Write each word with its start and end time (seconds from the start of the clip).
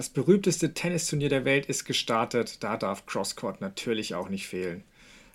das 0.00 0.08
berühmteste 0.08 0.72
Tennisturnier 0.72 1.28
der 1.28 1.44
Welt 1.44 1.66
ist 1.66 1.84
gestartet. 1.84 2.64
Da 2.64 2.78
darf 2.78 3.04
Crosscourt 3.04 3.60
natürlich 3.60 4.14
auch 4.14 4.30
nicht 4.30 4.48
fehlen. 4.48 4.82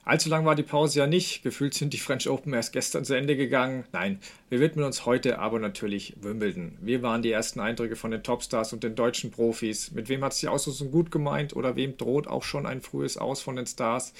Allzu 0.06 0.28
lang 0.28 0.44
war 0.44 0.56
die 0.56 0.64
Pause 0.64 0.98
ja 0.98 1.06
nicht. 1.06 1.44
Gefühlt 1.44 1.76
sind 1.76 1.94
die 1.94 2.00
French 2.00 2.28
Open 2.28 2.52
erst 2.52 2.74
gestern 2.74 3.06
zu 3.06 3.14
Ende 3.14 3.38
gegangen. 3.38 3.84
Nein, 3.94 4.20
wir 4.50 4.60
widmen 4.60 4.84
uns 4.84 5.06
heute 5.06 5.38
aber 5.38 5.60
natürlich 5.60 6.16
Wimbledon. 6.20 6.80
Wir 6.82 7.04
waren 7.04 7.22
die 7.22 7.30
ersten 7.30 7.60
Eindrücke 7.60 7.96
von 7.96 8.10
den 8.10 8.24
Topstars 8.24 8.74
und 8.74 8.84
den 8.84 8.96
deutschen 8.96 9.30
Profis. 9.30 9.92
Mit 9.92 10.10
wem 10.10 10.24
hat 10.24 10.34
es 10.34 10.40
die 10.40 10.48
Auslosung 10.48 10.90
gut 10.90 11.12
gemeint 11.12 11.56
oder 11.56 11.76
wem 11.76 11.96
droht 11.96 12.26
auch 12.26 12.42
schon 12.42 12.66
ein 12.66 12.82
frühes 12.82 13.18
Aus 13.18 13.44
von 13.44 13.58
den 13.58 13.68
Stars? 13.68 14.14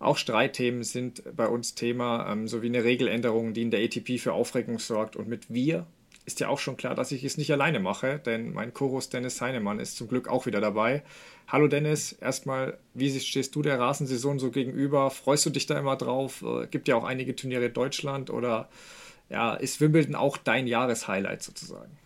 Auch 0.00 0.16
Streitthemen 0.16 0.82
sind 0.82 1.22
bei 1.36 1.46
uns 1.46 1.76
Thema, 1.76 2.28
ähm, 2.32 2.48
sowie 2.48 2.66
eine 2.66 2.82
Regeländerung, 2.82 3.54
die 3.54 3.62
in 3.62 3.70
der 3.70 3.84
ATP 3.84 4.18
für 4.18 4.32
Aufregung 4.32 4.80
sorgt. 4.80 5.14
Und 5.14 5.28
mit 5.28 5.54
wir 5.54 5.86
ist 6.28 6.40
ja 6.40 6.48
auch 6.48 6.58
schon 6.58 6.76
klar, 6.76 6.94
dass 6.94 7.10
ich 7.10 7.24
es 7.24 7.38
nicht 7.38 7.50
alleine 7.50 7.80
mache, 7.80 8.18
denn 8.18 8.52
mein 8.52 8.74
Chorus 8.74 9.08
Dennis 9.08 9.40
Heinemann 9.40 9.80
ist 9.80 9.96
zum 9.96 10.08
Glück 10.08 10.28
auch 10.28 10.44
wieder 10.44 10.60
dabei. 10.60 11.02
Hallo 11.46 11.68
Dennis, 11.68 12.12
erstmal, 12.12 12.76
wie 12.92 13.18
stehst 13.18 13.54
du 13.54 13.62
der 13.62 13.80
Rasensaison 13.80 14.38
so 14.38 14.50
gegenüber? 14.50 15.10
Freust 15.10 15.46
du 15.46 15.50
dich 15.50 15.64
da 15.64 15.78
immer 15.78 15.96
drauf? 15.96 16.42
Äh, 16.42 16.66
gibt 16.66 16.86
ja 16.86 16.96
auch 16.96 17.04
einige 17.04 17.34
Turniere 17.34 17.64
in 17.64 17.72
Deutschland 17.72 18.28
oder 18.28 18.68
ja, 19.30 19.54
ist 19.54 19.80
Wimbledon 19.80 20.14
auch 20.14 20.36
dein 20.36 20.66
Jahreshighlight 20.66 21.42
sozusagen? 21.42 21.96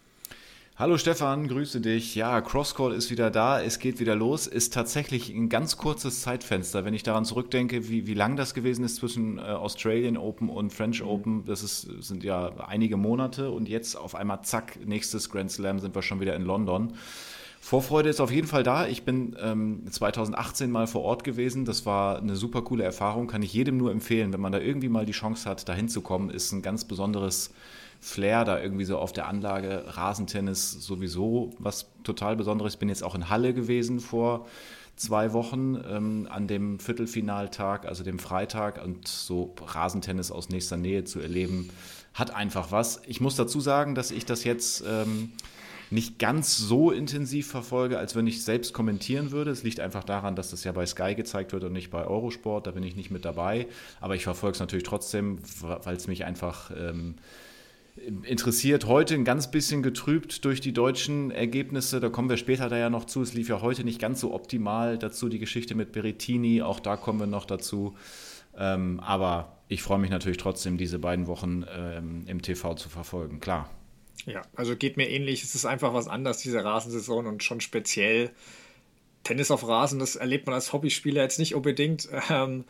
Hallo 0.75 0.97
Stefan, 0.97 1.49
grüße 1.49 1.83
dich. 1.83 2.15
Ja, 2.15 2.41
Crosscall 2.41 2.95
ist 2.95 3.11
wieder 3.11 3.31
da, 3.31 3.61
es 3.61 3.79
geht 3.79 4.01
wieder 4.01 4.17
los. 4.17 4.47
Ist 4.47 4.73
tatsächlich 4.73 5.29
ein 5.29 5.51
ganz 5.51 5.77
kurzes 5.77 6.23
Zeitfenster, 6.23 6.87
wenn 6.87 6.95
ich 6.95 7.03
daran 7.03 7.27
zurückdenke, 7.27 7.91
wie, 7.91 8.07
wie 8.07 8.15
lang 8.15 8.37
das 8.37 8.55
gewesen 8.55 8.83
ist 8.83 8.97
zwischen 8.97 9.37
äh, 9.37 9.43
Australian 9.43 10.17
Open 10.17 10.49
und 10.49 10.73
French 10.73 11.03
mhm. 11.03 11.09
Open. 11.09 11.45
Das 11.45 11.63
ist, 11.63 11.83
sind 12.03 12.25
ja 12.25 12.53
einige 12.67 12.97
Monate 12.97 13.51
und 13.51 13.69
jetzt 13.69 13.97
auf 13.97 14.15
einmal 14.15 14.41
zack, 14.45 14.79
nächstes 14.87 15.29
Grand 15.29 15.51
Slam 15.51 15.79
sind 15.79 15.95
wir 15.95 16.01
schon 16.01 16.21
wieder 16.21 16.35
in 16.35 16.43
London. 16.43 16.95
Vorfreude 17.61 18.09
ist 18.09 18.21
auf 18.21 18.31
jeden 18.31 18.49
Fall 18.49 18.63
da. 18.63 18.87
Ich 18.87 19.05
bin 19.05 19.37
ähm, 19.41 19.85
2018 19.91 20.71
mal 20.71 20.87
vor 20.87 21.03
Ort 21.03 21.23
gewesen. 21.23 21.67
Das 21.67 21.85
war 21.85 22.17
eine 22.17 22.35
super 22.35 22.63
coole 22.63 22.83
Erfahrung. 22.83 23.27
Kann 23.27 23.43
ich 23.43 23.53
jedem 23.53 23.77
nur 23.77 23.93
empfehlen, 23.93 24.33
wenn 24.33 24.41
man 24.41 24.53
da 24.53 24.59
irgendwie 24.59 24.89
mal 24.89 25.05
die 25.05 25.13
Chance 25.13 25.49
hat, 25.49 25.69
da 25.69 25.75
hinzukommen. 25.75 26.31
Ist 26.31 26.51
ein 26.53 26.63
ganz 26.63 26.87
besonderes 26.87 27.53
Flair 28.03 28.45
da 28.45 28.61
irgendwie 28.61 28.85
so 28.85 28.99
auf 28.99 29.13
der 29.13 29.29
Anlage. 29.29 29.85
Rasentennis 29.87 30.73
sowieso 30.73 31.51
was 31.59 31.87
total 32.03 32.35
Besonderes. 32.35 32.75
Ich 32.75 32.79
bin 32.81 32.89
jetzt 32.89 33.05
auch 33.05 33.15
in 33.15 33.31
Halle 33.31 33.55
gewesen 33.55 34.01
vor 34.01 34.47
zwei 34.97 35.33
Wochen 35.33 35.81
ähm, 35.89 36.27
an 36.29 36.49
dem 36.49 36.81
Viertelfinaltag, 36.81 37.87
also 37.87 38.03
dem 38.03 38.19
Freitag. 38.19 38.85
Und 38.85 39.07
so 39.07 39.55
Rasentennis 39.65 40.33
aus 40.33 40.49
nächster 40.49 40.77
Nähe 40.77 41.05
zu 41.05 41.21
erleben, 41.21 41.71
hat 42.13 42.35
einfach 42.35 42.73
was. 42.73 43.01
Ich 43.07 43.21
muss 43.21 43.37
dazu 43.37 43.61
sagen, 43.61 43.95
dass 43.95 44.11
ich 44.11 44.27
das 44.27 44.43
jetzt. 44.43 44.83
Ähm, 44.87 45.31
nicht 45.91 46.19
ganz 46.19 46.57
so 46.57 46.91
intensiv 46.91 47.49
verfolge, 47.49 47.99
als 47.99 48.17
wenn 48.17 48.27
ich 48.27 48.43
selbst 48.43 48.73
kommentieren 48.73 49.31
würde. 49.31 49.51
Es 49.51 49.63
liegt 49.63 49.79
einfach 49.79 50.05
daran, 50.05 50.35
dass 50.35 50.51
das 50.51 50.65
ja 50.65 50.73
bei 50.73 50.87
Sky 50.87 51.15
gezeigt 51.15 51.53
wird 51.53 51.65
und 51.65 51.75
nicht 51.75 51.91
bei 51.91 52.07
Eurosport. 52.07 52.67
Da 52.67 52.71
bin 52.71 52.83
ich 52.83 52.97
nicht 52.97 53.11
mit 53.11 53.27
dabei. 53.27 53.67
Aber 54.01 54.15
ich 54.15 54.25
verfolge 54.25 54.55
es 54.55 54.61
natürlich 54.61 54.85
trotzdem, 54.85 55.39
weil 55.61 55.95
es 55.95 56.07
mich 56.07 56.25
einfach 56.25 56.71
ähm, 56.75 57.17
interessiert. 57.97 58.87
Heute 58.87 59.15
ein 59.15 59.25
ganz 59.25 59.51
bisschen 59.51 59.83
getrübt 59.83 60.45
durch 60.45 60.61
die 60.61 60.73
deutschen 60.73 61.31
Ergebnisse. 61.31 62.01
Da 62.01 62.09
kommen 62.09 62.31
wir 62.31 62.37
später 62.37 62.69
da 62.69 62.79
ja 62.79 62.91
noch 62.91 63.05
zu. 63.05 63.23
Es 63.23 63.35
lief 63.35 63.49
ja 63.49 63.61
heute 63.61 63.85
nicht 63.85 64.01
ganz 64.01 64.21
so 64.21 64.33
optimal. 64.33 64.99
Dazu 64.99 65.29
die 65.29 65.39
Geschichte 65.39 65.75
mit 65.75 65.93
Berettini. 65.93 66.63
Auch 66.63 66.81
da 66.81 66.97
kommen 66.97 67.21
wir 67.21 67.27
noch 67.27 67.45
dazu. 67.45 67.95
Ähm, 68.57 69.01
aber 69.01 69.59
ich 69.69 69.83
freue 69.83 69.99
mich 69.99 70.11
natürlich 70.11 70.39
trotzdem, 70.39 70.77
diese 70.79 70.99
beiden 70.99 71.27
Wochen 71.27 71.65
ähm, 71.75 72.25
im 72.27 72.43
TV 72.43 72.75
zu 72.75 72.89
verfolgen. 72.89 73.41
Klar. 73.41 73.71
Ja, 74.27 74.43
also 74.55 74.77
geht 74.77 74.97
mir 74.97 75.09
ähnlich. 75.09 75.43
Es 75.43 75.55
ist 75.55 75.65
einfach 75.65 75.95
was 75.95 76.09
anderes, 76.09 76.39
diese 76.39 76.65
Rasensaison 76.65 77.27
und 77.27 77.43
schon 77.43 77.61
speziell. 77.61 78.31
Tennis 79.25 79.51
auf 79.51 79.67
Rasen, 79.67 80.01
das 80.01 80.17
erlebt 80.17 80.47
man 80.47 80.55
als 80.55 80.73
Hobbyspieler 80.73 81.23
jetzt 81.23 81.39
nicht 81.39 81.55
unbedingt. 81.55 82.09
Ähm, 82.31 82.65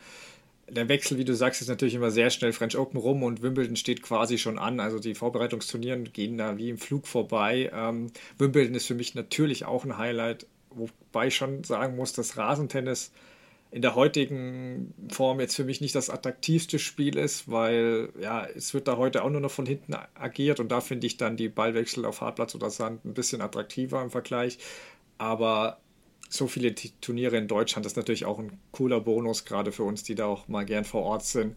der 0.69 0.89
Wechsel, 0.89 1.17
wie 1.17 1.25
du 1.25 1.35
sagst, 1.35 1.61
ist 1.61 1.67
natürlich 1.67 1.93
immer 1.95 2.11
sehr 2.11 2.29
schnell 2.29 2.53
French 2.53 2.77
Open 2.77 2.99
rum 2.99 3.23
und 3.23 3.41
Wimbledon 3.41 3.75
steht 3.75 4.01
quasi 4.01 4.37
schon 4.37 4.57
an. 4.57 4.79
Also 4.79 4.99
die 4.99 5.15
Vorbereitungsturnieren 5.15 6.13
gehen 6.13 6.37
da 6.37 6.57
wie 6.57 6.69
im 6.69 6.77
Flug 6.77 7.07
vorbei. 7.07 7.71
Ähm, 7.73 8.11
Wimbledon 8.37 8.75
ist 8.75 8.87
für 8.87 8.95
mich 8.95 9.15
natürlich 9.15 9.65
auch 9.65 9.83
ein 9.85 9.97
Highlight, 9.97 10.47
wobei 10.69 11.27
ich 11.27 11.35
schon 11.35 11.63
sagen 11.63 11.95
muss, 11.95 12.13
dass 12.13 12.37
Rasentennis 12.37 13.11
in 13.71 13.81
der 13.81 13.95
heutigen 13.95 14.93
Form 15.09 15.39
jetzt 15.39 15.55
für 15.55 15.63
mich 15.63 15.81
nicht 15.81 15.95
das 15.95 16.11
attraktivste 16.11 16.77
Spiel 16.77 17.17
ist, 17.17 17.49
weil 17.49 18.09
ja, 18.21 18.45
es 18.45 18.73
wird 18.75 18.87
da 18.87 18.97
heute 18.97 19.23
auch 19.23 19.31
nur 19.31 19.41
noch 19.41 19.49
von 19.49 19.65
hinten 19.65 19.95
agiert 20.13 20.59
und 20.59 20.71
da 20.71 20.79
finde 20.79 21.07
ich 21.07 21.17
dann 21.17 21.37
die 21.37 21.49
Ballwechsel 21.49 22.05
auf 22.05 22.21
Hartplatz 22.21 22.53
oder 22.53 22.69
Sand 22.69 23.03
ein 23.03 23.15
bisschen 23.15 23.41
attraktiver 23.41 24.01
im 24.03 24.11
Vergleich. 24.11 24.59
Aber 25.17 25.79
so 26.33 26.47
viele 26.47 26.73
Turniere 26.73 27.37
in 27.37 27.47
Deutschland 27.47 27.85
ist 27.85 27.95
natürlich 27.95 28.25
auch 28.25 28.39
ein 28.39 28.57
cooler 28.71 28.99
Bonus, 28.99 29.45
gerade 29.45 29.71
für 29.71 29.83
uns, 29.83 30.01
die 30.01 30.15
da 30.15 30.25
auch 30.25 30.47
mal 30.47 30.65
gern 30.65 30.83
vor 30.83 31.03
Ort 31.03 31.25
sind. 31.25 31.55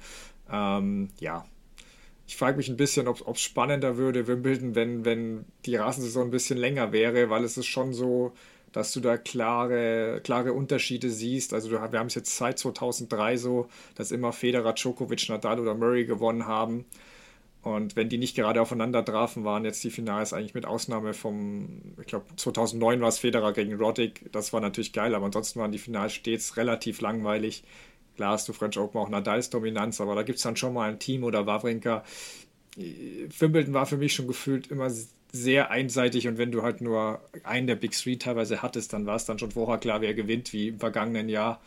Ähm, 0.53 1.09
ja, 1.19 1.47
ich 2.26 2.37
frage 2.37 2.59
mich 2.59 2.69
ein 2.69 2.76
bisschen, 2.76 3.09
ob 3.09 3.26
es 3.26 3.41
spannender 3.41 3.97
würde, 3.97 4.26
Wimbledon, 4.26 4.75
wenn, 4.75 5.04
wenn 5.06 5.47
die 5.65 5.76
Rasensaison 5.76 6.28
ein 6.28 6.31
bisschen 6.31 6.59
länger 6.59 6.92
wäre, 6.92 7.31
weil 7.31 7.42
es 7.42 7.56
ist 7.56 7.66
schon 7.66 7.94
so, 7.94 8.32
dass 8.72 8.92
du 8.92 9.00
da 9.00 9.16
klare, 9.16 10.20
klare 10.22 10.53
Unterschiede 10.53 11.09
siehst. 11.09 11.54
Also 11.54 11.70
du, 11.70 11.76
wir 11.76 11.98
haben 11.98 12.09
es 12.09 12.15
jetzt 12.15 12.36
seit 12.36 12.59
2003 12.59 13.38
so, 13.38 13.69
dass 13.94 14.10
immer 14.10 14.34
Federer, 14.34 14.75
Djokovic, 14.75 15.31
Nadal 15.31 15.59
oder 15.59 15.75
Murray 15.75 16.04
gewonnen 16.04 16.47
haben. 16.47 16.84
Und 17.66 17.97
wenn 17.97 18.09
die 18.09 18.16
nicht 18.16 18.37
gerade 18.37 18.62
aufeinander 18.62 19.04
trafen, 19.04 19.43
waren 19.43 19.65
jetzt 19.65 19.82
die 19.82 19.91
Finals 19.91 20.32
eigentlich 20.32 20.54
mit 20.54 20.66
Ausnahme 20.66 21.15
vom, 21.15 21.81
ich 22.00 22.06
glaube 22.06 22.27
2009 22.37 23.00
war 23.00 23.09
es 23.09 23.19
Federer 23.19 23.53
gegen 23.53 23.75
Roddick. 23.75 24.31
Das 24.31 24.53
war 24.53 24.60
natürlich 24.60 24.93
geil, 24.93 25.16
aber 25.16 25.27
ansonsten 25.27 25.59
waren 25.59 25.72
die 25.72 25.78
Finals 25.78 26.12
stets 26.12 26.56
relativ 26.56 27.00
langweilig. 27.00 27.65
Klar 28.15 28.34
hast 28.34 28.49
du 28.49 28.53
French 28.53 28.78
Open 28.78 29.00
auch 29.00 29.09
Nadals 29.09 29.50
Dominanz, 29.50 30.00
aber 30.00 30.15
da 30.15 30.22
gibt 30.22 30.37
es 30.37 30.44
dann 30.44 30.54
schon 30.54 30.75
mal 30.75 30.88
ein 30.88 31.00
Team 31.00 31.25
oder 31.25 31.44
Wawrinka. 31.44 32.04
Wimbledon 32.77 33.75
war 33.75 33.87
für 33.87 33.97
mich 33.97 34.15
schon 34.15 34.28
gefühlt 34.28 34.69
immer 34.69 34.88
sehr 35.33 35.69
einseitig 35.72 36.28
und 36.28 36.38
wenn 36.38 36.53
du 36.53 36.62
halt 36.62 36.83
nur 36.83 37.21
einen 37.43 37.66
der 37.66 37.75
Big 37.75 37.98
Three 37.98 38.15
teilweise 38.15 38.62
hattest, 38.62 38.93
dann 38.93 39.06
war 39.06 39.16
es 39.16 39.25
dann 39.25 39.41
schon 39.41 39.50
vorher 39.50 39.78
klar, 39.78 40.00
wer 40.03 40.15
gewinnt, 40.15 40.53
wie 40.53 40.69
im 40.69 40.78
vergangenen 40.78 41.28
Jahr. 41.28 41.60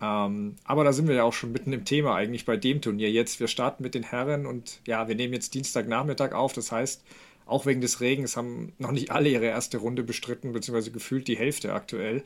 Ähm, 0.00 0.56
aber 0.64 0.84
da 0.84 0.92
sind 0.92 1.08
wir 1.08 1.16
ja 1.16 1.24
auch 1.24 1.32
schon 1.32 1.52
mitten 1.52 1.72
im 1.72 1.84
Thema 1.84 2.14
eigentlich 2.14 2.44
bei 2.44 2.56
dem 2.56 2.80
Turnier 2.80 3.10
jetzt. 3.10 3.40
Wir 3.40 3.48
starten 3.48 3.82
mit 3.82 3.94
den 3.94 4.04
Herren 4.04 4.46
und 4.46 4.80
ja, 4.86 5.08
wir 5.08 5.14
nehmen 5.14 5.34
jetzt 5.34 5.54
Dienstagnachmittag 5.54 6.32
auf. 6.32 6.52
Das 6.52 6.70
heißt, 6.70 7.02
auch 7.46 7.66
wegen 7.66 7.80
des 7.80 8.00
Regens 8.00 8.36
haben 8.36 8.72
noch 8.78 8.92
nicht 8.92 9.10
alle 9.10 9.28
ihre 9.30 9.46
erste 9.46 9.78
Runde 9.78 10.02
bestritten, 10.02 10.52
beziehungsweise 10.52 10.90
gefühlt 10.90 11.26
die 11.26 11.36
Hälfte 11.36 11.72
aktuell. 11.72 12.22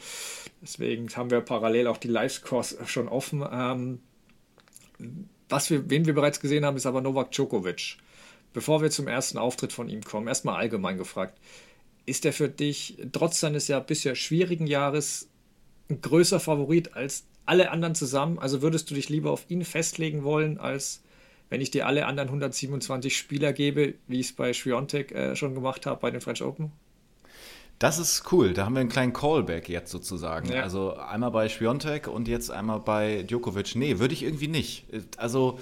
Deswegen 0.61 1.09
haben 1.17 1.31
wir 1.31 1.41
parallel 1.41 1.87
auch 1.87 1.97
die 1.97 2.09
Live-Scores 2.09 2.77
schon 2.87 3.09
offen. 3.09 3.45
Ähm, 3.51 4.01
was 5.49 5.71
wir, 5.71 5.89
wen 5.89 6.07
wir 6.07 6.15
bereits 6.15 6.41
gesehen 6.41 6.65
haben, 6.65 6.77
ist 6.77 6.87
aber 6.87 7.01
Novak 7.01 7.31
Djokovic. 7.31 7.99
Bevor 8.53 8.83
wir 8.83 8.91
zum 8.91 9.09
ersten 9.09 9.39
Auftritt 9.39 9.73
von 9.73 9.89
ihm 9.89 10.03
kommen, 10.03 10.29
erstmal 10.29 10.57
allgemein 10.57 10.99
gefragt. 10.99 11.39
Ist 12.05 12.27
er 12.27 12.33
für 12.33 12.49
dich 12.49 12.99
trotz 13.13 13.41
seines 13.41 13.69
ja 13.69 13.79
bisher 13.79 14.15
schwierigen 14.15 14.67
Jahres 14.67 15.29
ein 15.89 16.01
größer 16.01 16.41
Favorit 16.41 16.95
als 16.95 17.25
alle 17.47 17.71
anderen 17.71 17.95
zusammen? 17.95 18.39
Also 18.39 18.63
würdest 18.63 18.91
du 18.91 18.95
dich 18.95 19.09
lieber 19.09 19.31
auf 19.31 19.45
ihn 19.49 19.65
festlegen 19.65 20.25
wollen, 20.25 20.59
als 20.59 21.03
wenn 21.51 21.61
ich 21.61 21.71
dir 21.71 21.87
alle 21.87 22.07
anderen 22.07 22.29
127 22.29 23.17
Spieler 23.17 23.53
gebe, 23.53 23.95
wie 24.09 24.21
ich 24.21 24.29
es 24.29 24.33
bei 24.33 24.53
Schwiontek 24.53 25.13
äh, 25.13 25.37
schon 25.37 25.55
gemacht 25.55 25.87
habe 25.87 26.01
bei 26.01 26.11
den 26.11 26.21
French 26.21 26.43
Open? 26.43 26.73
Das 27.79 27.99
ist 27.99 28.31
cool. 28.33 28.53
Da 28.53 28.65
haben 28.65 28.75
wir 28.75 28.81
einen 28.81 28.89
kleinen 28.89 29.13
Callback 29.13 29.69
jetzt 29.69 29.91
sozusagen. 29.91 30.53
Ja. 30.53 30.63
Also 30.63 30.95
einmal 30.95 31.33
bei 31.33 31.49
Schwiontek 31.49 32.07
und 32.07 32.29
jetzt 32.29 32.51
einmal 32.51 32.79
bei 32.79 33.25
Djokovic. 33.25 33.75
Nee, 33.75 33.99
würde 33.99 34.15
ich 34.15 34.23
irgendwie 34.23 34.49
nicht. 34.49 34.87
Also 35.17 35.59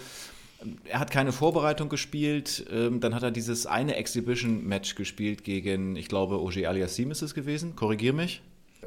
er 0.84 1.00
hat 1.00 1.10
keine 1.10 1.32
Vorbereitung 1.32 1.88
gespielt. 1.88 2.66
Ähm, 2.70 3.00
dann 3.00 3.14
hat 3.14 3.22
er 3.22 3.30
dieses 3.30 3.66
eine 3.66 3.96
Exhibition-Match 3.96 4.94
gespielt 4.94 5.44
gegen, 5.44 5.96
ich 5.96 6.08
glaube, 6.08 6.42
Oje 6.42 6.68
Aliassim 6.68 7.10
ist 7.10 7.22
es 7.22 7.34
gewesen. 7.34 7.74
Korrigier 7.74 8.12
mich. 8.12 8.42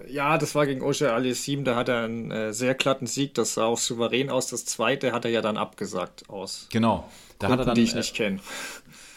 Ja, 0.08 0.38
das 0.38 0.56
war 0.56 0.66
gegen 0.66 0.82
Oje 0.82 1.12
Aliassim. 1.12 1.64
Da 1.64 1.76
hat 1.76 1.90
er 1.90 2.04
einen 2.04 2.32
äh, 2.32 2.54
sehr 2.54 2.74
glatten 2.74 3.08
Sieg. 3.08 3.34
Das 3.36 3.54
sah 3.54 3.66
auch 3.66 3.78
souverän 3.78 4.30
aus. 4.30 4.48
Das 4.48 4.66
zweite 4.66 5.12
hat 5.12 5.26
er 5.26 5.32
ja 5.32 5.42
dann 5.42 5.58
abgesagt 5.58 6.30
aus. 6.30 6.68
Genau. 6.72 7.10
Da 7.40 7.50
hat 7.50 7.60
er 7.60 7.66
dann, 7.66 7.76
die 7.76 7.84
ich 7.84 7.96
nicht 7.96 8.16
kenne. 8.16 8.40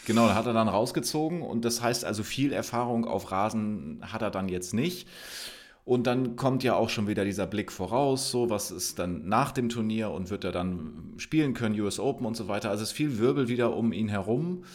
Genau, 0.05 0.27
da 0.27 0.35
hat 0.35 0.45
er 0.45 0.53
dann 0.53 0.67
rausgezogen. 0.67 1.41
Und 1.41 1.65
das 1.65 1.81
heißt 1.81 2.05
also, 2.05 2.23
viel 2.23 2.53
Erfahrung 2.53 3.05
auf 3.05 3.31
Rasen 3.31 4.01
hat 4.01 4.21
er 4.21 4.31
dann 4.31 4.49
jetzt 4.49 4.73
nicht. 4.73 5.07
Und 5.83 6.05
dann 6.05 6.35
kommt 6.35 6.63
ja 6.63 6.75
auch 6.75 6.89
schon 6.89 7.07
wieder 7.07 7.23
dieser 7.23 7.47
Blick 7.47 7.71
voraus, 7.71 8.29
so 8.29 8.49
was 8.49 8.71
ist 8.71 8.99
dann 8.99 9.25
nach 9.29 9.53
dem 9.53 9.69
Turnier 9.69 10.11
und 10.11 10.29
wird 10.29 10.43
er 10.43 10.51
dann 10.51 11.13
spielen 11.15 11.53
können, 11.53 11.79
US 11.79 11.97
Open 11.97 12.25
und 12.25 12.35
so 12.35 12.49
weiter. 12.49 12.69
Also 12.69 12.83
es 12.83 12.89
ist 12.89 12.95
viel 12.97 13.19
Wirbel 13.19 13.47
wieder 13.47 13.73
um 13.73 13.93
ihn 13.93 14.09
herum. 14.09 14.65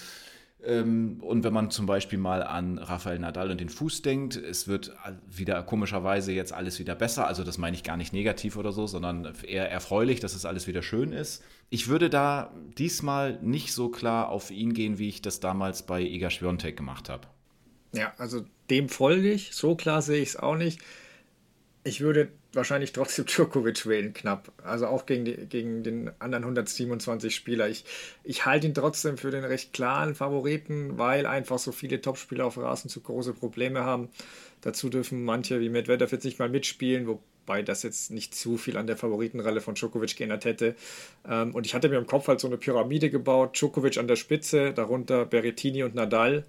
Ähm, 0.65 1.19
und 1.21 1.43
wenn 1.43 1.53
man 1.53 1.71
zum 1.71 1.87
Beispiel 1.87 2.19
mal 2.19 2.43
an 2.43 2.79
Rafael 2.79 3.19
Nadal 3.19 3.51
und 3.51 3.61
den 3.61 3.69
Fuß 3.69 4.03
denkt, 4.03 4.37
es 4.37 4.69
wird 4.69 4.95
wieder 5.29 5.63
komischerweise 5.63 6.33
jetzt 6.33 6.53
alles 6.53 6.79
wieder 6.79 6.95
besser. 6.95 7.27
Also 7.27 7.43
das 7.43 7.59
meine 7.59 7.77
ich 7.77 7.83
gar 7.83 7.97
nicht 7.97 8.13
negativ 8.13 8.57
oder 8.57 8.73
so, 8.73 8.87
sondern 8.87 9.33
eher 9.43 9.71
erfreulich, 9.71 10.21
dass 10.21 10.35
es 10.35 10.45
alles 10.45 10.67
wieder 10.67 10.83
schön 10.83 11.13
ist. 11.13 11.43
Ich 11.71 11.89
würde 11.89 12.11
da 12.11 12.53
diesmal 12.79 13.39
nicht 13.43 13.73
so 13.73 13.89
klar 13.89 14.29
auf 14.29 14.51
ihn 14.51 14.73
gehen, 14.73 14.99
wie 14.99 15.09
ich 15.09 15.23
das 15.23 15.41
damals 15.41 15.83
bei 15.83 16.01
Iga 16.01 16.31
Świątek 16.31 16.77
gemacht 16.77 17.09
habe. 17.09 17.27
Ja, 17.93 18.13
also 18.19 18.45
dem 18.71 18.89
folge 18.89 19.33
ich. 19.33 19.55
So 19.55 19.75
klar 19.75 20.01
sehe 20.01 20.23
ich 20.23 20.31
es 20.31 20.37
auch 20.37 20.57
nicht. 20.57 20.81
Ich 21.85 22.01
würde 22.01 22.31
wahrscheinlich 22.53 22.93
trotzdem 22.93 23.27
Djokovic 23.27 23.87
wählen, 23.87 24.13
knapp. 24.13 24.53
Also 24.65 24.87
auch 24.87 25.07
gegen, 25.07 25.25
die, 25.25 25.35
gegen 25.47 25.83
den 25.83 26.11
anderen 26.19 26.45
127 26.45 27.35
Spieler. 27.35 27.69
Ich, 27.69 27.85
ich 28.25 28.47
halte 28.47 28.67
ihn 28.67 28.75
trotzdem 28.75 29.19
für 29.19 29.31
den 29.31 29.45
recht 29.45 29.73
klaren 29.73 30.15
Favoriten, 30.15 30.99
weil 30.99 31.27
einfach 31.27 31.59
so 31.59 31.73
viele 31.73 32.01
Topspieler 32.01 32.47
auf 32.47 32.59
Rasen 32.59 32.91
zu 32.91 33.01
große 33.01 33.33
Probleme 33.35 33.81
haben. 33.85 34.09
Dazu 34.61 34.89
dürfen 34.89 35.25
manche 35.25 35.61
wie 35.61 35.69
Medvedev 35.69 36.13
jetzt 36.13 36.25
nicht 36.25 36.39
mal 36.39 36.49
mitspielen, 36.49 37.07
wobei 37.07 37.63
das 37.63 37.83
jetzt 37.83 38.11
nicht 38.11 38.35
zu 38.35 38.57
viel 38.57 38.77
an 38.77 38.87
der 38.87 38.97
Favoritenrolle 38.97 39.61
von 39.61 39.75
Djokovic 39.75 40.17
geändert 40.17 40.45
hätte. 40.45 40.77
Ähm, 41.29 41.55
und 41.55 41.67
ich 41.67 41.75
hatte 41.75 41.89
mir 41.89 41.99
im 41.99 42.07
Kopf 42.07 42.29
halt 42.29 42.41
so 42.41 42.47
eine 42.47 42.59
Pyramide 42.59 43.11
gebaut. 43.11 43.59
Djokovic 43.59 43.99
an 43.99 44.07
der 44.07 44.17
Spitze, 44.17 44.73
darunter 44.73 45.25
Berrettini 45.27 45.83
und 45.83 45.95
Nadal 45.95 46.45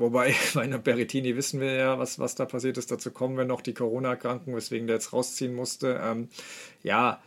Wobei, 0.00 0.34
bei 0.54 0.62
einer 0.62 0.78
Berrettini 0.78 1.36
wissen 1.36 1.60
wir 1.60 1.74
ja, 1.74 1.98
was, 1.98 2.18
was 2.18 2.34
da 2.34 2.46
passiert 2.46 2.78
ist. 2.78 2.90
Dazu 2.90 3.10
kommen 3.10 3.36
wir 3.36 3.44
noch, 3.44 3.60
die 3.60 3.74
Corona-Erkrankung, 3.74 4.56
weswegen 4.56 4.86
der 4.86 4.96
jetzt 4.96 5.12
rausziehen 5.12 5.54
musste. 5.54 6.00
Ähm, 6.02 6.28
ja, 6.82 7.20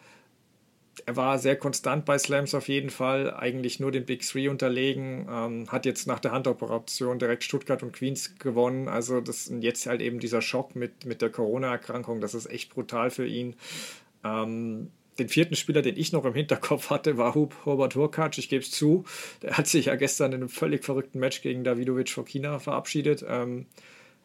er 1.06 1.16
war 1.16 1.40
sehr 1.40 1.56
konstant 1.56 2.06
bei 2.06 2.18
Slams 2.18 2.54
auf 2.54 2.68
jeden 2.68 2.90
Fall, 2.90 3.34
eigentlich 3.34 3.80
nur 3.80 3.92
den 3.92 4.06
Big 4.06 4.22
Three 4.22 4.48
unterlegen, 4.48 5.28
ähm, 5.30 5.72
hat 5.72 5.86
jetzt 5.86 6.08
nach 6.08 6.20
der 6.20 6.32
Handoperation 6.32 7.20
direkt 7.20 7.44
Stuttgart 7.44 7.82
und 7.84 7.94
Queens 7.94 8.38
gewonnen. 8.38 8.88
Also 8.88 9.22
das 9.22 9.48
ist 9.48 9.64
jetzt 9.64 9.86
halt 9.86 10.02
eben 10.02 10.20
dieser 10.20 10.42
Schock 10.42 10.76
mit, 10.76 11.06
mit 11.06 11.22
der 11.22 11.30
Corona-Erkrankung, 11.30 12.22
das 12.22 12.34
ist 12.34 12.48
echt 12.48 12.74
brutal 12.74 13.10
für 13.10 13.26
ihn. 13.26 13.56
Ähm, 14.24 14.92
den 15.20 15.30
vierten 15.30 15.56
Spieler, 15.56 15.82
den 15.82 15.98
ich 15.98 16.12
noch 16.12 16.26
im 16.26 16.34
Hinterkopf 16.34 16.90
hatte, 16.90 17.18
war 17.18 17.36
Hub 17.36 17.56
Robert 17.66 17.96
Hurkacz. 17.96 18.38
Ich 18.38 18.50
gebe 18.50 18.64
es 18.64 18.72
zu. 18.72 19.06
Der 19.42 19.58
hat 19.58 19.68
sich 19.68 19.86
ja 19.86 19.96
gestern 19.96 20.32
in 20.32 20.42
einem 20.42 20.50
völlig 20.50 20.84
verrückten 20.84 21.20
Match 21.20 21.42
gegen 21.42 21.64
Davidovic 21.64 22.10
Fokina 22.10 22.60
verabschiedet. 22.60 23.24
Ähm, 23.28 23.68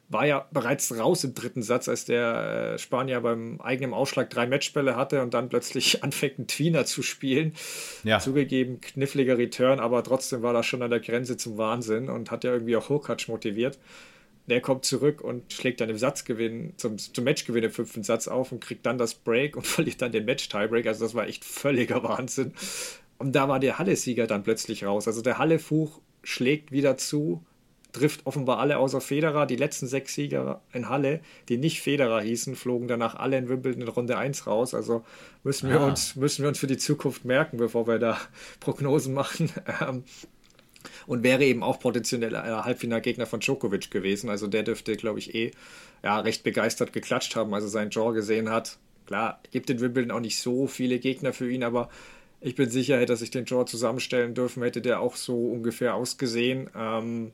war 0.08 0.26
ja 0.26 0.46
bereits 0.52 0.96
raus 0.96 1.24
im 1.24 1.34
dritten 1.34 1.62
Satz, 1.62 1.88
als 1.88 2.06
der 2.06 2.74
äh, 2.74 2.78
Spanier 2.78 3.20
beim 3.20 3.60
eigenen 3.60 3.92
Ausschlag 3.92 4.30
drei 4.30 4.46
Matchbälle 4.46 4.96
hatte 4.96 5.22
und 5.22 5.34
dann 5.34 5.50
plötzlich 5.50 6.02
anfängt, 6.04 6.38
einen 6.38 6.46
Tweener 6.46 6.86
zu 6.86 7.02
spielen. 7.02 7.52
Ja. 8.04 8.18
Zugegeben, 8.18 8.80
kniffliger 8.80 9.36
Return, 9.36 9.80
aber 9.80 10.02
trotzdem 10.02 10.42
war 10.42 10.54
das 10.54 10.66
schon 10.66 10.82
an 10.82 10.90
der 10.90 11.00
Grenze 11.00 11.36
zum 11.36 11.58
Wahnsinn 11.58 12.08
und 12.08 12.30
hat 12.30 12.44
ja 12.44 12.52
irgendwie 12.52 12.76
auch 12.76 12.88
Hurkacz 12.88 13.28
motiviert. 13.28 13.78
Der 14.48 14.60
kommt 14.60 14.84
zurück 14.84 15.20
und 15.20 15.52
schlägt 15.52 15.80
dann 15.80 15.90
im 15.90 15.98
Satzgewinn, 15.98 16.72
zum, 16.76 16.98
zum 16.98 17.24
Matchgewinn 17.24 17.64
im 17.64 17.70
fünften 17.70 18.02
Satz 18.02 18.28
auf 18.28 18.50
und 18.50 18.60
kriegt 18.60 18.86
dann 18.86 18.98
das 18.98 19.14
Break 19.14 19.56
und 19.56 19.66
verliert 19.66 20.02
dann 20.02 20.12
den 20.12 20.24
Match-Tiebreak. 20.24 20.86
Also 20.86 21.04
das 21.04 21.14
war 21.14 21.26
echt 21.26 21.44
völliger 21.44 22.02
Wahnsinn. 22.02 22.54
Und 23.18 23.32
da 23.32 23.48
war 23.48 23.60
der 23.60 23.78
Halle-Sieger 23.78 24.26
dann 24.26 24.44
plötzlich 24.44 24.84
raus. 24.84 25.06
Also 25.06 25.22
der 25.22 25.38
Halle-Fuch 25.38 26.00
schlägt 26.22 26.72
wieder 26.72 26.96
zu, 26.96 27.42
trifft 27.92 28.26
offenbar 28.26 28.58
alle 28.58 28.78
außer 28.78 29.00
Federer. 29.00 29.46
Die 29.46 29.56
letzten 29.56 29.86
sechs 29.86 30.14
Sieger 30.14 30.62
in 30.72 30.88
Halle, 30.88 31.20
die 31.48 31.58
nicht 31.58 31.80
Federer 31.80 32.20
hießen, 32.20 32.56
flogen 32.56 32.88
danach 32.88 33.14
alle 33.16 33.38
in 33.38 33.48
Wimbledon 33.48 33.82
in 33.82 33.88
Runde 33.88 34.16
1 34.16 34.46
raus. 34.46 34.74
Also 34.74 35.04
müssen 35.42 35.68
wir, 35.68 35.80
ah. 35.80 35.88
uns, 35.88 36.16
müssen 36.16 36.42
wir 36.42 36.48
uns 36.48 36.58
für 36.58 36.66
die 36.66 36.76
Zukunft 36.78 37.24
merken, 37.24 37.56
bevor 37.58 37.86
wir 37.86 37.98
da 37.98 38.18
Prognosen 38.60 39.14
machen. 39.14 39.50
Und 41.06 41.22
wäre 41.22 41.44
eben 41.44 41.62
auch 41.62 41.80
potenzieller 41.80 42.64
Halbfinalgegner 42.64 43.26
von 43.26 43.40
Djokovic 43.40 43.90
gewesen. 43.90 44.30
Also 44.30 44.46
der 44.46 44.62
dürfte, 44.62 44.96
glaube 44.96 45.18
ich, 45.18 45.34
eh 45.34 45.50
ja, 46.02 46.20
recht 46.20 46.42
begeistert 46.44 46.92
geklatscht 46.92 47.36
haben, 47.36 47.54
als 47.54 47.64
er 47.64 47.70
seinen 47.70 47.90
Draw 47.90 48.12
gesehen 48.12 48.50
hat. 48.50 48.78
Klar, 49.06 49.40
gibt 49.50 49.70
in 49.70 49.80
Wimbledon 49.80 50.10
auch 50.10 50.20
nicht 50.20 50.38
so 50.38 50.66
viele 50.66 50.98
Gegner 50.98 51.32
für 51.32 51.50
ihn, 51.50 51.64
aber 51.64 51.88
ich 52.40 52.54
bin 52.54 52.70
sicher, 52.70 52.98
hätte 52.98 53.14
er 53.14 53.16
sich 53.16 53.30
den 53.30 53.46
Draw 53.46 53.64
zusammenstellen 53.64 54.34
dürfen, 54.34 54.62
hätte 54.62 54.80
der 54.80 55.00
auch 55.00 55.16
so 55.16 55.50
ungefähr 55.50 55.94
ausgesehen. 55.94 56.70
Ähm, 56.76 57.32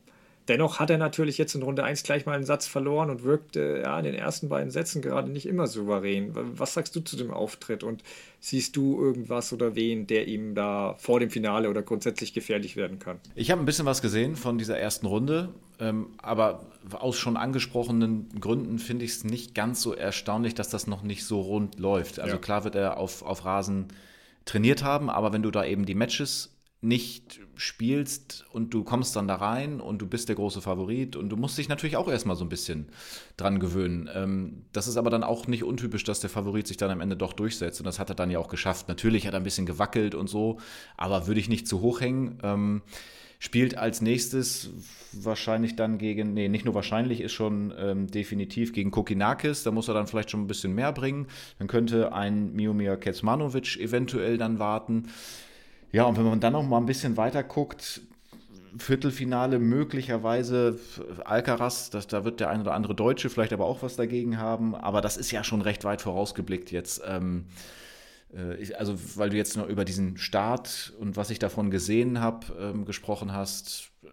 Dennoch 0.48 0.78
hat 0.78 0.90
er 0.90 0.98
natürlich 0.98 1.38
jetzt 1.38 1.54
in 1.54 1.62
Runde 1.62 1.84
1 1.84 2.02
gleich 2.02 2.26
mal 2.26 2.34
einen 2.34 2.44
Satz 2.44 2.66
verloren 2.66 3.08
und 3.08 3.22
wirkte 3.22 3.80
ja, 3.82 3.98
in 3.98 4.04
den 4.04 4.14
ersten 4.14 4.50
beiden 4.50 4.70
Sätzen 4.70 5.00
gerade 5.00 5.30
nicht 5.30 5.46
immer 5.46 5.66
souverän. 5.66 6.30
Was 6.34 6.74
sagst 6.74 6.94
du 6.94 7.00
zu 7.00 7.16
dem 7.16 7.30
Auftritt 7.30 7.82
und 7.82 8.02
siehst 8.40 8.76
du 8.76 9.00
irgendwas 9.00 9.54
oder 9.54 9.74
wen, 9.74 10.06
der 10.06 10.28
ihm 10.28 10.54
da 10.54 10.96
vor 10.98 11.18
dem 11.18 11.30
Finale 11.30 11.70
oder 11.70 11.82
grundsätzlich 11.82 12.34
gefährlich 12.34 12.76
werden 12.76 12.98
kann? 12.98 13.20
Ich 13.34 13.50
habe 13.50 13.62
ein 13.62 13.64
bisschen 13.64 13.86
was 13.86 14.02
gesehen 14.02 14.36
von 14.36 14.58
dieser 14.58 14.78
ersten 14.78 15.06
Runde, 15.06 15.48
ähm, 15.80 16.08
aber 16.18 16.66
aus 16.92 17.16
schon 17.16 17.38
angesprochenen 17.38 18.28
Gründen 18.38 18.78
finde 18.78 19.06
ich 19.06 19.12
es 19.12 19.24
nicht 19.24 19.54
ganz 19.54 19.80
so 19.80 19.94
erstaunlich, 19.94 20.54
dass 20.54 20.68
das 20.68 20.86
noch 20.86 21.02
nicht 21.02 21.24
so 21.24 21.40
rund 21.40 21.78
läuft. 21.78 22.20
Also 22.20 22.34
ja. 22.34 22.40
klar 22.40 22.64
wird 22.64 22.74
er 22.74 22.98
auf, 22.98 23.22
auf 23.22 23.46
Rasen 23.46 23.86
trainiert 24.44 24.84
haben, 24.84 25.08
aber 25.08 25.32
wenn 25.32 25.42
du 25.42 25.50
da 25.50 25.64
eben 25.64 25.86
die 25.86 25.94
Matches 25.94 26.53
nicht 26.84 27.40
spielst 27.56 28.44
und 28.52 28.74
du 28.74 28.84
kommst 28.84 29.16
dann 29.16 29.26
da 29.26 29.36
rein 29.36 29.80
und 29.80 30.02
du 30.02 30.06
bist 30.06 30.28
der 30.28 30.36
große 30.36 30.60
Favorit 30.60 31.16
und 31.16 31.30
du 31.30 31.36
musst 31.36 31.56
dich 31.56 31.68
natürlich 31.68 31.96
auch 31.96 32.08
erstmal 32.08 32.36
so 32.36 32.44
ein 32.44 32.48
bisschen 32.48 32.88
dran 33.36 33.58
gewöhnen. 33.58 34.08
Ähm, 34.14 34.64
das 34.72 34.86
ist 34.86 34.96
aber 34.96 35.10
dann 35.10 35.24
auch 35.24 35.46
nicht 35.46 35.64
untypisch, 35.64 36.04
dass 36.04 36.20
der 36.20 36.30
Favorit 36.30 36.66
sich 36.66 36.76
dann 36.76 36.90
am 36.90 37.00
Ende 37.00 37.16
doch 37.16 37.32
durchsetzt 37.32 37.80
und 37.80 37.86
das 37.86 37.98
hat 37.98 38.10
er 38.10 38.14
dann 38.14 38.30
ja 38.30 38.38
auch 38.38 38.48
geschafft. 38.48 38.88
Natürlich 38.88 39.26
hat 39.26 39.34
er 39.34 39.40
ein 39.40 39.44
bisschen 39.44 39.66
gewackelt 39.66 40.14
und 40.14 40.28
so, 40.28 40.58
aber 40.96 41.26
würde 41.26 41.40
ich 41.40 41.48
nicht 41.48 41.66
zu 41.66 41.80
hoch 41.80 42.00
hängen. 42.00 42.38
Ähm, 42.42 42.82
spielt 43.38 43.76
als 43.76 44.00
nächstes 44.00 44.70
wahrscheinlich 45.12 45.76
dann 45.76 45.98
gegen, 45.98 46.34
nee, 46.34 46.48
nicht 46.48 46.64
nur 46.64 46.74
wahrscheinlich, 46.74 47.20
ist 47.20 47.32
schon 47.32 47.74
ähm, 47.78 48.06
definitiv 48.06 48.72
gegen 48.72 48.90
Kokinakis. 48.90 49.62
Da 49.64 49.70
muss 49.70 49.88
er 49.88 49.94
dann 49.94 50.06
vielleicht 50.06 50.30
schon 50.30 50.40
ein 50.40 50.46
bisschen 50.46 50.74
mehr 50.74 50.92
bringen. 50.92 51.26
Dann 51.58 51.68
könnte 51.68 52.12
ein 52.12 52.54
Miomir 52.54 52.96
Kecmanovic 52.96 53.76
eventuell 53.76 54.38
dann 54.38 54.58
warten. 54.58 55.08
Ja, 55.94 56.06
und 56.06 56.16
wenn 56.16 56.24
man 56.24 56.40
dann 56.40 56.54
noch 56.54 56.64
mal 56.64 56.78
ein 56.78 56.86
bisschen 56.86 57.16
weiter 57.16 57.44
guckt, 57.44 58.00
Viertelfinale 58.76 59.60
möglicherweise 59.60 60.76
Alcaraz, 61.24 61.88
das, 61.88 62.08
da 62.08 62.24
wird 62.24 62.40
der 62.40 62.50
ein 62.50 62.60
oder 62.60 62.74
andere 62.74 62.96
Deutsche 62.96 63.30
vielleicht 63.30 63.52
aber 63.52 63.64
auch 63.66 63.80
was 63.84 63.94
dagegen 63.94 64.38
haben, 64.38 64.74
aber 64.74 65.00
das 65.00 65.16
ist 65.16 65.30
ja 65.30 65.44
schon 65.44 65.62
recht 65.62 65.84
weit 65.84 66.02
vorausgeblickt 66.02 66.72
jetzt. 66.72 67.00
Ähm, 67.06 67.44
äh, 68.32 68.74
also, 68.74 68.96
weil 69.14 69.30
du 69.30 69.36
jetzt 69.36 69.56
noch 69.56 69.68
über 69.68 69.84
diesen 69.84 70.16
Start 70.16 70.92
und 70.98 71.16
was 71.16 71.30
ich 71.30 71.38
davon 71.38 71.70
gesehen 71.70 72.18
habe, 72.18 72.44
ähm, 72.58 72.86
gesprochen 72.86 73.32
hast, 73.32 73.92
äh, 74.02 74.08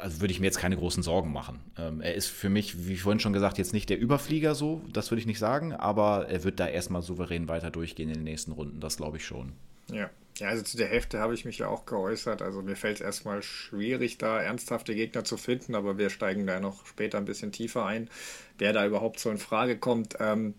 also 0.00 0.22
würde 0.22 0.32
ich 0.32 0.40
mir 0.40 0.46
jetzt 0.46 0.58
keine 0.58 0.78
großen 0.78 1.02
Sorgen 1.02 1.34
machen. 1.34 1.60
Ähm, 1.76 2.00
er 2.00 2.14
ist 2.14 2.28
für 2.28 2.48
mich, 2.48 2.88
wie 2.88 2.96
vorhin 2.96 3.20
schon 3.20 3.34
gesagt, 3.34 3.58
jetzt 3.58 3.74
nicht 3.74 3.90
der 3.90 4.00
Überflieger 4.00 4.54
so, 4.54 4.80
das 4.90 5.10
würde 5.10 5.20
ich 5.20 5.26
nicht 5.26 5.38
sagen, 5.38 5.74
aber 5.74 6.30
er 6.30 6.44
wird 6.44 6.58
da 6.60 6.66
erstmal 6.66 7.02
souverän 7.02 7.46
weiter 7.46 7.70
durchgehen 7.70 8.08
in 8.08 8.14
den 8.14 8.24
nächsten 8.24 8.52
Runden, 8.52 8.80
das 8.80 8.96
glaube 8.96 9.18
ich 9.18 9.26
schon. 9.26 9.52
Ja. 9.92 10.10
Ja, 10.38 10.48
also 10.48 10.62
zu 10.62 10.78
der 10.78 10.88
Hälfte 10.88 11.18
habe 11.18 11.34
ich 11.34 11.44
mich 11.44 11.58
ja 11.58 11.68
auch 11.68 11.84
geäußert. 11.84 12.40
Also 12.40 12.62
mir 12.62 12.74
fällt 12.74 12.96
es 12.96 13.00
erstmal 13.02 13.42
schwierig, 13.42 14.16
da 14.16 14.40
ernsthafte 14.40 14.94
Gegner 14.94 15.22
zu 15.22 15.36
finden, 15.36 15.74
aber 15.74 15.98
wir 15.98 16.08
steigen 16.08 16.46
da 16.46 16.60
noch 16.60 16.86
später 16.86 17.18
ein 17.18 17.26
bisschen 17.26 17.52
tiefer 17.52 17.84
ein, 17.84 18.08
wer 18.56 18.72
da 18.72 18.86
überhaupt 18.86 19.20
so 19.20 19.30
in 19.30 19.36
Frage 19.36 19.76
kommt. 19.76 20.16
Ähm, 20.18 20.54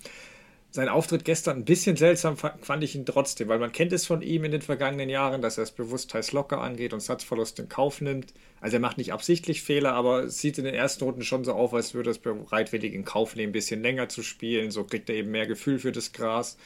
sein 0.74 0.88
Auftritt 0.88 1.26
gestern 1.26 1.58
ein 1.58 1.66
bisschen 1.66 1.98
seltsam 1.98 2.38
fand 2.38 2.84
ich 2.84 2.96
ihn 2.96 3.06
trotzdem, 3.06 3.50
weil 3.50 3.60
man 3.60 3.74
kennt 3.74 3.92
es 3.92 4.06
von 4.06 4.22
ihm 4.22 4.46
in 4.46 4.52
den 4.52 4.62
vergangenen 4.62 5.10
Jahren, 5.10 5.42
dass 5.42 5.58
er 5.58 5.64
es 5.64 5.72
bewusst 5.72 6.12
teils 6.12 6.32
locker 6.32 6.62
angeht 6.62 6.94
und 6.94 7.02
Satzverlust 7.02 7.60
in 7.60 7.68
Kauf 7.68 8.00
nimmt. 8.00 8.34
Also 8.62 8.78
er 8.78 8.80
macht 8.80 8.98
nicht 8.98 9.12
absichtlich 9.12 9.64
Fehler, 9.64 9.94
aber 9.94 10.26
es 10.26 10.40
sieht 10.40 10.60
in 10.60 10.64
den 10.64 10.76
ersten 10.76 11.04
Runden 11.04 11.24
schon 11.24 11.44
so 11.44 11.54
auf, 11.54 11.74
als 11.74 11.94
würde 11.94 12.10
er 12.10 12.12
es 12.12 12.20
bereitwillig 12.20 12.94
in 12.94 13.04
Kauf 13.04 13.36
nehmen, 13.36 13.50
ein 13.50 13.54
bisschen 13.54 13.82
länger 13.82 14.08
zu 14.08 14.24
spielen. 14.24 14.72
So 14.72 14.86
kriegt 14.86 15.10
er 15.10 15.16
eben 15.16 15.32
mehr 15.32 15.48
Gefühl 15.48 15.78
für 15.80 15.92
das 15.92 16.14
Gras. 16.14 16.58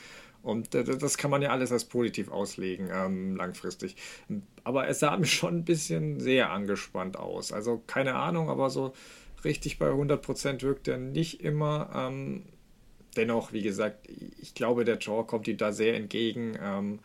Und 0.45 0.73
das 0.73 1.17
kann 1.17 1.31
man 1.31 1.41
ja 1.41 1.49
alles 1.49 1.71
als 1.71 1.85
positiv 1.85 2.29
auslegen, 2.29 2.89
ähm, 2.93 3.35
langfristig. 3.35 3.95
Aber 4.63 4.87
es 4.87 4.99
sah 4.99 5.17
mir 5.17 5.25
schon 5.25 5.57
ein 5.57 5.65
bisschen 5.65 6.19
sehr 6.19 6.51
angespannt 6.51 7.17
aus. 7.17 7.51
Also 7.51 7.81
keine 7.87 8.15
Ahnung, 8.15 8.49
aber 8.49 8.69
so 8.69 8.93
richtig 9.43 9.79
bei 9.79 9.89
100% 9.89 10.61
wirkt 10.61 10.87
er 10.87 10.97
nicht 10.97 11.41
immer. 11.41 11.89
Ähm, 11.95 12.43
dennoch, 13.17 13.53
wie 13.53 13.61
gesagt, 13.61 14.07
ich 14.07 14.53
glaube, 14.53 14.85
der 14.85 14.99
Jaw 14.99 15.23
kommt 15.25 15.47
ihm 15.47 15.57
da 15.57 15.71
sehr 15.71 15.95
entgegen. 15.95 16.57
Ähm, 16.61 16.99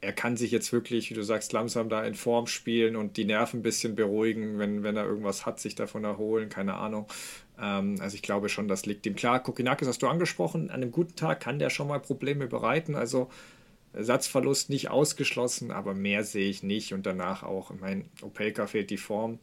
er 0.00 0.12
kann 0.12 0.36
sich 0.36 0.50
jetzt 0.50 0.72
wirklich, 0.72 1.10
wie 1.10 1.14
du 1.14 1.22
sagst, 1.22 1.52
langsam 1.52 1.88
da 1.88 2.02
in 2.04 2.14
Form 2.14 2.46
spielen 2.46 2.96
und 2.96 3.16
die 3.16 3.26
Nerven 3.26 3.60
ein 3.60 3.62
bisschen 3.62 3.94
beruhigen, 3.94 4.58
wenn, 4.58 4.82
wenn 4.82 4.96
er 4.96 5.04
irgendwas 5.04 5.44
hat, 5.44 5.60
sich 5.60 5.74
davon 5.74 6.04
erholen, 6.04 6.48
keine 6.48 6.74
Ahnung. 6.74 7.06
Ähm, 7.60 7.96
also 8.00 8.14
ich 8.14 8.22
glaube 8.22 8.48
schon, 8.48 8.68
das 8.68 8.86
liegt 8.86 9.06
ihm 9.06 9.16
klar. 9.16 9.42
Kokinakis 9.42 9.88
hast 9.88 10.02
du 10.02 10.08
angesprochen, 10.08 10.70
an 10.70 10.82
einem 10.82 10.92
guten 10.92 11.16
Tag 11.16 11.40
kann 11.40 11.58
der 11.58 11.70
schon 11.70 11.88
mal 11.88 12.00
Probleme 12.00 12.46
bereiten, 12.46 12.94
also 12.94 13.28
Satzverlust 13.92 14.70
nicht 14.70 14.88
ausgeschlossen, 14.88 15.72
aber 15.72 15.94
mehr 15.94 16.24
sehe 16.24 16.48
ich 16.48 16.62
nicht. 16.62 16.94
Und 16.94 17.06
danach 17.06 17.42
auch, 17.42 17.70
ich 17.72 17.80
meine, 17.80 18.04
Opelka 18.22 18.66
fehlt 18.66 18.90
die 18.90 18.96
Form. 18.96 19.38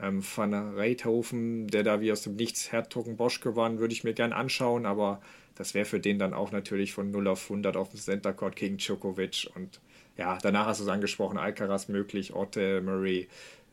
Ähm, 0.00 0.22
Van 0.22 0.54
Reithofen, 0.54 1.66
der 1.66 1.82
da 1.82 2.00
wie 2.00 2.12
aus 2.12 2.22
dem 2.22 2.36
Nichts 2.36 2.72
Hertogen 2.72 3.16
Bosch 3.16 3.40
gewann, 3.40 3.78
würde 3.78 3.92
ich 3.92 4.04
mir 4.04 4.14
gern 4.14 4.32
anschauen, 4.32 4.86
aber 4.86 5.20
das 5.56 5.74
wäre 5.74 5.84
für 5.84 6.00
den 6.00 6.18
dann 6.18 6.32
auch 6.32 6.52
natürlich 6.52 6.92
von 6.92 7.10
0 7.10 7.28
auf 7.28 7.42
100 7.50 7.76
auf 7.76 7.90
dem 7.90 7.98
Center 7.98 8.32
Court 8.32 8.56
gegen 8.56 8.78
Djokovic. 8.78 9.50
Und 9.54 9.80
ja, 10.16 10.38
danach 10.40 10.66
hast 10.66 10.80
du 10.80 10.84
es 10.84 10.90
angesprochen, 10.90 11.36
Alcaraz 11.36 11.88
möglich, 11.88 12.32
Otte, 12.32 12.80
Murray, 12.80 13.28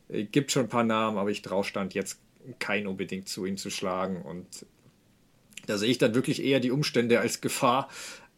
äh, 0.10 0.24
gibt 0.24 0.52
schon 0.52 0.64
ein 0.64 0.70
paar 0.70 0.84
Namen, 0.84 1.18
aber 1.18 1.30
ich 1.30 1.44
traue 1.44 1.64
Stand 1.64 1.94
jetzt 1.94 2.20
kein 2.60 2.88
unbedingt 2.88 3.28
zu, 3.28 3.46
ihn 3.46 3.58
zu 3.58 3.70
schlagen. 3.70 4.22
Und 4.22 4.66
da 5.66 5.78
sehe 5.78 5.90
ich 5.90 5.98
dann 5.98 6.16
wirklich 6.16 6.44
eher 6.44 6.60
die 6.60 6.72
Umstände 6.72 7.20
als 7.20 7.42
Gefahr. 7.42 7.90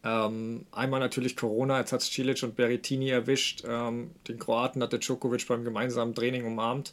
Ähm, 0.02 0.64
einmal 0.72 1.00
natürlich 1.00 1.36
Corona, 1.36 1.78
jetzt 1.78 1.92
hat 1.92 2.00
es 2.00 2.10
Cilic 2.10 2.42
und 2.42 2.56
Berrettini 2.56 3.10
erwischt. 3.10 3.64
Ähm, 3.66 4.12
den 4.28 4.38
Kroaten 4.38 4.82
hatte 4.82 4.98
Djokovic 4.98 5.46
beim 5.46 5.64
gemeinsamen 5.64 6.14
Training 6.14 6.44
umarmt. 6.44 6.92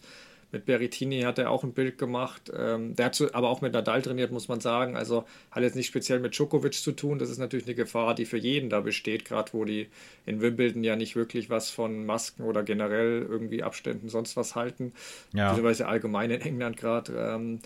Mit 0.52 0.66
Berrettini 0.66 1.22
hat 1.22 1.40
er 1.40 1.52
auch 1.52 1.64
ein 1.64 1.74
Bild 1.74 1.98
gemacht. 1.98 2.52
Ähm, 2.56 2.96
der 2.96 3.08
hat 3.08 3.16
so, 3.16 3.32
aber 3.34 3.50
auch 3.50 3.62
mit 3.62 3.74
Nadal 3.74 4.02
trainiert, 4.02 4.32
muss 4.32 4.48
man 4.48 4.62
sagen. 4.62 4.96
Also 4.96 5.26
hat 5.52 5.64
jetzt 5.64 5.76
nicht 5.76 5.88
speziell 5.88 6.20
mit 6.20 6.38
Djokovic 6.38 6.74
zu 6.74 6.94
tun. 6.94 7.20
Das 7.20 7.30
ist 7.30 7.38
natürlich 7.38 7.66
eine 7.66 7.76
Gefahr, 7.76 8.16
die 8.16 8.26
für 8.26 8.38
jeden 8.38 8.70
da 8.70 8.80
besteht, 8.80 9.26
gerade 9.26 9.52
wo 9.54 9.66
die 9.66 9.88
in 10.26 10.40
Wimbledon 10.40 10.84
ja 10.84 10.96
nicht 10.96 11.16
wirklich 11.18 11.50
was 11.50 11.70
von 11.70 12.06
Masken 12.06 12.44
oder 12.44 12.64
generell 12.64 13.26
irgendwie 13.28 13.62
Abständen 13.62 14.08
sonst 14.08 14.38
was 14.38 14.56
halten. 14.56 14.94
Ja. 15.34 15.50
Beziehungsweise 15.50 15.88
allgemein 15.88 16.32
in 16.32 16.42
England 16.42 16.78
gerade. 16.78 17.14
Ähm, 17.18 17.60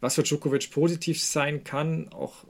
was 0.00 0.14
für 0.14 0.22
Djokovic 0.22 0.70
positiv 0.70 1.22
sein 1.22 1.64
kann, 1.64 2.08
auch 2.12 2.44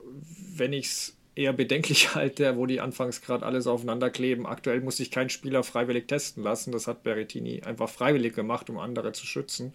wenn 0.56 0.72
ich 0.72 0.86
es 0.86 1.16
eher 1.34 1.52
bedenklich 1.52 2.14
halte, 2.14 2.56
wo 2.56 2.66
die 2.66 2.80
anfangs 2.80 3.22
gerade 3.22 3.44
alles 3.46 3.66
aufeinander 3.66 4.10
kleben. 4.10 4.46
Aktuell 4.46 4.80
muss 4.80 4.96
sich 4.96 5.10
kein 5.10 5.30
Spieler 5.30 5.62
freiwillig 5.62 6.06
testen 6.08 6.42
lassen. 6.42 6.72
Das 6.72 6.86
hat 6.86 7.02
Berrettini 7.02 7.62
einfach 7.62 7.88
freiwillig 7.88 8.34
gemacht, 8.34 8.70
um 8.70 8.78
andere 8.78 9.12
zu 9.12 9.26
schützen. 9.26 9.72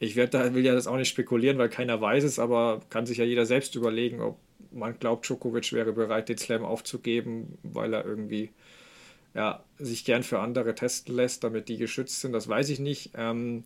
Ich 0.00 0.14
da, 0.14 0.54
will 0.54 0.64
ja 0.64 0.74
das 0.74 0.86
auch 0.86 0.96
nicht 0.96 1.08
spekulieren, 1.08 1.58
weil 1.58 1.68
keiner 1.68 2.00
weiß 2.00 2.22
es, 2.22 2.38
aber 2.38 2.80
kann 2.88 3.06
sich 3.06 3.18
ja 3.18 3.24
jeder 3.24 3.46
selbst 3.46 3.74
überlegen, 3.74 4.20
ob 4.20 4.38
man 4.70 4.98
glaubt, 4.98 5.26
Djokovic 5.26 5.72
wäre 5.72 5.92
bereit, 5.92 6.28
den 6.28 6.38
Slam 6.38 6.64
aufzugeben, 6.64 7.58
weil 7.62 7.94
er 7.94 8.04
irgendwie 8.04 8.50
ja, 9.34 9.64
sich 9.78 10.04
gern 10.04 10.22
für 10.22 10.40
andere 10.40 10.74
testen 10.74 11.14
lässt, 11.14 11.42
damit 11.44 11.68
die 11.68 11.78
geschützt 11.78 12.20
sind. 12.20 12.32
Das 12.32 12.48
weiß 12.48 12.68
ich 12.70 12.78
nicht. 12.78 13.10
Ähm, 13.16 13.64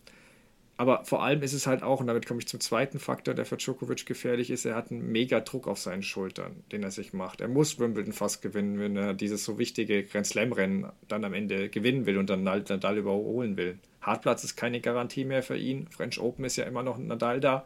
aber 0.75 1.05
vor 1.05 1.23
allem 1.23 1.43
ist 1.43 1.53
es 1.53 1.67
halt 1.67 1.83
auch, 1.83 1.99
und 1.99 2.07
damit 2.07 2.25
komme 2.25 2.39
ich 2.39 2.47
zum 2.47 2.59
zweiten 2.59 2.99
Faktor, 2.99 3.35
der 3.35 3.45
für 3.45 3.57
Djokovic 3.57 4.05
gefährlich 4.05 4.49
ist, 4.49 4.65
er 4.65 4.75
hat 4.75 4.91
einen 4.91 5.11
mega 5.11 5.39
Druck 5.39 5.67
auf 5.67 5.77
seinen 5.77 6.01
Schultern, 6.01 6.63
den 6.71 6.81
er 6.81 6.89
sich 6.89 7.13
macht. 7.13 7.41
Er 7.41 7.47
muss 7.47 7.79
Wimbledon 7.79 8.13
fast 8.13 8.41
gewinnen, 8.41 8.79
wenn 8.79 8.97
er 8.97 9.13
dieses 9.13 9.43
so 9.43 9.59
wichtige 9.59 10.03
Grand 10.03 10.25
Slam-Rennen 10.25 10.87
dann 11.07 11.25
am 11.25 11.33
Ende 11.33 11.69
gewinnen 11.69 12.07
will 12.07 12.17
und 12.17 12.29
dann 12.29 12.43
Nadal 12.43 12.97
überholen 12.97 13.55
will. 13.55 13.77
Hartplatz 14.01 14.43
ist 14.43 14.55
keine 14.55 14.81
Garantie 14.81 15.25
mehr 15.25 15.43
für 15.43 15.57
ihn. 15.57 15.87
French 15.89 16.19
Open 16.19 16.43
ist 16.43 16.55
ja 16.55 16.65
immer 16.65 16.83
noch 16.83 16.97
Nadal 16.97 17.39
da. 17.39 17.65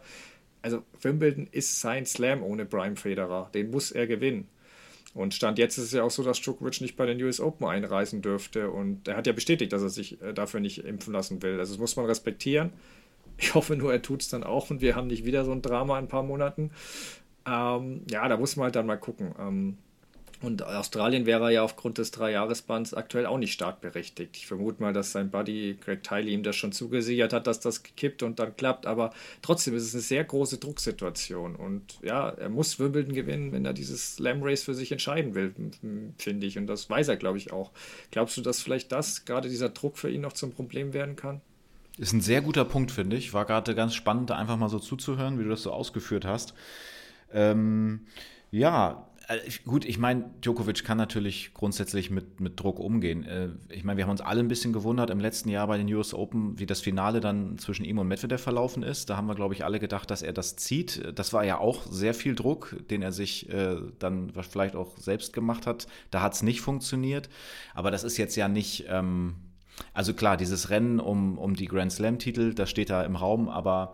Also 0.61 0.83
Wimbledon 1.01 1.47
ist 1.49 1.79
sein 1.79 2.05
Slam 2.05 2.43
ohne 2.43 2.65
Brian 2.65 2.97
Federer. 2.97 3.49
Den 3.53 3.71
muss 3.71 3.91
er 3.91 4.05
gewinnen. 4.05 4.49
Und 5.17 5.33
Stand 5.33 5.57
jetzt 5.57 5.79
ist 5.79 5.85
es 5.85 5.91
ja 5.93 6.03
auch 6.03 6.11
so, 6.11 6.21
dass 6.21 6.39
Djokovic 6.39 6.79
nicht 6.79 6.95
bei 6.95 7.07
den 7.07 7.19
US 7.23 7.39
Open 7.39 7.65
einreisen 7.65 8.21
dürfte. 8.21 8.69
Und 8.69 9.07
er 9.07 9.17
hat 9.17 9.25
ja 9.25 9.33
bestätigt, 9.33 9.73
dass 9.73 9.81
er 9.81 9.89
sich 9.89 10.21
äh, 10.21 10.31
dafür 10.31 10.59
nicht 10.59 10.85
impfen 10.85 11.11
lassen 11.11 11.41
will. 11.41 11.59
Also 11.59 11.73
das 11.73 11.79
muss 11.79 11.95
man 11.95 12.05
respektieren. 12.05 12.71
Ich 13.39 13.55
hoffe 13.55 13.75
nur, 13.75 13.91
er 13.91 14.01
tut 14.03 14.21
es 14.21 14.29
dann 14.29 14.43
auch 14.43 14.69
und 14.69 14.79
wir 14.79 14.95
haben 14.95 15.07
nicht 15.07 15.25
wieder 15.25 15.43
so 15.43 15.51
ein 15.51 15.63
Drama 15.63 15.97
in 15.97 16.05
ein 16.05 16.07
paar 16.07 16.21
Monaten. 16.21 16.69
Ähm, 17.47 18.03
ja, 18.11 18.27
da 18.27 18.37
muss 18.37 18.55
man 18.57 18.65
halt 18.65 18.75
dann 18.75 18.85
mal 18.85 18.97
gucken. 18.97 19.33
Ähm, 19.39 19.77
und 20.39 20.61
Australien 20.61 21.25
wäre 21.25 21.51
ja 21.51 21.63
aufgrund 21.63 21.97
des 21.97 22.11
Dreijahresbands 22.11 22.93
aktuell 22.93 23.25
auch 23.25 23.39
nicht 23.39 23.53
startberechtigt. 23.53 24.37
Ich 24.37 24.45
vermute 24.45 24.81
mal, 24.81 24.93
dass 24.93 25.11
sein 25.11 25.31
Buddy 25.31 25.77
Greg 25.83 26.03
Tiley 26.03 26.31
ihm 26.31 26.43
das 26.43 26.55
schon 26.55 26.71
zugesichert 26.71 27.33
hat, 27.33 27.47
dass 27.47 27.59
das 27.59 27.81
gekippt 27.81 28.21
und 28.21 28.37
dann 28.37 28.55
klappt. 28.55 28.85
Aber 28.85 29.13
trotzdem 29.41 29.75
ist 29.75 29.83
es 29.83 29.95
eine 29.95 30.01
sehr 30.01 30.23
große 30.23 30.59
Drucksituation. 30.59 31.55
Und 31.55 31.99
ja, 32.03 32.29
er 32.29 32.49
muss 32.49 32.77
Wimbledon 32.77 33.15
gewinnen, 33.15 33.51
wenn 33.51 33.65
er 33.65 33.73
dieses 33.73 34.15
Slam 34.15 34.43
Race 34.43 34.63
für 34.63 34.75
sich 34.75 34.91
entscheiden 34.91 35.33
will, 35.33 35.55
finde 36.19 36.45
ich. 36.45 36.59
Und 36.59 36.67
das 36.67 36.87
weiß 36.87 37.07
er, 37.07 37.17
glaube 37.17 37.39
ich, 37.39 37.51
auch. 37.51 37.71
Glaubst 38.11 38.37
du, 38.37 38.41
dass 38.41 38.61
vielleicht 38.61 38.91
das, 38.91 39.25
gerade 39.25 39.49
dieser 39.49 39.69
Druck 39.69 39.97
für 39.97 40.11
ihn 40.11 40.21
noch 40.21 40.33
zum 40.33 40.51
Problem 40.51 40.93
werden 40.93 41.15
kann? 41.15 41.41
Ist 41.97 42.13
ein 42.13 42.21
sehr 42.21 42.41
guter 42.41 42.63
Punkt, 42.63 42.91
finde 42.91 43.15
ich. 43.15 43.33
War 43.33 43.45
gerade 43.45 43.73
ganz 43.73 43.95
spannend, 43.95 44.29
einfach 44.29 44.57
mal 44.57 44.69
so 44.69 44.77
zuzuhören, 44.77 45.39
wie 45.39 45.43
du 45.43 45.49
das 45.49 45.63
so 45.63 45.71
ausgeführt 45.71 46.25
hast. 46.25 46.53
Ähm, 47.33 48.01
ja, 48.51 49.07
gut, 49.65 49.83
ich 49.83 49.97
meine, 49.97 50.29
Djokovic 50.41 50.85
kann 50.85 50.97
natürlich 50.97 51.53
grundsätzlich 51.53 52.09
mit, 52.09 52.39
mit 52.39 52.59
Druck 52.59 52.79
umgehen. 52.79 53.23
Äh, 53.25 53.49
ich 53.69 53.83
meine, 53.83 53.97
wir 53.97 54.05
haben 54.05 54.11
uns 54.11 54.21
alle 54.21 54.39
ein 54.39 54.47
bisschen 54.47 54.71
gewundert 54.71 55.09
im 55.09 55.19
letzten 55.19 55.49
Jahr 55.49 55.67
bei 55.67 55.77
den 55.77 55.93
US 55.93 56.13
Open, 56.13 56.57
wie 56.57 56.65
das 56.65 56.79
Finale 56.79 57.19
dann 57.19 57.57
zwischen 57.57 57.83
ihm 57.83 57.99
und 57.99 58.07
Medvedev 58.07 58.41
verlaufen 58.41 58.83
ist. 58.83 59.09
Da 59.09 59.17
haben 59.17 59.27
wir, 59.27 59.35
glaube 59.35 59.53
ich, 59.53 59.65
alle 59.65 59.79
gedacht, 59.79 60.09
dass 60.11 60.21
er 60.21 60.31
das 60.31 60.55
zieht. 60.55 61.11
Das 61.15 61.33
war 61.33 61.43
ja 61.43 61.57
auch 61.57 61.85
sehr 61.89 62.13
viel 62.13 62.35
Druck, 62.35 62.77
den 62.89 63.01
er 63.01 63.11
sich 63.11 63.49
äh, 63.49 63.75
dann 63.99 64.31
vielleicht 64.49 64.75
auch 64.75 64.97
selbst 64.97 65.33
gemacht 65.33 65.67
hat. 65.67 65.87
Da 66.09 66.21
hat 66.21 66.33
es 66.33 66.41
nicht 66.41 66.61
funktioniert. 66.61 67.29
Aber 67.73 67.91
das 67.91 68.03
ist 68.03 68.17
jetzt 68.17 68.35
ja 68.37 68.47
nicht. 68.47 68.85
Ähm, 68.87 69.35
also 69.93 70.13
klar, 70.13 70.37
dieses 70.37 70.69
Rennen 70.69 70.99
um, 70.99 71.37
um 71.37 71.55
die 71.55 71.67
Grand 71.67 71.91
Slam-Titel, 71.91 72.53
das 72.53 72.69
steht 72.69 72.89
da 72.89 73.03
im 73.03 73.15
Raum, 73.15 73.47
aber 73.47 73.93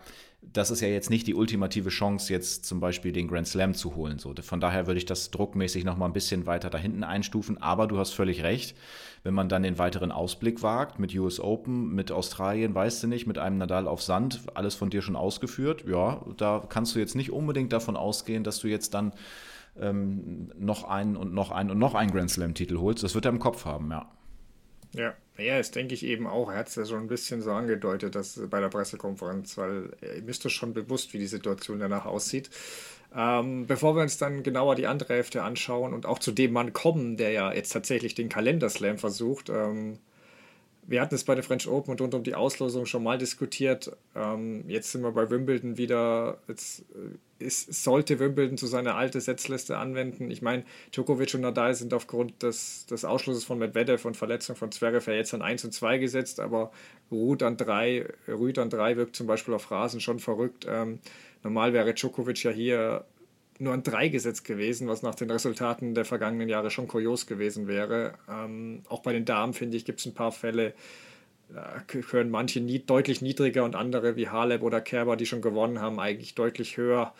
das 0.51 0.71
ist 0.71 0.81
ja 0.81 0.87
jetzt 0.87 1.09
nicht 1.09 1.27
die 1.27 1.35
ultimative 1.35 1.89
Chance, 1.89 2.31
jetzt 2.31 2.65
zum 2.65 2.79
Beispiel 2.79 3.11
den 3.11 3.27
Grand 3.27 3.47
Slam 3.47 3.73
zu 3.73 3.95
holen. 3.95 4.19
So, 4.19 4.33
von 4.41 4.59
daher 4.59 4.87
würde 4.87 4.97
ich 4.97 5.05
das 5.05 5.31
druckmäßig 5.31 5.83
noch 5.83 5.97
mal 5.97 6.05
ein 6.05 6.13
bisschen 6.13 6.45
weiter 6.45 6.69
da 6.69 6.77
hinten 6.77 7.03
einstufen. 7.03 7.61
Aber 7.61 7.87
du 7.87 7.97
hast 7.97 8.13
völlig 8.13 8.43
recht, 8.43 8.75
wenn 9.23 9.33
man 9.33 9.49
dann 9.49 9.63
den 9.63 9.77
weiteren 9.77 10.11
Ausblick 10.11 10.61
wagt 10.61 10.99
mit 10.99 11.15
US 11.15 11.39
Open, 11.39 11.93
mit 11.95 12.11
Australien, 12.11 12.75
weißt 12.75 13.03
du 13.03 13.07
nicht, 13.07 13.25
mit 13.25 13.37
einem 13.37 13.57
Nadal 13.57 13.87
auf 13.87 14.01
Sand, 14.01 14.41
alles 14.53 14.75
von 14.75 14.89
dir 14.89 15.01
schon 15.01 15.15
ausgeführt. 15.15 15.85
Ja, 15.87 16.23
da 16.37 16.63
kannst 16.67 16.95
du 16.95 16.99
jetzt 16.99 17.15
nicht 17.15 17.31
unbedingt 17.31 17.71
davon 17.71 17.95
ausgehen, 17.95 18.43
dass 18.43 18.59
du 18.59 18.67
jetzt 18.67 18.93
dann 18.93 19.13
ähm, 19.79 20.51
noch 20.57 20.83
einen 20.83 21.15
und 21.15 21.33
noch 21.33 21.51
einen 21.51 21.71
und 21.71 21.79
noch 21.79 21.95
einen 21.95 22.11
Grand 22.11 22.29
Slam-Titel 22.29 22.77
holst. 22.77 23.03
Das 23.03 23.15
wird 23.15 23.25
er 23.25 23.31
im 23.31 23.39
Kopf 23.39 23.65
haben, 23.65 23.89
ja. 23.91 24.11
Ja, 24.95 25.15
ja, 25.37 25.57
das 25.57 25.71
denke 25.71 25.93
ich 25.93 26.05
eben 26.05 26.27
auch. 26.27 26.51
Er 26.51 26.59
hat 26.59 26.67
es 26.67 26.75
ja 26.75 26.85
schon 26.85 27.01
ein 27.01 27.07
bisschen 27.07 27.41
so 27.41 27.51
angedeutet, 27.51 28.15
dass 28.15 28.39
bei 28.49 28.59
der 28.59 28.69
Pressekonferenz, 28.69 29.57
weil 29.57 29.91
er 30.01 30.21
müsste 30.21 30.49
schon 30.49 30.73
bewusst, 30.73 31.13
wie 31.13 31.19
die 31.19 31.27
Situation 31.27 31.79
danach 31.79 32.05
aussieht. 32.05 32.49
Ähm, 33.15 33.67
bevor 33.67 33.95
wir 33.95 34.01
uns 34.01 34.17
dann 34.17 34.43
genauer 34.43 34.75
die 34.75 34.87
andere 34.87 35.13
Hälfte 35.13 35.43
anschauen 35.43 35.93
und 35.93 36.05
auch 36.05 36.19
zu 36.19 36.31
dem 36.31 36.51
Mann 36.51 36.73
kommen, 36.73 37.17
der 37.17 37.31
ja 37.31 37.53
jetzt 37.53 37.71
tatsächlich 37.71 38.15
den 38.15 38.29
Kalenderslam 38.29 38.97
versucht, 38.97 39.49
ähm, 39.49 39.99
wir 40.85 41.01
hatten 41.01 41.15
es 41.15 41.23
bei 41.23 41.35
der 41.35 41.43
French 41.43 41.67
Open 41.67 41.91
und 41.91 42.01
rund 42.01 42.13
um 42.13 42.23
die 42.23 42.35
Auslosung 42.35 42.85
schon 42.85 43.03
mal 43.03 43.17
diskutiert. 43.17 43.95
Ähm, 44.15 44.65
jetzt 44.67 44.91
sind 44.91 45.01
wir 45.01 45.11
bei 45.11 45.29
Wimbledon 45.29 45.77
wieder. 45.77 46.39
Jetzt 46.47 46.81
äh, 46.95 47.45
ist, 47.45 47.83
sollte 47.83 48.19
Wimbledon 48.19 48.57
zu 48.57 48.67
seiner 48.67 48.95
alten 48.95 49.19
Setzliste 49.19 49.77
anwenden. 49.77 50.31
Ich 50.31 50.41
meine, 50.41 50.63
Djokovic 50.93 51.33
und 51.33 51.41
Nadal 51.41 51.73
sind 51.73 51.93
aufgrund 51.93 52.41
des, 52.41 52.85
des 52.85 53.05
Ausschlusses 53.05 53.43
von 53.43 53.59
Medvedev 53.59 54.05
und 54.05 54.17
Verletzung 54.17 54.55
von 54.55 54.71
Zverev 54.71 55.09
ja 55.09 55.17
jetzt 55.17 55.33
an 55.33 55.41
1 55.41 55.65
und 55.65 55.73
2 55.73 55.97
gesetzt, 55.97 56.39
aber 56.39 56.71
Ruth 57.11 57.43
an 57.43 57.57
3, 57.57 58.07
Rüd 58.27 58.59
an 58.59 58.69
3 58.69 58.97
wirkt 58.97 59.15
zum 59.15 59.27
Beispiel 59.27 59.53
auf 59.53 59.71
Rasen 59.71 59.99
schon 59.99 60.19
verrückt. 60.19 60.65
Ähm, 60.69 60.99
normal 61.43 61.73
wäre 61.73 61.93
Djokovic 61.93 62.43
ja 62.43 62.51
hier 62.51 63.05
nur 63.59 63.73
ein 63.73 63.83
3 63.83 64.09
gesetzt 64.09 64.45
gewesen, 64.45 64.87
was 64.87 65.01
nach 65.01 65.15
den 65.15 65.29
Resultaten 65.29 65.93
der 65.95 66.05
vergangenen 66.05 66.49
Jahre 66.49 66.71
schon 66.71 66.87
kurios 66.87 67.27
gewesen 67.27 67.67
wäre. 67.67 68.13
Ähm, 68.29 68.83
auch 68.89 69.01
bei 69.01 69.13
den 69.13 69.25
Damen, 69.25 69.53
finde 69.53 69.77
ich, 69.77 69.85
gibt 69.85 69.99
es 69.99 70.05
ein 70.05 70.13
paar 70.13 70.31
Fälle, 70.31 70.73
da 71.53 71.81
können 71.87 72.31
manche 72.31 72.61
nie, 72.61 72.79
deutlich 72.79 73.21
niedriger 73.21 73.63
und 73.63 73.75
andere 73.75 74.15
wie 74.15 74.29
Haleb 74.29 74.63
oder 74.63 74.81
Kerber, 74.81 75.15
die 75.15 75.25
schon 75.25 75.41
gewonnen 75.41 75.79
haben, 75.79 75.99
eigentlich 75.99 76.35
deutlich 76.35 76.77
höher. 76.77 77.13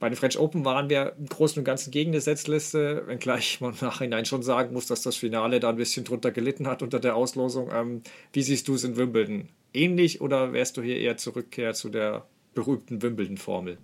Bei 0.00 0.08
den 0.08 0.16
French 0.16 0.36
Open 0.36 0.64
waren 0.64 0.90
wir 0.90 1.14
im 1.16 1.26
Großen 1.26 1.60
und 1.60 1.64
Ganzen 1.64 1.92
gegen 1.92 2.10
die 2.10 2.18
Setzliste, 2.18 3.04
wenngleich 3.06 3.60
man 3.60 3.74
nachhinein 3.80 4.24
schon 4.24 4.42
sagen 4.42 4.72
muss, 4.72 4.86
dass 4.86 5.02
das 5.02 5.16
Finale 5.16 5.60
da 5.60 5.68
ein 5.68 5.76
bisschen 5.76 6.04
drunter 6.04 6.32
gelitten 6.32 6.66
hat 6.66 6.82
unter 6.82 6.98
der 6.98 7.14
Auslosung. 7.14 7.70
Ähm, 7.72 8.02
wie 8.32 8.42
siehst 8.42 8.66
du 8.66 8.74
es 8.74 8.82
in 8.82 8.96
Wimbledon? 8.96 9.48
Ähnlich 9.72 10.20
oder 10.20 10.52
wärst 10.52 10.76
du 10.76 10.82
hier 10.82 10.98
eher 10.98 11.18
Zurückkehr 11.18 11.72
zu 11.74 11.88
der 11.88 12.26
berühmten 12.52 13.00
Wimbledon-Formel? 13.00 13.78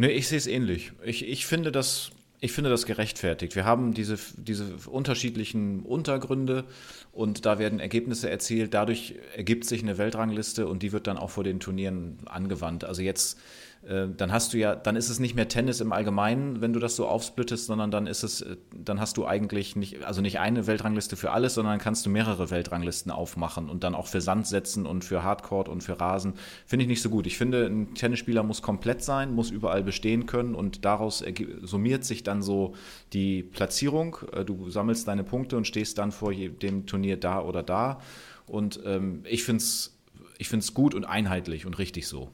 Nee, 0.00 0.12
ich 0.12 0.28
sehe 0.28 0.38
es 0.38 0.46
ähnlich. 0.46 0.92
Ich, 1.04 1.28
ich 1.28 1.44
finde 1.44 1.70
das. 1.70 2.10
Ich 2.42 2.52
finde 2.52 2.70
das 2.70 2.86
gerechtfertigt. 2.86 3.54
Wir 3.54 3.66
haben 3.66 3.92
diese, 3.92 4.18
diese 4.34 4.64
unterschiedlichen 4.86 5.80
Untergründe 5.82 6.64
und 7.12 7.44
da 7.44 7.58
werden 7.58 7.80
Ergebnisse 7.80 8.30
erzielt. 8.30 8.72
Dadurch 8.72 9.16
ergibt 9.36 9.66
sich 9.66 9.82
eine 9.82 9.98
Weltrangliste 9.98 10.66
und 10.66 10.82
die 10.82 10.92
wird 10.92 11.06
dann 11.06 11.18
auch 11.18 11.28
vor 11.28 11.44
den 11.44 11.60
Turnieren 11.60 12.16
angewandt. 12.24 12.84
Also 12.84 13.02
jetzt 13.02 13.38
dann 13.82 14.30
hast 14.30 14.52
du 14.52 14.58
ja, 14.58 14.76
dann 14.76 14.94
ist 14.94 15.08
es 15.08 15.20
nicht 15.20 15.34
mehr 15.34 15.48
Tennis 15.48 15.80
im 15.80 15.92
Allgemeinen, 15.92 16.60
wenn 16.60 16.74
du 16.74 16.80
das 16.80 16.96
so 16.96 17.06
aufsplittest, 17.06 17.64
sondern 17.64 17.90
dann 17.90 18.06
ist 18.06 18.22
es, 18.22 18.42
äh, 18.42 18.56
dann 18.74 19.00
hast 19.00 19.16
du 19.16 19.24
eigentlich 19.24 19.74
nicht, 19.74 20.04
also 20.04 20.20
nicht 20.20 20.38
eine 20.38 20.66
Weltrangliste 20.66 21.16
für 21.16 21.30
alles, 21.30 21.54
sondern 21.54 21.78
kannst 21.78 22.04
du 22.04 22.10
mehrere 22.10 22.50
Weltranglisten 22.50 23.10
aufmachen 23.10 23.70
und 23.70 23.82
dann 23.82 23.94
auch 23.94 24.06
für 24.06 24.20
Sand 24.20 24.46
setzen 24.46 24.84
und 24.84 25.02
für 25.02 25.22
Hardcore 25.22 25.70
und 25.70 25.82
für 25.82 25.98
Rasen. 25.98 26.34
Finde 26.66 26.82
ich 26.82 26.88
nicht 26.90 27.00
so 27.00 27.08
gut. 27.08 27.26
Ich 27.26 27.38
finde, 27.38 27.64
ein 27.66 27.94
Tennisspieler 27.94 28.42
muss 28.42 28.60
komplett 28.60 29.02
sein, 29.02 29.32
muss 29.32 29.50
überall 29.50 29.82
bestehen 29.82 30.26
können 30.26 30.54
und 30.54 30.84
daraus 30.84 31.24
summiert 31.62 32.04
sich 32.04 32.22
dann 32.22 32.42
so 32.42 32.74
die 33.14 33.42
Platzierung. 33.42 34.18
Äh, 34.32 34.44
du 34.44 34.68
sammelst 34.68 35.08
deine 35.08 35.24
Punkte 35.24 35.56
und 35.56 35.66
stehst 35.66 35.96
dann 35.96 36.12
vor 36.12 36.34
dem 36.34 36.84
Turnier 36.84 37.16
da 37.16 37.40
oder 37.40 37.62
da. 37.62 38.00
Und 38.46 38.80
ähm, 38.84 39.22
ich 39.24 39.42
finde 39.42 39.62
es 39.62 39.96
ich 40.36 40.48
find's 40.48 40.72
gut 40.72 40.94
und 40.94 41.04
einheitlich 41.04 41.66
und 41.66 41.78
richtig 41.78 42.06
so. 42.08 42.30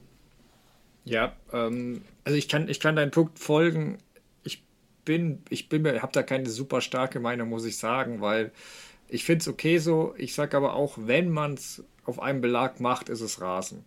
Ja, 1.07 1.37
ähm, 1.53 2.03
also 2.25 2.37
ich 2.37 2.49
kann, 2.49 2.69
ich 2.69 2.81
kann 2.81 2.97
deinen 2.97 3.13
Punkt 3.13 3.39
folgen. 3.39 3.99
Ich 4.43 4.65
bin, 5.05 5.43
ich 5.51 5.69
bin 5.69 5.83
mir, 5.83 6.03
habe 6.03 6.13
da 6.13 6.23
keine 6.25 6.51
super 6.51 6.81
starke 6.81 7.21
Meinung, 7.21 7.49
muss 7.49 7.65
ich 7.65 7.79
sagen, 7.79 8.21
weil 8.21 8.53
ich 9.09 9.25
finde 9.25 9.43
es 9.43 9.49
okay 9.49 9.79
so. 9.79 10.15
Ich 10.19 10.35
sage 10.35 10.57
aber 10.57 10.75
auch, 10.75 10.99
wenn 11.01 11.31
man 11.31 11.55
es 11.55 11.85
auf 12.05 12.21
einem 12.21 12.41
Belag 12.41 12.81
macht, 12.81 13.09
ist 13.09 13.21
es 13.21 13.41
Rasen. 13.41 13.85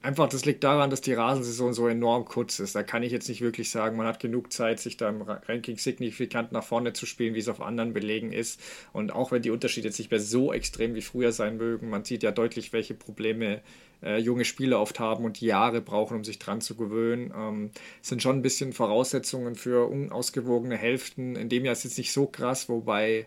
Einfach, 0.00 0.28
das 0.28 0.44
liegt 0.44 0.62
daran, 0.62 0.90
dass 0.90 1.00
die 1.00 1.12
Rasensaison 1.12 1.72
so 1.72 1.88
enorm 1.88 2.24
kurz 2.24 2.60
ist. 2.60 2.76
Da 2.76 2.84
kann 2.84 3.02
ich 3.02 3.10
jetzt 3.10 3.28
nicht 3.28 3.40
wirklich 3.40 3.68
sagen, 3.68 3.96
man 3.96 4.06
hat 4.06 4.20
genug 4.20 4.52
Zeit, 4.52 4.78
sich 4.78 4.96
da 4.96 5.08
im 5.08 5.22
Ranking 5.22 5.76
signifikant 5.76 6.52
nach 6.52 6.62
vorne 6.62 6.92
zu 6.92 7.04
spielen, 7.04 7.34
wie 7.34 7.40
es 7.40 7.48
auf 7.48 7.60
anderen 7.60 7.94
Belegen 7.94 8.30
ist. 8.30 8.60
Und 8.92 9.12
auch 9.12 9.32
wenn 9.32 9.42
die 9.42 9.50
Unterschiede 9.50 9.88
jetzt 9.88 9.98
nicht 9.98 10.12
mehr 10.12 10.20
so 10.20 10.52
extrem 10.52 10.94
wie 10.94 11.02
früher 11.02 11.32
sein 11.32 11.56
mögen, 11.56 11.90
man 11.90 12.04
sieht 12.04 12.22
ja 12.22 12.30
deutlich, 12.30 12.72
welche 12.72 12.94
Probleme 12.94 13.60
äh, 14.00 14.18
junge 14.18 14.44
Spieler 14.44 14.80
oft 14.80 15.00
haben 15.00 15.24
und 15.24 15.40
Jahre 15.40 15.80
brauchen, 15.80 16.18
um 16.18 16.24
sich 16.24 16.38
dran 16.38 16.60
zu 16.60 16.76
gewöhnen. 16.76 17.32
Ähm, 17.36 17.70
sind 18.00 18.22
schon 18.22 18.36
ein 18.36 18.42
bisschen 18.42 18.72
Voraussetzungen 18.72 19.56
für 19.56 19.88
unausgewogene 19.88 20.76
Hälften. 20.76 21.34
In 21.34 21.48
dem 21.48 21.64
Jahr 21.64 21.72
ist 21.72 21.80
es 21.80 21.84
jetzt 21.84 21.98
nicht 21.98 22.12
so 22.12 22.26
krass, 22.26 22.68
wobei 22.68 23.26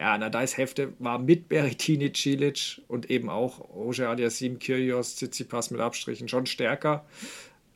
ja, 0.00 0.16
Nadals 0.16 0.56
Hälfte 0.56 0.94
war 0.98 1.18
mit 1.18 1.50
Berrettini, 1.50 2.10
Cilic 2.14 2.80
und 2.88 3.10
eben 3.10 3.28
auch 3.28 3.60
Roger 3.68 4.08
Aliassim, 4.08 4.58
Kyrgios, 4.58 5.16
Tsitsipas 5.16 5.70
mit 5.70 5.80
Abstrichen 5.82 6.26
schon 6.26 6.46
stärker. 6.46 7.04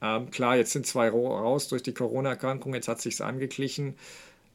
Ähm, 0.01 0.31
klar, 0.31 0.57
jetzt 0.57 0.73
sind 0.73 0.87
zwei 0.87 1.11
raus 1.11 1.69
durch 1.69 1.83
die 1.83 1.93
Corona-Erkrankung, 1.93 2.73
jetzt 2.75 2.89
hat 2.89 3.03
sich's 3.03 3.21
angeglichen. 3.21 3.95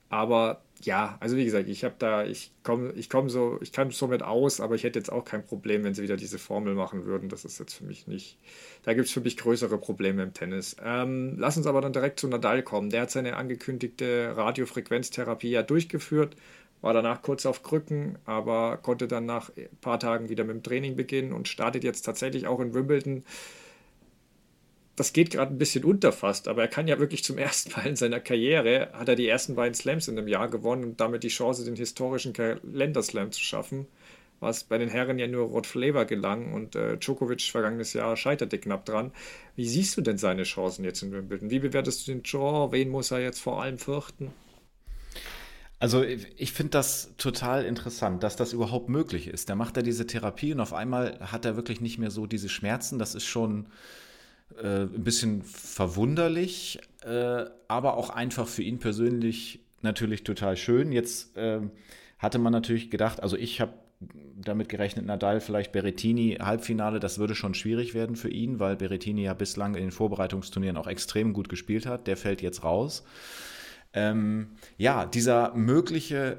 Aber 0.10 0.64
ja, 0.82 1.18
also 1.20 1.38
wie 1.38 1.46
gesagt, 1.46 1.70
ich 1.70 1.84
habe 1.84 1.94
da, 2.00 2.26
ich 2.26 2.52
komme, 2.64 2.92
ich 2.94 3.08
komme 3.08 3.30
so, 3.30 3.60
ich 3.62 3.72
kann 3.72 3.92
so 3.92 4.08
mit 4.08 4.24
aus, 4.24 4.60
aber 4.62 4.74
ich 4.74 4.84
hätte 4.84 4.98
jetzt 4.98 5.12
auch 5.12 5.24
kein 5.24 5.46
Problem, 5.46 5.84
wenn 5.84 5.94
sie 5.94 6.02
wieder 6.02 6.18
diese 6.18 6.40
Formel 6.40 6.74
machen 6.74 7.06
würden. 7.06 7.30
Das 7.30 7.46
ist 7.46 7.60
jetzt 7.60 7.76
für 7.76 7.84
mich 7.84 8.08
nicht. 8.08 8.40
Da 8.82 8.96
gibt 8.96 9.06
es 9.08 9.14
für 9.14 9.22
mich 9.22 9.38
größere 9.38 9.78
Probleme 9.78 10.24
im 10.24 10.34
Tennis. 10.34 10.76
Ähm, 10.84 11.36
lass 11.38 11.58
uns 11.58 11.68
aber 11.68 11.82
dann 11.82 11.94
direkt 11.94 12.20
zu 12.20 12.28
Nadal 12.28 12.64
kommen. 12.64 12.90
Der 12.90 13.04
hat 13.04 13.12
seine 13.12 13.36
angekündigte 13.36 14.34
Radiofrequenztherapie 14.36 15.52
ja 15.52 15.62
durchgeführt 15.62 16.36
war 16.82 16.94
danach 16.94 17.22
kurz 17.22 17.46
auf 17.46 17.64
Krücken, 17.64 18.18
aber 18.26 18.78
konnte 18.78 19.08
dann 19.08 19.26
nach 19.26 19.50
ein 19.58 19.68
paar 19.82 20.00
Tagen 20.00 20.30
wieder 20.30 20.44
mit 20.44 20.56
dem 20.56 20.64
Training 20.64 20.96
beginnen 20.96 21.34
und 21.34 21.48
startet 21.48 21.84
jetzt 21.84 22.04
tatsächlich 22.04 22.48
auch 22.48 22.60
in 22.60 22.74
Wimbledon. 22.74 23.24
Das 24.96 25.14
geht 25.14 25.32
gerade 25.32 25.54
ein 25.54 25.58
bisschen 25.58 25.86
unter 25.86 26.12
fast, 26.12 26.48
aber 26.48 26.62
er 26.62 26.68
kann 26.68 26.88
ja 26.88 27.00
wirklich 27.00 27.24
zum 27.24 27.38
ersten 27.38 27.72
Mal 27.72 27.88
in 27.88 27.96
seiner 27.96 28.20
Karriere, 28.20 28.90
hat 28.94 29.10
er 29.10 29.16
die 29.16 29.28
ersten 29.28 29.56
beiden 29.56 29.74
Slams 29.74 30.08
in 30.08 30.18
einem 30.18 30.28
Jahr 30.28 30.50
gewonnen 30.50 30.84
und 30.84 31.00
damit 31.02 31.24
die 31.24 31.30
Chance, 31.30 31.66
den 31.66 31.76
historischen 31.76 32.34
Kalenderslam 32.34 33.32
zu 33.32 33.42
schaffen, 33.42 33.88
was 34.40 34.64
bei 34.64 34.78
den 34.78 34.90
Herren 34.90 35.20
ja 35.20 35.28
nur 35.28 35.48
Rod 35.48 35.68
Flavor 35.68 36.06
gelang 36.06 36.54
und 36.54 36.76
äh, 36.76 36.98
Djokovic 36.98 37.42
vergangenes 37.42 37.92
Jahr 37.92 38.16
scheiterte 38.16 38.58
knapp 38.58 38.86
dran. 38.86 39.12
Wie 39.58 39.68
siehst 39.68 39.98
du 39.98 40.02
denn 40.02 40.18
seine 40.18 40.44
Chancen 40.44 40.86
jetzt 40.86 41.04
in 41.04 41.12
Wimbledon? 41.12 41.50
Wie 41.50 41.60
bewertest 41.60 42.08
du 42.08 42.14
den 42.14 42.24
Draw? 42.24 42.72
Wen 42.72 42.90
muss 42.90 43.12
er 43.12 43.20
jetzt 43.20 43.42
vor 43.42 43.62
allem 43.62 43.78
fürchten? 43.78 44.32
Also 45.80 46.04
ich 46.04 46.52
finde 46.52 46.72
das 46.72 47.14
total 47.18 47.64
interessant, 47.64 48.22
dass 48.24 48.36
das 48.36 48.52
überhaupt 48.52 48.90
möglich 48.90 49.28
ist. 49.28 49.50
Da 49.50 49.56
macht 49.56 49.78
er 49.78 49.84
diese 49.84 50.06
Therapie 50.06 50.54
und 50.54 50.60
auf 50.60 50.74
einmal 50.74 51.18
hat 51.22 51.46
er 51.46 51.56
wirklich 51.56 51.80
nicht 51.80 51.98
mehr 51.98 52.12
so 52.12 52.28
diese 52.28 52.50
Schmerzen. 52.50 53.00
Das 53.00 53.16
ist 53.16 53.26
schon 53.26 53.68
äh, 54.62 54.82
ein 54.82 55.04
bisschen 55.04 55.42
verwunderlich, 55.42 56.80
äh, 57.06 57.46
aber 57.70 57.96
auch 57.96 58.10
einfach 58.10 58.48
für 58.48 58.62
ihn 58.62 58.80
persönlich 58.80 59.62
natürlich 59.82 60.26
total 60.26 60.58
schön. 60.58 60.92
Jetzt 60.92 61.38
äh, 61.38 61.62
hatte 62.18 62.40
man 62.40 62.52
natürlich 62.52 62.92
gedacht, 62.92 63.24
also 63.24 63.38
ich 63.38 63.62
habe 63.62 63.74
damit 64.36 64.70
gerechnet, 64.70 65.06
Nadal, 65.06 65.42
vielleicht 65.42 65.72
Berettini, 65.72 66.38
Halbfinale, 66.42 67.00
das 67.00 67.20
würde 67.20 67.36
schon 67.36 67.54
schwierig 67.54 67.94
werden 67.94 68.16
für 68.16 68.30
ihn, 68.30 68.60
weil 68.60 68.76
Berettini 68.76 69.24
ja 69.24 69.34
bislang 69.34 69.76
in 69.76 69.82
den 69.82 69.92
Vorbereitungsturnieren 69.92 70.78
auch 70.78 70.88
extrem 70.88 71.34
gut 71.34 71.50
gespielt 71.50 71.86
hat. 71.86 72.08
Der 72.08 72.18
fällt 72.18 72.42
jetzt 72.42 72.64
raus. 72.64 73.04
Ähm, 73.94 74.52
ja, 74.78 75.06
dieser 75.06 75.54
mögliche 75.56 76.38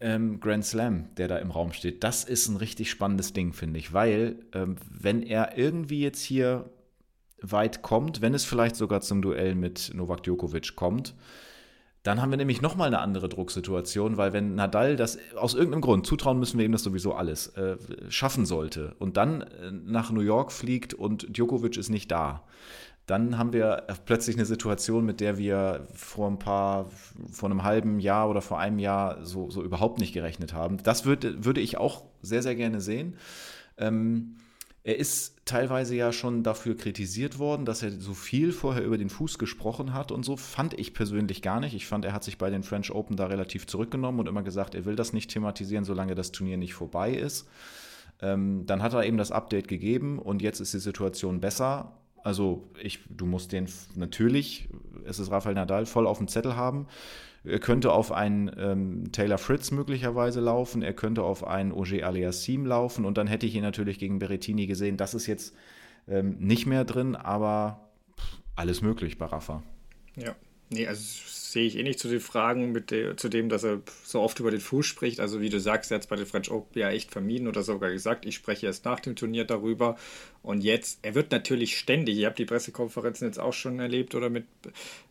ähm, 0.00 0.40
Grand 0.40 0.64
Slam, 0.64 1.14
der 1.16 1.28
da 1.28 1.38
im 1.38 1.50
Raum 1.50 1.72
steht, 1.72 2.04
das 2.04 2.24
ist 2.24 2.48
ein 2.48 2.56
richtig 2.56 2.90
spannendes 2.90 3.32
Ding, 3.32 3.52
finde 3.52 3.78
ich, 3.78 3.92
weil 3.92 4.36
ähm, 4.52 4.76
wenn 4.90 5.22
er 5.22 5.56
irgendwie 5.58 6.00
jetzt 6.00 6.22
hier 6.22 6.70
weit 7.40 7.82
kommt, 7.82 8.20
wenn 8.22 8.34
es 8.34 8.44
vielleicht 8.44 8.76
sogar 8.76 9.00
zum 9.00 9.22
Duell 9.22 9.54
mit 9.54 9.92
Novak 9.94 10.22
Djokovic 10.22 10.74
kommt, 10.74 11.14
dann 12.02 12.22
haben 12.22 12.30
wir 12.30 12.36
nämlich 12.36 12.62
nochmal 12.62 12.86
eine 12.86 13.00
andere 13.00 13.28
Drucksituation, 13.28 14.16
weil 14.16 14.32
wenn 14.32 14.54
Nadal 14.54 14.94
das 14.94 15.18
aus 15.34 15.54
irgendeinem 15.54 15.80
Grund, 15.80 16.06
zutrauen 16.06 16.38
müssen 16.38 16.56
wir 16.56 16.64
ihm 16.64 16.70
das 16.70 16.84
sowieso 16.84 17.14
alles, 17.14 17.48
äh, 17.56 17.76
schaffen 18.08 18.46
sollte 18.46 18.94
und 19.00 19.16
dann 19.16 19.42
äh, 19.42 19.70
nach 19.72 20.12
New 20.12 20.20
York 20.20 20.52
fliegt 20.52 20.94
und 20.94 21.36
Djokovic 21.36 21.76
ist 21.76 21.88
nicht 21.88 22.10
da, 22.12 22.44
dann 23.06 23.38
haben 23.38 23.52
wir 23.52 23.84
plötzlich 24.04 24.36
eine 24.36 24.46
Situation, 24.46 25.04
mit 25.04 25.20
der 25.20 25.38
wir 25.38 25.86
vor 25.94 26.28
ein 26.28 26.40
paar, 26.40 26.90
vor 27.30 27.48
einem 27.48 27.62
halben 27.62 28.00
Jahr 28.00 28.28
oder 28.28 28.42
vor 28.42 28.58
einem 28.58 28.80
Jahr 28.80 29.24
so, 29.24 29.48
so 29.48 29.62
überhaupt 29.62 30.00
nicht 30.00 30.12
gerechnet 30.12 30.52
haben. 30.52 30.78
Das 30.82 31.04
würde, 31.04 31.44
würde 31.44 31.60
ich 31.60 31.78
auch 31.78 32.04
sehr, 32.22 32.42
sehr 32.42 32.56
gerne 32.56 32.80
sehen. 32.80 33.16
Ähm, 33.78 34.36
er 34.82 34.98
ist 34.98 35.36
teilweise 35.44 35.94
ja 35.94 36.12
schon 36.12 36.42
dafür 36.42 36.76
kritisiert 36.76 37.38
worden, 37.38 37.64
dass 37.64 37.82
er 37.82 37.92
so 37.92 38.14
viel 38.14 38.52
vorher 38.52 38.84
über 38.84 38.98
den 38.98 39.10
Fuß 39.10 39.38
gesprochen 39.38 39.92
hat 39.94 40.10
und 40.10 40.24
so. 40.24 40.36
Fand 40.36 40.74
ich 40.78 40.92
persönlich 40.92 41.42
gar 41.42 41.60
nicht. 41.60 41.74
Ich 41.74 41.86
fand, 41.86 42.04
er 42.04 42.12
hat 42.12 42.24
sich 42.24 42.38
bei 42.38 42.50
den 42.50 42.64
French 42.64 42.92
Open 42.92 43.16
da 43.16 43.26
relativ 43.26 43.66
zurückgenommen 43.66 44.18
und 44.20 44.28
immer 44.28 44.42
gesagt, 44.42 44.74
er 44.74 44.84
will 44.84 44.96
das 44.96 45.12
nicht 45.12 45.30
thematisieren, 45.30 45.84
solange 45.84 46.14
das 46.16 46.32
Turnier 46.32 46.56
nicht 46.56 46.74
vorbei 46.74 47.12
ist. 47.14 47.48
Ähm, 48.20 48.64
dann 48.66 48.82
hat 48.82 48.94
er 48.94 49.04
eben 49.04 49.16
das 49.16 49.32
Update 49.32 49.68
gegeben 49.68 50.18
und 50.18 50.42
jetzt 50.42 50.60
ist 50.60 50.72
die 50.72 50.78
Situation 50.78 51.40
besser 51.40 51.92
also 52.26 52.68
ich, 52.82 52.98
du 53.08 53.24
musst 53.24 53.52
den 53.52 53.68
natürlich, 53.94 54.68
es 55.04 55.20
ist 55.20 55.30
Rafael 55.30 55.54
Nadal, 55.54 55.86
voll 55.86 56.08
auf 56.08 56.18
dem 56.18 56.26
Zettel 56.26 56.56
haben. 56.56 56.88
Er 57.44 57.60
könnte 57.60 57.92
auf 57.92 58.10
einen 58.10 58.50
ähm, 58.58 59.12
Taylor 59.12 59.38
Fritz 59.38 59.70
möglicherweise 59.70 60.40
laufen, 60.40 60.82
er 60.82 60.92
könnte 60.92 61.22
auf 61.22 61.46
einen 61.46 61.70
Auger 61.70 62.04
Aliassim 62.04 62.66
laufen 62.66 63.04
und 63.04 63.16
dann 63.16 63.28
hätte 63.28 63.46
ich 63.46 63.54
ihn 63.54 63.62
natürlich 63.62 64.00
gegen 64.00 64.18
Berrettini 64.18 64.66
gesehen. 64.66 64.96
Das 64.96 65.14
ist 65.14 65.28
jetzt 65.28 65.54
ähm, 66.08 66.36
nicht 66.40 66.66
mehr 66.66 66.84
drin, 66.84 67.14
aber 67.14 67.92
alles 68.56 68.82
möglich 68.82 69.18
bei 69.18 69.26
Rafa. 69.26 69.62
Ja, 70.16 70.34
nee, 70.70 70.86
also 70.86 71.02
sehe 71.56 71.66
ich 71.66 71.76
eh 71.78 71.82
nicht 71.82 71.98
zu 71.98 72.08
den 72.08 72.20
Fragen, 72.20 72.72
mit 72.72 72.90
der, 72.90 73.16
zu 73.16 73.28
dem, 73.28 73.48
dass 73.48 73.64
er 73.64 73.80
so 74.04 74.20
oft 74.20 74.38
über 74.40 74.50
den 74.50 74.60
Fuß 74.60 74.84
spricht. 74.84 75.20
Also 75.20 75.40
wie 75.40 75.48
du 75.48 75.58
sagst, 75.58 75.90
er 75.90 75.96
hat 75.96 76.02
es 76.02 76.08
bei 76.08 76.16
den 76.16 76.26
French 76.26 76.50
Open 76.50 76.78
ja 76.78 76.90
echt 76.90 77.10
vermieden 77.10 77.48
oder 77.48 77.62
sogar 77.62 77.90
gesagt, 77.90 78.26
ich 78.26 78.34
spreche 78.34 78.66
erst 78.66 78.84
nach 78.84 79.00
dem 79.00 79.16
Turnier 79.16 79.44
darüber. 79.44 79.96
Und 80.42 80.62
jetzt, 80.62 80.98
er 81.02 81.14
wird 81.14 81.30
natürlich 81.30 81.78
ständig, 81.78 82.18
ihr 82.18 82.26
habt 82.26 82.38
die 82.38 82.44
Pressekonferenzen 82.44 83.26
jetzt 83.26 83.38
auch 83.38 83.54
schon 83.54 83.80
erlebt 83.80 84.14
oder 84.14 84.28
mit, 84.28 84.44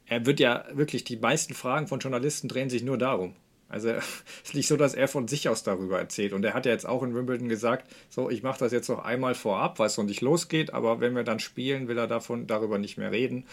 er 0.06 0.26
wird 0.26 0.40
ja 0.40 0.66
wirklich, 0.74 1.04
die 1.04 1.18
meisten 1.18 1.54
Fragen 1.54 1.88
von 1.88 2.00
Journalisten 2.00 2.48
drehen 2.48 2.70
sich 2.70 2.84
nur 2.84 2.98
darum. 3.00 3.34
Also 3.68 3.90
es 3.90 4.24
ist 4.44 4.56
nicht 4.56 4.68
so, 4.68 4.78
dass 4.78 4.94
er 4.94 5.08
von 5.08 5.28
sich 5.28 5.50
aus 5.50 5.64
darüber 5.64 5.98
erzählt. 5.98 6.34
Und 6.34 6.44
er 6.44 6.54
hat 6.54 6.66
ja 6.66 6.72
jetzt 6.72 6.86
auch 6.86 7.02
in 7.02 7.16
Wimbledon 7.16 7.50
gesagt, 7.50 7.90
so, 8.10 8.30
ich 8.30 8.44
mache 8.44 8.60
das 8.60 8.72
jetzt 8.72 8.90
noch 8.90 9.04
einmal 9.04 9.36
vorab, 9.36 9.80
weil 9.80 9.88
es 9.88 9.98
noch 9.98 10.06
nicht 10.06 10.22
losgeht, 10.22 10.74
aber 10.74 11.00
wenn 11.00 11.16
wir 11.16 11.24
dann 11.24 11.40
spielen, 11.40 11.88
will 11.88 11.98
er 11.98 12.08
davon 12.08 12.46
darüber 12.46 12.78
nicht 12.78 12.98
mehr 12.98 13.12
reden. 13.12 13.46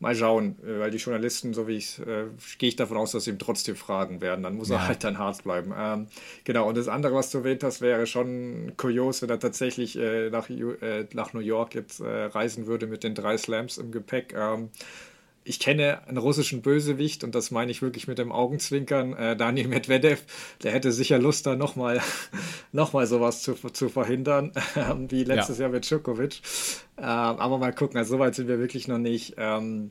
Mal 0.00 0.14
schauen, 0.14 0.56
äh, 0.62 0.78
weil 0.78 0.90
die 0.90 0.98
Journalisten, 0.98 1.54
so 1.54 1.66
wie 1.66 1.76
ich 1.76 1.98
äh, 1.98 2.26
gehe 2.58 2.68
ich 2.68 2.76
davon 2.76 2.96
aus, 2.96 3.12
dass 3.12 3.24
sie 3.24 3.30
ihm 3.30 3.38
trotzdem 3.38 3.74
fragen 3.74 4.20
werden. 4.20 4.44
Dann 4.44 4.54
muss 4.54 4.68
ja. 4.68 4.76
er 4.76 4.86
halt 4.86 5.02
dann 5.02 5.18
hart 5.18 5.42
bleiben. 5.42 5.72
Ähm, 5.76 6.06
genau, 6.44 6.68
und 6.68 6.76
das 6.76 6.86
andere, 6.86 7.14
was 7.14 7.30
du 7.30 7.38
erwähnt 7.38 7.64
hast, 7.64 7.80
wäre 7.80 8.06
schon 8.06 8.74
kurios, 8.76 9.22
wenn 9.22 9.30
er 9.30 9.40
tatsächlich 9.40 9.98
äh, 9.98 10.30
nach, 10.30 10.48
äh, 10.50 11.06
nach 11.14 11.32
New 11.32 11.40
York 11.40 11.74
jetzt 11.74 12.00
äh, 12.00 12.24
reisen 12.24 12.66
würde 12.66 12.86
mit 12.86 13.02
den 13.02 13.14
drei 13.14 13.36
Slams 13.36 13.78
im 13.78 13.90
Gepäck. 13.90 14.34
Ähm, 14.36 14.70
ich 15.48 15.58
kenne 15.58 16.06
einen 16.06 16.18
russischen 16.18 16.60
Bösewicht 16.60 17.24
und 17.24 17.34
das 17.34 17.50
meine 17.50 17.70
ich 17.70 17.80
wirklich 17.80 18.06
mit 18.06 18.18
dem 18.18 18.30
Augenzwinkern. 18.30 19.14
Äh, 19.14 19.36
Daniel 19.36 19.68
Medvedev, 19.68 20.22
der 20.62 20.72
hätte 20.72 20.92
sicher 20.92 21.18
Lust, 21.18 21.46
da 21.46 21.56
nochmal 21.56 22.00
noch 22.72 22.92
mal 22.92 23.06
sowas 23.06 23.42
zu, 23.42 23.54
zu 23.54 23.88
verhindern, 23.88 24.52
äh, 24.74 24.94
wie 25.08 25.24
letztes 25.24 25.58
ja. 25.58 25.64
Jahr 25.64 25.72
mit 25.72 25.88
Djokovic. 25.88 26.42
Äh, 26.96 27.02
aber 27.02 27.58
mal 27.58 27.72
gucken, 27.72 27.96
also 27.96 28.16
soweit 28.16 28.34
sind 28.34 28.48
wir 28.48 28.58
wirklich 28.58 28.88
noch 28.88 28.98
nicht. 28.98 29.34
Ähm, 29.38 29.90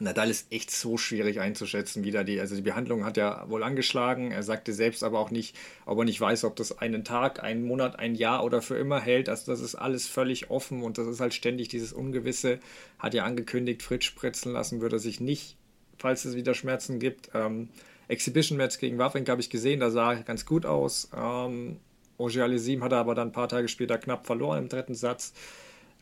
Nadal 0.00 0.28
ist 0.28 0.52
echt 0.52 0.70
so 0.70 0.96
schwierig 0.96 1.40
einzuschätzen, 1.40 2.02
wie 2.02 2.10
da 2.10 2.24
die, 2.24 2.40
also 2.40 2.56
die 2.56 2.62
Behandlung 2.62 3.04
hat 3.04 3.16
er 3.16 3.48
wohl 3.48 3.62
angeschlagen. 3.62 4.32
Er 4.32 4.42
sagte 4.42 4.72
selbst 4.72 5.04
aber 5.04 5.20
auch 5.20 5.30
nicht, 5.30 5.56
ob 5.86 5.98
er 5.98 6.04
nicht 6.04 6.20
weiß, 6.20 6.44
ob 6.44 6.56
das 6.56 6.78
einen 6.78 7.04
Tag, 7.04 7.42
einen 7.42 7.64
Monat, 7.64 7.98
ein 7.98 8.14
Jahr 8.14 8.44
oder 8.44 8.60
für 8.60 8.76
immer 8.76 9.00
hält. 9.00 9.28
Also 9.28 9.52
das 9.52 9.60
ist 9.60 9.76
alles 9.76 10.06
völlig 10.08 10.50
offen 10.50 10.82
und 10.82 10.98
das 10.98 11.06
ist 11.06 11.20
halt 11.20 11.32
ständig 11.32 11.68
dieses 11.68 11.92
Ungewisse. 11.92 12.58
Hat 12.98 13.14
ja 13.14 13.24
angekündigt, 13.24 13.82
Fritz 13.82 14.04
spritzen 14.04 14.52
lassen 14.52 14.80
würde 14.80 14.96
er 14.96 15.00
sich 15.00 15.20
nicht, 15.20 15.56
falls 15.98 16.24
es 16.24 16.34
wieder 16.34 16.54
Schmerzen 16.54 16.98
gibt. 16.98 17.30
Ähm, 17.34 17.68
Exhibition-Match 18.08 18.78
gegen 18.78 18.98
Wawrinka 18.98 19.30
habe 19.30 19.40
ich 19.40 19.50
gesehen, 19.50 19.80
da 19.80 19.90
sah 19.90 20.14
er 20.14 20.22
ganz 20.24 20.44
gut 20.44 20.66
aus. 20.66 21.08
Ähm, 21.16 21.78
Ogier 22.18 22.44
hat 22.44 22.92
er 22.92 22.98
aber 22.98 23.14
dann 23.14 23.28
ein 23.28 23.32
paar 23.32 23.48
Tage 23.48 23.68
später 23.68 23.98
knapp 23.98 24.26
verloren 24.26 24.58
im 24.58 24.68
dritten 24.68 24.94
Satz. 24.94 25.32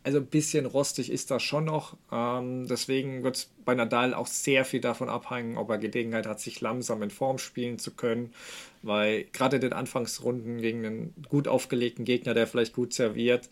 Also 0.04 0.18
ein 0.18 0.26
bisschen 0.26 0.66
rostig 0.66 1.12
ist 1.12 1.30
das 1.30 1.42
schon 1.42 1.66
noch. 1.66 1.96
Ähm, 2.10 2.66
deswegen 2.66 3.22
wird 3.22 3.36
es 3.36 3.50
bei 3.64 3.74
Nadal 3.74 4.14
auch 4.14 4.26
sehr 4.26 4.64
viel 4.64 4.80
davon 4.80 5.08
abhängen, 5.08 5.56
ob 5.56 5.70
er 5.70 5.78
Gelegenheit 5.78 6.26
hat, 6.26 6.40
sich 6.40 6.60
langsam 6.60 7.02
in 7.02 7.10
Form 7.10 7.38
spielen 7.38 7.78
zu 7.78 7.92
können. 7.92 8.32
Weil 8.82 9.24
gerade 9.32 9.56
in 9.56 9.62
den 9.62 9.72
Anfangsrunden 9.72 10.60
gegen 10.60 10.84
einen 10.84 11.14
gut 11.28 11.46
aufgelegten 11.46 12.04
Gegner, 12.04 12.34
der 12.34 12.48
vielleicht 12.48 12.72
gut 12.72 12.92
serviert, 12.92 13.48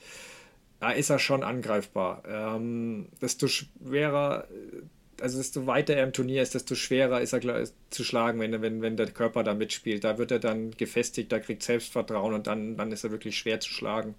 da 0.81 0.91
ist 0.91 1.11
er 1.11 1.19
schon 1.19 1.45
angreifbar. 1.45 2.23
Ähm, 2.27 3.09
desto 3.21 3.47
schwerer, 3.47 4.49
also 5.21 5.39
desto 5.39 5.67
weiter 5.67 5.95
er 5.95 6.05
im 6.05 6.13
Turnier 6.13 6.43
ist, 6.43 6.55
desto 6.55 6.75
schwerer 6.75 7.21
ist 7.21 7.33
er 7.33 7.69
zu 7.91 8.03
schlagen, 8.03 8.41
wenn, 8.41 8.61
wenn, 8.63 8.83
wenn 8.83 8.97
der 8.97 9.11
Körper 9.11 9.45
da 9.45 9.55
mitspielt. 9.55 10.03
Da 10.05 10.19
wird 10.19 10.31
er 10.31 10.39
dann 10.41 10.73
gefestigt, 10.73 11.31
da 11.31 11.39
kriegt 11.39 11.63
Selbstvertrauen 11.63 12.35
und 12.35 12.47
dann, 12.47 12.77
dann 12.77 12.91
ist 12.91 13.05
er 13.05 13.11
wirklich 13.11 13.37
schwer 13.37 13.61
zu 13.61 13.71
schlagen. 13.71 14.15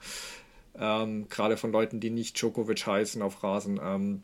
Ähm, 0.80 1.28
gerade 1.30 1.58
von 1.58 1.72
Leuten, 1.72 2.00
die 2.00 2.10
nicht 2.10 2.40
Djokovic 2.40 2.86
heißen 2.86 3.22
auf 3.22 3.44
Rasen. 3.44 3.80
Ähm, 3.84 4.24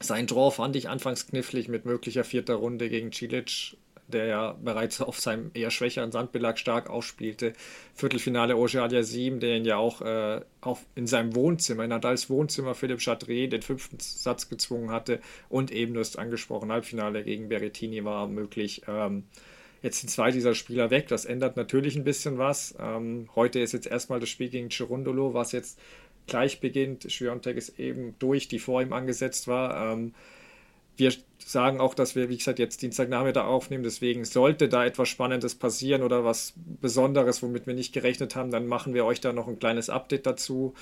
sein 0.00 0.26
Draw 0.26 0.50
fand 0.50 0.76
ich 0.76 0.88
anfangs 0.88 1.26
knifflig 1.26 1.68
mit 1.68 1.84
möglicher 1.84 2.24
vierter 2.24 2.54
Runde 2.54 2.88
gegen 2.88 3.12
Cilic, 3.12 3.76
der 4.08 4.26
ja 4.26 4.56
bereits 4.62 5.00
auf 5.00 5.20
seinem 5.20 5.50
eher 5.54 5.70
schwächeren 5.70 6.10
Sandbelag 6.10 6.56
stark 6.56 6.88
ausspielte. 6.88 7.52
Viertelfinale 7.94 8.56
Ojar 8.56 8.90
7, 9.02 9.40
der 9.40 9.56
ihn 9.56 9.64
ja 9.64 9.76
auch, 9.76 10.00
äh, 10.00 10.40
auch 10.60 10.78
in 10.94 11.06
seinem 11.06 11.34
Wohnzimmer, 11.34 11.84
in 11.84 11.90
Nadals 11.90 12.30
Wohnzimmer 12.30 12.74
Philipp 12.74 13.00
Chatrier 13.00 13.48
den 13.48 13.62
fünften 13.62 13.98
Satz 14.00 14.48
gezwungen 14.48 14.90
hatte 14.90 15.20
und 15.48 15.70
eben, 15.70 15.94
du 15.94 16.00
hast 16.00 16.18
angesprochen, 16.18 16.72
Halbfinale 16.72 17.22
gegen 17.22 17.48
Berrettini 17.48 18.04
war 18.04 18.26
möglich. 18.26 18.82
Ähm, 18.88 19.24
Jetzt 19.82 20.00
sind 20.00 20.10
zwei 20.10 20.30
dieser 20.30 20.54
Spieler 20.54 20.90
weg, 20.90 21.08
das 21.08 21.24
ändert 21.24 21.56
natürlich 21.56 21.96
ein 21.96 22.04
bisschen 22.04 22.38
was. 22.38 22.74
Ähm, 22.78 23.28
heute 23.34 23.60
ist 23.60 23.72
jetzt 23.72 23.86
erstmal 23.86 24.20
das 24.20 24.28
Spiel 24.28 24.50
gegen 24.50 24.68
Chirundolo, 24.68 25.32
was 25.32 25.52
jetzt 25.52 25.78
gleich 26.26 26.60
beginnt. 26.60 27.10
Schwiontek 27.10 27.56
ist 27.56 27.78
eben 27.78 28.14
durch, 28.18 28.48
die 28.48 28.58
vor 28.58 28.82
ihm 28.82 28.92
angesetzt 28.92 29.48
war. 29.48 29.92
Ähm, 29.92 30.14
wir 30.96 31.12
sagen 31.38 31.80
auch, 31.80 31.94
dass 31.94 32.14
wir, 32.14 32.28
wie 32.28 32.36
gesagt, 32.36 32.58
jetzt 32.58 32.82
Dienstagnachmittag 32.82 33.44
aufnehmen. 33.44 33.82
Deswegen 33.82 34.24
sollte 34.24 34.68
da 34.68 34.84
etwas 34.84 35.08
Spannendes 35.08 35.54
passieren 35.54 36.02
oder 36.02 36.24
was 36.24 36.52
Besonderes, 36.80 37.42
womit 37.42 37.66
wir 37.66 37.74
nicht 37.74 37.94
gerechnet 37.94 38.36
haben, 38.36 38.50
dann 38.50 38.66
machen 38.66 38.92
wir 38.92 39.06
euch 39.06 39.20
da 39.20 39.32
noch 39.32 39.48
ein 39.48 39.58
kleines 39.58 39.88
Update 39.88 40.26
dazu. 40.26 40.74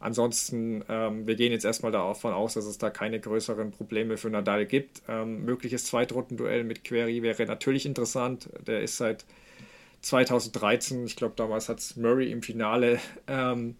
Ansonsten, 0.00 0.84
ähm, 0.88 1.26
wir 1.26 1.34
gehen 1.34 1.52
jetzt 1.52 1.64
erstmal 1.64 1.92
davon 1.92 2.32
aus, 2.32 2.54
dass 2.54 2.66
es 2.66 2.78
da 2.78 2.90
keine 2.90 3.20
größeren 3.20 3.70
Probleme 3.70 4.16
für 4.16 4.28
Nadal 4.28 4.66
gibt. 4.66 5.02
Ähm, 5.08 5.44
mögliches 5.44 5.86
Zweitrundenduell 5.86 6.64
mit 6.64 6.84
Query 6.84 7.22
wäre 7.22 7.46
natürlich 7.46 7.86
interessant. 7.86 8.50
Der 8.66 8.82
ist 8.82 8.98
seit 8.98 9.24
2013, 10.02 11.06
ich 11.06 11.16
glaube 11.16 11.34
damals 11.36 11.68
hat 11.68 11.78
es 11.78 11.96
Murray 11.96 12.30
im 12.30 12.42
Finale 12.42 13.00
ähm, 13.26 13.76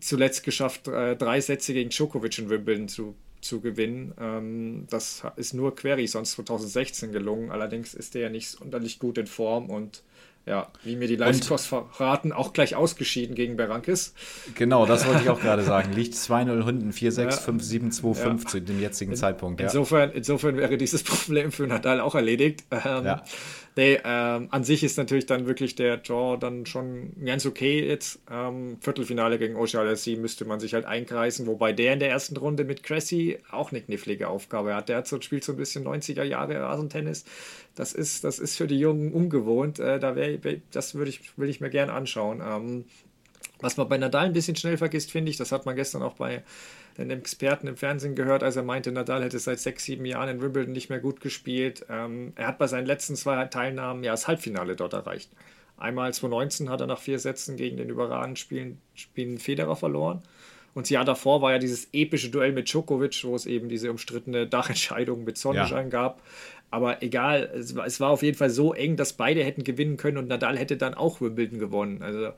zuletzt 0.00 0.42
geschafft, 0.44 0.88
äh, 0.88 1.16
drei 1.16 1.40
Sätze 1.40 1.72
gegen 1.72 1.90
Djokovic 1.90 2.38
in 2.38 2.50
Wimbledon 2.50 2.88
zu, 2.88 3.14
zu 3.40 3.60
gewinnen. 3.60 4.14
Ähm, 4.18 4.86
das 4.90 5.22
ist 5.36 5.54
nur 5.54 5.76
Query 5.76 6.06
sonst 6.06 6.32
2016 6.32 7.12
gelungen. 7.12 7.50
Allerdings 7.50 7.94
ist 7.94 8.14
der 8.14 8.22
ja 8.22 8.28
nicht 8.28 8.48
sonderlich 8.48 8.98
gut 8.98 9.18
in 9.18 9.26
Form 9.26 9.70
und 9.70 10.02
ja, 10.44 10.66
wie 10.82 10.96
mir 10.96 11.06
die 11.06 11.14
Live-Scores 11.14 11.66
verraten, 11.66 12.32
auch 12.32 12.52
gleich 12.52 12.74
ausgeschieden 12.74 13.36
gegen 13.36 13.56
Berankis. 13.56 14.12
Genau, 14.56 14.86
das 14.86 15.06
wollte 15.06 15.22
ich 15.22 15.30
auch 15.30 15.40
gerade 15.40 15.62
sagen. 15.62 15.92
Liegt 15.92 16.14
2-0 16.14 16.64
hinten, 16.64 16.90
4-6, 16.90 17.46
5-7, 17.46 18.00
2-5 18.00 18.46
zu 18.46 18.60
dem 18.60 18.80
jetzigen 18.80 19.12
in, 19.12 19.16
Zeitpunkt. 19.16 19.60
Ja. 19.60 19.66
Insofern, 19.66 20.10
insofern 20.10 20.56
wäre 20.56 20.76
dieses 20.76 21.04
Problem 21.04 21.52
für 21.52 21.66
Nadal 21.66 22.00
auch 22.00 22.16
erledigt. 22.16 22.64
Ähm, 22.72 23.04
ja. 23.04 23.22
Nee, 23.74 23.98
ähm, 24.04 24.48
an 24.50 24.64
sich 24.64 24.84
ist 24.84 24.98
natürlich 24.98 25.24
dann 25.24 25.46
wirklich 25.46 25.74
der 25.74 25.96
Draw 25.96 26.36
dann 26.38 26.66
schon 26.66 27.12
ganz 27.24 27.46
okay 27.46 27.86
jetzt. 27.86 28.20
Ähm, 28.30 28.76
Viertelfinale 28.82 29.38
gegen 29.38 29.56
Ocealassi 29.56 30.16
müsste 30.16 30.44
man 30.44 30.60
sich 30.60 30.74
halt 30.74 30.84
einkreisen, 30.84 31.46
wobei 31.46 31.72
der 31.72 31.94
in 31.94 31.98
der 31.98 32.10
ersten 32.10 32.36
Runde 32.36 32.64
mit 32.64 32.82
Cressy 32.82 33.38
auch 33.50 33.70
eine 33.72 33.80
knifflige 33.80 34.28
Aufgabe 34.28 34.74
hat. 34.74 34.90
Der 34.90 34.98
hat 34.98 35.06
so, 35.06 35.18
spielt 35.22 35.44
so 35.44 35.52
ein 35.52 35.56
bisschen 35.58 35.86
90er 35.86 36.22
Jahre 36.22 36.60
Rasentennis. 36.60 37.24
Das 37.74 37.94
ist, 37.94 38.24
das 38.24 38.38
ist 38.38 38.56
für 38.56 38.66
die 38.66 38.78
Jungen 38.78 39.10
ungewohnt. 39.10 39.78
Äh, 39.78 39.98
da 39.98 40.16
wär, 40.16 40.38
das 40.70 40.94
würde 40.94 41.08
ich, 41.08 41.38
will 41.38 41.48
ich 41.48 41.62
mir 41.62 41.70
gerne 41.70 41.94
anschauen. 41.94 42.42
Ähm, 42.46 42.84
was 43.60 43.78
man 43.78 43.88
bei 43.88 43.96
Nadal 43.96 44.26
ein 44.26 44.32
bisschen 44.34 44.56
schnell 44.56 44.76
vergisst, 44.76 45.10
finde 45.12 45.30
ich, 45.30 45.38
das 45.38 45.50
hat 45.50 45.64
man 45.64 45.76
gestern 45.76 46.02
auch 46.02 46.14
bei 46.14 46.42
den 46.98 47.10
Experten 47.10 47.66
im 47.66 47.76
Fernsehen 47.76 48.14
gehört, 48.14 48.42
als 48.42 48.56
er 48.56 48.62
meinte, 48.62 48.92
Nadal 48.92 49.22
hätte 49.22 49.38
seit 49.38 49.60
sechs, 49.60 49.84
sieben 49.84 50.04
Jahren 50.04 50.28
in 50.28 50.42
Wimbledon 50.42 50.72
nicht 50.72 50.90
mehr 50.90 51.00
gut 51.00 51.20
gespielt. 51.20 51.86
Ähm, 51.88 52.32
er 52.36 52.48
hat 52.48 52.58
bei 52.58 52.66
seinen 52.66 52.86
letzten 52.86 53.16
zwei 53.16 53.44
Teilnahmen 53.46 54.04
ja 54.04 54.12
das 54.12 54.28
Halbfinale 54.28 54.76
dort 54.76 54.92
erreicht. 54.92 55.30
Einmal 55.78 56.12
2019 56.12 56.70
hat 56.70 56.80
er 56.80 56.86
nach 56.86 57.00
vier 57.00 57.18
Sätzen 57.18 57.56
gegen 57.56 57.76
den 57.76 57.88
überragenden 57.88 58.36
Spielen, 58.36 58.78
Spielen 58.94 59.38
Federer 59.38 59.76
verloren. 59.76 60.22
Und 60.74 60.86
das 60.86 60.90
Jahr 60.90 61.04
davor 61.04 61.42
war 61.42 61.52
ja 61.52 61.58
dieses 61.58 61.88
epische 61.92 62.30
Duell 62.30 62.52
mit 62.52 62.68
Djokovic, 62.72 63.24
wo 63.24 63.34
es 63.34 63.46
eben 63.46 63.68
diese 63.68 63.90
umstrittene 63.90 64.46
Dachentscheidung 64.46 65.24
mit 65.24 65.36
Sonnenschein 65.36 65.86
ja. 65.86 65.90
gab. 65.90 66.22
Aber 66.70 67.02
egal, 67.02 67.50
es 67.54 67.76
war, 67.76 67.86
es 67.86 68.00
war 68.00 68.10
auf 68.10 68.22
jeden 68.22 68.38
Fall 68.38 68.48
so 68.48 68.72
eng, 68.72 68.96
dass 68.96 69.12
beide 69.12 69.44
hätten 69.44 69.64
gewinnen 69.64 69.98
können 69.98 70.16
und 70.16 70.28
Nadal 70.28 70.56
hätte 70.56 70.78
dann 70.78 70.94
auch 70.94 71.20
Wimbledon 71.20 71.58
gewonnen. 71.58 72.02
Also 72.02 72.32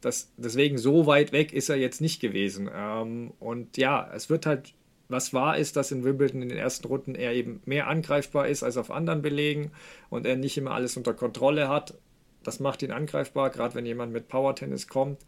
das, 0.00 0.32
deswegen 0.36 0.78
so 0.78 1.06
weit 1.06 1.32
weg 1.32 1.52
ist 1.52 1.68
er 1.68 1.76
jetzt 1.76 2.00
nicht 2.00 2.20
gewesen. 2.20 2.70
Ähm, 2.72 3.32
und 3.40 3.76
ja, 3.76 4.10
es 4.14 4.30
wird 4.30 4.46
halt, 4.46 4.74
was 5.08 5.32
wahr 5.32 5.56
ist, 5.56 5.76
dass 5.76 5.90
in 5.90 6.04
Wimbledon 6.04 6.42
in 6.42 6.48
den 6.48 6.58
ersten 6.58 6.86
Runden 6.86 7.14
er 7.14 7.32
eben 7.32 7.60
mehr 7.64 7.88
angreifbar 7.88 8.48
ist 8.48 8.62
als 8.62 8.76
auf 8.76 8.90
anderen 8.90 9.22
Belegen 9.22 9.72
und 10.10 10.26
er 10.26 10.36
nicht 10.36 10.56
immer 10.56 10.72
alles 10.72 10.96
unter 10.96 11.14
Kontrolle 11.14 11.68
hat. 11.68 11.94
Das 12.42 12.60
macht 12.60 12.82
ihn 12.82 12.92
angreifbar, 12.92 13.50
gerade 13.50 13.74
wenn 13.74 13.86
jemand 13.86 14.12
mit 14.12 14.28
Power-Tennis 14.28 14.88
kommt. 14.88 15.18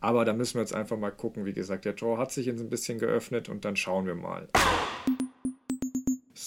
Aber 0.00 0.24
da 0.24 0.34
müssen 0.34 0.54
wir 0.54 0.60
jetzt 0.60 0.74
einfach 0.74 0.98
mal 0.98 1.10
gucken. 1.10 1.46
Wie 1.46 1.54
gesagt, 1.54 1.84
der 1.86 1.96
Tor 1.96 2.18
hat 2.18 2.30
sich 2.30 2.46
jetzt 2.46 2.60
ein 2.60 2.68
bisschen 2.68 2.98
geöffnet 2.98 3.48
und 3.48 3.64
dann 3.64 3.74
schauen 3.74 4.06
wir 4.06 4.14
mal. 4.14 4.48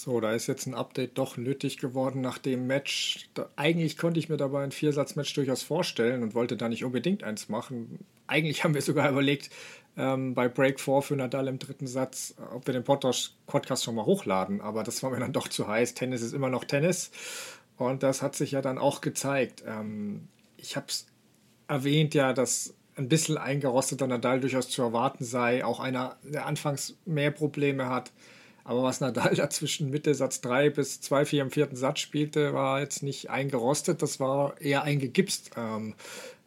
So, 0.02 0.20
da 0.20 0.32
ist 0.32 0.46
jetzt 0.46 0.68
ein 0.68 0.76
Update 0.76 1.18
doch 1.18 1.38
nötig 1.38 1.78
geworden 1.80 2.22
nach 2.22 2.38
dem 2.38 2.68
Match. 2.68 3.28
Da, 3.34 3.50
eigentlich 3.56 3.98
konnte 3.98 4.20
ich 4.20 4.30
mir 4.30 4.38
dabei 4.38 4.64
ein 4.64 4.72
Viersatz-Match 4.72 5.34
durchaus 5.34 5.64
vorstellen 5.64 6.22
und 6.22 6.36
wollte 6.36 6.56
da 6.56 6.70
nicht 6.70 6.84
unbedingt 6.84 7.24
eins 7.24 7.50
machen. 7.50 8.06
Eigentlich 8.28 8.64
haben 8.64 8.76
wir 8.76 8.82
sogar 8.82 9.10
überlegt, 9.10 9.50
ähm, 9.98 10.36
bei 10.36 10.48
Break 10.50 10.80
4 10.80 11.02
für 11.02 11.16
Nadal 11.16 11.48
im 11.48 11.58
dritten 11.58 11.88
Satz, 11.88 12.36
ob 12.54 12.68
wir 12.68 12.74
den 12.74 12.84
Podcast 12.84 13.84
schon 13.84 13.96
mal 13.96 14.06
hochladen. 14.06 14.62
Aber 14.62 14.84
das 14.84 15.02
war 15.02 15.10
mir 15.10 15.20
dann 15.20 15.34
doch 15.34 15.48
zu 15.48 15.68
heiß. 15.68 15.96
Tennis 15.96 16.22
ist 16.22 16.34
immer 16.34 16.50
noch 16.50 16.66
Tennis. 16.66 17.10
Und 17.78 18.04
das 18.04 18.22
hat 18.22 18.36
sich 18.36 18.52
ja 18.52 18.62
dann 18.62 18.78
auch 18.78 19.02
gezeigt. 19.02 19.64
Ähm, 19.66 20.28
ich 20.58 20.76
habe 20.76 20.86
es 20.90 21.08
erwähnt 21.68 22.14
ja, 22.14 22.34
dass 22.34 22.76
ein 22.96 23.10
bisschen 23.10 23.38
eingerosteter 23.38 24.06
Nadal 24.06 24.42
durchaus 24.42 24.70
zu 24.70 24.84
erwarten 24.84 25.24
sei. 25.24 25.66
Auch 25.66 25.80
einer, 25.80 26.18
der 26.24 26.46
anfangs 26.46 26.98
mehr 27.06 27.32
Probleme 27.32 27.90
hat 27.90 28.12
aber 28.68 28.84
was 28.84 29.00
Nadal 29.00 29.34
da 29.34 29.50
zwischen 29.50 29.90
Mitte 29.90 30.14
Satz 30.14 30.42
3 30.42 30.72
bis 30.72 31.00
2-4 31.02 31.42
im 31.42 31.52
vierten 31.52 31.78
Satz 31.78 32.00
spielte, 32.00 32.54
war 32.54 32.82
jetzt 32.82 33.02
nicht 33.02 33.30
eingerostet, 33.30 34.02
das 34.02 34.20
war 34.20 34.60
eher 34.60 34.84
eingegipst. 34.84 35.52
Ähm, 35.56 35.96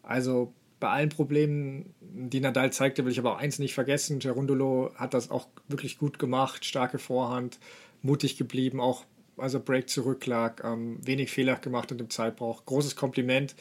also 0.03 0.53
bei 0.81 0.91
allen 0.91 1.09
Problemen, 1.09 1.95
die 2.03 2.41
Nadal 2.41 2.75
zeigte, 2.75 3.07
will 3.07 3.13
ich 3.13 3.19
aber 3.19 3.33
auch 3.33 3.39
eins 3.39 3.59
nicht 3.59 3.73
vergessen. 3.73 4.19
Gerundolo 4.19 4.93
hat 4.97 5.15
das 5.15 5.31
auch 5.31 5.49
wirklich 5.69 5.97
gut 5.97 6.19
gemacht, 6.19 6.67
starke 6.67 6.99
Vorhand, 6.99 7.59
mutig 8.03 8.37
geblieben, 8.37 8.81
auch 8.81 9.07
also 9.39 9.59
Break 9.59 9.89
zurücklag, 9.89 10.63
ähm, 10.63 10.99
wenig 11.03 11.31
Fehler 11.31 11.57
gemacht 11.57 11.91
in 11.91 11.97
dem 11.97 12.11
Zeitbrauch. 12.11 12.67
Großes 12.67 12.97
Kompliment, 12.97 13.55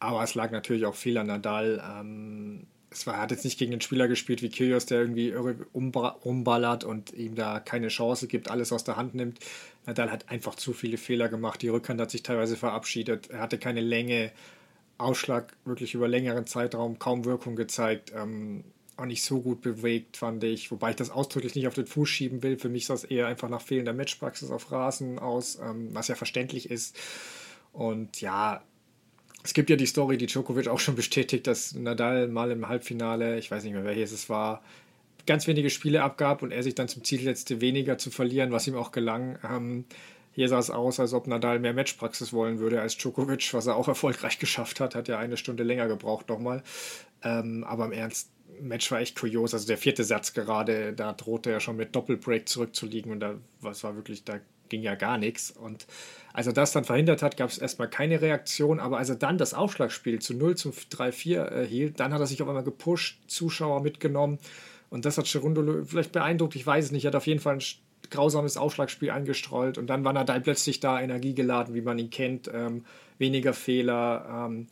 aber 0.00 0.24
es 0.24 0.34
lag 0.34 0.50
natürlich 0.50 0.86
auch 0.86 0.96
viel 0.96 1.18
an 1.18 1.28
Nadal. 1.28 1.80
Ähm, 2.00 2.66
es 2.90 3.06
war, 3.06 3.14
er 3.14 3.20
hat 3.22 3.30
jetzt 3.30 3.44
nicht 3.44 3.58
gegen 3.58 3.72
einen 3.72 3.80
Spieler 3.80 4.08
gespielt 4.08 4.42
wie 4.42 4.48
Kyrgios, 4.48 4.86
der 4.86 5.00
irgendwie 5.00 5.34
umballert 5.34 6.84
und 6.84 7.12
ihm 7.12 7.34
da 7.34 7.60
keine 7.60 7.88
Chance 7.88 8.26
gibt, 8.28 8.50
alles 8.50 8.72
aus 8.72 8.84
der 8.84 8.96
Hand 8.96 9.14
nimmt. 9.14 9.40
Nadal 9.86 10.10
hat 10.10 10.28
einfach 10.28 10.54
zu 10.54 10.72
viele 10.72 10.96
Fehler 10.96 11.28
gemacht. 11.28 11.62
Die 11.62 11.68
Rückhand 11.68 12.00
hat 12.00 12.10
sich 12.10 12.22
teilweise 12.22 12.56
verabschiedet. 12.56 13.30
Er 13.30 13.40
hatte 13.40 13.58
keine 13.58 13.80
Länge. 13.80 14.32
Ausschlag 14.98 15.52
wirklich 15.64 15.94
über 15.94 16.08
längeren 16.08 16.46
Zeitraum 16.46 16.98
kaum 16.98 17.24
Wirkung 17.24 17.54
gezeigt. 17.54 18.12
Ähm, 18.16 18.64
auch 18.96 19.04
nicht 19.04 19.22
so 19.22 19.42
gut 19.42 19.60
bewegt, 19.60 20.16
fand 20.16 20.42
ich. 20.42 20.70
Wobei 20.70 20.90
ich 20.90 20.96
das 20.96 21.10
ausdrücklich 21.10 21.54
nicht 21.54 21.68
auf 21.68 21.74
den 21.74 21.86
Fuß 21.86 22.08
schieben 22.08 22.42
will. 22.42 22.58
Für 22.58 22.70
mich 22.70 22.86
sah 22.86 22.94
es 22.94 23.04
eher 23.04 23.26
einfach 23.26 23.48
nach 23.48 23.60
fehlender 23.60 23.92
Matchpraxis 23.92 24.50
auf 24.50 24.72
Rasen 24.72 25.18
aus, 25.18 25.58
ähm, 25.62 25.90
was 25.92 26.08
ja 26.08 26.14
verständlich 26.14 26.70
ist. 26.70 26.96
Und 27.72 28.20
ja, 28.22 28.62
es 29.46 29.54
gibt 29.54 29.70
ja 29.70 29.76
die 29.76 29.86
Story, 29.86 30.18
die 30.18 30.26
Djokovic 30.26 30.66
auch 30.66 30.80
schon 30.80 30.96
bestätigt, 30.96 31.46
dass 31.46 31.72
Nadal 31.72 32.26
mal 32.26 32.50
im 32.50 32.68
Halbfinale, 32.68 33.38
ich 33.38 33.48
weiß 33.48 33.62
nicht 33.62 33.74
mehr 33.74 33.84
welches 33.84 34.10
es 34.10 34.28
war, 34.28 34.60
ganz 35.24 35.46
wenige 35.46 35.70
Spiele 35.70 36.02
abgab 36.02 36.42
und 36.42 36.50
er 36.50 36.64
sich 36.64 36.74
dann 36.74 36.88
zum 36.88 37.04
Ziel 37.04 37.20
setzte, 37.20 37.60
weniger 37.60 37.96
zu 37.96 38.10
verlieren, 38.10 38.50
was 38.50 38.66
ihm 38.66 38.74
auch 38.74 38.90
gelang. 38.90 39.38
Ähm, 39.48 39.84
hier 40.32 40.48
sah 40.48 40.58
es 40.58 40.70
aus, 40.70 40.98
als 40.98 41.12
ob 41.12 41.28
Nadal 41.28 41.60
mehr 41.60 41.74
Matchpraxis 41.74 42.32
wollen 42.32 42.58
würde 42.58 42.80
als 42.80 42.96
Djokovic, 42.96 43.54
was 43.54 43.68
er 43.68 43.76
auch 43.76 43.86
erfolgreich 43.86 44.40
geschafft 44.40 44.80
hat. 44.80 44.96
Hat 44.96 45.06
ja 45.06 45.20
eine 45.20 45.36
Stunde 45.36 45.62
länger 45.62 45.86
gebraucht 45.86 46.28
nochmal. 46.28 46.64
Ähm, 47.22 47.62
aber 47.62 47.84
im 47.84 47.92
Ernst, 47.92 48.30
Match 48.60 48.90
war 48.90 48.98
echt 48.98 49.16
kurios. 49.16 49.54
Also 49.54 49.68
der 49.68 49.78
vierte 49.78 50.02
Satz 50.02 50.32
gerade, 50.32 50.92
da 50.92 51.12
drohte 51.12 51.52
er 51.52 51.60
schon 51.60 51.76
mit 51.76 51.94
Doppelbreak 51.94 52.48
zurückzuliegen 52.48 53.12
und 53.12 53.20
da 53.20 53.36
was 53.60 53.84
war 53.84 53.94
wirklich, 53.94 54.24
da 54.24 54.40
ging 54.68 54.82
ja 54.82 54.94
gar 54.94 55.18
nichts. 55.18 55.50
Und 55.50 55.86
als 56.32 56.46
er 56.46 56.52
das 56.52 56.72
dann 56.72 56.84
verhindert 56.84 57.22
hat, 57.22 57.36
gab 57.36 57.50
es 57.50 57.58
erstmal 57.58 57.88
keine 57.88 58.20
Reaktion, 58.20 58.80
aber 58.80 58.98
als 58.98 59.08
er 59.08 59.16
dann 59.16 59.38
das 59.38 59.54
Aufschlagspiel 59.54 60.20
zu 60.20 60.34
0 60.34 60.56
zu 60.56 60.70
3-4 60.70 61.38
erhielt, 61.38 62.00
dann 62.00 62.12
hat 62.12 62.20
er 62.20 62.26
sich 62.26 62.42
auf 62.42 62.48
einmal 62.48 62.64
gepusht, 62.64 63.20
Zuschauer 63.26 63.80
mitgenommen 63.80 64.38
und 64.90 65.04
das 65.04 65.18
hat 65.18 65.26
Cherundolo 65.26 65.84
vielleicht 65.84 66.12
beeindruckt, 66.12 66.54
ich 66.56 66.66
weiß 66.66 66.86
es 66.86 66.92
nicht, 66.92 67.04
er 67.04 67.08
hat 67.08 67.16
auf 67.16 67.26
jeden 67.26 67.40
Fall 67.40 67.56
ein 67.56 67.62
grausames 68.10 68.56
Aufschlagspiel 68.56 69.10
eingestrollt 69.10 69.78
und 69.78 69.88
dann 69.88 70.04
war 70.04 70.12
Nadal 70.12 70.40
plötzlich 70.40 70.80
da, 70.80 71.00
energiegeladen, 71.00 71.74
wie 71.74 71.80
man 71.80 71.98
ihn 71.98 72.10
kennt, 72.10 72.50
ähm, 72.52 72.84
weniger 73.18 73.54
Fehler, 73.54 74.46
ähm, 74.46 74.66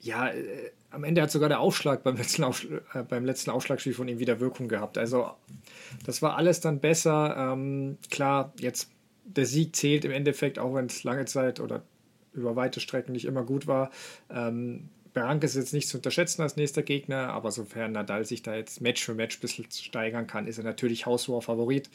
ja, 0.00 0.28
äh, 0.28 0.70
am 0.90 1.04
Ende 1.04 1.22
hat 1.22 1.30
sogar 1.30 1.48
der 1.48 1.60
Aufschlag 1.60 2.02
beim 2.02 2.16
letzten, 2.16 2.44
Aufschlag, 2.44 2.82
äh, 2.94 3.02
beim 3.02 3.24
letzten 3.24 3.50
Aufschlagspiel 3.50 3.94
von 3.94 4.08
ihm 4.08 4.18
wieder 4.18 4.40
Wirkung 4.40 4.68
gehabt. 4.68 4.98
Also 4.98 5.30
das 6.04 6.22
war 6.22 6.36
alles 6.36 6.60
dann 6.60 6.80
besser. 6.80 7.52
Ähm, 7.52 7.98
klar, 8.10 8.52
jetzt 8.58 8.90
der 9.24 9.46
Sieg 9.46 9.76
zählt 9.76 10.04
im 10.04 10.10
Endeffekt, 10.10 10.58
auch 10.58 10.74
wenn 10.74 10.86
es 10.86 11.04
lange 11.04 11.24
Zeit 11.24 11.60
oder 11.60 11.82
über 12.32 12.56
weite 12.56 12.80
Strecken 12.80 13.12
nicht 13.12 13.24
immer 13.24 13.44
gut 13.44 13.66
war. 13.66 13.90
Ähm, 14.30 14.88
Beranke 15.12 15.44
ist 15.44 15.56
jetzt 15.56 15.74
nicht 15.74 15.88
zu 15.88 15.98
unterschätzen 15.98 16.40
als 16.40 16.56
nächster 16.56 16.82
Gegner, 16.82 17.28
aber 17.28 17.50
sofern 17.50 17.92
Nadal 17.92 18.24
sich 18.24 18.42
da 18.42 18.54
jetzt 18.54 18.80
Match 18.80 19.04
für 19.04 19.14
Match 19.14 19.36
ein 19.36 19.40
bisschen 19.40 19.70
steigern 19.70 20.26
kann, 20.26 20.46
ist 20.46 20.56
er 20.56 20.64
natürlich 20.64 21.04
haushoher 21.04 21.42
Favorit. 21.42 21.90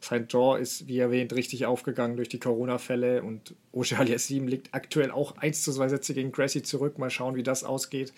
Sein 0.00 0.26
Draw 0.26 0.58
ist, 0.58 0.88
wie 0.88 0.98
erwähnt, 0.98 1.34
richtig 1.34 1.66
aufgegangen 1.66 2.16
durch 2.16 2.30
die 2.30 2.40
Corona-Fälle 2.40 3.22
und 3.22 3.54
Oje 3.72 3.98
Aliassim 3.98 4.48
liegt 4.48 4.72
aktuell 4.72 5.10
auch 5.10 5.36
1 5.36 5.62
zu 5.62 5.72
2 5.72 5.88
Sätze 5.88 6.14
gegen 6.14 6.32
Gracie 6.32 6.62
zurück. 6.62 6.98
Mal 6.98 7.10
schauen, 7.10 7.36
wie 7.36 7.42
das 7.42 7.62
ausgeht. 7.62 8.14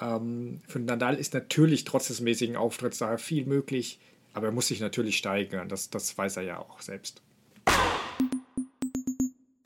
Ähm, 0.00 0.62
für 0.66 0.78
Nadal 0.78 1.16
ist 1.16 1.34
natürlich 1.34 1.84
trotz 1.84 2.08
des 2.08 2.22
mäßigen 2.22 2.56
Auftritts 2.56 2.98
daher 2.98 3.18
viel 3.18 3.44
möglich, 3.44 3.98
aber 4.32 4.46
er 4.46 4.52
muss 4.52 4.68
sich 4.68 4.80
natürlich 4.80 5.18
steigern. 5.18 5.68
Das, 5.68 5.90
das 5.90 6.16
weiß 6.16 6.38
er 6.38 6.44
ja 6.44 6.58
auch 6.58 6.80
selbst. 6.80 7.20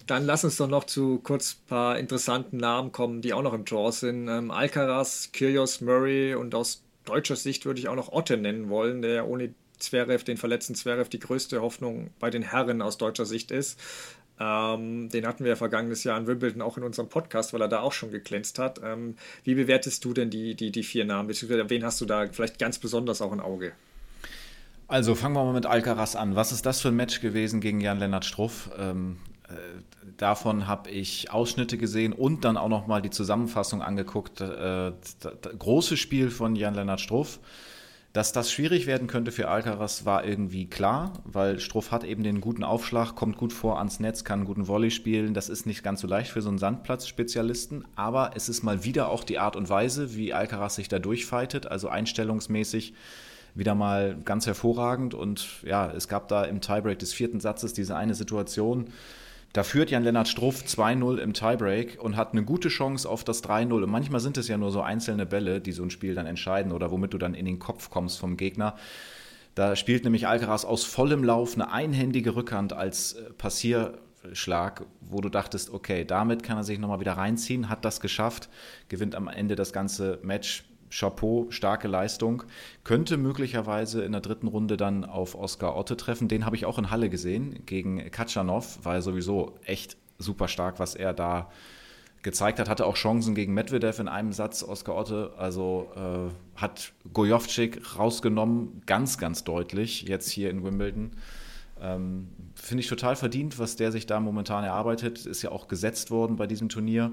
Dann 0.06 0.26
lass 0.26 0.44
uns 0.44 0.56
doch 0.56 0.68
noch 0.68 0.84
zu 0.84 1.18
kurz 1.22 1.54
ein 1.54 1.68
paar 1.68 1.98
interessanten 1.98 2.58
Namen 2.58 2.92
kommen, 2.92 3.22
die 3.22 3.32
auch 3.32 3.42
noch 3.42 3.54
im 3.54 3.64
Draw 3.64 3.90
sind. 3.90 4.28
Ähm, 4.28 4.50
Alcaraz, 4.50 5.30
Kyrgios, 5.32 5.80
Murray 5.80 6.34
und 6.34 6.54
aus 6.54 6.82
deutscher 7.04 7.36
Sicht 7.36 7.64
würde 7.64 7.80
ich 7.80 7.88
auch 7.88 7.94
noch 7.94 8.12
Otte 8.12 8.36
nennen 8.36 8.68
wollen, 8.68 9.02
der 9.02 9.26
ohne 9.26 9.54
Zverev, 9.78 10.24
den 10.24 10.36
verletzten 10.36 10.74
Zverev, 10.74 11.08
die 11.08 11.18
größte 11.18 11.60
Hoffnung 11.60 12.10
bei 12.20 12.30
den 12.30 12.42
Herren 12.42 12.82
aus 12.82 12.98
deutscher 12.98 13.26
Sicht 13.26 13.50
ist. 13.50 13.78
Ähm, 14.40 15.08
den 15.10 15.26
hatten 15.26 15.44
wir 15.44 15.50
ja 15.50 15.56
vergangenes 15.56 16.02
Jahr 16.04 16.18
in 16.18 16.26
Wimbledon 16.26 16.60
auch 16.60 16.76
in 16.76 16.82
unserem 16.82 17.08
Podcast, 17.08 17.52
weil 17.52 17.60
er 17.60 17.68
da 17.68 17.80
auch 17.80 17.92
schon 17.92 18.10
geglänzt 18.10 18.58
hat. 18.58 18.80
Ähm, 18.82 19.16
wie 19.44 19.54
bewertest 19.54 20.04
du 20.04 20.12
denn 20.12 20.30
die, 20.30 20.54
die, 20.54 20.72
die 20.72 20.82
vier 20.82 21.04
Namen? 21.04 21.28
Beziehungsweise 21.28 21.70
wen 21.70 21.84
hast 21.84 22.00
du 22.00 22.04
da 22.04 22.26
vielleicht 22.30 22.58
ganz 22.58 22.78
besonders 22.78 23.22
auch 23.22 23.32
im 23.32 23.40
Auge? 23.40 23.72
Also 24.88 25.14
fangen 25.14 25.34
wir 25.34 25.44
mal 25.44 25.54
mit 25.54 25.66
Alcaraz 25.66 26.16
an. 26.16 26.36
Was 26.36 26.52
ist 26.52 26.66
das 26.66 26.80
für 26.80 26.88
ein 26.88 26.96
Match 26.96 27.20
gewesen 27.20 27.60
gegen 27.60 27.80
Jan-Lennart 27.80 28.24
Struff? 28.24 28.70
Ähm, 28.76 29.18
äh, 29.48 29.52
davon 30.16 30.66
habe 30.66 30.90
ich 30.90 31.30
Ausschnitte 31.30 31.78
gesehen 31.78 32.12
und 32.12 32.44
dann 32.44 32.56
auch 32.56 32.68
noch 32.68 32.86
mal 32.86 33.02
die 33.02 33.10
Zusammenfassung 33.10 33.82
angeguckt. 33.82 34.40
Äh, 34.40 34.92
großes 35.58 35.98
Spiel 35.98 36.30
von 36.30 36.56
Jan-Lennart 36.56 37.00
Struff. 37.00 37.40
Dass 38.14 38.30
das 38.30 38.52
schwierig 38.52 38.86
werden 38.86 39.08
könnte 39.08 39.32
für 39.32 39.48
Alcaraz 39.48 40.04
war 40.04 40.24
irgendwie 40.24 40.70
klar, 40.70 41.14
weil 41.24 41.58
Struff 41.58 41.90
hat 41.90 42.04
eben 42.04 42.22
den 42.22 42.40
guten 42.40 42.62
Aufschlag, 42.62 43.16
kommt 43.16 43.36
gut 43.36 43.52
vor 43.52 43.78
ans 43.78 43.98
Netz, 43.98 44.22
kann 44.22 44.38
einen 44.38 44.46
guten 44.46 44.68
Volley 44.68 44.92
spielen. 44.92 45.34
Das 45.34 45.48
ist 45.48 45.66
nicht 45.66 45.82
ganz 45.82 46.00
so 46.00 46.06
leicht 46.06 46.30
für 46.30 46.40
so 46.40 46.48
einen 46.48 46.58
Sandplatz-Spezialisten, 46.58 47.84
aber 47.96 48.30
es 48.36 48.48
ist 48.48 48.62
mal 48.62 48.84
wieder 48.84 49.08
auch 49.08 49.24
die 49.24 49.40
Art 49.40 49.56
und 49.56 49.68
Weise, 49.68 50.14
wie 50.14 50.32
Alcaraz 50.32 50.76
sich 50.76 50.86
da 50.86 51.00
durchfightet, 51.00 51.66
also 51.66 51.88
einstellungsmäßig 51.88 52.94
wieder 53.56 53.74
mal 53.74 54.16
ganz 54.24 54.46
hervorragend. 54.46 55.14
Und 55.14 55.64
ja, 55.64 55.90
es 55.90 56.06
gab 56.06 56.28
da 56.28 56.44
im 56.44 56.60
Tiebreak 56.60 57.00
des 57.00 57.12
vierten 57.12 57.40
Satzes 57.40 57.72
diese 57.72 57.96
eine 57.96 58.14
Situation, 58.14 58.92
da 59.54 59.62
führt 59.62 59.92
Jan-Lennart 59.92 60.26
Struff 60.26 60.64
2-0 60.64 61.18
im 61.18 61.32
Tiebreak 61.32 61.98
und 62.02 62.16
hat 62.16 62.32
eine 62.32 62.42
gute 62.42 62.68
Chance 62.68 63.08
auf 63.08 63.22
das 63.22 63.44
3-0. 63.44 63.84
Und 63.84 63.88
manchmal 63.88 64.18
sind 64.18 64.36
es 64.36 64.48
ja 64.48 64.58
nur 64.58 64.72
so 64.72 64.82
einzelne 64.82 65.26
Bälle, 65.26 65.60
die 65.60 65.70
so 65.70 65.84
ein 65.84 65.90
Spiel 65.90 66.16
dann 66.16 66.26
entscheiden 66.26 66.72
oder 66.72 66.90
womit 66.90 67.14
du 67.14 67.18
dann 67.18 67.34
in 67.34 67.46
den 67.46 67.60
Kopf 67.60 67.88
kommst 67.88 68.18
vom 68.18 68.36
Gegner. 68.36 68.74
Da 69.54 69.76
spielt 69.76 70.02
nämlich 70.02 70.26
Alcaraz 70.26 70.64
aus 70.64 70.82
vollem 70.82 71.22
Lauf 71.22 71.54
eine 71.54 71.70
einhändige 71.70 72.34
Rückhand 72.34 72.72
als 72.72 73.12
äh, 73.12 73.30
Passierschlag, 73.38 74.86
wo 75.00 75.20
du 75.20 75.28
dachtest, 75.28 75.72
okay, 75.72 76.04
damit 76.04 76.42
kann 76.42 76.56
er 76.56 76.64
sich 76.64 76.80
nochmal 76.80 76.98
wieder 76.98 77.12
reinziehen, 77.12 77.68
hat 77.68 77.84
das 77.84 78.00
geschafft, 78.00 78.48
gewinnt 78.88 79.14
am 79.14 79.28
Ende 79.28 79.54
das 79.54 79.72
ganze 79.72 80.18
Match 80.24 80.64
Chapeau, 80.94 81.46
starke 81.50 81.88
Leistung. 81.88 82.44
Könnte 82.84 83.16
möglicherweise 83.16 84.04
in 84.04 84.12
der 84.12 84.20
dritten 84.20 84.46
Runde 84.46 84.76
dann 84.76 85.04
auf 85.04 85.34
Oskar 85.34 85.76
Otte 85.76 85.96
treffen. 85.96 86.28
Den 86.28 86.46
habe 86.46 86.56
ich 86.56 86.66
auch 86.66 86.78
in 86.78 86.90
Halle 86.90 87.10
gesehen 87.10 87.66
gegen 87.66 88.10
Katschanov. 88.10 88.78
War 88.84 89.02
sowieso 89.02 89.54
echt 89.64 89.96
super 90.18 90.46
stark, 90.46 90.78
was 90.78 90.94
er 90.94 91.12
da 91.12 91.50
gezeigt 92.22 92.60
hat. 92.60 92.68
Hatte 92.68 92.86
auch 92.86 92.94
Chancen 92.94 93.34
gegen 93.34 93.54
Medvedev 93.54 93.98
in 93.98 94.08
einem 94.08 94.32
Satz, 94.32 94.62
Oskar 94.62 94.96
Otte. 94.96 95.32
Also 95.36 95.90
äh, 95.96 96.60
hat 96.60 96.92
Gojovcik 97.12 97.98
rausgenommen, 97.98 98.82
ganz, 98.86 99.18
ganz 99.18 99.42
deutlich, 99.42 100.02
jetzt 100.02 100.30
hier 100.30 100.48
in 100.50 100.62
Wimbledon. 100.62 101.10
Ähm, 101.80 102.28
Finde 102.54 102.82
ich 102.82 102.88
total 102.88 103.16
verdient, 103.16 103.58
was 103.58 103.74
der 103.74 103.90
sich 103.90 104.06
da 104.06 104.20
momentan 104.20 104.62
erarbeitet. 104.62 105.26
Ist 105.26 105.42
ja 105.42 105.50
auch 105.50 105.66
gesetzt 105.66 106.12
worden 106.12 106.36
bei 106.36 106.46
diesem 106.46 106.68
Turnier. 106.68 107.10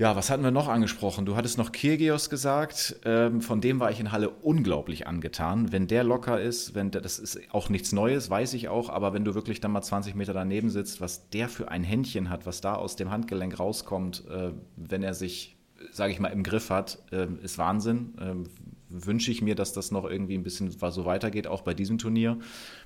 Ja, 0.00 0.16
was 0.16 0.30
hatten 0.30 0.42
wir 0.42 0.50
noch 0.50 0.68
angesprochen? 0.68 1.26
Du 1.26 1.36
hattest 1.36 1.58
noch 1.58 1.72
Kirgios 1.72 2.30
gesagt. 2.30 2.96
Ähm, 3.04 3.42
von 3.42 3.60
dem 3.60 3.80
war 3.80 3.90
ich 3.90 4.00
in 4.00 4.12
Halle 4.12 4.30
unglaublich 4.30 5.06
angetan. 5.06 5.72
Wenn 5.72 5.88
der 5.88 6.04
locker 6.04 6.40
ist, 6.40 6.74
wenn 6.74 6.90
der, 6.90 7.02
das 7.02 7.18
ist 7.18 7.38
auch 7.52 7.68
nichts 7.68 7.92
Neues, 7.92 8.30
weiß 8.30 8.54
ich 8.54 8.70
auch, 8.70 8.88
aber 8.88 9.12
wenn 9.12 9.26
du 9.26 9.34
wirklich 9.34 9.60
dann 9.60 9.72
mal 9.72 9.82
20 9.82 10.14
Meter 10.14 10.32
daneben 10.32 10.70
sitzt, 10.70 11.02
was 11.02 11.28
der 11.28 11.50
für 11.50 11.70
ein 11.70 11.84
Händchen 11.84 12.30
hat, 12.30 12.46
was 12.46 12.62
da 12.62 12.76
aus 12.76 12.96
dem 12.96 13.10
Handgelenk 13.10 13.58
rauskommt, 13.58 14.24
äh, 14.30 14.52
wenn 14.74 15.02
er 15.02 15.12
sich, 15.12 15.58
sage 15.92 16.14
ich 16.14 16.18
mal, 16.18 16.28
im 16.28 16.44
Griff 16.44 16.70
hat, 16.70 17.02
äh, 17.12 17.26
ist 17.42 17.58
Wahnsinn. 17.58 18.14
Äh, 18.18 18.48
Wünsche 18.88 19.30
ich 19.30 19.42
mir, 19.42 19.54
dass 19.54 19.74
das 19.74 19.90
noch 19.90 20.08
irgendwie 20.08 20.34
ein 20.34 20.42
bisschen 20.42 20.70
so 20.70 21.04
weitergeht, 21.04 21.46
auch 21.46 21.60
bei 21.60 21.74
diesem 21.74 21.98
Turnier. 21.98 22.38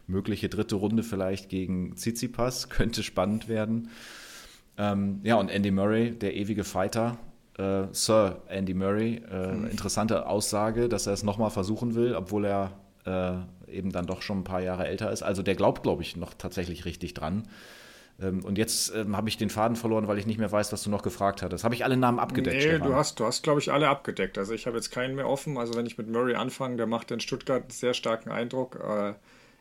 Mögliche 0.08 0.48
dritte 0.48 0.74
Runde 0.74 1.04
vielleicht 1.04 1.48
gegen 1.48 1.94
Tsitsipas, 1.94 2.68
könnte 2.70 3.04
spannend 3.04 3.46
werden. 3.46 3.88
Ähm, 4.76 5.20
ja, 5.22 5.36
und 5.36 5.48
Andy 5.48 5.70
Murray, 5.70 6.10
der 6.12 6.34
ewige 6.34 6.64
Fighter, 6.64 7.16
äh, 7.58 7.84
Sir 7.92 8.42
Andy 8.48 8.74
Murray, 8.74 9.22
äh, 9.30 9.52
mhm. 9.52 9.66
interessante 9.68 10.26
Aussage, 10.26 10.88
dass 10.88 11.06
er 11.06 11.12
es 11.12 11.22
nochmal 11.22 11.50
versuchen 11.50 11.94
will, 11.94 12.14
obwohl 12.14 12.44
er 12.44 12.72
äh, 13.06 13.72
eben 13.72 13.92
dann 13.92 14.06
doch 14.06 14.22
schon 14.22 14.40
ein 14.40 14.44
paar 14.44 14.60
Jahre 14.60 14.86
älter 14.86 15.10
ist. 15.10 15.22
Also 15.22 15.42
der 15.42 15.54
glaubt, 15.54 15.82
glaube 15.82 16.02
ich, 16.02 16.16
noch 16.16 16.34
tatsächlich 16.34 16.84
richtig 16.84 17.14
dran. 17.14 17.48
Ähm, 18.20 18.44
und 18.44 18.58
jetzt 18.58 18.94
ähm, 18.94 19.16
habe 19.16 19.28
ich 19.28 19.36
den 19.36 19.50
Faden 19.50 19.76
verloren, 19.76 20.06
weil 20.08 20.18
ich 20.18 20.26
nicht 20.26 20.38
mehr 20.38 20.50
weiß, 20.50 20.72
was 20.72 20.82
du 20.82 20.90
noch 20.90 21.02
gefragt 21.02 21.42
hattest. 21.42 21.64
Habe 21.64 21.74
ich 21.74 21.84
alle 21.84 21.96
Namen 21.96 22.18
abgedeckt? 22.18 22.56
Nee, 22.56 22.62
Stefan? 22.62 22.88
du 22.88 22.94
hast, 22.94 23.20
du 23.20 23.24
hast, 23.24 23.42
glaube 23.42 23.60
ich, 23.60 23.72
alle 23.72 23.88
abgedeckt. 23.88 24.38
Also 24.38 24.52
ich 24.52 24.66
habe 24.66 24.76
jetzt 24.76 24.90
keinen 24.90 25.14
mehr 25.14 25.28
offen. 25.28 25.58
Also 25.58 25.74
wenn 25.74 25.86
ich 25.86 25.98
mit 25.98 26.08
Murray 26.08 26.34
anfange, 26.34 26.76
der 26.76 26.86
macht 26.86 27.10
in 27.10 27.20
Stuttgart 27.20 27.62
einen 27.62 27.70
sehr 27.70 27.94
starken 27.94 28.30
Eindruck. 28.30 28.78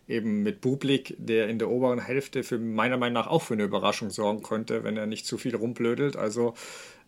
Eben 0.08 0.44
mit 0.44 0.62
Bublik, 0.62 1.16
der 1.18 1.48
in 1.48 1.60
der 1.60 1.70
oberen 1.70 2.00
Hälfte 2.00 2.44
für 2.44 2.60
meiner 2.60 2.98
Meinung 2.98 3.14
nach 3.14 3.28
auch 3.28 3.42
für 3.42 3.54
eine 3.54 3.64
Überraschung 3.64 4.10
sorgen 4.10 4.44
könnte, 4.44 4.84
wenn 4.84 4.98
er 4.98 5.06
nicht 5.06 5.26
zu 5.26 5.38
viel 5.38 5.56
rumblödelt. 5.56 6.18
Also 6.18 6.56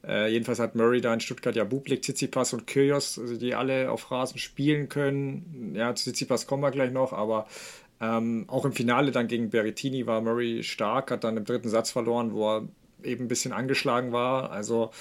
äh, 0.08 0.31
jedenfalls 0.31 0.60
hat 0.60 0.75
Murray 0.75 1.01
da 1.01 1.13
in 1.13 1.19
Stuttgart 1.19 1.55
ja 1.55 1.63
Bublik, 1.63 2.03
Tsitsipas 2.03 2.53
und 2.53 2.67
Kyrgios, 2.67 3.19
also 3.19 3.38
die 3.38 3.55
alle 3.55 3.91
auf 3.91 4.12
Rasen 4.12 4.38
spielen 4.38 4.88
können. 4.88 5.73
Ja, 5.75 5.93
zu 5.95 6.03
Tsitsipas 6.03 6.47
kommen 6.47 6.63
wir 6.63 6.71
gleich 6.71 6.91
noch, 6.91 7.12
aber 7.12 7.47
ähm, 7.99 8.45
auch 8.47 8.65
im 8.65 8.73
Finale 8.73 9.12
dann 9.12 9.27
gegen 9.27 9.49
Berrettini 9.49 10.05
war 10.05 10.21
Murray 10.21 10.63
stark, 10.63 11.12
hat 11.12 11.23
dann 11.23 11.38
im 11.38 11.45
dritten 11.45 11.69
Satz 11.69 11.91
verloren, 11.91 12.34
wo 12.34 12.58
er 12.58 12.67
eben 13.03 13.25
ein 13.25 13.27
bisschen 13.27 13.53
angeschlagen 13.53 14.12
war. 14.12 14.51
Also 14.51 14.91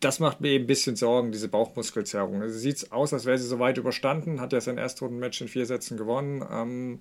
das 0.00 0.20
macht 0.20 0.40
mir 0.40 0.50
eben 0.50 0.64
ein 0.64 0.68
bisschen 0.68 0.96
Sorgen, 0.96 1.32
diese 1.32 1.48
Bauchmuskelzerrung. 1.48 2.42
Also 2.42 2.58
sieht 2.58 2.92
aus, 2.92 3.12
als 3.12 3.24
wäre 3.24 3.38
sie 3.38 3.46
soweit 3.46 3.76
überstanden, 3.78 4.40
hat 4.40 4.52
ja 4.52 4.60
sein 4.60 4.78
Erstrundenmatch 4.78 5.40
in 5.40 5.48
vier 5.48 5.66
Sätzen 5.66 5.96
gewonnen. 5.96 6.44
Ähm, 6.50 7.00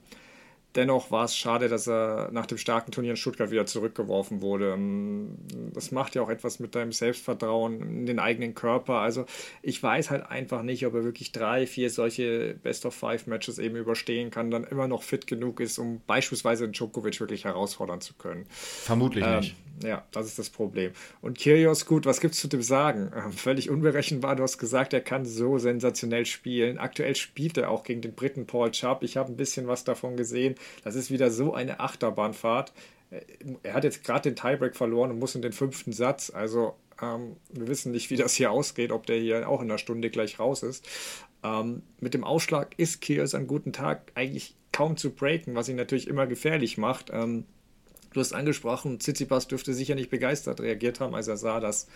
Dennoch 0.76 1.12
war 1.12 1.26
es 1.26 1.38
schade, 1.38 1.70
dass 1.70 1.88
er 1.88 2.30
nach 2.32 2.48
dem 2.48 2.58
starken 2.58 2.92
Turnier 2.92 3.12
in 3.12 3.18
Stuttgart 3.18 3.52
wieder 3.52 3.66
zurückgeworfen 3.68 4.42
wurde. 4.42 4.74
Ähm, 4.74 5.38
das 5.74 5.92
macht 5.92 6.16
ja 6.16 6.24
auch 6.24 6.30
etwas 6.30 6.60
mit 6.60 6.74
deinem 6.74 6.92
Selbstvertrauen 6.92 7.82
in 7.82 8.06
den 8.08 8.20
eigenen 8.20 8.56
Körper. 8.56 8.96
Also 8.96 9.26
ich 9.62 9.82
weiß 9.82 10.10
halt 10.10 10.26
einfach 10.26 10.64
nicht, 10.64 10.86
ob 10.88 10.96
er 10.96 11.04
wirklich 11.04 11.32
drei, 11.32 11.68
vier 11.68 11.90
solche 11.92 12.56
Best-of-Five-Matches 12.64 13.60
eben 13.60 13.76
überstehen 13.76 14.32
kann, 14.32 14.50
dann 14.50 14.64
immer 14.64 14.88
noch 14.88 15.04
fit 15.04 15.28
genug 15.28 15.60
ist, 15.60 15.78
um 15.78 16.02
beispielsweise 16.08 16.68
Djokovic 16.70 17.20
wirklich 17.20 17.46
herausfordern 17.46 18.02
zu 18.02 18.16
können. 18.16 18.46
Vermutlich 18.50 19.26
ähm, 19.26 19.40
nicht. 19.40 19.56
Ja, 19.82 20.06
das 20.12 20.28
ist 20.28 20.38
das 20.38 20.50
Problem. 20.50 20.92
Und 21.22 21.40
Kyrgios, 21.40 21.86
gut, 21.86 22.06
was 22.06 22.20
gibt's 22.20 22.40
zu 22.40 22.48
dem 22.48 22.62
sagen? 22.62 23.12
Ähm, 23.16 23.32
völlig 23.32 23.70
unberechenbar. 23.70 24.36
Du 24.36 24.44
hast 24.44 24.58
gesagt, 24.58 24.94
er 24.94 25.02
kann 25.02 25.26
so 25.26 25.58
sensationell 25.58 26.26
spielen. 26.26 26.78
Aktuell 26.78 27.16
spielt 27.16 27.58
er 27.58 27.72
auch 27.72 27.84
gegen 27.84 28.02
den 28.02 28.14
Briten 28.14 28.46
Paul 28.46 28.72
Chubb. 28.72 29.04
Ich 29.04 29.18
habe 29.18 29.32
ein 29.32 29.38
bisschen 29.38 29.68
was 29.68 29.84
davon 29.84 30.16
gesehen. 30.16 30.56
Das 30.84 30.96
ist 30.96 31.10
wieder 31.10 31.32
so 31.32 31.54
eine 31.54 31.80
Achterbahnfahrt. 31.80 32.72
Äh, 33.10 33.22
er 33.64 33.74
hat 33.74 33.84
jetzt 33.84 34.04
gerade 34.04 34.30
den 34.30 34.36
Tiebreak 34.36 34.76
verloren 34.76 35.12
und 35.12 35.20
muss 35.20 35.36
in 35.36 35.42
den 35.42 35.54
fünften 35.54 35.92
Satz. 35.92 36.30
Also 36.30 36.76
ähm, 37.02 37.38
wir 37.52 37.68
wissen 37.68 37.92
nicht, 37.92 38.10
wie 38.12 38.18
das 38.18 38.36
hier 38.36 38.52
ausgeht, 38.52 38.92
ob 38.92 39.08
der 39.08 39.18
hier 39.18 39.50
auch 39.50 39.62
in 39.62 39.70
einer 39.72 39.80
Stunde 39.80 40.10
gleich 40.12 40.40
raus 40.40 40.62
ist. 40.62 40.88
Ähm, 41.44 41.82
mit 42.00 42.14
dem 42.14 42.24
Ausschlag 42.24 42.76
ist 42.78 43.02
Kyrgios 43.02 43.34
an 43.34 43.48
guten 43.48 43.74
Tag 43.74 44.12
eigentlich 44.14 44.56
kaum 44.72 44.98
zu 44.98 45.12
breaken, 45.12 45.56
was 45.56 45.68
ihn 45.68 45.76
natürlich 45.76 46.08
immer 46.08 46.28
gefährlich 46.28 46.78
macht. 46.78 47.10
Ähm, 47.12 47.46
du 48.14 48.20
hast 48.20 48.34
angesprochen, 48.34 49.00
Tsitsipas 49.00 49.48
dürfte 49.48 49.74
sicher 49.74 49.96
nicht 49.96 50.10
begeistert 50.10 50.62
reagiert 50.62 51.00
haben, 51.00 51.16
als 51.16 51.28
er 51.28 51.38
sah, 51.38 51.60
dass 51.60 51.88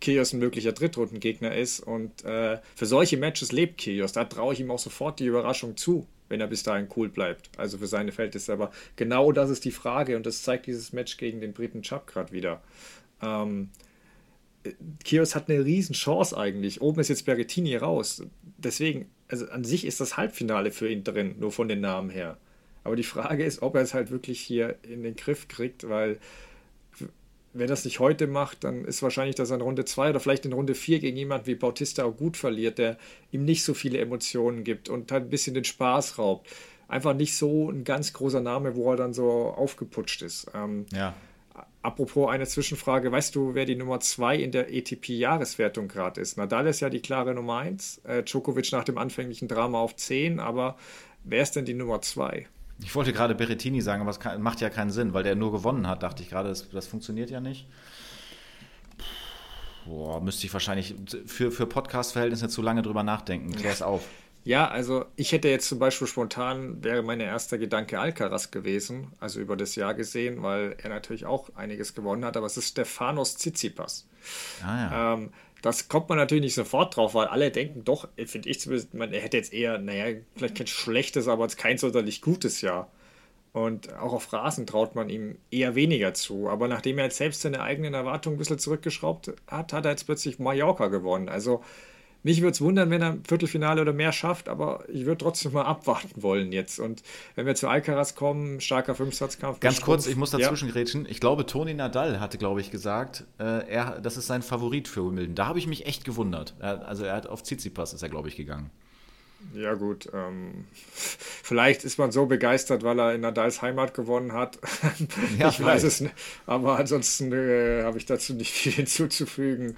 Kyrgios 0.00 0.32
ein 0.32 0.38
möglicher 0.38 0.72
Drittrundengegner 0.72 1.54
ist. 1.54 1.80
Und 1.80 2.24
äh, 2.24 2.58
für 2.74 2.86
solche 2.86 3.16
Matches 3.16 3.52
lebt 3.52 3.80
Kyrgios. 3.80 4.12
Da 4.12 4.24
traue 4.24 4.54
ich 4.54 4.60
ihm 4.60 4.70
auch 4.70 4.78
sofort 4.78 5.20
die 5.20 5.26
Überraschung 5.26 5.76
zu 5.76 6.06
wenn 6.28 6.40
er 6.40 6.46
bis 6.46 6.62
dahin 6.62 6.88
cool 6.96 7.08
bleibt. 7.08 7.50
Also 7.56 7.78
für 7.78 7.86
seine 7.86 8.12
Verhältnisse. 8.12 8.52
Aber 8.52 8.70
genau 8.96 9.32
das 9.32 9.50
ist 9.50 9.64
die 9.64 9.70
Frage 9.70 10.16
und 10.16 10.26
das 10.26 10.42
zeigt 10.42 10.66
dieses 10.66 10.92
Match 10.92 11.16
gegen 11.16 11.40
den 11.40 11.52
Briten 11.52 11.82
Chubb 11.82 12.06
gerade 12.06 12.32
wieder. 12.32 12.62
Ähm, 13.22 13.70
Kios 15.04 15.34
hat 15.34 15.48
eine 15.48 15.64
riesen 15.64 15.94
Chance 15.94 16.36
eigentlich. 16.36 16.80
Oben 16.80 17.00
ist 17.00 17.08
jetzt 17.08 17.24
Berrettini 17.24 17.76
raus. 17.76 18.22
Deswegen, 18.58 19.08
also 19.28 19.48
an 19.48 19.64
sich 19.64 19.86
ist 19.86 20.00
das 20.00 20.16
Halbfinale 20.16 20.70
für 20.70 20.88
ihn 20.88 21.04
drin, 21.04 21.36
nur 21.38 21.52
von 21.52 21.68
den 21.68 21.80
Namen 21.80 22.10
her. 22.10 22.36
Aber 22.88 22.96
die 22.96 23.02
Frage 23.02 23.44
ist, 23.44 23.60
ob 23.60 23.74
er 23.74 23.82
es 23.82 23.92
halt 23.92 24.10
wirklich 24.10 24.40
hier 24.40 24.76
in 24.82 25.02
den 25.02 25.14
Griff 25.14 25.46
kriegt, 25.46 25.88
weil 25.88 26.18
wenn 27.52 27.62
er 27.62 27.66
das 27.66 27.84
nicht 27.84 28.00
heute 28.00 28.26
macht, 28.26 28.64
dann 28.64 28.86
ist 28.86 29.02
wahrscheinlich, 29.02 29.36
dass 29.36 29.50
er 29.50 29.56
in 29.56 29.62
Runde 29.62 29.84
2 29.84 30.10
oder 30.10 30.20
vielleicht 30.20 30.46
in 30.46 30.54
Runde 30.54 30.74
4 30.74 30.98
gegen 30.98 31.16
jemanden 31.18 31.46
wie 31.46 31.54
Bautista 31.54 32.04
auch 32.04 32.16
gut 32.16 32.38
verliert, 32.38 32.78
der 32.78 32.96
ihm 33.30 33.44
nicht 33.44 33.62
so 33.62 33.74
viele 33.74 33.98
Emotionen 33.98 34.64
gibt 34.64 34.88
und 34.88 35.12
halt 35.12 35.24
ein 35.24 35.28
bisschen 35.30 35.52
den 35.52 35.64
Spaß 35.64 36.18
raubt. 36.18 36.48
Einfach 36.88 37.12
nicht 37.12 37.36
so 37.36 37.70
ein 37.70 37.84
ganz 37.84 38.14
großer 38.14 38.40
Name, 38.40 38.74
wo 38.74 38.90
er 38.90 38.96
dann 38.96 39.12
so 39.12 39.28
aufgeputscht 39.30 40.22
ist. 40.22 40.46
Ähm, 40.54 40.86
ja. 40.92 41.14
Apropos 41.82 42.30
eine 42.30 42.46
Zwischenfrage, 42.46 43.12
weißt 43.12 43.34
du, 43.34 43.54
wer 43.54 43.66
die 43.66 43.76
Nummer 43.76 44.00
2 44.00 44.36
in 44.36 44.52
der 44.52 44.68
ATP-Jahreswertung 44.68 45.88
gerade 45.88 46.22
ist? 46.22 46.38
Nadal 46.38 46.66
ist 46.66 46.80
ja 46.80 46.88
die 46.88 47.00
klare 47.00 47.34
Nummer 47.34 47.58
1, 47.58 47.98
äh, 48.04 48.22
Djokovic 48.22 48.72
nach 48.72 48.84
dem 48.84 48.96
anfänglichen 48.96 49.46
Drama 49.46 49.78
auf 49.78 49.94
10, 49.94 50.40
aber 50.40 50.78
wer 51.24 51.42
ist 51.42 51.56
denn 51.56 51.66
die 51.66 51.74
Nummer 51.74 52.00
2? 52.00 52.46
Ich 52.82 52.94
wollte 52.94 53.12
gerade 53.12 53.34
Berrettini 53.34 53.80
sagen, 53.80 54.02
aber 54.02 54.10
es 54.10 54.20
kann, 54.20 54.40
macht 54.40 54.60
ja 54.60 54.70
keinen 54.70 54.90
Sinn, 54.90 55.12
weil 55.12 55.24
der 55.24 55.34
nur 55.34 55.52
gewonnen 55.52 55.86
hat, 55.86 56.02
dachte 56.02 56.22
ich 56.22 56.30
gerade, 56.30 56.48
das, 56.48 56.68
das 56.70 56.86
funktioniert 56.86 57.30
ja 57.30 57.40
nicht. 57.40 57.66
Boah, 59.84 60.20
müsste 60.20 60.46
ich 60.46 60.52
wahrscheinlich 60.52 60.94
für, 61.26 61.50
für 61.50 61.66
Podcast-Verhältnisse 61.66 62.48
zu 62.48 62.62
lange 62.62 62.82
drüber 62.82 63.02
nachdenken. 63.02 63.52
Klär 63.52 63.72
es 63.72 63.82
auf. 63.82 64.02
Ja, 64.44 64.68
also 64.68 65.04
ich 65.16 65.32
hätte 65.32 65.48
jetzt 65.48 65.68
zum 65.68 65.78
Beispiel 65.78 66.06
spontan, 66.06 66.82
wäre 66.82 67.02
mein 67.02 67.20
erster 67.20 67.58
Gedanke 67.58 68.00
Alcaraz 68.00 68.50
gewesen, 68.50 69.12
also 69.20 69.40
über 69.40 69.56
das 69.56 69.74
Jahr 69.74 69.94
gesehen, 69.94 70.42
weil 70.42 70.76
er 70.82 70.88
natürlich 70.88 71.26
auch 71.26 71.50
einiges 71.54 71.94
gewonnen 71.94 72.24
hat, 72.24 72.36
aber 72.36 72.46
es 72.46 72.56
ist 72.56 72.68
Stefanos 72.68 73.36
Tsitsipas. 73.36 74.08
Ah, 74.64 74.76
ja. 74.76 75.14
ähm, 75.14 75.30
das 75.62 75.88
kommt 75.88 76.08
man 76.08 76.18
natürlich 76.18 76.44
nicht 76.44 76.54
sofort 76.54 76.96
drauf, 76.96 77.14
weil 77.14 77.26
alle 77.26 77.50
denken 77.50 77.84
doch, 77.84 78.08
finde 78.26 78.48
ich 78.48 78.60
zumindest, 78.60 78.94
man, 78.94 79.12
hätte 79.12 79.36
jetzt 79.36 79.52
eher, 79.52 79.78
naja, 79.78 80.16
vielleicht 80.36 80.56
kein 80.56 80.66
schlechtes, 80.66 81.28
aber 81.28 81.46
kein 81.48 81.78
sonderlich 81.78 82.20
gutes 82.20 82.60
Jahr. 82.60 82.90
Und 83.52 83.92
auch 83.94 84.12
auf 84.12 84.32
Rasen 84.32 84.66
traut 84.66 84.94
man 84.94 85.08
ihm 85.08 85.36
eher 85.50 85.74
weniger 85.74 86.14
zu. 86.14 86.48
Aber 86.48 86.68
nachdem 86.68 86.98
er 86.98 87.04
jetzt 87.04 87.16
selbst 87.16 87.40
seine 87.40 87.60
eigenen 87.60 87.94
Erwartungen 87.94 88.36
ein 88.36 88.38
bisschen 88.38 88.58
zurückgeschraubt 88.58 89.32
hat, 89.48 89.72
hat 89.72 89.84
er 89.84 89.92
jetzt 89.92 90.04
plötzlich 90.04 90.38
Mallorca 90.38 90.88
gewonnen. 90.88 91.28
Also 91.28 91.64
mich 92.22 92.40
würde 92.40 92.52
es 92.52 92.60
wundern, 92.60 92.90
wenn 92.90 93.02
er 93.02 93.12
ein 93.12 93.24
Viertelfinale 93.24 93.80
oder 93.80 93.92
mehr 93.92 94.12
schafft, 94.12 94.48
aber 94.48 94.84
ich 94.88 95.06
würde 95.06 95.18
trotzdem 95.18 95.52
mal 95.52 95.62
abwarten 95.62 96.22
wollen 96.22 96.52
jetzt. 96.52 96.80
Und 96.80 97.02
wenn 97.36 97.46
wir 97.46 97.54
zu 97.54 97.68
Alcaraz 97.68 98.14
kommen, 98.14 98.60
starker 98.60 98.94
Fünfsatzkampf. 98.94 99.60
Ganz 99.60 99.80
kurz, 99.80 100.06
ich 100.06 100.16
muss 100.16 100.30
dazwischen 100.30 100.68
ja. 100.68 100.74
grätschen. 100.74 101.06
Ich 101.08 101.20
glaube, 101.20 101.46
Toni 101.46 101.74
Nadal 101.74 102.20
hatte, 102.20 102.38
glaube 102.38 102.60
ich, 102.60 102.70
gesagt, 102.70 103.24
äh, 103.38 103.68
er, 103.68 104.00
das 104.00 104.16
ist 104.16 104.26
sein 104.26 104.42
Favorit 104.42 104.88
für 104.88 105.06
Wimbledon. 105.06 105.34
Da 105.34 105.46
habe 105.46 105.58
ich 105.58 105.66
mich 105.66 105.86
echt 105.86 106.04
gewundert. 106.04 106.54
Er, 106.58 106.86
also 106.86 107.04
er 107.04 107.14
hat 107.14 107.26
auf 107.26 107.42
Tsitsipas 107.42 107.92
ist 107.92 108.02
er, 108.02 108.08
glaube 108.08 108.28
ich, 108.28 108.36
gegangen. 108.36 108.70
Ja, 109.54 109.74
gut. 109.74 110.10
Ähm, 110.12 110.64
vielleicht 110.74 111.84
ist 111.84 111.98
man 111.98 112.10
so 112.10 112.26
begeistert, 112.26 112.82
weil 112.82 112.98
er 112.98 113.14
in 113.14 113.20
Nadals 113.20 113.62
Heimat 113.62 113.94
gewonnen 113.94 114.32
hat. 114.32 114.58
Ja, 115.38 115.48
ich 115.50 115.62
weiß 115.62 115.84
es 115.84 116.00
nicht. 116.00 116.14
Aber 116.46 116.78
ansonsten 116.78 117.32
äh, 117.32 117.84
habe 117.84 117.98
ich 117.98 118.06
dazu 118.06 118.34
nicht 118.34 118.52
viel 118.52 118.72
hinzuzufügen. 118.72 119.76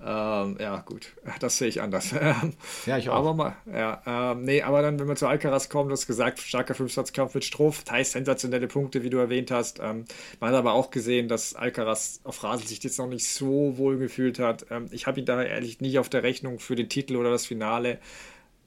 Ähm, 0.00 0.56
ja, 0.60 0.80
gut, 0.86 1.14
das 1.40 1.58
sehe 1.58 1.68
ich 1.68 1.82
anders. 1.82 2.12
ja, 2.86 2.98
ich 2.98 3.08
auch. 3.10 3.16
Aber 3.16 3.34
mal, 3.34 3.56
ja, 3.66 4.02
ähm, 4.06 4.44
nee, 4.44 4.62
aber 4.62 4.80
dann, 4.82 4.98
wenn 5.00 5.08
wir 5.08 5.16
zu 5.16 5.26
Alcaraz 5.26 5.68
kommen, 5.68 5.88
du 5.88 5.92
hast 5.92 6.06
gesagt, 6.06 6.38
starker 6.38 6.74
Fünfsatzkampf 6.74 7.34
mit 7.34 7.44
Stroh, 7.44 7.74
teils 7.84 8.12
sensationelle 8.12 8.68
Punkte, 8.68 9.02
wie 9.02 9.10
du 9.10 9.18
erwähnt 9.18 9.50
hast. 9.50 9.80
Ähm, 9.80 10.04
man 10.38 10.50
hat 10.50 10.56
aber 10.56 10.72
auch 10.74 10.90
gesehen, 10.90 11.28
dass 11.28 11.54
Alcaraz 11.54 12.20
auf 12.24 12.42
Rasen 12.44 12.66
sich 12.66 12.82
jetzt 12.82 12.98
noch 12.98 13.08
nicht 13.08 13.26
so 13.26 13.76
wohl 13.76 13.98
gefühlt 13.98 14.38
hat. 14.38 14.66
Ähm, 14.70 14.86
ich 14.92 15.06
habe 15.06 15.18
ihn 15.18 15.26
da 15.26 15.42
ehrlich 15.42 15.80
nicht 15.80 15.98
auf 15.98 16.08
der 16.08 16.22
Rechnung 16.22 16.60
für 16.60 16.76
den 16.76 16.88
Titel 16.88 17.16
oder 17.16 17.30
das 17.30 17.46
Finale. 17.46 17.98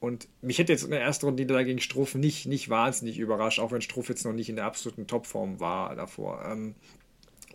Und 0.00 0.28
mich 0.40 0.58
hätte 0.58 0.72
jetzt 0.72 0.82
in 0.82 0.90
der 0.90 1.00
ersten 1.00 1.26
Runde 1.26 1.46
da 1.46 1.62
gegen 1.62 1.78
Struff 1.78 2.16
nicht, 2.16 2.46
nicht 2.46 2.68
wahnsinnig 2.68 3.18
überrascht, 3.18 3.60
auch 3.60 3.70
wenn 3.70 3.80
Struff 3.80 4.08
jetzt 4.08 4.24
noch 4.24 4.32
nicht 4.32 4.48
in 4.48 4.56
der 4.56 4.64
absoluten 4.64 5.06
Topform 5.06 5.60
war 5.60 5.94
davor. 5.94 6.44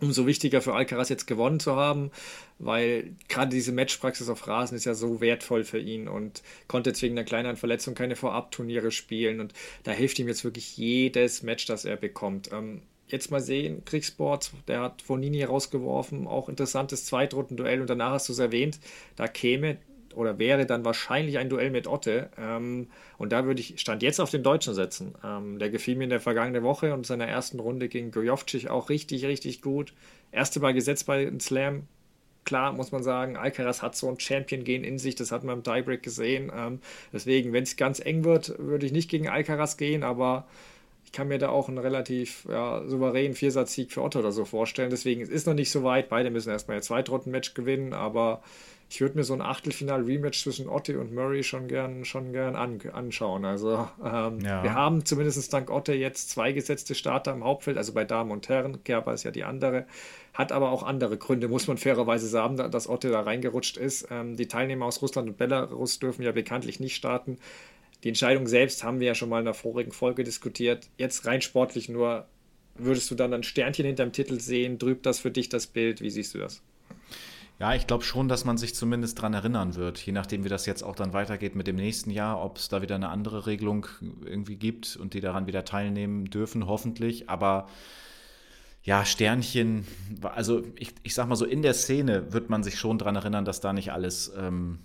Umso 0.00 0.26
wichtiger 0.26 0.62
für 0.62 0.74
Alcaraz 0.74 1.08
jetzt 1.08 1.26
gewonnen 1.26 1.58
zu 1.58 1.74
haben, 1.74 2.12
weil 2.58 3.16
gerade 3.28 3.50
diese 3.50 3.72
Matchpraxis 3.72 4.28
auf 4.28 4.46
Rasen 4.46 4.76
ist 4.76 4.84
ja 4.84 4.94
so 4.94 5.20
wertvoll 5.20 5.64
für 5.64 5.80
ihn 5.80 6.06
und 6.06 6.42
konnte 6.68 6.90
jetzt 6.90 7.02
wegen 7.02 7.18
einer 7.18 7.24
kleineren 7.24 7.56
Verletzung 7.56 7.94
keine 7.94 8.14
Vorabturniere 8.14 8.92
spielen 8.92 9.40
und 9.40 9.54
da 9.82 9.90
hilft 9.90 10.18
ihm 10.20 10.28
jetzt 10.28 10.44
wirklich 10.44 10.76
jedes 10.76 11.42
Match, 11.42 11.66
das 11.66 11.84
er 11.84 11.96
bekommt. 11.96 12.52
Ähm, 12.52 12.82
jetzt 13.08 13.30
mal 13.30 13.40
sehen, 13.40 13.84
Kriegssport, 13.84 14.52
der 14.68 14.80
hat 14.80 15.02
Fonini 15.02 15.42
rausgeworfen, 15.42 16.26
auch 16.26 16.48
interessantes 16.48 17.06
Zweitrundenduell 17.06 17.80
und 17.80 17.90
danach 17.90 18.12
hast 18.12 18.28
du 18.28 18.32
es 18.32 18.38
erwähnt, 18.38 18.78
da 19.16 19.26
käme 19.26 19.78
oder 20.18 20.38
wäre 20.38 20.66
dann 20.66 20.84
wahrscheinlich 20.84 21.38
ein 21.38 21.48
Duell 21.48 21.70
mit 21.70 21.86
Otte. 21.86 22.28
Ähm, 22.36 22.88
und 23.18 23.30
da 23.32 23.44
würde 23.46 23.60
ich 23.60 23.78
Stand 23.78 24.02
jetzt 24.02 24.20
auf 24.20 24.30
den 24.30 24.42
Deutschen 24.42 24.74
setzen. 24.74 25.14
Ähm, 25.24 25.58
der 25.58 25.70
gefiel 25.70 25.96
mir 25.96 26.04
in 26.04 26.10
der 26.10 26.20
vergangenen 26.20 26.64
Woche 26.64 26.92
und 26.92 27.06
seiner 27.06 27.26
ersten 27.26 27.60
Runde 27.60 27.88
gegen 27.88 28.10
Gojovcic 28.10 28.68
auch 28.68 28.90
richtig, 28.90 29.24
richtig 29.24 29.62
gut. 29.62 29.94
Erste 30.32 30.58
Mal 30.58 30.74
gesetzt 30.74 31.06
bei 31.06 31.30
Slam. 31.38 31.84
Klar, 32.44 32.72
muss 32.72 32.90
man 32.90 33.02
sagen, 33.02 33.36
Alcaraz 33.36 33.80
hat 33.80 33.94
so 33.94 34.08
ein 34.08 34.18
Champion-Gen 34.18 34.82
in 34.82 34.98
sich, 34.98 35.14
das 35.14 35.30
hat 35.30 35.44
man 35.44 35.58
im 35.58 35.62
Tiebreak 35.62 36.02
gesehen. 36.02 36.50
Ähm, 36.54 36.80
deswegen, 37.12 37.52
wenn 37.52 37.62
es 37.62 37.76
ganz 37.76 38.00
eng 38.00 38.24
wird, 38.24 38.58
würde 38.58 38.86
ich 38.86 38.92
nicht 38.92 39.08
gegen 39.08 39.28
Alcaraz 39.28 39.76
gehen, 39.76 40.02
aber 40.02 40.46
ich 41.04 41.12
kann 41.12 41.28
mir 41.28 41.38
da 41.38 41.48
auch 41.48 41.68
einen 41.68 41.78
relativ 41.78 42.44
ja, 42.50 42.82
souveränen 42.86 43.34
Viersatzsieg 43.34 43.92
für 43.92 44.02
Otto 44.02 44.18
oder 44.18 44.32
so 44.32 44.44
vorstellen. 44.44 44.90
Deswegen 44.90 45.22
es 45.22 45.28
ist 45.28 45.46
noch 45.46 45.54
nicht 45.54 45.70
so 45.70 45.84
weit. 45.84 46.08
Beide 46.08 46.30
müssen 46.30 46.50
erstmal 46.50 46.78
ihr 46.78 46.82
Zweitrundenmatch 46.82 47.54
gewinnen, 47.54 47.92
aber 47.92 48.42
ich 48.90 49.02
würde 49.02 49.16
mir 49.16 49.24
so 49.24 49.34
ein 49.34 49.42
Achtelfinal-Rematch 49.42 50.42
zwischen 50.42 50.68
Otte 50.68 50.98
und 50.98 51.14
Murray 51.14 51.42
schon 51.42 51.68
gern, 51.68 52.06
schon 52.06 52.32
gern 52.32 52.56
an, 52.56 52.80
anschauen. 52.92 53.44
Also 53.44 53.86
ähm, 54.02 54.40
ja. 54.40 54.62
wir 54.62 54.72
haben 54.72 55.04
zumindest 55.04 55.52
dank 55.52 55.70
Otte 55.70 55.92
jetzt 55.92 56.30
zwei 56.30 56.52
gesetzte 56.52 56.94
Starter 56.94 57.32
im 57.32 57.44
Hauptfeld, 57.44 57.76
also 57.76 57.92
bei 57.92 58.04
Damen 58.04 58.30
und 58.30 58.48
Herren. 58.48 58.82
Kerber 58.84 59.12
ist 59.12 59.24
ja 59.24 59.30
die 59.30 59.44
andere, 59.44 59.86
hat 60.32 60.52
aber 60.52 60.70
auch 60.70 60.82
andere 60.82 61.18
Gründe, 61.18 61.48
muss 61.48 61.66
man 61.66 61.76
fairerweise 61.76 62.28
sagen, 62.28 62.56
dass 62.56 62.88
Otte 62.88 63.10
da 63.10 63.20
reingerutscht 63.20 63.76
ist. 63.76 64.08
Ähm, 64.10 64.36
die 64.36 64.48
Teilnehmer 64.48 64.86
aus 64.86 65.02
Russland 65.02 65.28
und 65.28 65.36
Belarus 65.36 65.98
dürfen 65.98 66.22
ja 66.22 66.32
bekanntlich 66.32 66.80
nicht 66.80 66.96
starten. 66.96 67.36
Die 68.04 68.08
Entscheidung 68.08 68.46
selbst 68.46 68.84
haben 68.84 69.00
wir 69.00 69.08
ja 69.08 69.14
schon 69.14 69.28
mal 69.28 69.40
in 69.40 69.44
der 69.44 69.54
vorigen 69.54 69.92
Folge 69.92 70.24
diskutiert. 70.24 70.88
Jetzt 70.96 71.26
rein 71.26 71.42
sportlich 71.42 71.90
nur, 71.90 72.26
würdest 72.76 73.10
du 73.10 73.14
dann 73.16 73.34
ein 73.34 73.42
Sternchen 73.42 73.84
hinterm 73.84 74.12
Titel 74.12 74.40
sehen? 74.40 74.78
Trübt 74.78 75.04
das 75.04 75.18
für 75.18 75.30
dich 75.30 75.50
das 75.50 75.66
Bild? 75.66 76.00
Wie 76.00 76.10
siehst 76.10 76.34
du 76.34 76.38
das? 76.38 76.62
Ja, 77.58 77.74
ich 77.74 77.88
glaube 77.88 78.04
schon, 78.04 78.28
dass 78.28 78.44
man 78.44 78.56
sich 78.56 78.76
zumindest 78.76 79.18
daran 79.18 79.34
erinnern 79.34 79.74
wird, 79.74 79.98
je 79.98 80.12
nachdem, 80.12 80.44
wie 80.44 80.48
das 80.48 80.64
jetzt 80.64 80.82
auch 80.84 80.94
dann 80.94 81.12
weitergeht 81.12 81.56
mit 81.56 81.66
dem 81.66 81.74
nächsten 81.74 82.10
Jahr, 82.10 82.40
ob 82.40 82.58
es 82.58 82.68
da 82.68 82.82
wieder 82.82 82.94
eine 82.94 83.08
andere 83.08 83.46
Regelung 83.46 83.86
irgendwie 84.24 84.54
gibt 84.54 84.96
und 84.96 85.12
die 85.12 85.20
daran 85.20 85.48
wieder 85.48 85.64
teilnehmen 85.64 86.26
dürfen, 86.26 86.68
hoffentlich. 86.68 87.28
Aber 87.28 87.68
ja, 88.84 89.04
Sternchen, 89.04 89.86
also 90.22 90.62
ich, 90.76 90.94
ich 91.02 91.14
sag 91.14 91.26
mal 91.28 91.34
so, 91.34 91.44
in 91.44 91.62
der 91.62 91.74
Szene 91.74 92.32
wird 92.32 92.48
man 92.48 92.62
sich 92.62 92.78
schon 92.78 92.96
daran 92.96 93.16
erinnern, 93.16 93.44
dass 93.44 93.60
da 93.60 93.72
nicht 93.72 93.92
alles 93.92 94.32
ähm, 94.36 94.78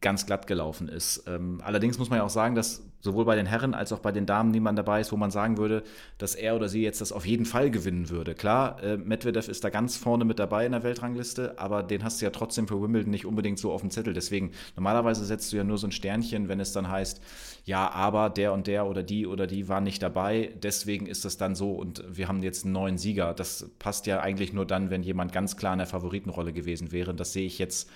ganz 0.00 0.26
glatt 0.26 0.46
gelaufen 0.46 0.88
ist. 0.88 1.24
Ähm, 1.26 1.60
allerdings 1.64 1.98
muss 1.98 2.10
man 2.10 2.18
ja 2.18 2.24
auch 2.24 2.30
sagen, 2.30 2.54
dass 2.54 2.82
sowohl 3.00 3.24
bei 3.24 3.36
den 3.36 3.46
Herren 3.46 3.74
als 3.74 3.92
auch 3.92 4.00
bei 4.00 4.12
den 4.12 4.26
Damen 4.26 4.50
niemand 4.50 4.78
dabei 4.78 5.00
ist, 5.00 5.12
wo 5.12 5.16
man 5.16 5.30
sagen 5.30 5.58
würde, 5.58 5.82
dass 6.18 6.34
er 6.34 6.56
oder 6.56 6.68
sie 6.68 6.82
jetzt 6.82 7.00
das 7.00 7.12
auf 7.12 7.26
jeden 7.26 7.44
Fall 7.44 7.70
gewinnen 7.70 8.10
würde. 8.10 8.34
Klar, 8.34 8.82
äh, 8.82 8.96
Medvedev 8.96 9.48
ist 9.48 9.64
da 9.64 9.70
ganz 9.70 9.96
vorne 9.96 10.24
mit 10.24 10.38
dabei 10.38 10.66
in 10.66 10.72
der 10.72 10.82
Weltrangliste, 10.82 11.58
aber 11.58 11.82
den 11.82 12.04
hast 12.04 12.20
du 12.20 12.24
ja 12.24 12.30
trotzdem 12.30 12.68
für 12.68 12.80
Wimbledon 12.80 13.10
nicht 13.10 13.26
unbedingt 13.26 13.58
so 13.58 13.72
auf 13.72 13.80
dem 13.80 13.90
Zettel. 13.90 14.12
Deswegen, 14.12 14.52
normalerweise 14.74 15.24
setzt 15.24 15.52
du 15.52 15.56
ja 15.56 15.64
nur 15.64 15.78
so 15.78 15.86
ein 15.86 15.92
Sternchen, 15.92 16.48
wenn 16.48 16.60
es 16.60 16.72
dann 16.72 16.88
heißt, 16.88 17.20
ja, 17.64 17.90
aber 17.90 18.30
der 18.30 18.52
und 18.52 18.66
der 18.66 18.86
oder 18.86 19.02
die 19.02 19.26
oder 19.26 19.46
die 19.46 19.68
waren 19.68 19.84
nicht 19.84 20.02
dabei, 20.02 20.52
deswegen 20.62 21.06
ist 21.06 21.24
das 21.24 21.36
dann 21.36 21.54
so 21.54 21.72
und 21.72 22.04
wir 22.08 22.28
haben 22.28 22.42
jetzt 22.42 22.64
einen 22.64 22.72
neuen 22.72 22.98
Sieger. 22.98 23.34
Das 23.34 23.70
passt 23.78 24.06
ja 24.06 24.20
eigentlich 24.20 24.52
nur 24.52 24.66
dann, 24.66 24.90
wenn 24.90 25.02
jemand 25.02 25.32
ganz 25.32 25.56
klar 25.56 25.72
in 25.72 25.78
der 25.78 25.86
Favoritenrolle 25.86 26.52
gewesen 26.52 26.92
wäre. 26.92 27.14
Das 27.14 27.32
sehe 27.32 27.46
ich 27.46 27.58
jetzt 27.58 27.88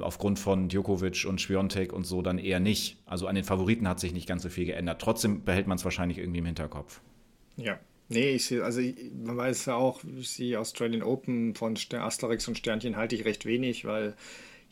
aufgrund 0.00 0.38
von 0.38 0.68
Djokovic 0.68 1.24
und 1.28 1.40
Schwiontek 1.40 1.92
und 1.92 2.04
so 2.04 2.22
dann 2.22 2.38
eher 2.38 2.60
nicht. 2.60 2.96
Also 3.06 3.26
an 3.26 3.34
den 3.34 3.44
Favoriten 3.44 3.88
hat 3.88 4.00
sich 4.00 4.12
nicht 4.12 4.28
ganz 4.28 4.42
so 4.42 4.48
viel 4.48 4.66
geändert. 4.66 5.00
Trotzdem 5.00 5.44
behält 5.44 5.66
man 5.66 5.76
es 5.76 5.84
wahrscheinlich 5.84 6.18
irgendwie 6.18 6.38
im 6.38 6.46
Hinterkopf. 6.46 7.00
Ja. 7.56 7.78
Nee, 8.10 8.32
ich 8.32 8.44
sehe, 8.44 8.62
also 8.62 8.82
man 9.24 9.36
weiß 9.38 9.64
ja 9.66 9.76
auch, 9.76 10.00
die 10.04 10.56
Australian 10.58 11.02
Open 11.02 11.54
von 11.54 11.74
Asterix 11.94 12.46
und 12.46 12.58
Sternchen 12.58 12.96
halte 12.96 13.14
ich 13.14 13.24
recht 13.24 13.46
wenig, 13.46 13.86
weil 13.86 14.14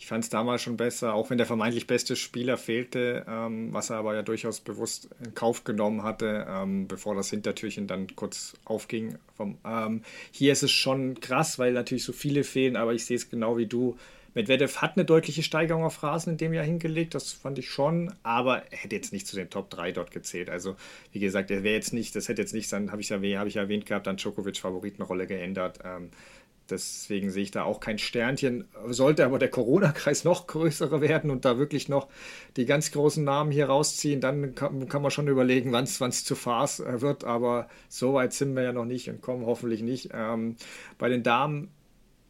ich 0.03 0.07
fand 0.07 0.25
es 0.25 0.31
damals 0.31 0.63
schon 0.63 0.77
besser, 0.77 1.15
auch 1.15 1.31
wenn 1.31 1.39
der 1.39 1.47
vermeintlich 1.47 1.87
beste 1.87 2.17
Spieler 2.17 2.57
fehlte, 2.57 3.25
ähm, 3.29 3.73
was 3.73 3.91
er 3.91 3.97
aber 3.97 4.15
ja 4.17 4.23
durchaus 4.23 4.61
bewusst 4.61 5.09
in 5.25 5.33
Kauf 5.35 5.63
genommen 5.63 6.03
hatte, 6.03 6.45
ähm, 6.49 6.89
bevor 6.89 7.15
das 7.15 7.31
Hintertürchen 7.31 7.87
dann 7.87 8.15
kurz 8.17 8.55
aufging. 8.65 9.17
Vom, 9.37 9.59
ähm, 9.65 10.03
hier 10.33 10.53
ist 10.53 10.65
es 10.65 10.73
schon 10.73 11.21
krass, 11.21 11.59
weil 11.59 11.73
natürlich 11.73 12.03
so 12.05 12.13
viele 12.13 12.43
fehlen, 12.43 12.77
aber 12.77 12.95
ich 12.95 13.05
sehe 13.05 13.17
es 13.17 13.31
genau 13.31 13.57
wie 13.57 13.67
du. 13.67 13.97
Medvedev 14.35 14.79
hat 14.79 14.97
eine 14.97 15.05
deutliche 15.05 15.43
Steigerung 15.43 15.85
auf 15.85 16.03
Rasen 16.03 16.33
in 16.33 16.37
dem 16.39 16.55
Jahr 16.55 16.65
hingelegt, 16.65 17.15
das 17.15 17.33
fand 17.33 17.59
ich 17.59 17.71
schon, 17.71 18.13
aber 18.23 18.63
er 18.71 18.79
hätte 18.79 18.97
jetzt 18.97 19.13
nicht 19.13 19.27
zu 19.27 19.37
den 19.37 19.51
Top 19.51 19.69
3 19.71 19.93
dort 19.93 20.11
gezählt. 20.11 20.49
Also, 20.49 20.77
wie 21.13 21.21
gesagt, 21.21 21.51
er 21.51 21.63
wäre 21.63 21.75
jetzt 21.75 21.93
nicht, 21.93 22.17
das 22.17 22.29
hätte 22.29 22.43
jetzt 22.43 22.55
nicht 22.55 22.69
sein, 22.69 22.91
habe 22.91 23.03
ich, 23.03 23.11
ja, 23.11 23.19
hab 23.39 23.47
ich 23.47 23.57
erwähnt 23.57 23.87
gehabt, 23.87 24.09
an 24.09 24.17
Djokovic 24.17 24.59
Favoritenrolle 24.59 25.27
geändert. 25.27 25.81
Ähm, 25.85 26.11
deswegen 26.71 27.31
sehe 27.31 27.43
ich 27.43 27.51
da 27.51 27.65
auch 27.65 27.81
kein 27.81 27.99
Sternchen. 27.99 28.65
Sollte 28.87 29.25
aber 29.25 29.39
der 29.39 29.51
Corona-Kreis 29.51 30.25
noch 30.25 30.47
größer 30.47 31.01
werden 31.01 31.31
und 31.31 31.45
da 31.45 31.59
wirklich 31.59 31.89
noch 31.89 32.09
die 32.57 32.65
ganz 32.65 32.91
großen 32.91 33.23
Namen 33.23 33.51
hier 33.51 33.67
rausziehen, 33.67 34.21
dann 34.21 34.55
kann, 34.55 34.89
kann 34.89 35.03
man 35.03 35.11
schon 35.11 35.29
überlegen, 35.29 35.73
wann 35.73 35.85
es 35.85 36.25
zu 36.25 36.35
Farce 36.35 36.81
äh, 36.81 37.01
wird. 37.01 37.25
Aber 37.25 37.69
so 37.89 38.15
weit 38.15 38.33
sind 38.33 38.55
wir 38.57 38.63
ja 38.63 38.73
noch 38.73 38.87
nicht 38.87 39.09
und 39.09 39.21
kommen 39.21 39.47
hoffentlich 39.47 39.83
nicht. 39.83 40.11
Ähm, 40.15 40.57
bei 40.99 41.09
den 41.09 41.23
Damen 41.23 41.71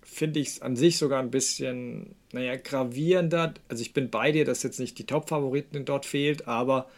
finde 0.03 0.41
ich 0.41 0.49
es 0.49 0.63
an 0.63 0.77
sich 0.77 0.99
sogar 0.99 1.21
ein 1.21 1.31
bisschen, 1.31 2.15
naja, 2.33 2.57
gravierender. 2.57 3.55
Also 3.69 3.83
ich 3.83 3.93
bin 3.93 4.11
bei 4.11 4.33
dir, 4.33 4.45
dass 4.45 4.63
jetzt 4.63 4.81
nicht 4.81 4.99
die 4.99 5.07
Top-Favoriten 5.07 5.85
dort 5.85 6.07
fehlt, 6.07 6.49
aber 6.49 6.89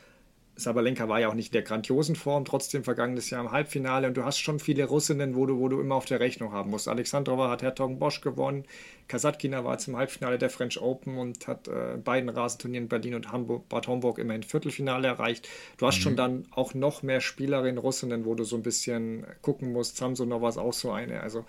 Sabalenka 0.56 1.08
war 1.08 1.20
ja 1.20 1.28
auch 1.28 1.34
nicht 1.34 1.48
in 1.48 1.52
der 1.52 1.62
grandiosen 1.62 2.14
Form, 2.14 2.44
trotzdem 2.44 2.84
vergangenes 2.84 3.30
Jahr 3.30 3.42
im 3.42 3.50
Halbfinale 3.50 4.06
und 4.06 4.16
du 4.16 4.24
hast 4.24 4.38
schon 4.38 4.60
viele 4.60 4.84
Russinnen, 4.84 5.34
wo 5.34 5.46
du, 5.46 5.58
wo 5.58 5.68
du 5.68 5.80
immer 5.80 5.96
auf 5.96 6.04
der 6.04 6.20
Rechnung 6.20 6.52
haben 6.52 6.70
musst. 6.70 6.88
Alexandrova 6.88 7.50
hat 7.50 7.62
Hertog 7.62 7.98
Bosch 7.98 8.20
gewonnen, 8.20 8.64
Kasatkina 9.08 9.64
war 9.64 9.72
jetzt 9.72 9.88
im 9.88 9.96
Halbfinale 9.96 10.38
der 10.38 10.50
French 10.50 10.80
Open 10.80 11.18
und 11.18 11.46
hat 11.46 11.68
äh, 11.68 11.96
beiden 11.96 12.28
Rasenturnieren 12.28 12.88
Berlin 12.88 13.14
und 13.14 13.32
Hamburg, 13.32 13.68
Bad 13.68 13.88
Homburg 13.88 14.18
immerhin 14.18 14.42
Viertelfinale 14.42 15.08
erreicht. 15.08 15.48
Du 15.76 15.86
hast 15.86 15.98
mhm. 15.98 16.02
schon 16.02 16.16
dann 16.16 16.46
auch 16.52 16.72
noch 16.74 17.02
mehr 17.02 17.20
Spielerinnen, 17.20 17.78
Russinnen, 17.78 18.24
wo 18.24 18.34
du 18.34 18.44
so 18.44 18.56
ein 18.56 18.62
bisschen 18.62 19.26
gucken 19.42 19.72
musst. 19.72 19.96
Samsonova 19.96 20.48
ist 20.48 20.58
auch 20.58 20.72
so 20.72 20.90
eine. 20.90 21.20
Also 21.20 21.44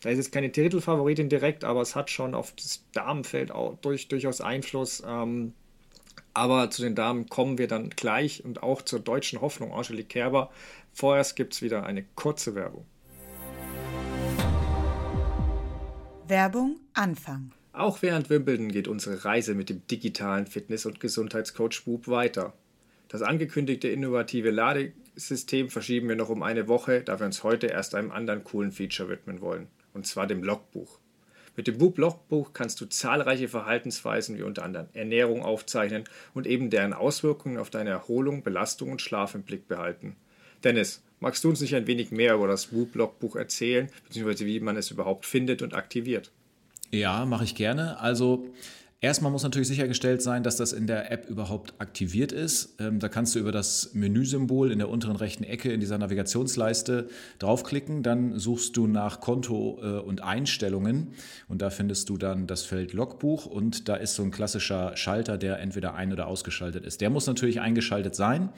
da 0.00 0.10
ist 0.10 0.16
jetzt 0.16 0.32
keine 0.32 0.50
Titelfavoritin 0.50 1.28
direkt, 1.28 1.64
aber 1.64 1.80
es 1.80 1.94
hat 1.94 2.10
schon 2.10 2.34
auf 2.34 2.52
das 2.52 2.84
Damenfeld 2.92 3.52
auch 3.52 3.76
durch, 3.80 4.08
durchaus 4.08 4.40
Einfluss. 4.40 5.02
Ähm, 5.06 5.52
aber 6.36 6.70
zu 6.70 6.82
den 6.82 6.94
Damen 6.94 7.30
kommen 7.30 7.56
wir 7.56 7.66
dann 7.66 7.88
gleich 7.88 8.44
und 8.44 8.62
auch 8.62 8.82
zur 8.82 9.00
deutschen 9.00 9.40
Hoffnung 9.40 9.72
Angelique 9.72 10.10
Kerber. 10.10 10.50
Vorerst 10.92 11.34
gibt 11.34 11.54
es 11.54 11.62
wieder 11.62 11.86
eine 11.86 12.04
kurze 12.14 12.54
Werbung. 12.54 12.84
Werbung 16.28 16.76
Anfang. 16.92 17.52
Auch 17.72 18.02
während 18.02 18.28
Wimbledon 18.28 18.70
geht 18.70 18.86
unsere 18.86 19.24
Reise 19.24 19.54
mit 19.54 19.70
dem 19.70 19.86
digitalen 19.86 20.46
Fitness- 20.46 20.84
und 20.84 21.00
Gesundheitscoach 21.00 21.84
Bub 21.86 22.06
weiter. 22.06 22.52
Das 23.08 23.22
angekündigte 23.22 23.88
innovative 23.88 24.50
Ladesystem 24.50 25.70
verschieben 25.70 26.08
wir 26.08 26.16
noch 26.16 26.28
um 26.28 26.42
eine 26.42 26.68
Woche, 26.68 27.00
da 27.00 27.18
wir 27.18 27.24
uns 27.24 27.44
heute 27.44 27.68
erst 27.68 27.94
einem 27.94 28.10
anderen 28.10 28.44
coolen 28.44 28.72
Feature 28.72 29.08
widmen 29.08 29.40
wollen, 29.40 29.68
und 29.94 30.06
zwar 30.06 30.26
dem 30.26 30.42
Logbuch. 30.42 30.98
Mit 31.56 31.66
dem 31.66 31.80
Whoop-Logbuch 31.80 32.52
kannst 32.52 32.80
du 32.82 32.86
zahlreiche 32.86 33.48
Verhaltensweisen 33.48 34.36
wie 34.36 34.42
unter 34.42 34.62
anderem 34.62 34.88
Ernährung 34.92 35.42
aufzeichnen 35.42 36.04
und 36.34 36.46
eben 36.46 36.68
deren 36.68 36.92
Auswirkungen 36.92 37.56
auf 37.56 37.70
deine 37.70 37.90
Erholung, 37.90 38.42
Belastung 38.42 38.92
und 38.92 39.00
Schlaf 39.00 39.34
im 39.34 39.42
Blick 39.42 39.66
behalten. 39.66 40.16
Dennis, 40.64 41.02
magst 41.18 41.42
du 41.44 41.48
uns 41.48 41.62
nicht 41.62 41.74
ein 41.74 41.86
wenig 41.86 42.10
mehr 42.10 42.34
über 42.34 42.46
das 42.46 42.74
Whoop-Logbuch 42.74 43.36
erzählen, 43.36 43.88
beziehungsweise 44.04 44.44
wie 44.44 44.60
man 44.60 44.76
es 44.76 44.90
überhaupt 44.90 45.24
findet 45.24 45.62
und 45.62 45.72
aktiviert? 45.72 46.30
Ja, 46.90 47.24
mache 47.24 47.44
ich 47.44 47.54
gerne. 47.54 47.98
Also 48.00 48.46
Erstmal 49.06 49.30
muss 49.30 49.44
natürlich 49.44 49.68
sichergestellt 49.68 50.20
sein, 50.20 50.42
dass 50.42 50.56
das 50.56 50.72
in 50.72 50.88
der 50.88 51.12
App 51.12 51.30
überhaupt 51.30 51.74
aktiviert 51.78 52.32
ist. 52.32 52.74
Ähm, 52.80 52.98
da 52.98 53.08
kannst 53.08 53.36
du 53.36 53.38
über 53.38 53.52
das 53.52 53.90
Menüsymbol 53.94 54.72
in 54.72 54.80
der 54.80 54.88
unteren 54.88 55.14
rechten 55.14 55.44
Ecke 55.44 55.72
in 55.72 55.78
dieser 55.78 55.96
Navigationsleiste 55.96 57.08
draufklicken. 57.38 58.02
Dann 58.02 58.36
suchst 58.36 58.76
du 58.76 58.88
nach 58.88 59.20
Konto 59.20 59.78
äh, 59.80 60.00
und 60.00 60.24
Einstellungen 60.24 61.12
und 61.46 61.62
da 61.62 61.70
findest 61.70 62.08
du 62.08 62.16
dann 62.16 62.48
das 62.48 62.64
Feld 62.64 62.94
Logbuch 62.94 63.46
und 63.46 63.88
da 63.88 63.94
ist 63.94 64.16
so 64.16 64.24
ein 64.24 64.32
klassischer 64.32 64.96
Schalter, 64.96 65.38
der 65.38 65.60
entweder 65.60 65.94
ein- 65.94 66.12
oder 66.12 66.26
ausgeschaltet 66.26 66.84
ist. 66.84 67.00
Der 67.00 67.08
muss 67.08 67.28
natürlich 67.28 67.60
eingeschaltet 67.60 68.16
sein. 68.16 68.48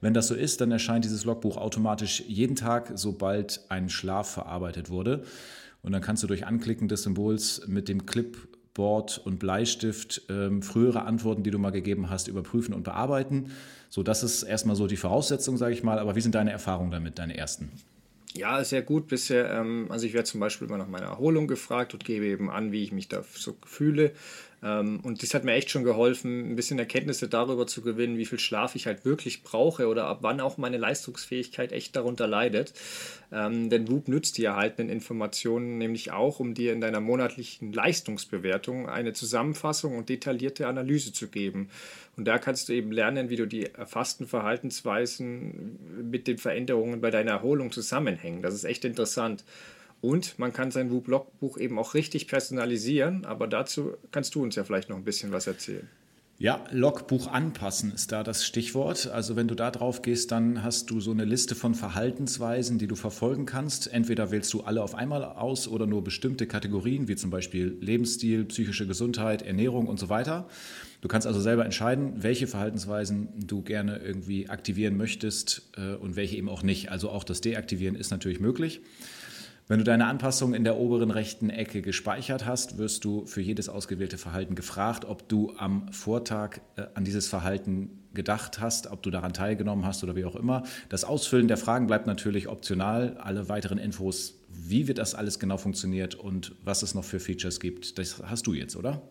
Wenn 0.00 0.14
das 0.14 0.28
so 0.28 0.36
ist, 0.36 0.60
dann 0.60 0.70
erscheint 0.70 1.04
dieses 1.04 1.24
Logbuch 1.24 1.56
automatisch 1.56 2.22
jeden 2.28 2.54
Tag, 2.54 2.92
sobald 2.94 3.62
ein 3.70 3.88
Schlaf 3.88 4.30
verarbeitet 4.30 4.88
wurde. 4.88 5.24
Und 5.82 5.90
dann 5.90 6.02
kannst 6.02 6.22
du 6.22 6.28
durch 6.28 6.46
Anklicken 6.46 6.86
des 6.86 7.02
Symbols 7.02 7.62
mit 7.66 7.88
dem 7.88 8.06
Clip 8.06 8.36
Board 8.76 9.18
und 9.24 9.38
Bleistift 9.38 10.22
ähm, 10.28 10.62
frühere 10.62 11.04
Antworten, 11.06 11.42
die 11.42 11.50
du 11.50 11.58
mal 11.58 11.70
gegeben 11.70 12.10
hast, 12.10 12.28
überprüfen 12.28 12.74
und 12.74 12.84
bearbeiten. 12.84 13.50
So, 13.88 14.02
das 14.02 14.22
ist 14.22 14.42
erstmal 14.42 14.76
so 14.76 14.86
die 14.86 14.98
Voraussetzung, 14.98 15.56
sage 15.56 15.72
ich 15.72 15.82
mal. 15.82 15.98
Aber 15.98 16.14
wie 16.14 16.20
sind 16.20 16.34
deine 16.34 16.52
Erfahrungen 16.52 16.90
damit, 16.90 17.18
deine 17.18 17.36
ersten? 17.36 17.72
Ja, 18.36 18.62
sehr 18.64 18.82
gut 18.82 19.08
bisher. 19.08 19.50
Ähm, 19.50 19.86
also 19.88 20.06
ich 20.06 20.12
werde 20.12 20.28
zum 20.28 20.40
Beispiel 20.40 20.68
immer 20.68 20.76
nach 20.76 20.88
meiner 20.88 21.06
Erholung 21.06 21.46
gefragt 21.46 21.94
und 21.94 22.04
gebe 22.04 22.26
eben 22.26 22.50
an, 22.50 22.70
wie 22.70 22.82
ich 22.82 22.92
mich 22.92 23.08
da 23.08 23.24
so 23.34 23.56
fühle. 23.64 24.12
Ähm, 24.62 25.00
und 25.02 25.22
das 25.22 25.32
hat 25.32 25.44
mir 25.44 25.52
echt 25.52 25.70
schon 25.70 25.84
geholfen, 25.84 26.50
ein 26.50 26.56
bisschen 26.56 26.78
Erkenntnisse 26.78 27.28
darüber 27.28 27.66
zu 27.66 27.80
gewinnen, 27.80 28.18
wie 28.18 28.26
viel 28.26 28.38
Schlaf 28.38 28.74
ich 28.74 28.86
halt 28.86 29.04
wirklich 29.04 29.42
brauche 29.42 29.86
oder 29.88 30.06
ab 30.06 30.18
wann 30.20 30.40
auch 30.40 30.58
meine 30.58 30.76
Leistungsfähigkeit 30.76 31.72
echt 31.72 31.96
darunter 31.96 32.26
leidet. 32.26 32.74
Ähm, 33.32 33.70
denn 33.70 33.88
Whoop 33.88 34.08
nützt 34.08 34.38
die 34.38 34.44
erhaltenen 34.44 34.90
Informationen 34.90 35.78
nämlich 35.78 36.12
auch, 36.12 36.38
um 36.38 36.52
dir 36.54 36.72
in 36.72 36.80
deiner 36.80 37.00
monatlichen 37.00 37.72
Leistungsbewertung 37.72 38.88
eine 38.88 39.14
Zusammenfassung 39.14 39.96
und 39.96 40.08
detaillierte 40.08 40.66
Analyse 40.66 41.12
zu 41.12 41.28
geben. 41.28 41.70
Und 42.16 42.24
da 42.24 42.38
kannst 42.38 42.68
du 42.68 42.72
eben 42.72 42.92
lernen, 42.92 43.28
wie 43.28 43.36
du 43.36 43.46
die 43.46 43.66
erfassten 43.66 44.26
Verhaltensweisen 44.26 45.78
mit 46.10 46.26
den 46.26 46.38
Veränderungen 46.38 47.00
bei 47.00 47.10
deiner 47.10 47.32
Erholung 47.32 47.70
zusammenhängen. 47.72 48.42
Das 48.42 48.54
ist 48.54 48.64
echt 48.64 48.84
interessant. 48.84 49.44
Und 50.00 50.38
man 50.38 50.52
kann 50.52 50.70
sein 50.70 50.90
Woo-Blogbuch 50.90 51.58
eben 51.58 51.78
auch 51.78 51.94
richtig 51.94 52.28
personalisieren, 52.28 53.24
aber 53.24 53.46
dazu 53.46 53.94
kannst 54.12 54.34
du 54.34 54.42
uns 54.42 54.54
ja 54.54 54.64
vielleicht 54.64 54.88
noch 54.88 54.96
ein 54.96 55.04
bisschen 55.04 55.32
was 55.32 55.46
erzählen. 55.46 55.88
Ja, 56.38 56.62
Logbuch 56.70 57.28
anpassen 57.28 57.94
ist 57.94 58.12
da 58.12 58.22
das 58.22 58.44
Stichwort. 58.44 59.06
Also 59.06 59.36
wenn 59.36 59.48
du 59.48 59.54
da 59.54 59.70
drauf 59.70 60.02
gehst, 60.02 60.32
dann 60.32 60.62
hast 60.62 60.90
du 60.90 61.00
so 61.00 61.10
eine 61.10 61.24
Liste 61.24 61.54
von 61.54 61.74
Verhaltensweisen, 61.74 62.78
die 62.78 62.86
du 62.86 62.94
verfolgen 62.94 63.46
kannst. 63.46 63.90
Entweder 63.90 64.30
wählst 64.30 64.52
du 64.52 64.60
alle 64.60 64.82
auf 64.82 64.94
einmal 64.94 65.24
aus 65.24 65.66
oder 65.66 65.86
nur 65.86 66.04
bestimmte 66.04 66.46
Kategorien, 66.46 67.08
wie 67.08 67.16
zum 67.16 67.30
Beispiel 67.30 67.78
Lebensstil, 67.80 68.44
psychische 68.44 68.86
Gesundheit, 68.86 69.40
Ernährung 69.40 69.86
und 69.86 69.98
so 69.98 70.10
weiter. 70.10 70.46
Du 71.00 71.08
kannst 71.08 71.26
also 71.26 71.40
selber 71.40 71.64
entscheiden, 71.64 72.22
welche 72.22 72.46
Verhaltensweisen 72.46 73.28
du 73.46 73.62
gerne 73.62 73.98
irgendwie 73.98 74.48
aktivieren 74.48 74.96
möchtest 74.96 75.70
äh, 75.76 75.94
und 75.94 76.16
welche 76.16 76.36
eben 76.36 76.48
auch 76.48 76.62
nicht. 76.62 76.90
Also 76.90 77.10
auch 77.10 77.24
das 77.24 77.40
Deaktivieren 77.40 77.96
ist 77.96 78.10
natürlich 78.10 78.40
möglich. 78.40 78.80
Wenn 79.68 79.78
du 79.78 79.84
deine 79.84 80.06
Anpassung 80.06 80.54
in 80.54 80.62
der 80.62 80.76
oberen 80.76 81.10
rechten 81.10 81.50
Ecke 81.50 81.82
gespeichert 81.82 82.46
hast, 82.46 82.78
wirst 82.78 83.04
du 83.04 83.26
für 83.26 83.40
jedes 83.40 83.68
ausgewählte 83.68 84.16
Verhalten 84.16 84.54
gefragt, 84.54 85.04
ob 85.04 85.28
du 85.28 85.54
am 85.58 85.92
Vortag 85.92 86.60
äh, 86.76 86.86
an 86.94 87.04
dieses 87.04 87.26
Verhalten 87.26 87.90
gedacht 88.14 88.60
hast, 88.60 88.86
ob 88.86 89.02
du 89.02 89.10
daran 89.10 89.32
teilgenommen 89.32 89.84
hast 89.84 90.02
oder 90.04 90.16
wie 90.16 90.24
auch 90.24 90.36
immer. 90.36 90.62
Das 90.88 91.04
Ausfüllen 91.04 91.48
der 91.48 91.56
Fragen 91.56 91.88
bleibt 91.88 92.06
natürlich 92.06 92.48
optional. 92.48 93.18
Alle 93.18 93.48
weiteren 93.48 93.78
Infos, 93.78 94.40
wie 94.48 94.88
wird 94.88 94.98
das 94.98 95.14
alles 95.14 95.38
genau 95.38 95.58
funktioniert 95.58 96.14
und 96.14 96.54
was 96.64 96.82
es 96.82 96.94
noch 96.94 97.04
für 97.04 97.20
Features 97.20 97.60
gibt, 97.60 97.98
das 97.98 98.22
hast 98.24 98.46
du 98.46 98.54
jetzt, 98.54 98.76
oder? 98.76 99.02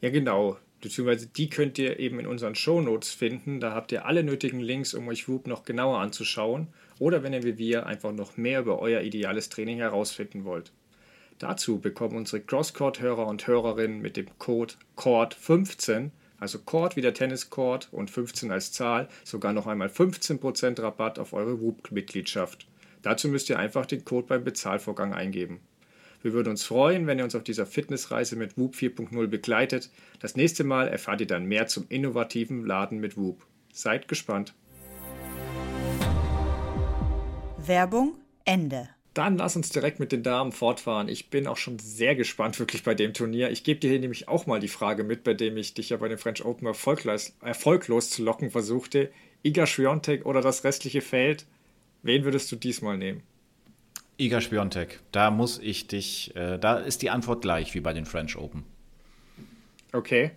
Ja, 0.00 0.10
genau 0.10 0.58
beziehungsweise 0.82 1.28
die 1.28 1.48
könnt 1.48 1.78
ihr 1.78 1.98
eben 1.98 2.20
in 2.20 2.26
unseren 2.26 2.54
Shownotes 2.54 3.12
finden. 3.12 3.60
Da 3.60 3.72
habt 3.72 3.92
ihr 3.92 4.04
alle 4.04 4.22
nötigen 4.22 4.60
Links, 4.60 4.92
um 4.92 5.08
euch 5.08 5.26
Whoop 5.28 5.46
noch 5.46 5.64
genauer 5.64 6.00
anzuschauen 6.00 6.66
oder 6.98 7.22
wenn 7.22 7.32
ihr 7.32 7.44
wie 7.44 7.56
wir 7.56 7.86
einfach 7.86 8.12
noch 8.12 8.36
mehr 8.36 8.60
über 8.60 8.80
euer 8.80 9.00
ideales 9.00 9.48
Training 9.48 9.78
herausfinden 9.78 10.44
wollt. 10.44 10.72
Dazu 11.38 11.80
bekommen 11.80 12.16
unsere 12.16 12.42
Crosscourt-Hörer 12.42 13.26
und 13.26 13.46
Hörerinnen 13.46 14.00
mit 14.00 14.16
dem 14.16 14.26
Code 14.38 14.74
CORD15, 14.96 16.10
also 16.38 16.58
Court 16.58 16.96
wie 16.96 17.00
der 17.00 17.14
Tenniscourt 17.14 17.88
und 17.90 18.10
15 18.10 18.50
als 18.50 18.72
Zahl, 18.72 19.08
sogar 19.24 19.52
noch 19.52 19.66
einmal 19.66 19.88
15% 19.88 20.80
Rabatt 20.82 21.18
auf 21.18 21.32
eure 21.32 21.60
Whoop-Mitgliedschaft. 21.60 22.66
Dazu 23.02 23.28
müsst 23.28 23.50
ihr 23.50 23.58
einfach 23.58 23.86
den 23.86 24.04
Code 24.04 24.28
beim 24.28 24.44
Bezahlvorgang 24.44 25.12
eingeben. 25.14 25.60
Wir 26.22 26.32
würden 26.32 26.50
uns 26.50 26.64
freuen, 26.64 27.06
wenn 27.08 27.18
ihr 27.18 27.24
uns 27.24 27.34
auf 27.34 27.42
dieser 27.42 27.66
Fitnessreise 27.66 28.36
mit 28.36 28.56
Whoop 28.56 28.76
4.0 28.76 29.26
begleitet. 29.26 29.90
Das 30.20 30.36
nächste 30.36 30.62
Mal 30.62 30.86
erfahrt 30.86 31.20
ihr 31.20 31.26
dann 31.26 31.46
mehr 31.46 31.66
zum 31.66 31.86
innovativen 31.88 32.64
Laden 32.64 33.00
mit 33.00 33.16
Whoop. 33.16 33.44
Seid 33.72 34.06
gespannt. 34.06 34.54
Werbung 37.58 38.14
Ende. 38.44 38.88
Dann 39.14 39.36
lass 39.36 39.56
uns 39.56 39.68
direkt 39.68 40.00
mit 40.00 40.10
den 40.10 40.22
Damen 40.22 40.52
fortfahren. 40.52 41.08
Ich 41.08 41.28
bin 41.28 41.46
auch 41.46 41.58
schon 41.58 41.78
sehr 41.78 42.14
gespannt 42.14 42.58
wirklich 42.58 42.82
bei 42.82 42.94
dem 42.94 43.12
Turnier. 43.12 43.50
Ich 43.50 43.62
gebe 43.62 43.78
dir 43.78 43.90
hier 43.90 44.00
nämlich 44.00 44.28
auch 44.28 44.46
mal 44.46 44.60
die 44.60 44.68
Frage 44.68 45.04
mit, 45.04 45.22
bei 45.22 45.34
dem 45.34 45.56
ich 45.56 45.74
dich 45.74 45.90
ja 45.90 45.98
bei 45.98 46.08
den 46.08 46.18
French 46.18 46.44
Open 46.44 46.66
erfolglos, 46.66 47.36
erfolglos 47.42 48.10
zu 48.10 48.22
locken 48.22 48.50
versuchte. 48.50 49.10
Iga 49.42 49.66
Swiatek 49.66 50.24
oder 50.24 50.40
das 50.40 50.64
restliche 50.64 51.02
Feld? 51.02 51.46
Wen 52.02 52.24
würdest 52.24 52.50
du 52.52 52.56
diesmal 52.56 52.96
nehmen? 52.96 53.22
Iga 54.18 54.40
Spiontek, 54.40 55.00
da 55.10 55.30
muss 55.30 55.58
ich 55.58 55.86
dich, 55.86 56.36
äh, 56.36 56.58
da 56.58 56.78
ist 56.78 57.02
die 57.02 57.10
Antwort 57.10 57.42
gleich 57.42 57.74
wie 57.74 57.80
bei 57.80 57.92
den 57.92 58.06
French 58.06 58.36
Open. 58.36 58.64
Okay. 59.92 60.32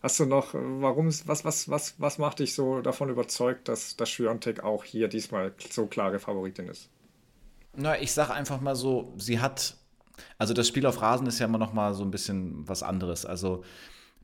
Hast 0.00 0.20
du 0.20 0.26
noch, 0.26 0.54
warum, 0.54 1.08
was, 1.08 1.44
was, 1.44 1.68
was, 1.68 1.94
was 1.98 2.18
macht 2.18 2.38
dich 2.38 2.54
so 2.54 2.80
davon 2.80 3.08
überzeugt, 3.08 3.66
dass, 3.66 3.96
dass 3.96 4.08
Schwiontek 4.08 4.62
auch 4.62 4.84
hier 4.84 5.08
diesmal 5.08 5.52
so 5.70 5.86
klare 5.86 6.20
Favoritin 6.20 6.68
ist? 6.68 6.88
Na, 7.74 8.00
ich 8.00 8.12
sag 8.12 8.30
einfach 8.30 8.60
mal 8.60 8.76
so, 8.76 9.12
sie 9.16 9.40
hat, 9.40 9.76
also 10.38 10.54
das 10.54 10.68
Spiel 10.68 10.86
auf 10.86 11.02
Rasen 11.02 11.26
ist 11.26 11.40
ja 11.40 11.46
immer 11.46 11.58
noch 11.58 11.72
mal 11.72 11.94
so 11.94 12.04
ein 12.04 12.12
bisschen 12.12 12.68
was 12.68 12.84
anderes. 12.84 13.26
Also 13.26 13.64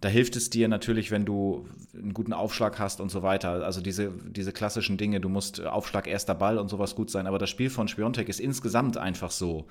da 0.04 0.10
hilft 0.10 0.36
es 0.36 0.50
dir 0.50 0.68
natürlich, 0.68 1.10
wenn 1.10 1.24
du 1.24 1.66
einen 1.94 2.12
guten 2.12 2.34
Aufschlag 2.34 2.78
hast 2.78 3.00
und 3.00 3.10
so 3.10 3.22
weiter. 3.22 3.64
Also 3.64 3.80
diese, 3.80 4.12
diese 4.26 4.52
klassischen 4.52 4.98
Dinge, 4.98 5.18
du 5.18 5.30
musst 5.30 5.60
äh, 5.60 5.64
Aufschlag 5.64 6.06
erster 6.06 6.34
Ball 6.34 6.58
und 6.58 6.68
sowas 6.68 6.94
gut 6.94 7.10
sein. 7.10 7.26
Aber 7.26 7.38
das 7.38 7.48
Spiel 7.48 7.70
von 7.70 7.88
Spiontek 7.88 8.28
ist 8.28 8.38
insgesamt 8.38 8.98
einfach 8.98 9.30
so 9.30 9.66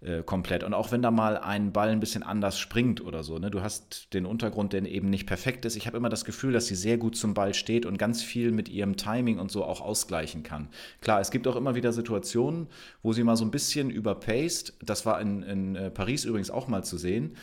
äh, 0.00 0.24
komplett. 0.24 0.64
Und 0.64 0.74
auch 0.74 0.90
wenn 0.90 1.02
da 1.02 1.12
mal 1.12 1.38
ein 1.38 1.70
Ball 1.70 1.90
ein 1.90 2.00
bisschen 2.00 2.24
anders 2.24 2.58
springt 2.58 3.00
oder 3.00 3.22
so, 3.22 3.38
ne, 3.38 3.48
du 3.48 3.62
hast 3.62 4.12
den 4.12 4.26
Untergrund, 4.26 4.72
der 4.72 4.84
eben 4.86 5.08
nicht 5.08 5.24
perfekt 5.24 5.64
ist. 5.64 5.76
Ich 5.76 5.86
habe 5.86 5.96
immer 5.96 6.08
das 6.08 6.24
Gefühl, 6.24 6.52
dass 6.52 6.66
sie 6.66 6.74
sehr 6.74 6.98
gut 6.98 7.16
zum 7.16 7.34
Ball 7.34 7.54
steht 7.54 7.86
und 7.86 7.96
ganz 7.96 8.24
viel 8.24 8.50
mit 8.50 8.68
ihrem 8.68 8.96
Timing 8.96 9.38
und 9.38 9.52
so 9.52 9.64
auch 9.64 9.80
ausgleichen 9.80 10.42
kann. 10.42 10.66
Klar, 11.00 11.20
es 11.20 11.30
gibt 11.30 11.46
auch 11.46 11.54
immer 11.54 11.76
wieder 11.76 11.92
Situationen, 11.92 12.66
wo 13.04 13.12
sie 13.12 13.22
mal 13.22 13.36
so 13.36 13.44
ein 13.44 13.52
bisschen 13.52 13.90
überpaced. 13.90 14.72
Das 14.84 15.06
war 15.06 15.20
in, 15.20 15.44
in 15.44 15.76
äh, 15.76 15.90
Paris 15.92 16.24
übrigens 16.24 16.50
auch 16.50 16.66
mal 16.66 16.82
zu 16.82 16.98
sehen. 16.98 17.36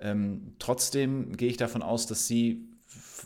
Ähm, 0.00 0.54
trotzdem 0.58 1.36
gehe 1.36 1.48
ich 1.48 1.56
davon 1.56 1.82
aus, 1.82 2.06
dass 2.06 2.26
sie 2.26 2.68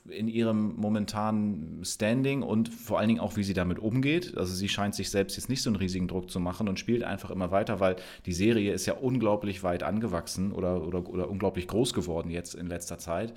in 0.08 0.26
ihrem 0.26 0.74
momentanen 0.76 1.84
Standing 1.84 2.42
und 2.42 2.68
vor 2.68 2.98
allen 2.98 3.08
Dingen 3.08 3.20
auch, 3.20 3.36
wie 3.36 3.44
sie 3.44 3.54
damit 3.54 3.78
umgeht. 3.78 4.36
Also 4.36 4.54
sie 4.54 4.68
scheint 4.68 4.94
sich 4.94 5.10
selbst 5.10 5.36
jetzt 5.36 5.48
nicht 5.48 5.62
so 5.62 5.70
einen 5.70 5.76
riesigen 5.76 6.08
Druck 6.08 6.30
zu 6.30 6.40
machen 6.40 6.68
und 6.68 6.78
spielt 6.78 7.04
einfach 7.04 7.30
immer 7.30 7.50
weiter, 7.50 7.78
weil 7.78 7.96
die 8.26 8.32
Serie 8.32 8.72
ist 8.72 8.86
ja 8.86 8.94
unglaublich 8.94 9.62
weit 9.62 9.82
angewachsen 9.82 10.52
oder, 10.52 10.82
oder, 10.86 11.08
oder 11.08 11.28
unglaublich 11.28 11.68
groß 11.68 11.94
geworden 11.94 12.30
jetzt 12.30 12.54
in 12.54 12.66
letzter 12.66 12.98
Zeit. 12.98 13.32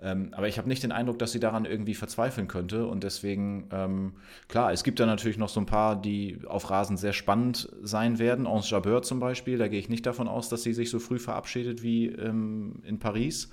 Ähm, 0.00 0.28
aber 0.32 0.46
ich 0.46 0.58
habe 0.58 0.68
nicht 0.68 0.82
den 0.82 0.92
Eindruck, 0.92 1.18
dass 1.18 1.32
sie 1.32 1.40
daran 1.40 1.64
irgendwie 1.64 1.94
verzweifeln 1.94 2.48
könnte. 2.48 2.86
Und 2.86 3.02
deswegen, 3.02 3.68
ähm, 3.72 4.12
klar, 4.48 4.72
es 4.72 4.84
gibt 4.84 5.00
da 5.00 5.06
natürlich 5.06 5.38
noch 5.38 5.48
so 5.48 5.60
ein 5.60 5.66
paar, 5.66 6.00
die 6.00 6.38
auf 6.46 6.70
Rasen 6.70 6.96
sehr 6.96 7.14
spannend 7.14 7.68
sein 7.82 8.18
werden. 8.18 8.46
Anse 8.46 8.70
Jabeur 8.70 9.02
zum 9.02 9.20
Beispiel, 9.20 9.58
da 9.58 9.68
gehe 9.68 9.80
ich 9.80 9.88
nicht 9.88 10.04
davon 10.04 10.28
aus, 10.28 10.48
dass 10.48 10.62
sie 10.62 10.74
sich 10.74 10.90
so 10.90 10.98
früh 10.98 11.18
verabschiedet 11.18 11.82
wie 11.82 12.06
ähm, 12.08 12.82
in 12.84 12.98
Paris. 12.98 13.50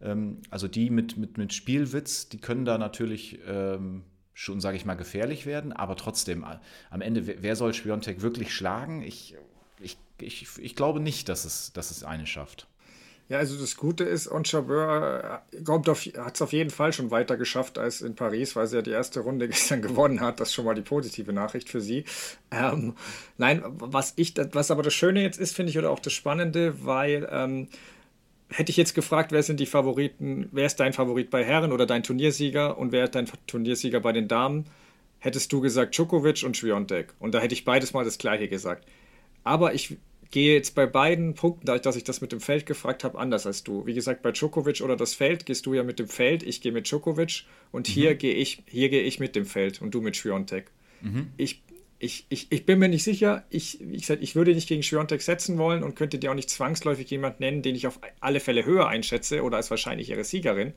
Ähm, 0.00 0.38
also 0.50 0.68
die 0.68 0.90
mit, 0.90 1.16
mit, 1.16 1.38
mit 1.38 1.52
Spielwitz, 1.52 2.28
die 2.28 2.38
können 2.38 2.64
da 2.64 2.78
natürlich 2.78 3.40
ähm, 3.46 4.02
schon, 4.32 4.60
sage 4.60 4.76
ich 4.76 4.84
mal, 4.84 4.94
gefährlich 4.94 5.44
werden. 5.44 5.72
Aber 5.72 5.96
trotzdem, 5.96 6.44
äh, 6.44 6.58
am 6.90 7.00
Ende, 7.00 7.42
wer 7.42 7.56
soll 7.56 7.74
Spiontek 7.74 8.22
wirklich 8.22 8.54
schlagen? 8.54 9.02
Ich, 9.02 9.34
ich, 9.80 9.98
ich, 10.20 10.46
ich 10.58 10.76
glaube 10.76 11.00
nicht, 11.00 11.28
dass 11.28 11.44
es, 11.44 11.72
dass 11.72 11.90
es 11.90 12.04
eine 12.04 12.26
schafft. 12.26 12.68
Ja, 13.30 13.38
also 13.38 13.56
das 13.56 13.76
Gute 13.76 14.02
ist, 14.02 14.26
Onchabeur 14.26 15.40
äh, 15.54 16.18
hat 16.18 16.34
es 16.34 16.42
auf 16.42 16.52
jeden 16.52 16.70
Fall 16.70 16.92
schon 16.92 17.12
weiter 17.12 17.36
geschafft 17.36 17.78
als 17.78 18.00
in 18.00 18.16
Paris, 18.16 18.56
weil 18.56 18.66
sie 18.66 18.74
ja 18.74 18.82
die 18.82 18.90
erste 18.90 19.20
Runde 19.20 19.46
gestern 19.48 19.82
gewonnen 19.82 20.20
hat. 20.20 20.40
Das 20.40 20.48
ist 20.48 20.54
schon 20.54 20.64
mal 20.64 20.74
die 20.74 20.82
positive 20.82 21.32
Nachricht 21.32 21.68
für 21.68 21.80
sie. 21.80 22.04
Ähm, 22.50 22.94
nein, 23.38 23.62
was 23.64 24.14
ich, 24.16 24.34
was 24.50 24.72
aber 24.72 24.82
das 24.82 24.94
Schöne 24.94 25.22
jetzt 25.22 25.38
ist, 25.38 25.54
finde 25.54 25.70
ich, 25.70 25.78
oder 25.78 25.92
auch 25.92 26.00
das 26.00 26.12
Spannende, 26.12 26.84
weil 26.84 27.28
ähm, 27.30 27.68
hätte 28.48 28.70
ich 28.70 28.76
jetzt 28.76 28.96
gefragt, 28.96 29.30
wer 29.30 29.44
sind 29.44 29.60
die 29.60 29.66
Favoriten, 29.66 30.48
wer 30.50 30.66
ist 30.66 30.80
dein 30.80 30.92
Favorit 30.92 31.30
bei 31.30 31.44
Herren 31.44 31.70
oder 31.70 31.86
dein 31.86 32.02
Turniersieger 32.02 32.78
und 32.78 32.90
wer 32.90 33.04
ist 33.04 33.14
dein 33.14 33.28
Turniersieger 33.46 34.00
bei 34.00 34.10
den 34.10 34.26
Damen, 34.26 34.66
hättest 35.20 35.52
du 35.52 35.60
gesagt 35.60 35.96
Djokovic 35.96 36.42
und 36.42 36.56
Schwiontek. 36.56 37.14
Und 37.20 37.32
da 37.32 37.38
hätte 37.38 37.54
ich 37.54 37.64
beides 37.64 37.92
mal 37.92 38.04
das 38.04 38.18
gleiche 38.18 38.48
gesagt. 38.48 38.88
Aber 39.44 39.72
ich 39.72 39.98
gehe 40.30 40.54
jetzt 40.54 40.74
bei 40.74 40.86
beiden 40.86 41.34
Punkten, 41.34 41.66
dadurch, 41.66 41.82
dass 41.82 41.96
ich 41.96 42.04
das 42.04 42.20
mit 42.20 42.32
dem 42.32 42.40
Feld 42.40 42.66
gefragt 42.66 43.04
habe, 43.04 43.18
anders 43.18 43.46
als 43.46 43.64
du. 43.64 43.86
Wie 43.86 43.94
gesagt, 43.94 44.22
bei 44.22 44.32
Djokovic 44.32 44.80
oder 44.80 44.96
das 44.96 45.14
Feld 45.14 45.46
gehst 45.46 45.66
du 45.66 45.74
ja 45.74 45.82
mit 45.82 45.98
dem 45.98 46.08
Feld, 46.08 46.42
ich 46.42 46.60
gehe 46.60 46.72
mit 46.72 46.88
Djokovic 46.88 47.44
und 47.72 47.88
mhm. 47.88 47.92
hier 47.92 48.14
gehe 48.14 48.34
ich, 48.34 48.62
hier 48.66 48.88
gehe 48.88 49.02
ich 49.02 49.18
mit 49.18 49.34
dem 49.34 49.44
Feld 49.44 49.82
und 49.82 49.92
du 49.92 50.00
mit 50.00 50.16
Schwiontek. 50.16 50.70
Mhm. 51.00 51.32
Ich, 51.36 51.62
ich, 51.98 52.26
ich, 52.28 52.46
ich 52.50 52.64
bin 52.64 52.78
mir 52.78 52.88
nicht 52.88 53.02
sicher, 53.02 53.44
ich, 53.50 53.78
wie 53.80 53.96
gesagt, 53.96 54.22
ich 54.22 54.36
würde 54.36 54.54
nicht 54.54 54.68
gegen 54.68 54.82
Schwiontek 54.82 55.20
setzen 55.20 55.58
wollen 55.58 55.82
und 55.82 55.96
könnte 55.96 56.18
dir 56.18 56.30
auch 56.30 56.36
nicht 56.36 56.50
zwangsläufig 56.50 57.10
jemand 57.10 57.40
nennen, 57.40 57.62
den 57.62 57.74
ich 57.74 57.86
auf 57.86 57.98
alle 58.20 58.40
Fälle 58.40 58.64
höher 58.64 58.86
einschätze 58.88 59.42
oder 59.42 59.56
als 59.56 59.70
wahrscheinlich 59.70 60.10
ihre 60.10 60.24
Siegerin. 60.24 60.74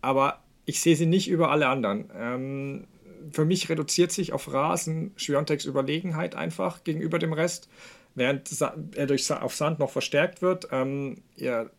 Aber 0.00 0.42
ich 0.66 0.80
sehe 0.80 0.96
sie 0.96 1.06
nicht 1.06 1.28
über 1.28 1.50
alle 1.50 1.68
anderen. 1.68 2.10
Ähm, 2.16 2.84
für 3.30 3.44
mich 3.44 3.68
reduziert 3.68 4.12
sich 4.12 4.32
auf 4.32 4.52
Rasen 4.52 5.12
Schwionteks 5.16 5.64
Überlegenheit 5.64 6.34
einfach 6.34 6.84
gegenüber 6.84 7.18
dem 7.18 7.32
Rest 7.32 7.68
während 8.14 8.50
er 8.94 9.06
durch, 9.06 9.30
auf 9.30 9.54
Sand 9.54 9.78
noch 9.78 9.90
verstärkt 9.90 10.42
wird. 10.42 10.68
Ähm, 10.70 11.22
ihr, 11.36 11.70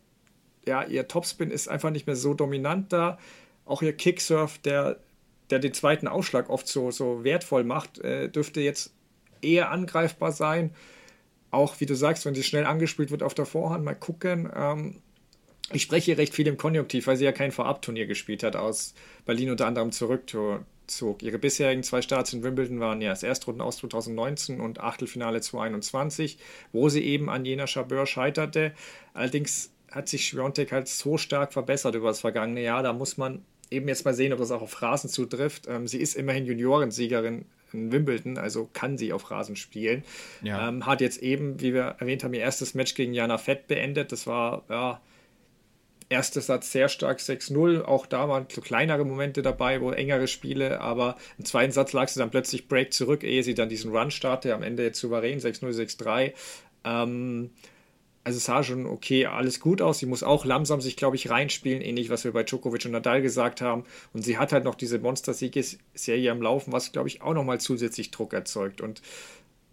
ja, 0.66 0.84
ihr 0.84 1.08
Topspin 1.08 1.50
ist 1.50 1.68
einfach 1.68 1.90
nicht 1.90 2.06
mehr 2.06 2.16
so 2.16 2.34
dominant 2.34 2.92
da. 2.92 3.18
Auch 3.64 3.82
ihr 3.82 3.92
Kicksurf, 3.92 4.58
der, 4.58 5.00
der 5.50 5.58
den 5.58 5.72
zweiten 5.72 6.08
Ausschlag 6.08 6.50
oft 6.50 6.68
so, 6.68 6.90
so 6.90 7.24
wertvoll 7.24 7.64
macht, 7.64 7.98
äh, 7.98 8.28
dürfte 8.28 8.60
jetzt 8.60 8.92
eher 9.42 9.70
angreifbar 9.70 10.32
sein. 10.32 10.74
Auch 11.50 11.80
wie 11.80 11.86
du 11.86 11.94
sagst, 11.94 12.26
wenn 12.26 12.34
sie 12.34 12.42
schnell 12.42 12.66
angespielt 12.66 13.10
wird 13.10 13.22
auf 13.22 13.34
der 13.34 13.46
Vorhand, 13.46 13.84
mal 13.84 13.94
gucken. 13.94 14.50
Ähm, 14.54 15.02
ich 15.72 15.82
spreche 15.82 16.16
recht 16.16 16.34
viel 16.34 16.46
im 16.46 16.56
Konjunktiv, 16.56 17.06
weil 17.06 17.16
sie 17.16 17.24
ja 17.24 17.32
kein 17.32 17.50
Vorabturnier 17.50 18.06
gespielt 18.06 18.42
hat, 18.42 18.54
aus 18.54 18.94
Berlin 19.24 19.50
unter 19.50 19.66
anderem 19.66 19.90
zurück 19.90 20.26
zog. 20.90 21.22
Ihre 21.22 21.38
bisherigen 21.38 21.82
zwei 21.82 22.02
Starts 22.02 22.32
in 22.32 22.42
Wimbledon 22.42 22.80
waren 22.80 23.00
ja 23.00 23.10
das 23.10 23.22
Erstrunden 23.22 23.60
aus 23.60 23.78
2019 23.78 24.60
und 24.60 24.80
Achtelfinale 24.80 25.40
2021, 25.40 26.38
wo 26.72 26.88
sie 26.88 27.04
eben 27.04 27.28
an 27.28 27.44
jener 27.44 27.66
Chabeur 27.66 28.06
scheiterte. 28.06 28.72
Allerdings 29.14 29.72
hat 29.90 30.08
sich 30.08 30.26
Schwiontek 30.26 30.72
halt 30.72 30.88
so 30.88 31.16
stark 31.16 31.52
verbessert 31.52 31.94
über 31.94 32.08
das 32.08 32.20
vergangene 32.20 32.62
Jahr. 32.62 32.82
Da 32.82 32.92
muss 32.92 33.16
man 33.16 33.44
eben 33.70 33.88
jetzt 33.88 34.04
mal 34.04 34.14
sehen, 34.14 34.32
ob 34.32 34.38
das 34.38 34.50
auch 34.50 34.62
auf 34.62 34.82
Rasen 34.82 35.10
zutrifft. 35.10 35.66
Ähm, 35.68 35.86
sie 35.86 35.98
ist 35.98 36.14
immerhin 36.14 36.46
Juniorensiegerin 36.46 37.46
in 37.72 37.92
Wimbledon, 37.92 38.38
also 38.38 38.68
kann 38.72 38.96
sie 38.96 39.12
auf 39.12 39.30
Rasen 39.30 39.56
spielen. 39.56 40.04
Ja. 40.42 40.68
Ähm, 40.68 40.86
hat 40.86 41.00
jetzt 41.00 41.22
eben, 41.22 41.60
wie 41.60 41.74
wir 41.74 41.96
erwähnt 41.98 42.22
haben, 42.24 42.34
ihr 42.34 42.40
erstes 42.40 42.74
Match 42.74 42.94
gegen 42.94 43.12
Jana 43.12 43.38
Fett 43.38 43.66
beendet. 43.66 44.12
Das 44.12 44.26
war 44.26 44.64
ja 44.68 45.00
erster 46.08 46.40
Satz 46.40 46.72
sehr 46.72 46.88
stark 46.88 47.18
6-0. 47.18 47.82
Auch 47.82 48.06
da 48.06 48.28
waren 48.28 48.46
so 48.50 48.60
kleinere 48.60 49.04
Momente 49.04 49.42
dabei, 49.42 49.80
wo 49.80 49.90
engere 49.90 50.28
Spiele, 50.28 50.80
aber 50.80 51.16
im 51.38 51.44
zweiten 51.44 51.72
Satz 51.72 51.92
lag 51.92 52.08
sie 52.08 52.20
dann 52.20 52.30
plötzlich 52.30 52.68
Break 52.68 52.92
zurück, 52.92 53.24
ehe 53.24 53.42
sie 53.42 53.54
dann 53.54 53.68
diesen 53.68 53.94
Run 53.94 54.10
startete. 54.10 54.54
Am 54.54 54.62
Ende 54.62 54.84
jetzt 54.84 55.00
souverän 55.00 55.40
6-0, 55.40 55.72
6-3. 55.72 56.32
Ähm, 56.84 57.50
also 58.26 58.38
es 58.38 58.44
sah 58.46 58.64
schon 58.64 58.86
okay, 58.86 59.26
alles 59.26 59.60
gut 59.60 59.80
aus. 59.80 60.00
Sie 60.00 60.06
muss 60.06 60.24
auch 60.24 60.44
langsam 60.44 60.80
sich, 60.80 60.96
glaube 60.96 61.14
ich, 61.14 61.30
reinspielen, 61.30 61.80
ähnlich 61.80 62.10
was 62.10 62.24
wir 62.24 62.32
bei 62.32 62.42
Djokovic 62.42 62.84
und 62.84 62.90
Nadal 62.90 63.22
gesagt 63.22 63.60
haben. 63.60 63.84
Und 64.12 64.22
sie 64.22 64.36
hat 64.36 64.52
halt 64.52 64.64
noch 64.64 64.74
diese 64.74 64.98
Monster-Siegesserie 64.98 66.32
am 66.32 66.42
Laufen, 66.42 66.72
was, 66.72 66.90
glaube 66.90 67.06
ich, 67.06 67.22
auch 67.22 67.34
nochmal 67.34 67.60
zusätzlich 67.60 68.10
Druck 68.10 68.32
erzeugt. 68.32 68.80
Und 68.80 69.00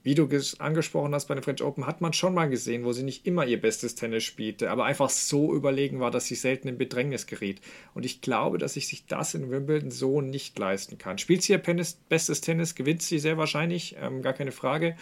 wie 0.04 0.16
du 0.16 0.28
angesprochen 0.60 1.16
hast 1.16 1.28
bei 1.28 1.34
den 1.34 1.44
French 1.44 1.64
Open, 1.64 1.88
hat 1.88 2.02
man 2.02 2.12
schon 2.12 2.34
mal 2.34 2.50
gesehen, 2.50 2.84
wo 2.84 2.92
sie 2.92 3.04
nicht 3.04 3.26
immer 3.26 3.46
ihr 3.46 3.60
bestes 3.60 3.96
Tennis 3.96 4.24
spielte, 4.24 4.70
aber 4.70 4.84
einfach 4.86 5.10
so 5.10 5.54
überlegen 5.54 6.02
war, 6.02 6.12
dass 6.12 6.26
sie 6.26 6.36
selten 6.36 6.68
in 6.68 6.78
Bedrängnis 6.78 7.26
geriet. 7.26 7.62
Und 7.94 8.06
ich 8.06 8.22
glaube, 8.22 8.58
dass 8.58 8.76
ich 8.76 8.88
sich 8.88 9.06
das 9.06 9.34
in 9.34 9.50
Wimbledon 9.50 9.92
so 9.92 10.20
nicht 10.20 10.60
leisten 10.60 10.98
kann. 10.98 11.18
Spielt 11.18 11.42
sie 11.42 11.54
ihr 11.54 11.58
Penis, 11.58 11.98
bestes 12.10 12.42
Tennis, 12.42 12.76
gewinnt 12.76 13.02
sie 13.02 13.18
sehr 13.20 13.38
wahrscheinlich, 13.38 13.96
ähm, 14.02 14.22
gar 14.22 14.34
keine 14.34 14.52
Frage. 14.52 14.96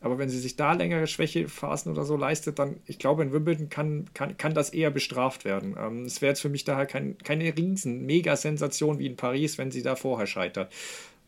Aber 0.00 0.18
wenn 0.18 0.28
sie 0.28 0.38
sich 0.38 0.56
da 0.56 0.74
längere 0.74 1.06
Schwächephasen 1.06 1.90
oder 1.90 2.04
so 2.04 2.16
leistet, 2.16 2.58
dann, 2.58 2.76
ich 2.86 2.98
glaube, 2.98 3.22
in 3.22 3.32
Wimbledon 3.32 3.70
kann, 3.70 4.04
kann, 4.12 4.36
kann 4.36 4.54
das 4.54 4.70
eher 4.70 4.90
bestraft 4.90 5.44
werden. 5.44 5.74
Ähm, 5.78 6.04
es 6.04 6.20
wäre 6.20 6.30
jetzt 6.30 6.42
für 6.42 6.50
mich 6.50 6.64
daher 6.64 6.86
kein, 6.86 7.16
keine 7.18 7.56
riesen 7.56 8.04
Mega-Sensation 8.04 8.98
wie 8.98 9.06
in 9.06 9.16
Paris, 9.16 9.58
wenn 9.58 9.70
sie 9.70 9.82
da 9.82 9.96
vorher 9.96 10.26
scheitert. 10.26 10.72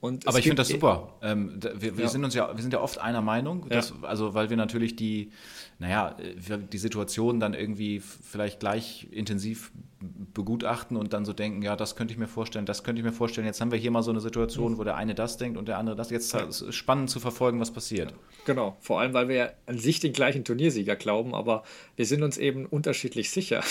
Und 0.00 0.28
Aber 0.28 0.38
ich 0.38 0.44
finde 0.44 0.56
das 0.60 0.68
super. 0.68 1.14
Ähm, 1.22 1.58
wir, 1.60 1.96
wir 1.96 2.04
ja. 2.04 2.08
sind 2.08 2.24
uns 2.24 2.34
ja, 2.34 2.54
wir 2.54 2.62
sind 2.62 2.72
ja 2.72 2.80
oft 2.80 2.98
einer 2.98 3.20
Meinung, 3.20 3.68
dass, 3.68 3.92
also 4.02 4.32
weil 4.34 4.48
wir 4.48 4.56
natürlich 4.56 4.94
die, 4.94 5.32
naja, 5.80 6.16
die 6.18 6.78
Situation 6.78 7.38
dann 7.38 7.54
irgendwie 7.54 8.00
vielleicht 8.00 8.58
gleich 8.58 9.06
intensiv 9.12 9.70
begutachten 10.00 10.96
und 10.96 11.12
dann 11.12 11.24
so 11.24 11.32
denken, 11.32 11.62
ja, 11.62 11.76
das 11.76 11.94
könnte 11.94 12.12
ich 12.12 12.18
mir 12.18 12.26
vorstellen, 12.26 12.66
das 12.66 12.82
könnte 12.82 13.00
ich 13.00 13.04
mir 13.04 13.12
vorstellen. 13.12 13.46
Jetzt 13.46 13.60
haben 13.60 13.70
wir 13.70 13.78
hier 13.78 13.92
mal 13.92 14.02
so 14.02 14.10
eine 14.10 14.20
Situation, 14.20 14.78
wo 14.78 14.84
der 14.84 14.96
eine 14.96 15.14
das 15.14 15.36
denkt 15.36 15.56
und 15.56 15.68
der 15.68 15.78
andere 15.78 15.94
das. 15.94 16.10
Jetzt 16.10 16.34
ist 16.34 16.62
es 16.62 16.74
spannend 16.74 17.10
zu 17.10 17.20
verfolgen, 17.20 17.60
was 17.60 17.72
passiert. 17.72 18.12
Genau, 18.44 18.76
vor 18.80 19.00
allem, 19.00 19.14
weil 19.14 19.28
wir 19.28 19.34
ja 19.36 19.50
an 19.66 19.78
sich 19.78 20.00
den 20.00 20.12
gleichen 20.12 20.44
Turniersieger 20.44 20.96
glauben, 20.96 21.32
aber 21.34 21.62
wir 21.94 22.06
sind 22.06 22.24
uns 22.24 22.38
eben 22.38 22.66
unterschiedlich 22.66 23.30
sicher. 23.30 23.62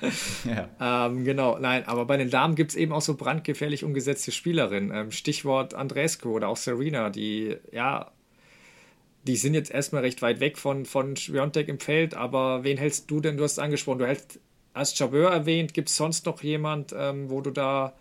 ja. 0.44 1.06
ähm, 1.06 1.24
genau, 1.24 1.58
nein, 1.58 1.86
aber 1.86 2.04
bei 2.04 2.18
den 2.18 2.28
Damen 2.28 2.56
gibt 2.56 2.72
es 2.72 2.76
eben 2.76 2.92
auch 2.92 3.02
so 3.02 3.14
brandgefährlich 3.14 3.84
umgesetzte 3.84 4.32
Spielerinnen. 4.32 4.90
Ähm, 4.94 5.10
Stichwort 5.12 5.72
Andrescu 5.72 6.30
oder 6.30 6.48
auch 6.48 6.58
Serena, 6.58 7.08
die 7.08 7.56
ja 7.72 8.12
die 9.26 9.36
sind 9.36 9.54
jetzt 9.54 9.70
erstmal 9.70 10.02
recht 10.02 10.22
weit 10.22 10.40
weg 10.40 10.58
von, 10.58 10.84
von 10.84 11.16
Schwiontek 11.16 11.68
im 11.68 11.80
Feld, 11.80 12.14
aber 12.14 12.64
wen 12.64 12.76
hältst 12.76 13.10
du 13.10 13.20
denn? 13.20 13.36
Du 13.36 13.44
hast 13.44 13.52
es 13.52 13.58
angesprochen, 13.58 13.98
du 14.00 14.06
hältst 14.06 14.38
hast 14.74 14.96
Chabeur 14.96 15.30
erwähnt. 15.30 15.72
Gibt 15.72 15.88
es 15.88 15.96
sonst 15.96 16.26
noch 16.26 16.42
jemand, 16.42 16.94
ähm, 16.96 17.30
wo 17.30 17.40
du 17.40 17.50
da 17.50 17.94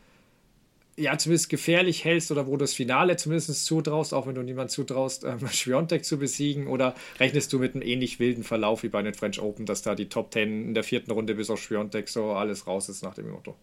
ja 0.95 1.17
zumindest 1.17 1.49
gefährlich 1.49 2.03
hältst 2.03 2.31
oder 2.31 2.45
wo 2.45 2.51
du 2.51 2.57
das 2.57 2.73
Finale 2.73 3.15
zumindest 3.15 3.65
zutraust, 3.65 4.13
auch 4.13 4.27
wenn 4.27 4.35
du 4.35 4.43
niemand 4.43 4.71
zutraust, 4.71 5.23
ähm, 5.23 5.47
Schwiontek 5.51 6.03
zu 6.03 6.17
besiegen? 6.17 6.67
Oder 6.67 6.95
rechnest 7.19 7.53
du 7.53 7.59
mit 7.59 7.75
einem 7.75 7.83
ähnlich 7.83 8.19
wilden 8.19 8.43
Verlauf 8.43 8.83
wie 8.83 8.89
bei 8.89 9.01
den 9.01 9.13
French 9.13 9.39
Open, 9.39 9.65
dass 9.65 9.81
da 9.81 9.95
die 9.95 10.09
Top 10.09 10.31
Ten 10.31 10.67
in 10.67 10.73
der 10.73 10.83
vierten 10.83 11.11
Runde 11.11 11.35
bis 11.35 11.49
auf 11.49 11.61
Schwiontek 11.61 12.09
so 12.09 12.31
alles 12.31 12.67
raus 12.67 12.89
ist 12.89 13.03
nach 13.03 13.13
dem 13.13 13.29
Motto? 13.29 13.55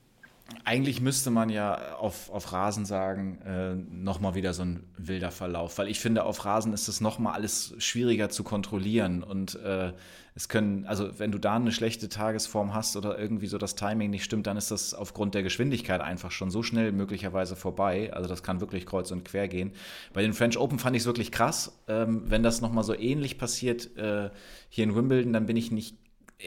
Eigentlich 0.64 1.00
müsste 1.00 1.30
man 1.30 1.50
ja 1.50 1.96
auf, 1.96 2.30
auf 2.30 2.52
Rasen 2.52 2.84
sagen, 2.84 3.40
äh, 3.42 3.74
nochmal 3.74 4.34
wieder 4.34 4.54
so 4.54 4.62
ein 4.62 4.84
wilder 4.96 5.30
Verlauf, 5.30 5.78
weil 5.78 5.88
ich 5.88 6.00
finde, 6.00 6.24
auf 6.24 6.44
Rasen 6.44 6.72
ist 6.72 6.88
es 6.88 7.00
nochmal 7.00 7.34
alles 7.34 7.74
schwieriger 7.78 8.28
zu 8.28 8.44
kontrollieren 8.44 9.22
und 9.22 9.54
äh, 9.56 9.92
es 10.34 10.48
können, 10.48 10.86
also 10.86 11.18
wenn 11.18 11.32
du 11.32 11.38
da 11.38 11.56
eine 11.56 11.72
schlechte 11.72 12.08
Tagesform 12.08 12.72
hast 12.72 12.96
oder 12.96 13.18
irgendwie 13.18 13.46
so 13.46 13.58
das 13.58 13.74
Timing 13.74 14.10
nicht 14.10 14.24
stimmt, 14.24 14.46
dann 14.46 14.56
ist 14.56 14.70
das 14.70 14.94
aufgrund 14.94 15.34
der 15.34 15.42
Geschwindigkeit 15.42 16.00
einfach 16.00 16.30
schon 16.30 16.50
so 16.50 16.62
schnell 16.62 16.92
möglicherweise 16.92 17.56
vorbei. 17.56 18.12
Also 18.12 18.28
das 18.28 18.42
kann 18.42 18.60
wirklich 18.60 18.86
kreuz 18.86 19.10
und 19.10 19.24
quer 19.24 19.48
gehen. 19.48 19.72
Bei 20.12 20.22
den 20.22 20.32
French 20.32 20.56
Open 20.56 20.78
fand 20.78 20.94
ich 20.94 21.02
es 21.02 21.06
wirklich 21.06 21.32
krass. 21.32 21.80
Ähm, 21.88 22.22
wenn 22.26 22.42
das 22.42 22.60
nochmal 22.60 22.84
so 22.84 22.94
ähnlich 22.94 23.38
passiert 23.38 23.96
äh, 23.96 24.30
hier 24.68 24.84
in 24.84 24.94
Wimbledon, 24.94 25.32
dann 25.32 25.46
bin 25.46 25.56
ich 25.56 25.72
nicht 25.72 25.96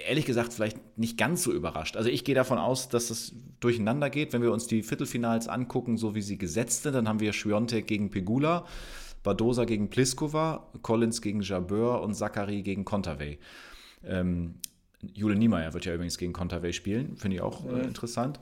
ehrlich 0.08 0.26
gesagt 0.26 0.54
vielleicht 0.54 0.98
nicht 0.98 1.18
ganz 1.18 1.44
so 1.44 1.52
überrascht. 1.52 1.98
Also 1.98 2.10
ich 2.10 2.24
gehe 2.24 2.36
davon 2.36 2.58
aus, 2.58 2.89
dass 2.89 3.08
das 3.08 3.34
durcheinander 3.60 4.10
geht. 4.10 4.34
Wenn 4.34 4.41
wir 4.41 4.52
uns 4.52 4.68
die 4.68 4.84
Viertelfinals 4.84 5.48
angucken, 5.48 5.98
so 5.98 6.16
wie 6.16 6.22
sie 6.22 6.38
gesetzt 6.38 6.84
sind, 6.84 6.94
dann 6.94 7.08
haben 7.08 7.20
wir 7.20 7.34
Schwiontek 7.34 7.88
gegen 7.88 8.10
Pegula, 8.10 8.66
Badosa 9.24 9.66
gegen 9.66 9.89
Pliskova, 9.89 10.68
Collins 10.82 11.22
gegen 11.22 11.41
Jabeur 11.41 12.02
und 12.02 12.16
Zachary 12.16 12.62
gegen 12.62 12.86
Kontaveit. 12.86 13.39
Ähm, 14.06 14.56
Jule 15.14 15.36
Niemeyer 15.36 15.74
wird 15.74 15.86
ja 15.86 15.94
übrigens 15.94 16.18
gegen 16.18 16.34
Kontaveit 16.34 16.76
spielen, 16.76 17.18
finde 17.18 17.38
ich 17.38 17.41
auch 17.41 17.66
äh, 17.66 17.82
interessant. 17.82 18.39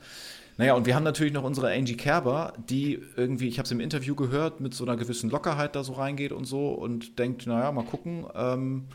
Naja, 0.57 0.75
und 0.75 0.85
wir 0.85 0.95
haben 0.95 1.03
natürlich 1.03 1.33
noch 1.33 1.43
unsere 1.43 1.71
Angie 1.71 1.97
Kerber, 1.97 2.53
die 2.69 2.99
irgendwie, 3.15 3.47
ich 3.47 3.57
habe 3.57 3.65
es 3.65 3.71
im 3.71 3.79
Interview 3.79 4.15
gehört, 4.15 4.59
mit 4.59 4.73
so 4.73 4.83
einer 4.83 4.95
gewissen 4.95 5.29
Lockerheit 5.29 5.75
da 5.75 5.83
so 5.83 5.93
reingeht 5.93 6.31
und 6.31 6.45
so 6.45 6.69
und 6.69 7.17
denkt, 7.17 7.47
naja, 7.47 7.71
mal 7.71 7.85
gucken. 7.85 8.25
Ähm, 8.35 8.87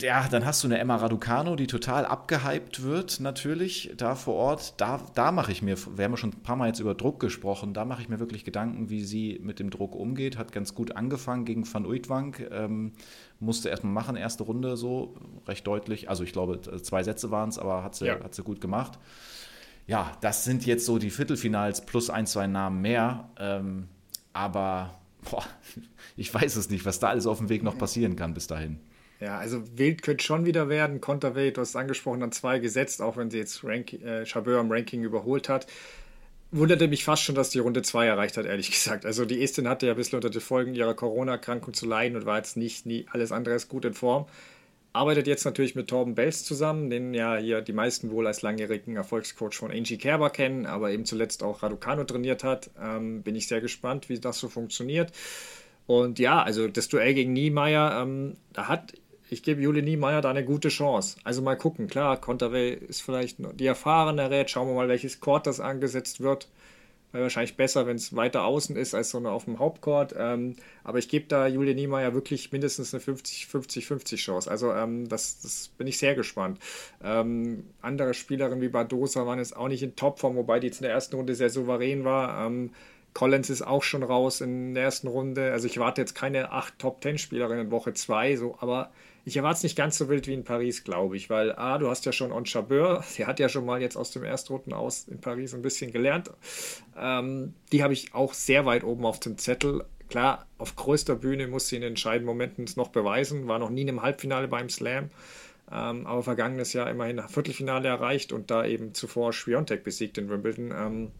ja, 0.00 0.28
dann 0.28 0.44
hast 0.44 0.62
du 0.62 0.68
eine 0.68 0.78
Emma 0.78 0.96
Raducano, 0.96 1.56
die 1.56 1.66
total 1.66 2.04
abgehypt 2.04 2.82
wird, 2.82 3.20
natürlich, 3.20 3.92
da 3.96 4.14
vor 4.14 4.34
Ort. 4.34 4.74
Da, 4.78 5.00
da 5.14 5.32
mache 5.32 5.52
ich 5.52 5.62
mir, 5.62 5.76
wir 5.96 6.04
haben 6.04 6.12
ja 6.12 6.16
schon 6.16 6.30
ein 6.30 6.42
paar 6.42 6.56
Mal 6.56 6.68
jetzt 6.68 6.80
über 6.80 6.94
Druck 6.94 7.20
gesprochen, 7.20 7.72
da 7.72 7.84
mache 7.84 8.02
ich 8.02 8.08
mir 8.08 8.18
wirklich 8.18 8.44
Gedanken, 8.44 8.90
wie 8.90 9.04
sie 9.04 9.40
mit 9.42 9.58
dem 9.58 9.70
Druck 9.70 9.94
umgeht. 9.94 10.36
Hat 10.36 10.52
ganz 10.52 10.74
gut 10.74 10.96
angefangen 10.96 11.44
gegen 11.44 11.72
Van 11.72 11.86
Uitwank, 11.86 12.46
ähm, 12.50 12.92
musste 13.40 13.68
erstmal 13.68 13.92
machen, 13.92 14.16
erste 14.16 14.42
Runde 14.42 14.76
so, 14.76 15.14
recht 15.46 15.66
deutlich. 15.66 16.10
Also 16.10 16.24
ich 16.24 16.32
glaube, 16.32 16.60
zwei 16.82 17.02
Sätze 17.02 17.30
waren 17.30 17.48
es, 17.48 17.58
aber 17.58 17.82
hat 17.82 17.94
sie, 17.94 18.06
ja. 18.06 18.22
hat 18.22 18.34
sie 18.34 18.42
gut 18.42 18.60
gemacht. 18.60 18.98
Ja, 19.86 20.12
das 20.20 20.44
sind 20.44 20.66
jetzt 20.66 20.84
so 20.84 20.98
die 20.98 21.10
Viertelfinals 21.10 21.86
plus 21.86 22.10
ein, 22.10 22.26
zwei 22.26 22.46
Namen 22.46 22.82
mehr. 22.82 23.30
Ähm, 23.38 23.88
aber 24.32 24.98
boah, 25.30 25.44
ich 26.16 26.32
weiß 26.32 26.56
es 26.56 26.70
nicht, 26.70 26.84
was 26.84 26.98
da 26.98 27.08
alles 27.08 27.26
auf 27.26 27.38
dem 27.38 27.48
Weg 27.48 27.62
noch 27.62 27.78
passieren 27.78 28.16
kann 28.16 28.34
bis 28.34 28.46
dahin. 28.46 28.80
Ja, 29.20 29.38
also 29.38 29.62
wild 29.78 30.02
könnte 30.02 30.24
schon 30.24 30.44
wieder 30.44 30.68
werden. 30.68 31.00
Konterweight, 31.00 31.56
du 31.56 31.62
hast 31.62 31.70
es 31.70 31.76
angesprochen, 31.76 32.20
dann 32.20 32.32
zwei 32.32 32.58
gesetzt, 32.58 33.00
auch 33.00 33.16
wenn 33.16 33.30
sie 33.30 33.38
jetzt 33.38 33.64
Rank 33.64 33.94
äh, 33.94 34.26
Chabeur 34.26 34.60
im 34.60 34.70
Ranking 34.70 35.02
überholt 35.02 35.48
hat. 35.48 35.66
Wunderte 36.52 36.86
mich 36.86 37.04
fast 37.04 37.22
schon, 37.22 37.34
dass 37.34 37.50
die 37.50 37.58
Runde 37.58 37.82
2 37.82 38.06
erreicht 38.06 38.36
hat, 38.36 38.46
ehrlich 38.46 38.70
gesagt. 38.72 39.06
Also 39.06 39.24
die 39.24 39.42
Estin 39.42 39.68
hatte 39.68 39.86
ja 39.86 39.92
ein 39.92 39.96
bisschen 39.96 40.16
unter 40.16 40.30
den 40.30 40.40
Folgen 40.40 40.74
ihrer 40.74 40.94
Corona-Erkrankung 40.94 41.74
zu 41.74 41.86
leiden 41.86 42.16
und 42.16 42.26
war 42.26 42.36
jetzt 42.36 42.56
nicht 42.56 42.86
nie 42.86 43.06
alles 43.10 43.32
andere 43.32 43.54
als 43.54 43.68
gut 43.68 43.84
in 43.84 43.94
Form. 43.94 44.26
Arbeitet 44.92 45.26
jetzt 45.26 45.44
natürlich 45.44 45.74
mit 45.74 45.88
Torben 45.88 46.14
Bells 46.14 46.44
zusammen, 46.44 46.88
den 46.88 47.12
ja 47.12 47.36
hier 47.36 47.60
die 47.60 47.74
meisten 47.74 48.10
wohl 48.10 48.26
als 48.26 48.40
langjährigen 48.40 48.96
Erfolgscoach 48.96 49.54
von 49.54 49.70
Angie 49.70 49.98
Kerber 49.98 50.30
kennen, 50.30 50.64
aber 50.64 50.90
eben 50.90 51.04
zuletzt 51.04 51.42
auch 51.42 51.62
Raducano 51.62 52.04
trainiert 52.04 52.44
hat. 52.44 52.70
Ähm, 52.80 53.22
bin 53.22 53.34
ich 53.34 53.48
sehr 53.48 53.60
gespannt, 53.60 54.08
wie 54.08 54.18
das 54.18 54.38
so 54.38 54.48
funktioniert. 54.48 55.12
Und 55.86 56.18
ja, 56.18 56.42
also 56.42 56.68
das 56.68 56.88
Duell 56.88 57.14
gegen 57.14 57.32
Niemeyer, 57.32 58.00
ähm, 58.02 58.36
da 58.52 58.68
hat 58.68 58.94
ich 59.28 59.42
gebe 59.42 59.60
Juli 59.60 59.82
Niemeyer 59.82 60.20
da 60.20 60.30
eine 60.30 60.44
gute 60.44 60.68
Chance. 60.68 61.18
Also 61.24 61.42
mal 61.42 61.56
gucken. 61.56 61.88
Klar, 61.88 62.20
Conterway 62.20 62.74
ist 62.74 63.02
vielleicht 63.02 63.38
die 63.58 63.66
erfahrenere. 63.66 64.46
Schauen 64.46 64.68
wir 64.68 64.74
mal, 64.74 64.88
welches 64.88 65.20
Court 65.20 65.46
das 65.46 65.60
angesetzt 65.60 66.20
wird. 66.20 66.48
Wäre 67.12 67.24
wahrscheinlich 67.24 67.56
besser, 67.56 67.86
wenn 67.86 67.96
es 67.96 68.14
weiter 68.14 68.44
außen 68.44 68.76
ist 68.76 68.94
als 68.94 69.10
so 69.10 69.18
eine 69.18 69.30
auf 69.30 69.44
dem 69.44 69.58
Hauptcourt. 69.58 70.14
Ähm, 70.18 70.56
aber 70.84 70.98
ich 70.98 71.08
gebe 71.08 71.26
da 71.26 71.46
Julia 71.46 71.74
Niemeyer 71.74 72.14
wirklich 72.14 72.52
mindestens 72.52 72.92
eine 72.94 73.02
50-50-50 73.02 74.16
Chance. 74.16 74.50
Also 74.50 74.72
ähm, 74.72 75.08
das, 75.08 75.40
das, 75.40 75.68
bin 75.76 75.86
ich 75.86 75.98
sehr 75.98 76.14
gespannt. 76.14 76.58
Ähm, 77.02 77.64
andere 77.80 78.12
Spielerinnen 78.12 78.60
wie 78.60 78.68
Badosa 78.68 79.26
waren 79.26 79.38
jetzt 79.38 79.56
auch 79.56 79.68
nicht 79.68 79.82
in 79.82 79.96
Topform, 79.96 80.36
wobei 80.36 80.60
die 80.60 80.66
jetzt 80.66 80.80
in 80.80 80.84
der 80.84 80.92
ersten 80.92 81.16
Runde 81.16 81.34
sehr 81.34 81.50
souverän 81.50 82.04
war. 82.04 82.46
Collins 83.16 83.48
ist 83.48 83.62
auch 83.62 83.82
schon 83.82 84.02
raus 84.02 84.42
in 84.42 84.74
der 84.74 84.84
ersten 84.84 85.08
Runde. 85.08 85.50
Also 85.50 85.66
ich 85.66 85.78
warte 85.78 86.02
jetzt 86.02 86.14
keine 86.14 86.52
acht 86.52 86.78
Top-10-Spielerinnen 86.78 87.64
in 87.64 87.70
Woche 87.70 87.94
2, 87.94 88.36
so, 88.36 88.58
aber 88.60 88.90
ich 89.24 89.38
erwarte 89.38 89.56
es 89.56 89.62
nicht 89.62 89.74
ganz 89.74 89.96
so 89.96 90.10
wild 90.10 90.26
wie 90.26 90.34
in 90.34 90.44
Paris, 90.44 90.84
glaube 90.84 91.16
ich, 91.16 91.30
weil 91.30 91.52
A, 91.52 91.78
du 91.78 91.88
hast 91.88 92.04
ja 92.04 92.12
schon 92.12 92.30
On 92.30 92.44
Chabeur, 92.44 93.02
sie 93.08 93.24
hat 93.24 93.40
ja 93.40 93.48
schon 93.48 93.64
mal 93.64 93.80
jetzt 93.80 93.96
aus 93.96 94.10
dem 94.10 94.22
Erstrunden 94.22 94.74
aus 94.74 95.08
in 95.08 95.18
Paris 95.18 95.54
ein 95.54 95.62
bisschen 95.62 95.92
gelernt. 95.92 96.30
Ähm, 96.94 97.54
die 97.72 97.82
habe 97.82 97.94
ich 97.94 98.12
auch 98.12 98.34
sehr 98.34 98.66
weit 98.66 98.84
oben 98.84 99.06
auf 99.06 99.18
dem 99.18 99.38
Zettel. 99.38 99.86
Klar, 100.10 100.44
auf 100.58 100.76
größter 100.76 101.16
Bühne 101.16 101.48
muss 101.48 101.68
sie 101.68 101.76
in 101.76 101.82
entscheidenden 101.84 102.26
Momenten 102.26 102.64
es 102.64 102.76
noch 102.76 102.88
beweisen, 102.88 103.48
war 103.48 103.58
noch 103.58 103.70
nie 103.70 103.80
in 103.80 103.88
einem 103.88 104.02
Halbfinale 104.02 104.46
beim 104.46 104.68
Slam. 104.68 105.08
Ähm, 105.72 106.06
aber 106.06 106.22
vergangenes 106.22 106.74
Jahr 106.74 106.90
immerhin 106.90 107.22
Viertelfinale 107.26 107.88
erreicht 107.88 108.34
und 108.34 108.50
da 108.50 108.66
eben 108.66 108.92
zuvor 108.92 109.32
Schwiontek 109.32 109.84
besiegt 109.84 110.18
in 110.18 110.28
Wimbledon. 110.28 110.70
Ähm, 110.70 111.12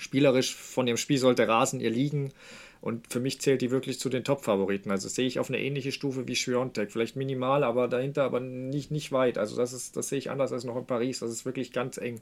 spielerisch 0.00 0.54
von 0.54 0.86
dem 0.86 0.96
Spiel 0.96 1.18
sollte 1.18 1.46
Rasen 1.46 1.80
ihr 1.80 1.90
liegen. 1.90 2.32
Und 2.80 3.12
für 3.12 3.20
mich 3.20 3.40
zählt 3.40 3.60
die 3.60 3.70
wirklich 3.70 4.00
zu 4.00 4.08
den 4.08 4.24
Top-Favoriten. 4.24 4.90
Also 4.90 5.08
sehe 5.08 5.26
ich 5.26 5.38
auf 5.38 5.50
eine 5.50 5.60
ähnliche 5.60 5.92
Stufe 5.92 6.26
wie 6.26 6.34
Schwiontek. 6.34 6.90
Vielleicht 6.90 7.14
minimal, 7.14 7.62
aber 7.62 7.88
dahinter 7.88 8.24
aber 8.24 8.40
nicht, 8.40 8.90
nicht 8.90 9.12
weit. 9.12 9.36
Also 9.36 9.56
das 9.56 9.74
ist, 9.74 9.96
das 9.96 10.08
sehe 10.08 10.18
ich 10.18 10.30
anders 10.30 10.52
als 10.52 10.64
noch 10.64 10.76
in 10.76 10.86
Paris. 10.86 11.20
Das 11.20 11.30
ist 11.30 11.44
wirklich 11.44 11.72
ganz 11.72 11.98
eng. 11.98 12.20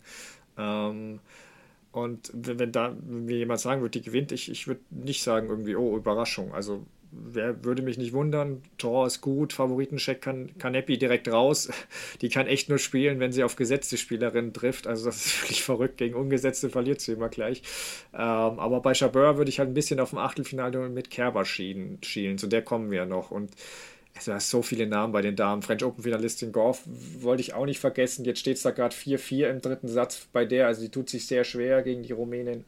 Ähm, 0.56 1.20
und 1.92 2.30
wenn, 2.34 2.72
da 2.72 2.94
mir 3.06 3.38
jemand 3.38 3.60
sagen 3.60 3.80
würde, 3.82 3.98
die 3.98 4.04
gewinnt, 4.04 4.32
ich, 4.32 4.50
ich 4.50 4.66
würde 4.66 4.80
nicht 4.90 5.22
sagen 5.22 5.48
irgendwie, 5.48 5.76
oh, 5.76 5.96
Überraschung. 5.96 6.52
Also 6.52 6.84
wer 7.10 7.64
würde 7.64 7.82
mich 7.82 7.98
nicht 7.98 8.12
wundern. 8.12 8.62
Tor 8.76 9.06
ist 9.06 9.20
gut, 9.20 9.52
Favoritencheck 9.52 10.20
kann 10.20 10.56
Kanepi 10.58 10.98
direkt 10.98 11.28
raus. 11.28 11.68
Die 12.20 12.28
kann 12.28 12.46
echt 12.46 12.68
nur 12.68 12.78
spielen, 12.78 13.20
wenn 13.20 13.32
sie 13.32 13.44
auf 13.44 13.56
gesetzte 13.56 13.96
Spielerinnen 13.96 14.52
trifft. 14.52 14.86
Also 14.86 15.06
das 15.06 15.26
ist 15.26 15.42
wirklich 15.42 15.62
verrückt. 15.62 15.98
Gegen 15.98 16.14
ungesetzte 16.14 16.70
verliert 16.70 17.00
sie 17.00 17.12
immer 17.12 17.28
gleich. 17.28 17.62
Ähm, 18.12 18.20
aber 18.20 18.80
bei 18.80 18.94
Chabeur 18.94 19.36
würde 19.36 19.50
ich 19.50 19.58
halt 19.58 19.70
ein 19.70 19.74
bisschen 19.74 20.00
auf 20.00 20.10
dem 20.10 20.18
Achtelfinale 20.18 20.88
mit 20.88 21.10
Kerber 21.10 21.44
schielen. 21.44 21.98
Zu 22.02 22.46
der 22.46 22.62
kommen 22.62 22.90
wir 22.90 23.06
noch. 23.06 23.30
Und 23.30 23.52
also, 24.18 24.32
da 24.32 24.38
ist 24.38 24.50
so 24.50 24.62
viele 24.62 24.88
Namen 24.88 25.12
bei 25.12 25.22
den 25.22 25.36
Damen. 25.36 25.62
French 25.62 25.84
Open 25.84 26.02
Finalistin 26.02 26.50
Gorf 26.50 26.82
wollte 27.20 27.40
ich 27.40 27.54
auch 27.54 27.66
nicht 27.66 27.78
vergessen. 27.78 28.24
Jetzt 28.24 28.40
steht 28.40 28.56
es 28.56 28.62
da 28.64 28.72
gerade 28.72 28.94
4-4 28.94 29.48
im 29.48 29.60
dritten 29.60 29.86
Satz 29.86 30.26
bei 30.32 30.44
der. 30.44 30.66
Also 30.66 30.82
die 30.82 30.90
tut 30.90 31.08
sich 31.08 31.26
sehr 31.28 31.44
schwer 31.44 31.82
gegen 31.82 32.02
die 32.02 32.12
Rumänin 32.12 32.64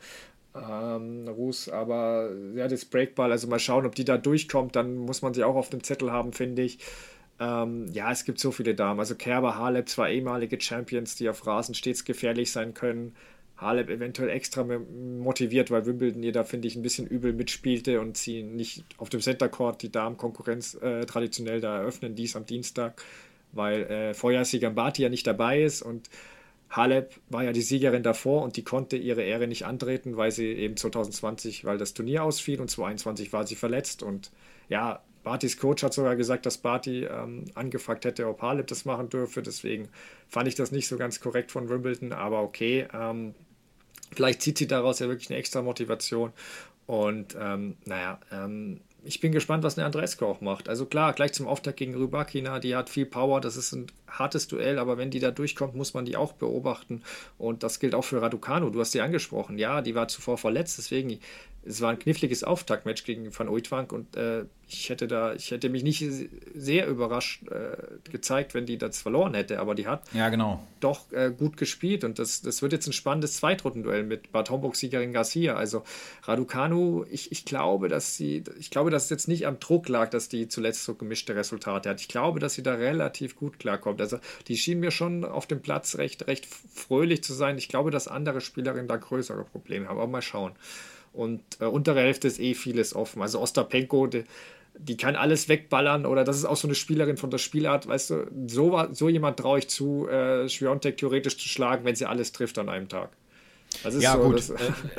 ähm, 0.55 1.29
Rus, 1.29 1.69
aber 1.69 2.31
ja, 2.55 2.67
das 2.69 2.85
Breakball, 2.85 3.31
also 3.31 3.47
mal 3.47 3.59
schauen, 3.59 3.87
ob 3.87 3.95
die 3.95 4.05
da 4.05 4.19
durchkommt, 4.19 4.77
dann 4.77 4.97
muss 4.97 5.23
man 5.23 5.35
sie 5.35 5.45
auch 5.45 5.55
auf 5.55 5.71
dem 5.71 5.83
Zettel 5.83 6.11
haben, 6.11 6.33
finde 6.33 6.63
ich. 6.63 6.79
Ähm, 7.39 7.87
ja, 7.93 8.11
es 8.13 8.25
gibt 8.25 8.39
so 8.39 8.51
viele 8.51 8.75
Damen. 8.75 9.01
Also 9.01 9.15
Kerber, 9.15 9.57
Halep, 9.57 9.89
zwei 9.89 10.13
ehemalige 10.13 10.61
Champions, 10.61 11.17
die 11.17 11.29
auf 11.29 11.47
Rasen 11.47 11.75
stets 11.75 12.05
gefährlich 12.05 12.53
sein 12.53 12.75
können. 12.75 13.15
Halep 13.57 13.91
eventuell 13.91 14.31
extra 14.31 14.65
motiviert, 14.65 15.71
weil 15.71 15.87
Wimbledon 15.87 16.23
ihr 16.23 16.33
da, 16.33 16.45
finde 16.45 16.69
ich, 16.69 16.77
ein 16.77 16.83
bisschen 16.83 17.07
übel 17.07 17.33
mitspielte 17.33 18.01
und 18.01 18.17
sie 18.17 18.43
nicht 18.43 18.85
auf 18.97 19.09
dem 19.11 19.21
Center 19.21 19.49
Court 19.49 19.83
die 19.83 19.93
Damenkonkurrenz 19.93 20.75
äh, 20.75 21.05
traditionell 21.07 21.61
da 21.61 21.79
eröffnen, 21.79 22.15
dies 22.15 22.37
am 22.37 22.47
Dienstag, 22.47 23.03
weil 23.53 23.83
äh, 23.85 24.15
Vorjahrssieger 24.15 24.71
Barty 24.71 25.03
ja 25.03 25.09
nicht 25.11 25.27
dabei 25.27 25.63
ist 25.63 25.83
und 25.83 26.09
Halep 26.71 27.21
war 27.29 27.43
ja 27.43 27.53
die 27.53 27.63
Siegerin 27.63 28.03
davor 28.03 28.43
und 28.43 28.57
die 28.57 28.63
konnte 28.63 28.97
ihre 28.97 29.23
Ehre 29.23 29.49
nicht 29.49 29.67
antreten, 29.67 30.17
weil 30.17 30.31
sie 30.31 30.47
eben 30.47 30.77
2020, 30.77 31.65
weil 31.65 31.79
das 31.79 31.95
Turnier 31.95 32.23
ausfiel 32.23 32.61
und 32.61 32.71
2021 32.71 33.33
war 33.33 33.47
sie 33.47 33.57
verletzt. 33.57 34.03
Und 34.05 34.31
ja, 34.69 35.03
Bartys 35.25 35.59
Coach 35.59 35.83
hat 35.83 35.93
sogar 35.93 36.15
gesagt, 36.15 36.47
dass 36.47 36.59
Barty 36.59 37.05
ähm, 37.05 37.45
angefragt 37.55 38.05
hätte, 38.05 38.29
ob 38.29 38.41
Halep 38.41 38.69
das 38.69 38.85
machen 38.85 39.09
dürfe. 39.09 39.43
Deswegen 39.43 39.89
fand 40.29 40.47
ich 40.47 40.55
das 40.55 40.71
nicht 40.71 40.87
so 40.87 40.97
ganz 40.97 41.21
korrekt 41.21 41.51
von 41.51 41.69
Wimbledon, 41.69 42.13
aber 42.13 42.43
okay. 42.43 42.87
Ähm, 42.95 43.35
vielleicht 44.13 44.41
zieht 44.41 44.59
sie 44.59 44.69
daraus 44.69 45.01
ja 45.01 45.09
wirklich 45.09 45.31
eine 45.31 45.39
extra 45.39 45.63
Motivation. 45.63 46.33
Und 46.87 47.37
ähm, 47.39 47.77
naja, 47.85 48.21
ähm, 48.33 48.81
ich 49.05 49.21
bin 49.21 49.33
gespannt, 49.33 49.65
was 49.65 49.79
eine 49.79 49.87
Andresko 49.87 50.27
auch 50.27 50.41
macht. 50.41 50.69
Also 50.69 50.87
klar, 50.87 51.13
gleich 51.13 51.33
zum 51.33 51.47
Auftakt 51.47 51.79
gegen 51.79 51.95
Rybakina, 51.95 52.59
die 52.59 52.77
hat 52.77 52.91
viel 52.91 53.07
Power, 53.07 53.41
das 53.41 53.57
ist 53.57 53.73
ein 53.73 53.87
hartes 54.09 54.49
Duell, 54.49 54.79
aber 54.79 54.99
wenn 54.99 55.11
die 55.11 55.21
da 55.21 55.31
durchkommt, 55.31 55.75
muss 55.75 55.95
man 55.95 56.05
die 56.05 56.17
auch 56.17 56.33
beobachten. 56.33 57.03
Und 57.39 57.63
das 57.63 57.81
gilt 57.81 57.95
auch 57.95 58.05
für 58.05 58.21
Raducano, 58.21 58.71
du 58.71 58.81
hast 58.81 58.93
sie 58.93 59.01
angesprochen. 59.01 59.59
Ja, 59.59 59.83
die 59.83 59.95
war 59.95 60.09
zuvor 60.09 60.39
verletzt, 60.39 60.79
deswegen 60.79 61.19
es 61.63 61.81
war 61.81 61.91
ein 61.91 61.99
kniffliges 61.99 62.43
Auftaktmatch 62.43 63.05
gegen 63.05 63.37
Van 63.37 63.49
Uitwank 63.49 63.93
und 63.93 64.17
äh, 64.17 64.45
ich 64.67 64.89
hätte 64.89 65.07
da, 65.09 65.35
ich 65.35 65.51
hätte 65.51 65.69
mich 65.69 65.83
nicht 65.83 66.05
sehr 66.55 66.87
überrascht 66.87 67.47
äh, 67.49 67.77
gezeigt, 68.11 68.55
wenn 68.55 68.67
die 68.67 68.79
das 68.79 69.03
verloren 69.03 69.35
hätte, 69.35 69.59
aber 69.59 69.75
die 69.75 69.87
hat 69.87 70.03
ja, 70.13 70.29
genau. 70.29 70.65
doch 70.79 71.11
äh, 71.13 71.33
gut 71.37 71.57
gespielt 71.57 72.05
und 72.05 72.19
das, 72.19 72.41
das 72.43 72.63
wird 72.63 72.73
jetzt 72.73 72.87
ein 72.87 72.93
spannendes 72.93 73.37
Zweitrundenduell 73.37 74.05
mit 74.05 74.33
Bad 74.33 74.49
Homburg-Siegerin 74.49 75.13
Garcia. 75.13 75.55
Also 75.57 75.83
Raducanu, 76.23 77.05
ich, 77.11 77.33
ich 77.33 77.45
glaube, 77.45 77.89
dass 77.89 78.17
sie, 78.17 78.45
ich 78.59 78.71
glaube, 78.71 78.91
dass 78.91 79.05
es 79.05 79.11
jetzt 79.11 79.29
nicht 79.29 79.47
am 79.47 79.59
Druck 79.61 79.89
lag, 79.89 80.11
dass 80.11 80.29
die 80.29 80.49
zuletzt 80.49 80.85
so 80.85 80.95
gemischte 80.95 81.35
Resultate 81.35 81.91
hat. 81.91 82.01
Ich 82.01 82.09
glaube, 82.09 82.39
dass 82.41 82.55
sie 82.55 82.63
da 82.63 82.75
relativ 82.75 83.37
gut 83.37 83.59
klarkommt. 83.59 84.01
Also 84.01 84.19
die 84.49 84.57
schien 84.57 84.81
mir 84.81 84.93
schon 84.93 85.25
auf 85.25 85.47
dem 85.47 85.61
Platz 85.61 85.99
recht, 85.99 86.27
recht 86.27 86.47
fröhlich 86.47 87.23
zu 87.25 87.35
sein. 87.35 87.59
Ich 87.59 87.69
glaube, 87.69 87.91
dass 87.91 88.09
andere 88.09 88.41
Spielerinnen 88.41 88.89
da 88.89 88.97
größere 88.97 89.45
Probleme 89.45 89.89
haben, 89.89 89.99
aber 89.99 90.07
mal 90.07 90.23
schauen. 90.23 90.53
Und 91.13 91.43
äh, 91.61 91.65
untere 91.65 92.01
Hälfte 92.01 92.29
ist 92.29 92.39
eh 92.39 92.55
vieles 92.55 92.95
offen. 92.95 93.21
Also 93.23 93.41
Ostapenko, 93.41 94.07
die, 94.07 94.25
die 94.79 94.97
kann 94.97 95.17
alles 95.17 95.49
wegballern 95.49 96.07
oder 96.07 96.25
das 96.25 96.37
ist 96.37 96.45
auch 96.45 96.57
so 96.57 96.69
eine 96.69 96.75
Spielerin 96.75 97.17
von 97.17 97.31
der 97.31 97.39
Spielart, 97.39 97.89
weißt 97.89 98.11
du, 98.11 98.27
so, 98.47 98.83
so 98.93 99.09
jemand 99.09 99.39
traue 99.39 99.59
ich 99.59 99.69
zu, 99.69 100.09
äh, 100.09 100.49
Schwiontek 100.49 100.97
theoretisch 100.97 101.37
zu 101.37 101.49
schlagen, 101.49 101.85
wenn 101.85 101.97
sie 101.97 102.07
alles 102.07 102.33
trifft 102.33 102.59
an 102.59 102.69
einem 102.69 102.89
Tag. 102.89 103.11
ja, 103.99 104.15
so, 104.15 104.21
gut. 104.21 104.51
Äh, 104.51 104.55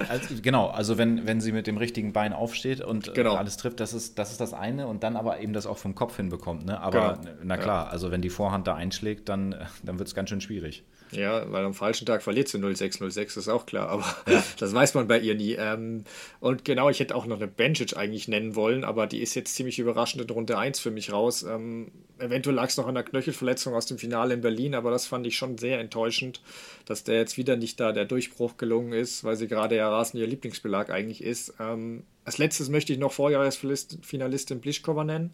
also, 0.10 0.36
genau, 0.42 0.68
also 0.68 0.98
wenn, 0.98 1.26
wenn 1.26 1.42
sie 1.42 1.52
mit 1.52 1.68
dem 1.68 1.78
richtigen 1.78 2.14
Bein 2.14 2.34
aufsteht 2.34 2.82
und 2.82 3.08
äh, 3.08 3.14
genau. 3.14 3.36
alles 3.36 3.58
trifft, 3.58 3.80
das 3.80 3.94
ist, 3.94 4.20
das 4.20 4.32
ist 4.32 4.42
das 4.42 4.54
eine 4.54 4.88
und 4.88 5.04
dann 5.04 5.16
aber 5.16 5.40
eben 5.40 5.54
das 5.54 5.66
auch 5.66 5.78
vom 5.78 5.96
Kopf 5.96 6.18
hinbekommt. 6.18 6.66
Ne? 6.66 6.80
Aber 6.80 7.18
genau. 7.22 7.36
na 7.44 7.58
klar, 7.58 7.86
ja. 7.86 7.92
also 7.92 8.12
wenn 8.12 8.22
die 8.22 8.30
Vorhand 8.30 8.68
da 8.68 8.76
einschlägt, 8.76 9.30
dann, 9.30 9.56
dann 9.84 9.98
wird 9.98 10.08
es 10.08 10.16
ganz 10.16 10.30
schön 10.30 10.42
schwierig. 10.42 10.84
Ja, 11.12 11.52
weil 11.52 11.66
am 11.66 11.74
falschen 11.74 12.06
Tag 12.06 12.24
verliert 12.24 12.48
sie 12.48 12.58
0606, 12.58 13.38
ist 13.38 13.50
auch 13.50 13.66
klar, 13.66 13.90
aber 13.90 14.06
ja. 14.28 14.44
das 14.60 14.74
weiß 14.74 14.94
man 14.94 15.08
bei 15.08 15.20
ihr 15.20 15.36
nie. 15.36 15.54
Ähm, 15.54 16.06
und 16.40 16.64
genau, 16.64 16.90
ich 16.90 17.00
hätte 17.00 17.16
auch 17.16 17.26
noch 17.26 17.38
eine 17.38 17.48
Benchic 17.48 17.98
eigentlich 17.98 18.28
nennen 18.28 18.56
wollen, 18.56 18.84
aber 18.84 19.08
die 19.08 19.22
ist 19.22 19.36
jetzt 19.36 19.56
ziemlich 19.56 19.80
überraschend 19.80 20.24
in 20.24 20.30
Runde 20.30 20.58
1 20.58 20.80
für 20.80 20.92
mich 20.92 21.12
raus. 21.12 21.44
Ähm, 21.44 21.92
eventuell 22.18 22.56
lag 22.56 22.70
es 22.70 22.78
noch 22.78 22.88
an 22.88 22.96
der 22.96 23.04
Knöchelverletzung 23.04 23.74
aus 23.74 23.86
dem 23.86 23.98
Finale 23.98 24.34
in 24.34 24.42
Berlin, 24.42 24.74
aber 24.74 24.92
das 24.92 25.06
fand 25.06 25.28
ich 25.28 25.36
schon 25.36 25.58
sehr 25.58 25.80
enttäuschend, 25.80 26.42
dass 26.86 27.04
der 27.04 27.16
jetzt 27.16 27.38
wieder 27.38 27.58
nicht 27.58 27.80
da 27.80 27.92
der 27.92 28.06
Durchbruch 28.06 28.58
gelungen 28.58 28.94
ist, 28.94 29.24
weil 29.24 29.36
sie 29.36 29.48
gerade 29.48 29.76
ja 29.76 29.90
rasend 29.90 30.22
ihr 30.22 30.28
Lieblingsbelag 30.28 30.90
eigentlich 30.90 31.24
ist. 31.24 31.54
Ähm, 31.60 32.04
als 32.24 32.38
letztes 32.38 32.70
möchte 32.70 32.94
ich 32.94 33.00
noch 33.00 33.12
Vorjahresfinalistin 33.12 34.62
Blischkova 34.62 35.04
nennen. 35.04 35.32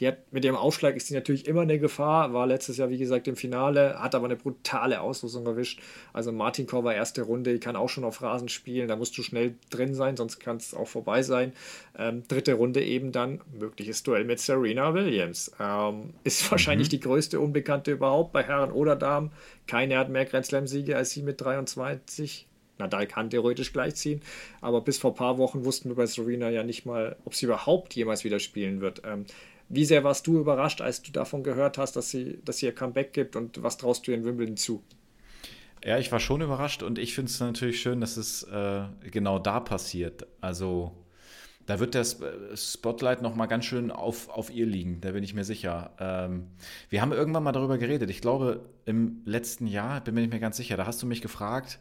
Die 0.00 0.08
hat 0.08 0.32
mit 0.32 0.44
ihrem 0.44 0.56
Aufschlag 0.56 0.96
ist 0.96 1.06
sie 1.06 1.14
natürlich 1.14 1.46
immer 1.46 1.62
eine 1.62 1.78
Gefahr, 1.78 2.32
war 2.32 2.46
letztes 2.46 2.78
Jahr, 2.78 2.90
wie 2.90 2.98
gesagt, 2.98 3.28
im 3.28 3.36
Finale, 3.36 4.00
hat 4.00 4.14
aber 4.14 4.24
eine 4.24 4.36
brutale 4.36 5.00
Auslosung 5.00 5.46
erwischt. 5.46 5.80
Also 6.12 6.32
Martin 6.32 6.66
Kor 6.66 6.82
war 6.82 6.94
erste 6.94 7.22
Runde, 7.22 7.58
kann 7.60 7.76
auch 7.76 7.88
schon 7.88 8.04
auf 8.04 8.20
Rasen 8.20 8.48
spielen, 8.48 8.88
da 8.88 8.96
musst 8.96 9.16
du 9.16 9.22
schnell 9.22 9.54
drin 9.70 9.94
sein, 9.94 10.16
sonst 10.16 10.40
kann 10.40 10.56
es 10.56 10.74
auch 10.74 10.88
vorbei 10.88 11.22
sein. 11.22 11.52
Ähm, 11.96 12.24
dritte 12.26 12.54
Runde 12.54 12.82
eben 12.84 13.12
dann 13.12 13.40
mögliches 13.58 14.02
Duell 14.02 14.24
mit 14.24 14.40
Serena 14.40 14.94
Williams. 14.94 15.52
Ähm, 15.60 16.14
ist 16.24 16.50
wahrscheinlich 16.50 16.88
mhm. 16.88 16.92
die 16.92 17.00
größte 17.00 17.38
Unbekannte 17.38 17.92
überhaupt 17.92 18.32
bei 18.32 18.42
Herren 18.42 18.72
oder 18.72 18.96
Damen. 18.96 19.30
Keine 19.66 19.96
hat 19.96 20.10
mehr 20.10 20.24
Grand 20.24 20.46
Slam-Siege 20.46 20.96
als 20.96 21.10
sie 21.10 21.22
mit 21.22 21.40
23. 21.40 22.48
Nadal 22.78 23.06
kann 23.06 23.30
theoretisch 23.30 23.72
gleichziehen, 23.72 24.20
aber 24.60 24.80
bis 24.80 24.98
vor 24.98 25.12
ein 25.12 25.16
paar 25.16 25.38
Wochen 25.38 25.64
wussten 25.64 25.90
wir 25.90 25.96
bei 25.96 26.06
Serena 26.06 26.50
ja 26.50 26.64
nicht 26.64 26.86
mal, 26.86 27.16
ob 27.24 27.34
sie 27.34 27.46
überhaupt 27.46 27.94
jemals 27.94 28.24
wieder 28.24 28.40
spielen 28.40 28.80
wird. 28.80 29.02
Ähm, 29.04 29.26
wie 29.68 29.84
sehr 29.84 30.04
warst 30.04 30.26
du 30.26 30.38
überrascht, 30.38 30.80
als 30.80 31.02
du 31.02 31.10
davon 31.12 31.42
gehört 31.42 31.78
hast, 31.78 31.96
dass 31.96 32.10
sie, 32.10 32.38
dass 32.44 32.58
sie 32.58 32.66
ihr 32.66 32.74
Comeback 32.74 33.12
gibt 33.12 33.36
und 33.36 33.62
was 33.62 33.76
traust 33.76 34.06
du 34.06 34.12
in 34.12 34.24
Wimbledon 34.24 34.56
zu? 34.56 34.82
Ja, 35.84 35.98
ich 35.98 36.10
war 36.12 36.20
schon 36.20 36.40
überrascht 36.40 36.82
und 36.82 36.98
ich 36.98 37.14
finde 37.14 37.30
es 37.30 37.40
natürlich 37.40 37.80
schön, 37.80 38.00
dass 38.00 38.16
es 38.16 38.42
äh, 38.44 38.84
genau 39.10 39.38
da 39.38 39.60
passiert. 39.60 40.26
Also 40.40 40.92
da 41.66 41.78
wird 41.78 41.94
das 41.94 42.20
Spotlight 42.54 43.22
nochmal 43.22 43.48
ganz 43.48 43.64
schön 43.64 43.90
auf, 43.90 44.28
auf 44.28 44.50
ihr 44.50 44.66
liegen, 44.66 45.00
da 45.00 45.12
bin 45.12 45.24
ich 45.24 45.34
mir 45.34 45.44
sicher. 45.44 45.92
Ähm, 45.98 46.48
wir 46.90 47.00
haben 47.00 47.12
irgendwann 47.12 47.42
mal 47.42 47.52
darüber 47.52 47.78
geredet. 47.78 48.10
Ich 48.10 48.20
glaube, 48.20 48.68
im 48.84 49.22
letzten 49.24 49.66
Jahr, 49.66 50.00
bin 50.02 50.14
mir 50.14 50.20
nicht 50.20 50.30
mehr 50.30 50.40
ganz 50.40 50.56
sicher, 50.56 50.76
da 50.76 50.86
hast 50.86 51.02
du 51.02 51.06
mich 51.06 51.22
gefragt, 51.22 51.80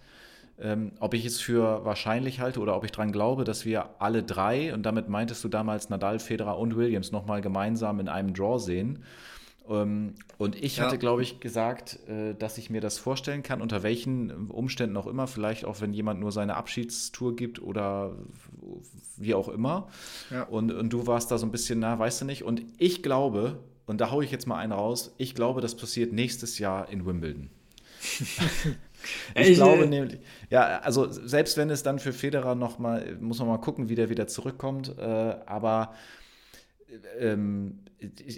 ähm, 0.60 0.91
ob 0.99 1.14
ich 1.14 1.26
es 1.26 1.39
für 1.39 1.84
wahrscheinlich 1.84 2.39
halte 2.39 2.60
oder 2.60 2.76
ob 2.76 2.84
ich 2.84 2.91
daran 2.91 3.12
glaube, 3.12 3.43
dass 3.43 3.66
wir 3.66 3.89
alle 3.99 4.24
drei, 4.24 4.74
und 4.74 4.84
damit 4.84 5.10
meintest 5.10 5.43
du 5.43 5.49
damals 5.49 5.89
Nadal, 5.89 6.20
Federer 6.20 6.58
und 6.58 6.76
Williams, 6.76 7.12
nochmal 7.12 7.41
gemeinsam 7.41 7.99
in 7.99 8.08
einem 8.08 8.34
Draw 8.34 8.60
sehen. 8.60 9.04
Ähm, 9.70 10.16
und 10.38 10.62
ich 10.62 10.78
ja. 10.78 10.86
hatte, 10.86 10.97
glaube 10.97 11.24
ich, 11.24 11.39
gesagt, 11.39 11.99
äh, 12.08 12.36
dass 12.36 12.58
ich 12.58 12.70
mir 12.70 12.82
das 12.82 12.97
vorstellen 12.97 13.43
kann, 13.43 13.62
unter 13.62 13.82
welchen 13.82 14.49
Umständen 14.49 14.97
auch 14.97 15.08
immer, 15.08 15.28
vielleicht 15.28 15.66
auch 15.66 15.82
wenn 15.82 15.93
jemand 15.93 16.20
nur 16.20 16.32
seine 16.32 16.56
Abschiedstour 16.56 17.36
gibt 17.36 17.62
oder 17.62 18.12
wie 19.18 19.34
auch 19.34 19.47
immer. 19.47 19.88
Ja. 20.30 20.43
Und, 20.43 20.72
und 20.72 20.91
du 20.91 21.08
warst 21.08 21.32
da 21.32 21.38
so 21.38 21.45
ein 21.45 21.51
bisschen, 21.51 21.80
na, 21.80 21.97
weißt 21.97 22.22
du 22.22 22.26
nicht. 22.26 22.43
Und 22.43 22.64
ich 22.78 23.04
glaube, 23.04 23.60
und 23.86 24.01
da 24.01 24.12
haue 24.12 24.24
ich 24.24 24.32
jetzt 24.32 24.47
mal 24.47 24.58
einen 24.58 24.72
raus, 24.72 25.14
ich 25.18 25.36
glaube, 25.36 25.62
das 25.62 25.76
passiert 25.76 26.14
nächstes 26.14 26.60
Jahr 26.60 26.89
in 26.89 27.06
Wimbledon. 27.06 27.49
Ich, 29.36 29.49
ich 29.49 29.56
glaube 29.56 29.88
nämlich, 29.88 30.20
ja, 30.49 30.80
also 30.80 31.10
selbst 31.10 31.58
wenn 31.58 31.70
es 31.70 31.84
dann 31.84 31.99
für 31.99 32.14
Federer 32.14 32.56
noch 32.56 32.80
mal, 32.80 33.18
muss 33.20 33.39
man 33.39 33.47
mal 33.47 33.58
gucken, 33.58 33.89
wie 33.89 33.95
der 33.95 34.10
wieder 34.10 34.28
zurückkommt, 34.28 34.97
äh, 34.97 35.01
aber 35.01 35.93
ähm, 37.20 37.80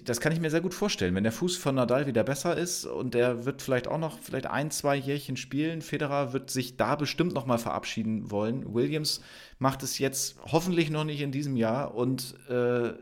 das 0.04 0.20
kann 0.20 0.32
ich 0.32 0.40
mir 0.40 0.50
sehr 0.50 0.62
gut 0.62 0.74
vorstellen. 0.74 1.16
Wenn 1.16 1.24
der 1.24 1.32
Fuß 1.32 1.58
von 1.58 1.76
Nadal 1.76 2.08
wieder 2.08 2.24
besser 2.24 2.56
ist 2.56 2.86
und 2.86 3.14
der 3.14 3.46
wird 3.46 3.62
vielleicht 3.62 3.88
auch 3.88 3.98
noch 3.98 4.20
vielleicht 4.20 4.48
ein, 4.48 4.72
zwei 4.72 4.96
Jährchen 4.96 5.38
spielen, 5.38 5.82
Federer 5.82 6.34
wird 6.34 6.50
sich 6.50 6.78
da 6.78 6.96
bestimmt 6.96 7.34
noch 7.34 7.46
mal 7.46 7.58
verabschieden 7.58 8.32
wollen. 8.32 8.74
Williams 8.74 9.22
macht 9.60 9.84
es 9.84 10.00
jetzt 10.00 10.38
hoffentlich 10.52 10.90
noch 10.90 11.04
nicht 11.04 11.22
in 11.22 11.32
diesem 11.32 11.56
Jahr 11.56 11.96
und 11.96 12.36
äh, 12.50 12.94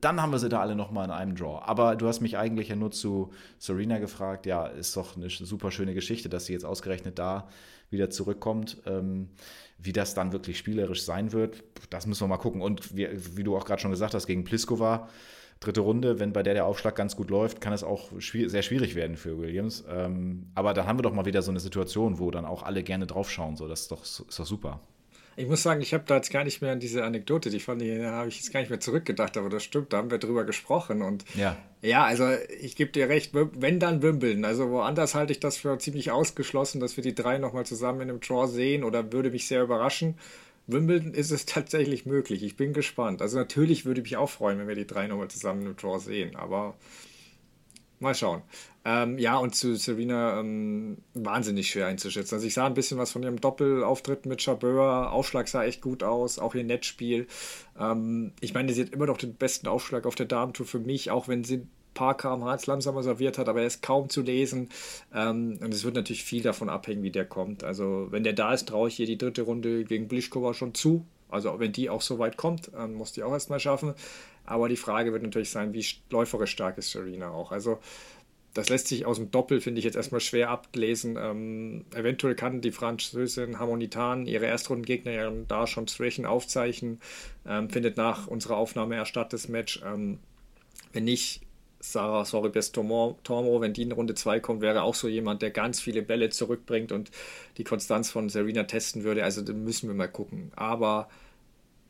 dann 0.00 0.22
haben 0.22 0.30
wir 0.30 0.38
sie 0.38 0.48
da 0.48 0.60
alle 0.60 0.76
nochmal 0.76 1.06
in 1.06 1.10
einem 1.10 1.34
Draw. 1.34 1.62
Aber 1.64 1.96
du 1.96 2.06
hast 2.06 2.20
mich 2.20 2.38
eigentlich 2.38 2.68
ja 2.68 2.76
nur 2.76 2.92
zu 2.92 3.32
Serena 3.58 3.98
gefragt. 3.98 4.46
Ja, 4.46 4.66
ist 4.66 4.96
doch 4.96 5.16
eine 5.16 5.28
super 5.28 5.70
schöne 5.70 5.94
Geschichte, 5.94 6.28
dass 6.28 6.46
sie 6.46 6.52
jetzt 6.52 6.64
ausgerechnet 6.64 7.18
da 7.18 7.48
wieder 7.90 8.08
zurückkommt. 8.10 8.78
Ähm, 8.86 9.30
wie 9.78 9.92
das 9.92 10.14
dann 10.14 10.32
wirklich 10.32 10.58
spielerisch 10.58 11.04
sein 11.04 11.32
wird, 11.32 11.64
das 11.90 12.06
müssen 12.06 12.22
wir 12.22 12.28
mal 12.28 12.38
gucken. 12.38 12.62
Und 12.62 12.96
wie, 12.96 13.08
wie 13.36 13.42
du 13.42 13.56
auch 13.56 13.64
gerade 13.64 13.82
schon 13.82 13.90
gesagt 13.90 14.14
hast, 14.14 14.26
gegen 14.26 14.44
Pliskova, 14.44 15.08
dritte 15.58 15.80
Runde, 15.80 16.20
wenn 16.20 16.32
bei 16.32 16.44
der 16.44 16.54
der 16.54 16.66
Aufschlag 16.66 16.94
ganz 16.94 17.16
gut 17.16 17.30
läuft, 17.30 17.60
kann 17.60 17.72
es 17.72 17.82
auch 17.82 18.10
schwierig, 18.20 18.52
sehr 18.52 18.62
schwierig 18.62 18.94
werden 18.94 19.16
für 19.16 19.38
Williams. 19.38 19.84
Ähm, 19.88 20.50
aber 20.54 20.72
dann 20.72 20.86
haben 20.86 20.98
wir 20.98 21.02
doch 21.02 21.12
mal 21.12 21.26
wieder 21.26 21.42
so 21.42 21.50
eine 21.50 21.60
Situation, 21.60 22.20
wo 22.20 22.30
dann 22.30 22.44
auch 22.44 22.62
alle 22.62 22.84
gerne 22.84 23.06
draufschauen. 23.06 23.56
So, 23.56 23.66
das 23.66 23.82
ist 23.82 23.90
doch, 23.90 24.02
ist 24.02 24.38
doch 24.38 24.46
super. 24.46 24.80
Ich 25.36 25.48
muss 25.48 25.62
sagen, 25.62 25.80
ich 25.80 25.92
habe 25.94 26.04
da 26.06 26.16
jetzt 26.16 26.30
gar 26.30 26.44
nicht 26.44 26.62
mehr 26.62 26.72
an 26.72 26.80
diese 26.80 27.04
Anekdote, 27.04 27.50
die 27.50 27.60
fand 27.60 27.82
ich, 27.82 27.98
da 27.98 28.12
habe 28.12 28.28
ich 28.28 28.36
jetzt 28.36 28.52
gar 28.52 28.60
nicht 28.60 28.70
mehr 28.70 28.80
zurückgedacht, 28.80 29.36
aber 29.36 29.48
das 29.48 29.64
stimmt, 29.64 29.92
da 29.92 29.98
haben 29.98 30.10
wir 30.10 30.18
drüber 30.18 30.44
gesprochen. 30.44 31.02
Und 31.02 31.24
ja, 31.34 31.56
ja 31.82 32.04
also 32.04 32.28
ich 32.60 32.76
gebe 32.76 32.92
dir 32.92 33.08
recht, 33.08 33.32
wenn 33.34 33.80
dann 33.80 34.02
Wimbledon. 34.02 34.44
Also 34.44 34.70
woanders 34.70 35.14
halte 35.14 35.32
ich 35.32 35.40
das 35.40 35.56
für 35.56 35.78
ziemlich 35.78 36.10
ausgeschlossen, 36.10 36.80
dass 36.80 36.96
wir 36.96 37.02
die 37.02 37.14
drei 37.14 37.38
nochmal 37.38 37.66
zusammen 37.66 38.02
in 38.02 38.10
einem 38.10 38.20
Draw 38.20 38.46
sehen 38.46 38.84
oder 38.84 39.12
würde 39.12 39.30
mich 39.30 39.46
sehr 39.46 39.62
überraschen. 39.62 40.16
Wimbledon 40.66 41.14
ist 41.14 41.30
es 41.30 41.46
tatsächlich 41.46 42.06
möglich. 42.06 42.42
Ich 42.42 42.56
bin 42.56 42.72
gespannt. 42.72 43.22
Also 43.22 43.38
natürlich 43.38 43.84
würde 43.84 44.00
ich 44.00 44.04
mich 44.04 44.16
auch 44.16 44.30
freuen, 44.30 44.58
wenn 44.58 44.68
wir 44.68 44.74
die 44.74 44.86
drei 44.86 45.06
nochmal 45.06 45.28
zusammen 45.28 45.62
in 45.62 45.66
einem 45.68 45.76
Draw 45.76 45.98
sehen, 45.98 46.36
aber 46.36 46.74
mal 48.04 48.14
schauen. 48.14 48.42
Ähm, 48.84 49.18
ja, 49.18 49.36
und 49.38 49.54
zu 49.54 49.74
Serena 49.76 50.38
ähm, 50.38 50.98
wahnsinnig 51.14 51.70
schwer 51.70 51.86
einzuschätzen. 51.86 52.34
Also 52.34 52.46
ich 52.46 52.54
sah 52.54 52.66
ein 52.66 52.74
bisschen 52.74 52.98
was 52.98 53.10
von 53.12 53.22
ihrem 53.22 53.40
Doppelauftritt 53.40 54.26
mit 54.26 54.42
Chabeur. 54.42 55.10
Aufschlag 55.10 55.48
sah 55.48 55.64
echt 55.64 55.80
gut 55.80 56.02
aus, 56.02 56.38
auch 56.38 56.54
ihr 56.54 56.64
Netzspiel. 56.64 57.26
Ähm, 57.78 58.32
ich 58.40 58.52
meine, 58.54 58.72
sie 58.72 58.82
hat 58.82 58.90
immer 58.90 59.06
noch 59.06 59.16
den 59.16 59.34
besten 59.34 59.68
Aufschlag 59.68 60.06
auf 60.06 60.14
der 60.14 60.26
Damentour 60.26 60.66
für 60.66 60.78
mich, 60.78 61.10
auch 61.10 61.28
wenn 61.28 61.44
sie 61.44 61.56
ein 61.56 61.70
paar 61.94 62.16
kmh 62.16 62.58
langsamer 62.66 63.02
serviert 63.02 63.38
hat, 63.38 63.48
aber 63.48 63.62
er 63.62 63.66
ist 63.66 63.82
kaum 63.82 64.10
zu 64.10 64.20
lesen. 64.20 64.68
Ähm, 65.14 65.58
und 65.62 65.72
es 65.72 65.84
wird 65.84 65.94
natürlich 65.94 66.24
viel 66.24 66.42
davon 66.42 66.68
abhängen, 66.68 67.02
wie 67.02 67.10
der 67.10 67.24
kommt. 67.24 67.64
Also 67.64 68.08
wenn 68.10 68.24
der 68.24 68.34
da 68.34 68.52
ist, 68.52 68.68
traue 68.68 68.88
ich 68.88 69.00
ihr 69.00 69.06
die 69.06 69.18
dritte 69.18 69.42
Runde 69.42 69.84
gegen 69.84 70.08
Blischkova 70.08 70.52
schon 70.52 70.74
zu. 70.74 71.06
Also 71.34 71.58
wenn 71.58 71.72
die 71.72 71.90
auch 71.90 72.00
so 72.00 72.18
weit 72.18 72.36
kommt, 72.36 72.70
ähm, 72.76 72.94
muss 72.94 73.12
die 73.12 73.22
auch 73.22 73.32
erstmal 73.32 73.60
schaffen. 73.60 73.94
Aber 74.46 74.68
die 74.68 74.76
Frage 74.76 75.12
wird 75.12 75.22
natürlich 75.22 75.50
sein, 75.50 75.72
wie 75.72 75.84
läuferisch 76.10 76.50
stark 76.50 76.78
ist 76.78 76.90
Serena 76.90 77.30
auch. 77.30 77.52
Also 77.52 77.78
das 78.54 78.68
lässt 78.68 78.86
sich 78.86 79.04
aus 79.04 79.16
dem 79.16 79.32
Doppel, 79.32 79.60
finde 79.60 79.80
ich, 79.80 79.84
jetzt 79.84 79.96
erstmal 79.96 80.20
schwer 80.20 80.48
ablesen. 80.48 81.16
Ähm, 81.18 81.84
eventuell 81.92 82.36
kann 82.36 82.60
die 82.60 82.70
Französin 82.70 83.58
Harmonitan 83.58 84.26
ihre 84.26 84.46
Erstrundengegner 84.46 85.32
da 85.48 85.66
schon 85.66 85.88
Schwächen 85.88 86.24
aufzeichnen. 86.24 87.00
Ähm, 87.46 87.68
findet 87.68 87.96
nach 87.96 88.28
unserer 88.28 88.56
Aufnahme 88.56 88.94
erst 88.94 89.10
statt 89.10 89.32
das 89.32 89.48
Match. 89.48 89.82
Ähm, 89.84 90.20
wenn 90.92 91.04
nicht, 91.04 91.42
Sarah 91.80 92.24
Soribes 92.24 92.72
Tormo, 92.72 93.60
wenn 93.60 93.74
die 93.74 93.82
in 93.82 93.92
Runde 93.92 94.14
2 94.14 94.40
kommt, 94.40 94.62
wäre 94.62 94.82
auch 94.82 94.94
so 94.94 95.06
jemand, 95.06 95.42
der 95.42 95.50
ganz 95.50 95.80
viele 95.80 96.00
Bälle 96.00 96.30
zurückbringt 96.30 96.92
und 96.92 97.10
die 97.58 97.64
Konstanz 97.64 98.10
von 98.10 98.30
Serena 98.30 98.62
testen 98.62 99.04
würde. 99.04 99.22
Also 99.22 99.42
da 99.42 99.52
müssen 99.52 99.88
wir 99.88 99.94
mal 99.94 100.08
gucken. 100.08 100.50
Aber 100.56 101.08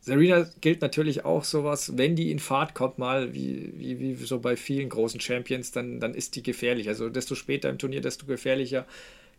Serena 0.05 0.47
gilt 0.61 0.81
natürlich 0.81 1.25
auch 1.25 1.43
sowas, 1.43 1.97
wenn 1.97 2.15
die 2.15 2.29
in 2.29 2.37
Fahrt 2.37 2.75
kommt, 2.75 2.99
mal 2.99 3.33
wie, 3.33 3.73
wie, 3.75 3.99
wie 3.99 4.13
so 4.13 4.39
bei 4.39 4.55
vielen 4.55 4.87
großen 4.87 5.19
Champions, 5.19 5.71
dann, 5.71 5.99
dann 5.99 6.13
ist 6.13 6.35
die 6.35 6.43
gefährlich. 6.43 6.87
Also 6.89 7.09
desto 7.09 7.33
später 7.33 7.71
im 7.71 7.79
Turnier, 7.79 8.01
desto 8.01 8.27
gefährlicher. 8.27 8.85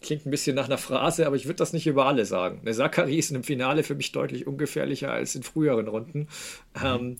klingt 0.02 0.26
ein 0.26 0.32
bisschen 0.32 0.56
nach 0.56 0.66
einer 0.66 0.76
Phrase, 0.76 1.24
aber 1.24 1.36
ich 1.36 1.44
würde 1.44 1.58
das 1.58 1.72
nicht 1.72 1.86
über 1.86 2.06
alle 2.06 2.24
sagen. 2.24 2.62
Eine 2.62 2.72
Zachary 2.74 3.16
ist 3.16 3.30
einem 3.30 3.44
Finale 3.44 3.84
für 3.84 3.94
mich 3.94 4.10
deutlich 4.10 4.48
ungefährlicher 4.48 5.12
als 5.12 5.36
in 5.36 5.44
früheren 5.44 5.86
Runden. 5.86 6.26
Mhm. 6.74 6.84
Ähm, 6.84 7.16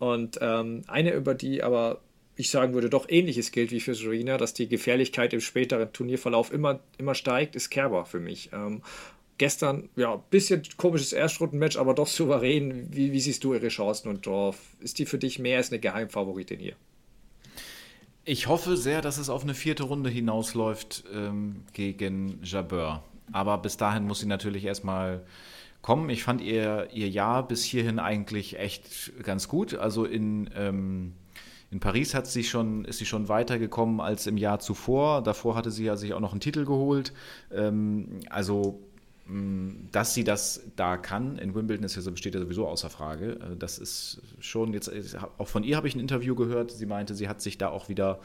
und 0.00 0.38
ähm, 0.40 0.82
eine, 0.88 1.12
über 1.12 1.36
die 1.36 1.62
aber 1.62 2.00
ich 2.34 2.50
sagen 2.50 2.74
würde, 2.74 2.90
doch 2.90 3.08
ähnliches 3.08 3.52
gilt 3.52 3.70
wie 3.70 3.80
für 3.80 3.94
Serena, 3.94 4.38
dass 4.38 4.54
die 4.54 4.68
Gefährlichkeit 4.68 5.32
im 5.32 5.40
späteren 5.40 5.92
Turnierverlauf 5.92 6.52
immer, 6.52 6.80
immer 6.98 7.14
steigt, 7.14 7.54
ist 7.54 7.70
Kerber 7.70 8.06
für 8.06 8.18
mich. 8.18 8.50
Ähm, 8.52 8.82
gestern, 9.38 9.88
ja, 9.96 10.14
ein 10.14 10.22
bisschen 10.30 10.62
komisches 10.76 11.12
Erstrundenmatch, 11.12 11.76
aber 11.76 11.94
doch 11.94 12.08
souverän. 12.08 12.88
Wie, 12.90 13.12
wie 13.12 13.20
siehst 13.20 13.44
du 13.44 13.54
ihre 13.54 13.68
Chancen 13.68 14.08
und 14.08 14.26
Dorf? 14.26 14.58
Ist 14.80 14.98
die 14.98 15.06
für 15.06 15.18
dich 15.18 15.38
mehr 15.38 15.58
als 15.58 15.70
eine 15.70 15.80
Geheimfavoritin 15.80 16.58
hier? 16.58 16.74
Ich 18.24 18.46
hoffe 18.46 18.76
sehr, 18.76 19.00
dass 19.00 19.16
es 19.16 19.30
auf 19.30 19.42
eine 19.42 19.54
vierte 19.54 19.84
Runde 19.84 20.10
hinausläuft 20.10 21.04
ähm, 21.14 21.62
gegen 21.72 22.40
Jabeur. 22.42 23.02
Aber 23.32 23.58
bis 23.58 23.76
dahin 23.76 24.04
muss 24.04 24.20
sie 24.20 24.26
natürlich 24.26 24.64
erstmal 24.64 25.24
kommen. 25.80 26.10
Ich 26.10 26.24
fand 26.24 26.40
ihr, 26.40 26.88
ihr 26.92 27.08
Jahr 27.08 27.46
bis 27.46 27.64
hierhin 27.64 27.98
eigentlich 27.98 28.58
echt 28.58 29.12
ganz 29.22 29.48
gut. 29.48 29.74
Also 29.74 30.04
in, 30.04 30.50
ähm, 30.54 31.14
in 31.70 31.80
Paris 31.80 32.14
hat 32.14 32.26
sie 32.26 32.44
schon, 32.44 32.84
ist 32.84 32.98
sie 32.98 33.06
schon 33.06 33.28
weitergekommen 33.28 34.00
als 34.00 34.26
im 34.26 34.36
Jahr 34.36 34.58
zuvor. 34.58 35.22
Davor 35.22 35.54
hatte 35.54 35.70
sie 35.70 35.84
ja 35.84 35.96
sich 35.96 36.14
auch 36.14 36.20
noch 36.20 36.32
einen 36.32 36.40
Titel 36.40 36.64
geholt. 36.64 37.12
Ähm, 37.50 38.20
also 38.28 38.80
dass 39.92 40.14
sie 40.14 40.24
das 40.24 40.62
da 40.76 40.96
kann, 40.96 41.36
in 41.38 41.54
Wimbledon 41.54 41.84
ist 41.84 41.96
ja, 41.96 42.10
besteht 42.10 42.34
ja 42.34 42.40
sowieso 42.40 42.66
außer 42.66 42.88
Frage. 42.88 43.32
Äh, 43.32 43.56
das 43.58 43.78
ist 43.78 44.22
schon 44.40 44.72
jetzt, 44.72 44.90
auch 45.36 45.48
von 45.48 45.64
ihr 45.64 45.76
habe 45.76 45.86
ich 45.86 45.94
ein 45.94 46.00
Interview 46.00 46.34
gehört. 46.34 46.70
Sie 46.70 46.86
meinte, 46.86 47.14
sie 47.14 47.28
hat 47.28 47.42
sich 47.42 47.58
da 47.58 47.68
auch 47.68 47.88
wieder 47.88 48.20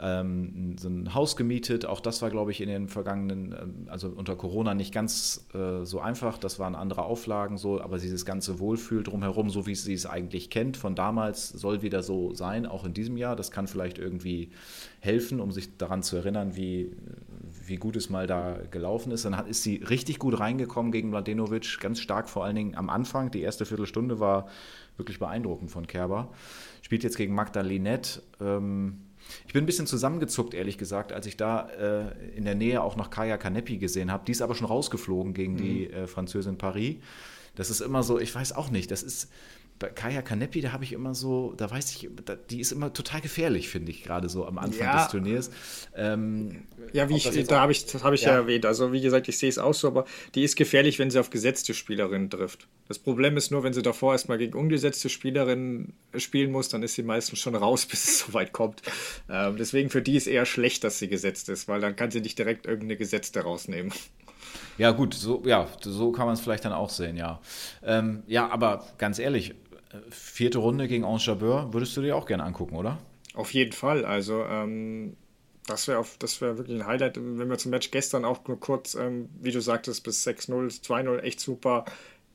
ähm, 0.00 0.76
so 0.78 0.88
ein 0.88 1.14
Haus 1.14 1.36
gemietet. 1.36 1.84
Auch 1.84 2.00
das 2.00 2.22
war, 2.22 2.30
glaube 2.30 2.52
ich, 2.52 2.60
in 2.60 2.68
den 2.68 2.88
vergangenen, 2.88 3.52
ähm, 3.52 3.74
also 3.88 4.08
unter 4.08 4.34
Corona 4.34 4.74
nicht 4.74 4.94
ganz 4.94 5.46
äh, 5.52 5.84
so 5.84 6.00
einfach. 6.00 6.38
Das 6.38 6.58
waren 6.58 6.74
andere 6.74 7.04
Auflagen 7.04 7.58
so, 7.58 7.80
aber 7.80 7.98
dieses 7.98 8.24
ganze 8.24 8.58
Wohlfühl 8.58 9.02
drumherum, 9.02 9.50
so 9.50 9.66
wie 9.66 9.74
sie 9.74 9.92
es 9.92 10.06
eigentlich 10.06 10.48
kennt 10.48 10.78
von 10.78 10.94
damals, 10.94 11.50
soll 11.50 11.82
wieder 11.82 12.02
so 12.02 12.32
sein, 12.34 12.64
auch 12.64 12.84
in 12.84 12.94
diesem 12.94 13.16
Jahr. 13.18 13.36
Das 13.36 13.50
kann 13.50 13.66
vielleicht 13.66 13.98
irgendwie 13.98 14.50
helfen, 15.00 15.40
um 15.40 15.52
sich 15.52 15.76
daran 15.76 16.02
zu 16.02 16.16
erinnern, 16.16 16.56
wie, 16.56 16.92
wie 17.70 17.76
gut 17.76 17.96
es 17.96 18.10
mal 18.10 18.26
da 18.26 18.58
gelaufen 18.70 19.12
ist. 19.12 19.24
Dann 19.24 19.36
hat, 19.36 19.48
ist 19.48 19.62
sie 19.62 19.76
richtig 19.76 20.18
gut 20.18 20.38
reingekommen 20.38 20.92
gegen 20.92 21.10
Mladenovic, 21.10 21.78
ganz 21.80 22.00
stark 22.00 22.28
vor 22.28 22.44
allen 22.44 22.56
Dingen 22.56 22.74
am 22.74 22.90
Anfang. 22.90 23.30
Die 23.30 23.40
erste 23.40 23.64
Viertelstunde 23.64 24.20
war 24.20 24.48
wirklich 24.96 25.18
beeindruckend 25.18 25.70
von 25.70 25.86
Kerber. 25.86 26.30
Spielt 26.82 27.04
jetzt 27.04 27.16
gegen 27.16 27.34
Magda 27.34 27.62
Linette. 27.62 28.22
Ähm, 28.40 29.02
ich 29.46 29.52
bin 29.52 29.62
ein 29.62 29.66
bisschen 29.66 29.86
zusammengezuckt, 29.86 30.54
ehrlich 30.54 30.76
gesagt, 30.76 31.12
als 31.12 31.26
ich 31.26 31.36
da 31.36 31.68
äh, 31.68 32.36
in 32.36 32.44
der 32.44 32.54
Nähe 32.54 32.82
auch 32.82 32.96
noch 32.96 33.10
Kaya 33.10 33.38
Kanepi 33.38 33.78
gesehen 33.78 34.10
habe. 34.10 34.24
Die 34.26 34.32
ist 34.32 34.42
aber 34.42 34.54
schon 34.54 34.66
rausgeflogen 34.66 35.32
gegen 35.32 35.54
mhm. 35.54 35.58
die 35.58 35.90
äh, 35.90 36.06
Französin 36.06 36.58
Paris. 36.58 36.96
Das 37.54 37.70
ist 37.70 37.80
immer 37.80 38.02
so, 38.02 38.18
ich 38.18 38.34
weiß 38.34 38.52
auch 38.52 38.70
nicht, 38.70 38.90
das 38.90 39.02
ist, 39.02 39.30
bei 39.80 39.88
Kaya 39.88 40.20
Kanepi, 40.20 40.60
da 40.60 40.72
habe 40.72 40.84
ich 40.84 40.92
immer 40.92 41.14
so, 41.14 41.54
da 41.56 41.70
weiß 41.70 41.90
ich, 41.92 42.10
da, 42.26 42.36
die 42.36 42.60
ist 42.60 42.70
immer 42.70 42.92
total 42.92 43.22
gefährlich, 43.22 43.70
finde 43.70 43.90
ich, 43.90 44.04
gerade 44.04 44.28
so 44.28 44.46
am 44.46 44.58
Anfang 44.58 44.86
ja. 44.86 44.98
des 44.98 45.10
Turniers. 45.10 45.50
Ähm, 45.96 46.64
ja, 46.92 47.08
wie 47.08 47.16
ich, 47.16 47.46
da 47.46 47.60
habe 47.60 47.72
ich, 47.72 47.86
habe 48.02 48.14
ich 48.14 48.22
ja. 48.22 48.32
ja. 48.32 48.34
erwähnt. 48.36 48.66
Also 48.66 48.92
wie 48.92 49.00
gesagt, 49.00 49.26
ich 49.28 49.38
sehe 49.38 49.48
es 49.48 49.58
auch 49.58 49.72
so, 49.72 49.88
aber 49.88 50.04
die 50.34 50.44
ist 50.44 50.56
gefährlich, 50.56 50.98
wenn 50.98 51.10
sie 51.10 51.18
auf 51.18 51.30
gesetzte 51.30 51.72
Spielerinnen 51.72 52.28
trifft. 52.28 52.68
Das 52.88 52.98
Problem 52.98 53.38
ist 53.38 53.50
nur, 53.50 53.62
wenn 53.62 53.72
sie 53.72 53.80
davor 53.80 54.12
erstmal 54.12 54.36
gegen 54.36 54.52
ungesetzte 54.52 55.08
Spielerinnen 55.08 55.94
spielen 56.14 56.52
muss, 56.52 56.68
dann 56.68 56.82
ist 56.82 56.94
sie 56.94 57.02
meistens 57.02 57.38
schon 57.38 57.54
raus, 57.54 57.86
bis 57.90 58.04
es 58.04 58.18
so 58.18 58.34
weit 58.34 58.52
kommt. 58.52 58.82
Ähm, 59.30 59.56
deswegen 59.56 59.88
für 59.88 60.02
die 60.02 60.16
ist 60.16 60.26
eher 60.26 60.44
schlecht, 60.44 60.84
dass 60.84 60.98
sie 60.98 61.08
gesetzt 61.08 61.48
ist, 61.48 61.68
weil 61.68 61.80
dann 61.80 61.96
kann 61.96 62.10
sie 62.10 62.20
nicht 62.20 62.38
direkt 62.38 62.66
irgendeine 62.66 62.98
Gesetzte 62.98 63.40
rausnehmen. 63.40 63.94
Ja, 64.76 64.92
gut, 64.92 65.14
so, 65.14 65.42
ja, 65.44 65.68
so 65.80 66.12
kann 66.12 66.26
man 66.26 66.34
es 66.34 66.40
vielleicht 66.40 66.64
dann 66.64 66.72
auch 66.72 66.90
sehen, 66.90 67.16
ja. 67.16 67.40
Ähm, 67.82 68.22
ja, 68.26 68.48
aber 68.50 68.86
ganz 68.98 69.18
ehrlich, 69.18 69.54
vierte 70.10 70.58
Runde 70.58 70.88
gegen 70.88 71.04
Ange 71.04 71.20
Jabeur 71.20 71.72
würdest 71.72 71.96
du 71.96 72.02
dir 72.02 72.16
auch 72.16 72.26
gerne 72.26 72.44
angucken, 72.44 72.76
oder? 72.76 72.98
Auf 73.34 73.52
jeden 73.52 73.72
Fall. 73.72 74.04
Also, 74.04 74.44
ähm, 74.44 75.16
das 75.66 75.88
wäre 75.88 76.04
wär 76.04 76.58
wirklich 76.58 76.80
ein 76.80 76.86
Highlight. 76.86 77.16
Wenn 77.16 77.48
wir 77.48 77.58
zum 77.58 77.70
Match 77.70 77.90
gestern 77.90 78.24
auch 78.24 78.46
nur 78.46 78.58
kurz, 78.58 78.94
ähm, 78.94 79.28
wie 79.40 79.52
du 79.52 79.60
sagtest, 79.60 80.02
bis 80.04 80.26
6-0, 80.26 80.82
2-0, 80.82 81.18
echt 81.20 81.40
super. 81.40 81.84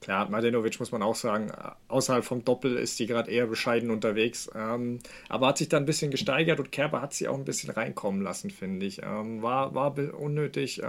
Klar, 0.02 0.30
Mladenovic 0.30 0.80
muss 0.80 0.92
man 0.92 1.02
auch 1.02 1.16
sagen, 1.16 1.52
außerhalb 1.88 2.24
vom 2.24 2.46
Doppel 2.46 2.76
ist 2.76 3.00
die 3.00 3.08
gerade 3.08 3.32
eher 3.32 3.48
bescheiden 3.48 3.90
unterwegs. 3.90 4.50
Ähm, 4.54 5.00
aber 5.30 5.48
hat 5.48 5.58
sich 5.58 5.70
dann 5.70 5.84
ein 5.84 5.88
bisschen 5.88 6.12
gesteigert 6.12 6.60
und 6.60 6.72
Kerber 6.72 7.02
hat 7.02 7.14
sie 7.14 7.28
auch 7.28 7.38
ein 7.38 7.46
bisschen 7.46 7.72
reinkommen 7.72 8.22
lassen, 8.22 8.52
finde 8.52 8.86
ich. 8.86 9.02
Ähm, 9.02 9.42
war, 9.42 9.74
war 9.74 9.96
unnötig. 10.14 10.82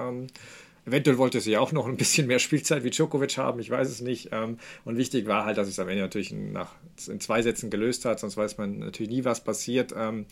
Eventuell 0.87 1.18
wollte 1.18 1.41
sie 1.41 1.57
auch 1.57 1.72
noch 1.72 1.87
ein 1.87 1.97
bisschen 1.97 2.28
mehr 2.28 2.39
Spielzeit 2.39 2.84
wie 2.84 2.91
Djokovic 2.91 3.37
haben, 3.39 3.59
ich 3.59 3.70
weiß 3.70 3.89
es 3.89 4.01
nicht. 4.01 4.28
Ähm, 4.32 4.59
und 4.84 4.97
wichtig 4.97 5.26
war 5.26 5.45
halt, 5.45 5.59
dass 5.59 5.68
es 5.68 5.78
am 5.80 5.89
Ende 5.89 6.03
natürlich 6.03 6.32
nach, 6.32 6.74
in 7.09 7.20
zwei 7.20 7.43
Sätzen 7.43 7.70
gelöst 7.70 8.05
hat, 8.05 8.20
sonst 8.20 8.37
weiß 8.37 8.57
man 8.57 8.78
natürlich 8.78 9.11
nie, 9.11 9.24
was 9.24 9.43
passiert. 9.43 9.93
Ähm, 9.97 10.26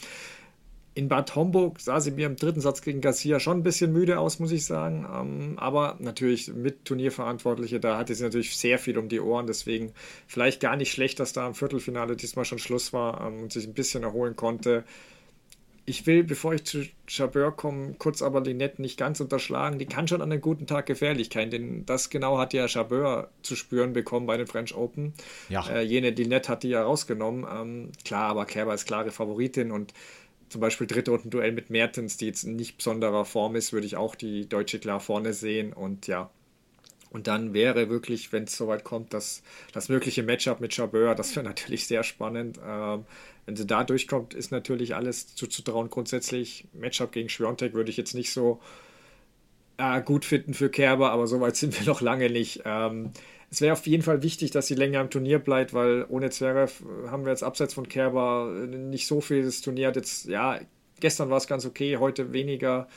in 0.97 1.09
Bad 1.09 1.35
Homburg 1.35 1.81
sah 1.81 1.99
sie 1.99 2.13
mir 2.13 2.27
im 2.27 2.37
dritten 2.37 2.61
Satz 2.61 2.81
gegen 2.81 3.01
Garcia 3.01 3.41
schon 3.41 3.59
ein 3.59 3.63
bisschen 3.65 3.93
müde 3.93 4.21
aus, 4.21 4.39
muss 4.39 4.53
ich 4.53 4.65
sagen. 4.65 5.05
Ähm, 5.13 5.59
aber 5.59 5.97
natürlich 5.99 6.55
mit 6.55 6.85
Turnierverantwortliche, 6.85 7.81
da 7.81 7.99
hatte 7.99 8.15
sie 8.15 8.23
natürlich 8.23 8.57
sehr 8.57 8.79
viel 8.79 8.97
um 8.97 9.09
die 9.09 9.19
Ohren. 9.19 9.49
Deswegen 9.49 9.93
vielleicht 10.29 10.61
gar 10.61 10.77
nicht 10.77 10.93
schlecht, 10.93 11.19
dass 11.19 11.33
da 11.33 11.49
im 11.49 11.55
Viertelfinale 11.55 12.15
diesmal 12.15 12.45
schon 12.45 12.61
Schluss 12.61 12.93
war 12.93 13.27
und 13.27 13.53
sich 13.53 13.67
ein 13.67 13.75
bisschen 13.75 14.05
erholen 14.05 14.37
konnte 14.37 14.85
ich 15.87 16.07
will, 16.07 16.25
bevor 16.25 16.55
ich 16.55 16.65
zu 16.65 16.85
Chabeur 17.07 17.53
komme, 17.53 17.95
kurz 17.99 18.23
aber 18.23 18.41
Linette 18.41 18.81
nicht 18.81 18.99
ganz 18.99 19.21
unterschlagen. 19.21 19.79
Die 19.79 19.87
kann 19.87 20.09
schon 20.09 20.23
an 20.23 20.33
einem 20.33 20.41
guten 20.41 20.67
Tag 20.67 20.87
gefährlich 20.87 21.29
sein, 21.33 21.51
denn 21.51 21.85
das 21.85 22.09
genau 22.09 22.39
hat 22.39 22.55
ja 22.55 22.67
Chabeur 22.69 23.31
zu 23.43 23.55
spüren 23.55 23.93
bekommen 23.93 24.27
bei 24.27 24.37
den 24.37 24.47
French 24.47 24.75
Open. 24.75 25.13
Ja. 25.51 25.69
Äh, 25.69 25.83
jene 25.83 26.11
Linette 26.11 26.49
hat 26.49 26.63
die 26.63 26.71
ja 26.71 26.83
rausgenommen. 26.83 27.47
Ähm, 27.51 27.93
klar, 28.05 28.31
aber 28.31 28.47
Kerber 28.47 28.73
ist 28.73 28.87
klare 28.87 29.11
Favoritin 29.11 29.71
und 29.71 29.93
zum 30.49 30.61
Beispiel 30.61 30.87
dritte 30.87 31.11
Rundenduell 31.11 31.53
mit 31.53 31.69
Mertens, 31.69 32.17
die 32.17 32.27
jetzt 32.27 32.45
in 32.45 32.57
nicht 32.57 32.79
besonderer 32.79 33.25
Form 33.25 33.55
ist, 33.57 33.73
würde 33.73 33.87
ich 33.87 33.97
auch 33.97 34.15
die 34.15 34.49
Deutsche 34.49 34.79
klar 34.79 35.01
vorne 35.01 35.33
sehen 35.35 35.73
und 35.73 36.07
ja. 36.07 36.31
Und 37.11 37.29
dann 37.29 37.55
wäre 37.55 37.89
wirklich, 37.91 38.33
wenn 38.33 38.45
es 38.45 38.57
soweit 38.57 38.83
kommt, 38.83 39.15
das, 39.15 39.43
das 39.73 39.89
mögliche 39.89 40.25
Matchup 40.25 40.61
mit 40.61 40.75
Chabeur, 40.75 41.15
das 41.15 41.37
wäre 41.37 41.45
natürlich 41.47 41.87
sehr 41.87 42.03
spannend. 42.03 42.59
Ähm, 42.67 43.05
wenn 43.47 43.57
sie 43.57 43.67
da 43.67 43.85
durchkommt, 43.85 44.35
ist 44.35 44.51
natürlich 44.53 44.95
alles 44.95 45.35
zuzutrauen. 45.35 45.91
Grundsätzlich, 45.91 46.67
Matchup 46.73 47.13
gegen 47.13 47.29
Schwiontek 47.29 47.75
würde 47.75 47.91
ich 47.91 47.97
jetzt 47.97 48.15
nicht 48.15 48.33
so 48.33 48.61
äh, 49.77 50.03
gut 50.03 50.25
finden 50.25 50.55
für 50.55 50.71
Kerber, 50.71 51.11
aber 51.11 51.27
so 51.27 51.41
weit 51.41 51.57
sind 51.57 51.79
wir 51.79 51.87
noch 51.87 52.01
lange 52.01 52.31
nicht. 52.31 52.63
Ähm, 52.65 53.11
es 53.51 53.61
wäre 53.61 53.75
auf 53.75 53.87
jeden 53.87 54.03
Fall 54.03 54.23
wichtig, 54.23 54.51
dass 54.51 54.67
sie 54.67 54.75
länger 54.75 55.01
im 55.01 55.11
Turnier 55.11 55.39
bleibt, 55.39 55.75
weil 55.75 56.07
ohne 56.09 56.31
Zverev 56.31 56.83
haben 57.09 57.25
wir 57.25 57.31
jetzt 57.31 57.45
abseits 57.45 57.75
von 57.75 57.89
Kerber 57.89 58.51
nicht 58.67 59.07
so 59.07 59.21
viel. 59.21 59.45
Das 59.45 59.61
Turnier 59.61 59.89
hat 59.89 59.97
jetzt, 59.97 60.27
ja, 60.27 60.59
gestern 61.01 61.31
war 61.31 61.37
es 61.37 61.47
ganz 61.47 61.65
okay, 61.65 61.99
heute 61.99 62.33
weniger 62.33 62.89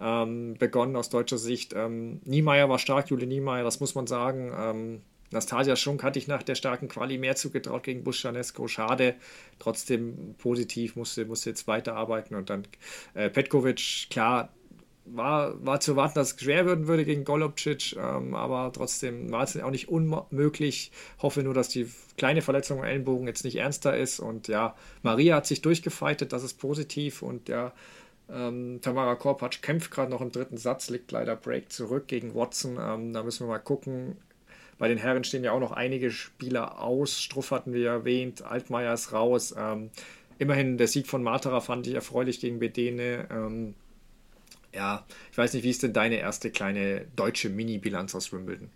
ähm, 0.00 0.54
begonnen 0.58 0.96
aus 0.96 1.08
deutscher 1.08 1.38
Sicht. 1.38 1.72
Ähm, 1.74 2.20
Niemeyer 2.24 2.68
war 2.68 2.78
stark, 2.78 3.10
Jule 3.10 3.26
Niemeyer, 3.26 3.64
das 3.64 3.80
muss 3.80 3.94
man 3.94 4.06
sagen. 4.06 4.52
Ähm, 4.56 5.00
Nastasia 5.34 5.76
Schunk 5.76 6.02
hatte 6.02 6.18
ich 6.18 6.28
nach 6.28 6.42
der 6.42 6.54
starken 6.54 6.88
Quali 6.88 7.18
mehr 7.18 7.36
zugetraut 7.36 7.82
gegen 7.82 8.04
Buschanesco. 8.04 8.66
Schade. 8.68 9.16
Trotzdem 9.58 10.34
positiv, 10.38 10.96
musste, 10.96 11.26
musste 11.26 11.50
jetzt 11.50 11.66
weiterarbeiten. 11.66 12.36
Und 12.36 12.48
dann 12.48 12.66
äh, 13.14 13.28
Petkovic, 13.28 14.06
klar, 14.10 14.48
war, 15.06 15.64
war 15.64 15.80
zu 15.80 15.92
erwarten, 15.92 16.14
dass 16.14 16.32
es 16.32 16.40
schwer 16.40 16.66
werden 16.66 16.86
würde 16.86 17.04
gegen 17.04 17.24
Golubcic, 17.24 17.94
ähm, 17.96 18.34
aber 18.34 18.72
trotzdem 18.72 19.30
war 19.30 19.42
es 19.42 19.56
auch 19.60 19.70
nicht 19.70 19.88
unmöglich. 19.88 20.92
Hoffe 21.20 21.42
nur, 21.42 21.54
dass 21.54 21.68
die 21.68 21.90
kleine 22.16 22.42
Verletzung 22.42 22.78
am 22.78 22.84
Ellenbogen 22.84 23.26
jetzt 23.26 23.44
nicht 23.44 23.56
ernster 23.56 23.96
ist. 23.96 24.20
Und 24.20 24.48
ja, 24.48 24.74
Maria 25.02 25.36
hat 25.36 25.46
sich 25.46 25.62
durchgefeitet, 25.62 26.32
das 26.32 26.42
ist 26.42 26.54
positiv. 26.54 27.22
Und 27.22 27.48
ja, 27.48 27.72
ähm, 28.30 28.78
Tamara 28.80 29.14
Korpatsch 29.16 29.60
kämpft 29.60 29.90
gerade 29.90 30.10
noch 30.10 30.20
im 30.20 30.32
dritten 30.32 30.56
Satz, 30.56 30.88
liegt 30.88 31.12
leider 31.12 31.36
Break 31.36 31.70
zurück 31.70 32.08
gegen 32.08 32.34
Watson. 32.34 32.78
Ähm, 32.80 33.12
da 33.12 33.22
müssen 33.22 33.46
wir 33.46 33.50
mal 33.50 33.58
gucken. 33.58 34.16
Bei 34.78 34.88
den 34.88 34.98
Herren 34.98 35.24
stehen 35.24 35.44
ja 35.44 35.52
auch 35.52 35.60
noch 35.60 35.72
einige 35.72 36.10
Spieler 36.10 36.80
aus. 36.80 37.20
Struff 37.20 37.50
hatten 37.50 37.72
wir 37.72 37.88
erwähnt, 37.88 38.42
Altmaier 38.42 38.94
ist 38.94 39.12
raus. 39.12 39.54
Ähm, 39.56 39.90
immerhin 40.38 40.78
der 40.78 40.88
Sieg 40.88 41.06
von 41.06 41.22
Matera 41.22 41.60
fand 41.60 41.86
ich 41.86 41.94
erfreulich 41.94 42.40
gegen 42.40 42.58
Bedene. 42.58 43.28
Ähm, 43.30 43.74
ja, 44.74 45.06
ich 45.30 45.38
weiß 45.38 45.54
nicht, 45.54 45.62
wie 45.62 45.70
ist 45.70 45.82
denn 45.82 45.92
deine 45.92 46.16
erste 46.16 46.50
kleine 46.50 47.06
deutsche 47.14 47.48
Mini-Bilanz 47.48 48.14
aus 48.14 48.32
Wimbledon? 48.32 48.70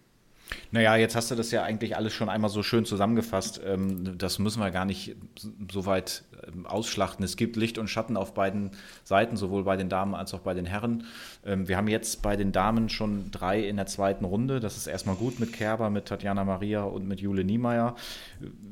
Naja, 0.71 0.97
jetzt 0.97 1.17
hast 1.17 1.31
du 1.31 1.35
das 1.35 1.51
ja 1.51 1.63
eigentlich 1.63 1.97
alles 1.97 2.13
schon 2.13 2.29
einmal 2.29 2.51
so 2.51 2.63
schön 2.63 2.85
zusammengefasst. 2.85 3.61
Ähm, 3.65 4.19
das 4.19 4.39
müssen 4.39 4.61
wir 4.61 4.71
gar 4.71 4.85
nicht 4.85 5.17
so 5.71 5.87
weit 5.87 6.25
ähm, 6.47 6.67
ausschlachten. 6.67 7.25
Es 7.25 7.37
gibt 7.37 7.57
Licht 7.57 7.79
und 7.79 7.89
Schatten 7.89 8.17
auf 8.17 8.35
beiden 8.35 8.71
Seiten, 9.05 9.37
sowohl 9.37 9.65
bei 9.65 9.77
den 9.77 9.89
Damen 9.89 10.15
als 10.15 10.35
auch 10.35 10.41
bei 10.41 10.55
den 10.55 10.67
Herren. 10.67 11.05
Ähm, 11.45 11.69
wir 11.69 11.77
haben 11.77 11.89
jetzt 11.89 12.23
bei 12.23 12.37
den 12.37 12.53
Damen 12.53 12.89
schon 12.89 13.31
drei 13.31 13.61
in 13.61 13.77
der 13.77 13.87
zweiten 13.87 14.25
Runde. 14.25 14.61
Das 14.61 14.77
ist 14.77 14.87
erstmal 14.87 15.17
gut 15.17 15.41
mit 15.41 15.53
Kerber, 15.53 15.91
mit 15.91 16.07
Tatjana 16.07 16.45
Maria 16.45 16.83
und 16.83 17.07
mit 17.07 17.21
Jule 17.21 17.45
Niemeyer. 17.45 17.97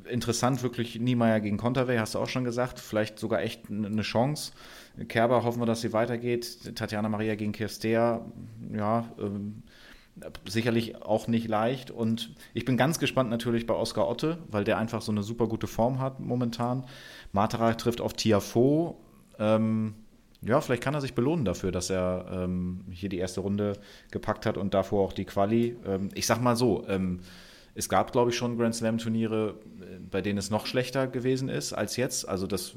Interessant 0.09 0.62
wirklich 0.62 0.99
Niemeyer 0.99 1.41
gegen 1.41 1.57
Konterwey, 1.57 1.99
hast 1.99 2.14
du 2.14 2.18
auch 2.18 2.29
schon 2.29 2.45
gesagt. 2.45 2.79
Vielleicht 2.79 3.18
sogar 3.18 3.41
echt 3.41 3.70
eine 3.70 4.03
Chance. 4.03 4.53
Kerber 5.09 5.45
hoffen 5.45 5.61
wir, 5.61 5.66
dass 5.66 5.83
sie 5.83 5.93
weitergeht. 5.93 6.74
Tatjana 6.74 7.09
Maria 7.09 7.35
gegen 7.35 7.53
Kirstea, 7.53 8.24
ja, 8.72 9.05
sicherlich 10.46 11.02
auch 11.02 11.28
nicht 11.28 11.48
leicht. 11.48 11.90
Und 11.90 12.34
ich 12.54 12.64
bin 12.64 12.76
ganz 12.76 12.98
gespannt 12.98 13.30
natürlich 13.30 13.66
bei 13.66 13.74
Oskar 13.74 14.08
Otte, 14.08 14.38
weil 14.48 14.64
der 14.64 14.78
einfach 14.78 15.02
so 15.02 15.12
eine 15.12 15.22
super 15.22 15.46
gute 15.46 15.66
Form 15.66 15.98
hat 15.98 16.20
momentan. 16.20 16.84
Matera 17.32 17.74
trifft 17.74 18.00
auf 18.00 18.14
Tiafo. 18.14 18.98
Ähm, 19.38 19.94
ja, 20.42 20.60
vielleicht 20.60 20.82
kann 20.82 20.94
er 20.94 21.00
sich 21.00 21.14
belohnen 21.14 21.44
dafür, 21.44 21.72
dass 21.72 21.90
er 21.90 22.26
ähm, 22.30 22.84
hier 22.90 23.08
die 23.08 23.18
erste 23.18 23.40
Runde 23.40 23.74
gepackt 24.10 24.46
hat 24.46 24.56
und 24.58 24.74
davor 24.74 25.04
auch 25.04 25.12
die 25.12 25.24
Quali. 25.24 25.76
Ähm, 25.86 26.10
ich 26.14 26.26
sag 26.26 26.40
mal 26.40 26.56
so, 26.56 26.84
ähm, 26.88 27.20
es 27.74 27.90
gab, 27.90 28.12
glaube 28.12 28.30
ich, 28.30 28.36
schon 28.36 28.56
Grand 28.56 28.74
Slam-Turniere, 28.74 29.54
äh, 29.80 29.98
bei 30.10 30.22
denen 30.22 30.38
es 30.38 30.50
noch 30.50 30.66
schlechter 30.66 31.06
gewesen 31.06 31.48
ist 31.48 31.72
als 31.72 31.96
jetzt. 31.96 32.28
Also 32.28 32.46
das, 32.46 32.74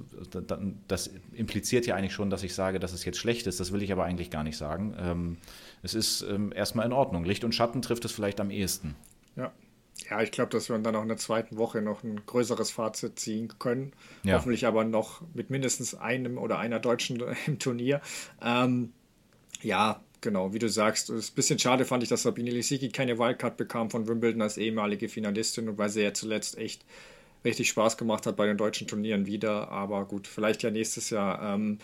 das 0.88 1.12
impliziert 1.32 1.86
ja 1.86 1.96
eigentlich 1.96 2.14
schon, 2.14 2.30
dass 2.30 2.44
ich 2.44 2.54
sage, 2.54 2.80
dass 2.80 2.92
es 2.92 3.06
jetzt 3.06 3.18
schlecht 3.18 3.48
ist. 3.48 3.60
Das 3.60 3.72
will 3.72 3.82
ich 3.82 3.92
aber 3.92 4.04
eigentlich 4.04 4.30
gar 4.30 4.44
nicht 4.44 4.58
sagen. 4.58 5.48
Es 5.82 5.94
ist 5.94 6.22
ähm, 6.22 6.52
erstmal 6.56 6.86
in 6.86 6.94
Ordnung. 6.94 7.24
Licht 7.24 7.44
und 7.44 7.54
Schatten 7.54 7.82
trifft 7.82 8.06
es 8.06 8.12
vielleicht 8.12 8.40
am 8.40 8.52
ehesten. 8.52 8.96
Ja. 9.36 9.52
Ja, 10.10 10.22
ich 10.22 10.32
glaube, 10.32 10.50
dass 10.52 10.70
wir 10.70 10.78
dann 10.80 10.96
auch 10.96 11.02
in 11.02 11.10
der 11.10 11.18
zweiten 11.18 11.58
Woche 11.58 11.82
noch 11.82 12.04
ein 12.04 12.26
größeres 12.26 12.72
Fazit 12.72 13.20
ziehen 13.20 13.54
können. 13.60 13.92
Ja. 14.24 14.38
Hoffentlich 14.38 14.66
aber 14.66 14.86
noch 14.86 15.22
mit 15.34 15.50
mindestens 15.50 15.94
einem 15.94 16.38
oder 16.38 16.58
einer 16.58 16.80
Deutschen 16.80 17.22
im 17.48 17.60
Turnier. 17.60 18.02
Ähm, 18.42 18.94
ja, 19.62 20.02
genau, 20.22 20.54
wie 20.54 20.60
du 20.60 20.70
sagst, 20.70 21.10
es 21.10 21.26
ist 21.26 21.32
ein 21.32 21.36
bisschen 21.36 21.60
schade 21.60 21.86
fand 21.86 22.04
ich, 22.04 22.10
dass 22.10 22.24
Sabine 22.24 22.52
Lisicki 22.52 22.90
keine 22.90 23.20
Wildcard 23.20 23.58
bekam 23.58 23.90
von 23.90 24.08
Wimbledon 24.08 24.42
als 24.42 24.58
ehemalige 24.58 25.10
Finalistin 25.10 25.68
und 25.68 25.78
weil 25.78 25.90
sie 25.90 26.02
ja 26.02 26.14
zuletzt 26.14 26.58
echt 26.58 26.86
richtig 27.44 27.70
Spaß 27.70 27.98
gemacht 27.98 28.26
hat 28.26 28.36
bei 28.36 28.46
den 28.46 28.58
deutschen 28.58 28.88
Turnieren 28.88 29.26
wieder. 29.26 29.70
Aber 29.70 30.06
gut, 30.06 30.28
vielleicht 30.28 30.64
ja 30.64 30.72
nächstes 30.72 31.10
Jahr. 31.10 31.56
Ähm, 31.56 31.80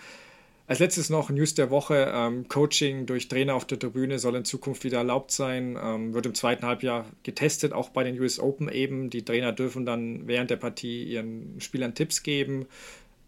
als 0.68 0.80
letztes 0.80 1.10
noch 1.10 1.30
News 1.30 1.54
der 1.54 1.70
Woche. 1.70 2.12
Ähm, 2.14 2.48
Coaching 2.48 3.06
durch 3.06 3.28
Trainer 3.28 3.56
auf 3.56 3.66
der 3.66 3.78
Tribüne 3.78 4.18
soll 4.18 4.36
in 4.36 4.46
Zukunft 4.46 4.84
wieder 4.84 5.00
erlaubt 5.00 5.32
sein. 5.32 5.78
Ähm, 5.82 6.14
wird 6.14 6.26
im 6.26 6.34
zweiten 6.34 6.66
Halbjahr 6.66 7.06
getestet, 7.24 7.72
auch 7.74 7.90
bei 7.90 8.04
den 8.04 8.20
US 8.20 8.40
Open 8.40 8.70
eben. 8.70 9.10
Die 9.10 9.24
Trainer 9.24 9.52
dürfen 9.52 9.86
dann 9.86 10.28
während 10.28 10.50
der 10.50 10.56
Partie 10.56 11.04
ihren 11.04 11.62
Spielern 11.62 11.94
Tipps 11.94 12.24
geben. 12.24 12.66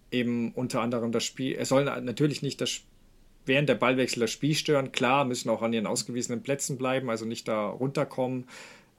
Eben 0.09 0.51
unter 0.53 0.81
anderem 0.81 1.11
das 1.11 1.25
Spiel. 1.25 1.55
Es 1.59 1.69
soll 1.69 1.83
natürlich 1.83 2.41
nicht 2.41 2.59
das 2.61 2.81
während 3.45 3.69
der 3.69 3.75
Ballwechsel 3.75 4.21
das 4.21 4.31
Spiel 4.31 4.55
stören. 4.55 4.91
Klar, 4.91 5.25
müssen 5.25 5.49
auch 5.49 5.61
an 5.61 5.73
ihren 5.73 5.87
ausgewiesenen 5.87 6.43
Plätzen 6.43 6.77
bleiben, 6.77 7.09
also 7.09 7.25
nicht 7.25 7.47
da 7.47 7.67
runterkommen. 7.67 8.45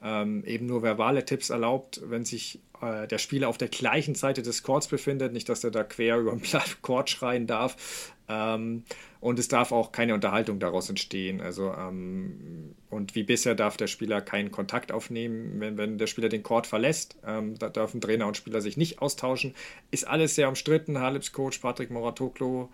Ähm, 0.00 0.44
eben 0.44 0.66
nur 0.66 0.82
verbale 0.82 1.24
Tipps 1.24 1.50
erlaubt, 1.50 2.00
wenn 2.04 2.24
sich 2.24 2.60
äh, 2.80 3.08
der 3.08 3.18
Spieler 3.18 3.48
auf 3.48 3.58
der 3.58 3.66
gleichen 3.66 4.14
Seite 4.14 4.42
des 4.42 4.62
Courts 4.62 4.86
befindet, 4.86 5.32
nicht, 5.32 5.48
dass 5.48 5.64
er 5.64 5.72
da 5.72 5.82
quer 5.82 6.18
über 6.18 6.30
den 6.30 6.42
Court 6.82 7.10
schreien 7.10 7.48
darf. 7.48 8.12
Ähm, 8.28 8.84
und 9.20 9.38
es 9.38 9.48
darf 9.48 9.72
auch 9.72 9.90
keine 9.90 10.14
Unterhaltung 10.14 10.60
daraus 10.60 10.88
entstehen. 10.88 11.40
Also, 11.40 11.72
ähm, 11.72 12.74
und 12.90 13.14
wie 13.14 13.22
bisher 13.22 13.54
darf 13.54 13.76
der 13.76 13.86
Spieler 13.86 14.20
keinen 14.20 14.50
Kontakt 14.50 14.92
aufnehmen, 14.92 15.60
wenn, 15.60 15.76
wenn 15.76 15.98
der 15.98 16.06
Spieler 16.06 16.28
den 16.28 16.42
Court 16.42 16.66
verlässt. 16.66 17.16
Ähm, 17.26 17.58
da 17.58 17.68
dürfen 17.68 18.00
Trainer 18.00 18.26
und 18.26 18.36
Spieler 18.36 18.60
sich 18.60 18.76
nicht 18.76 19.00
austauschen. 19.00 19.54
Ist 19.90 20.06
alles 20.06 20.34
sehr 20.34 20.48
umstritten. 20.48 21.00
Halips 21.00 21.32
Coach 21.32 21.58
Patrick 21.58 21.90
Moratoglu, 21.90 22.68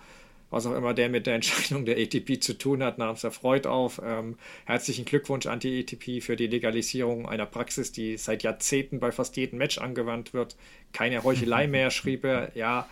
was 0.51 0.67
auch 0.67 0.75
immer 0.75 0.93
der 0.93 1.09
mit 1.09 1.27
der 1.27 1.37
Entscheidung 1.37 1.85
der 1.85 1.99
ATP 1.99 2.41
zu 2.41 2.59
tun 2.59 2.83
hat, 2.83 2.99
nahm 2.99 3.15
es 3.15 3.25
erfreut 3.25 3.67
auf. 3.67 4.01
Ähm, 4.05 4.37
herzlichen 4.67 5.05
Glückwunsch 5.05 5.47
an 5.47 5.61
die 5.61 5.81
ATP 5.81 6.21
für 6.21 6.37
die 6.37 6.49
Legalisierung 6.49 7.29
einer 7.29 7.47
Praxis, 7.47 7.93
die 7.93 8.17
seit 8.17 8.43
Jahrzehnten 8.43 8.99
bei 8.99 9.13
fast 9.13 9.37
jedem 9.37 9.59
Match 9.59 9.79
angewandt 9.79 10.35
wird. 10.35 10.57
Keine 10.93 11.23
Heuchelei 11.23 11.67
mehr, 11.69 11.91
schrieb 11.91 12.25
er. 12.25 12.57
Ja, 12.57 12.89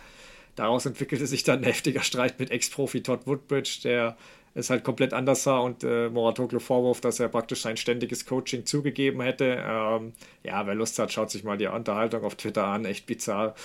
Daraus 0.55 0.85
entwickelte 0.85 1.27
sich 1.27 1.43
dann 1.43 1.59
ein 1.59 1.65
heftiger 1.65 2.01
Streit 2.01 2.39
mit 2.39 2.51
Ex-Profi 2.51 3.01
Todd 3.01 3.25
Woodbridge, 3.25 3.79
der 3.83 4.17
es 4.55 4.69
halt 4.69 4.83
komplett 4.83 5.13
anders 5.13 5.43
sah 5.43 5.57
und 5.57 5.83
äh, 5.83 6.09
Moratoglu 6.09 6.59
Vorwurf, 6.59 7.01
dass 7.01 7.19
er 7.19 7.27
praktisch 7.27 7.61
sein 7.61 7.77
ständiges 7.77 8.25
Coaching 8.25 8.65
zugegeben 8.65 9.21
hätte. 9.21 9.63
Ähm, 9.67 10.13
ja, 10.43 10.65
wer 10.67 10.75
Lust 10.75 10.99
hat, 10.99 11.11
schaut 11.11 11.31
sich 11.31 11.43
mal 11.43 11.57
die 11.57 11.67
Unterhaltung 11.67 12.23
auf 12.23 12.35
Twitter 12.35 12.65
an, 12.65 12.85
echt 12.85 13.07
bizarr. 13.07 13.55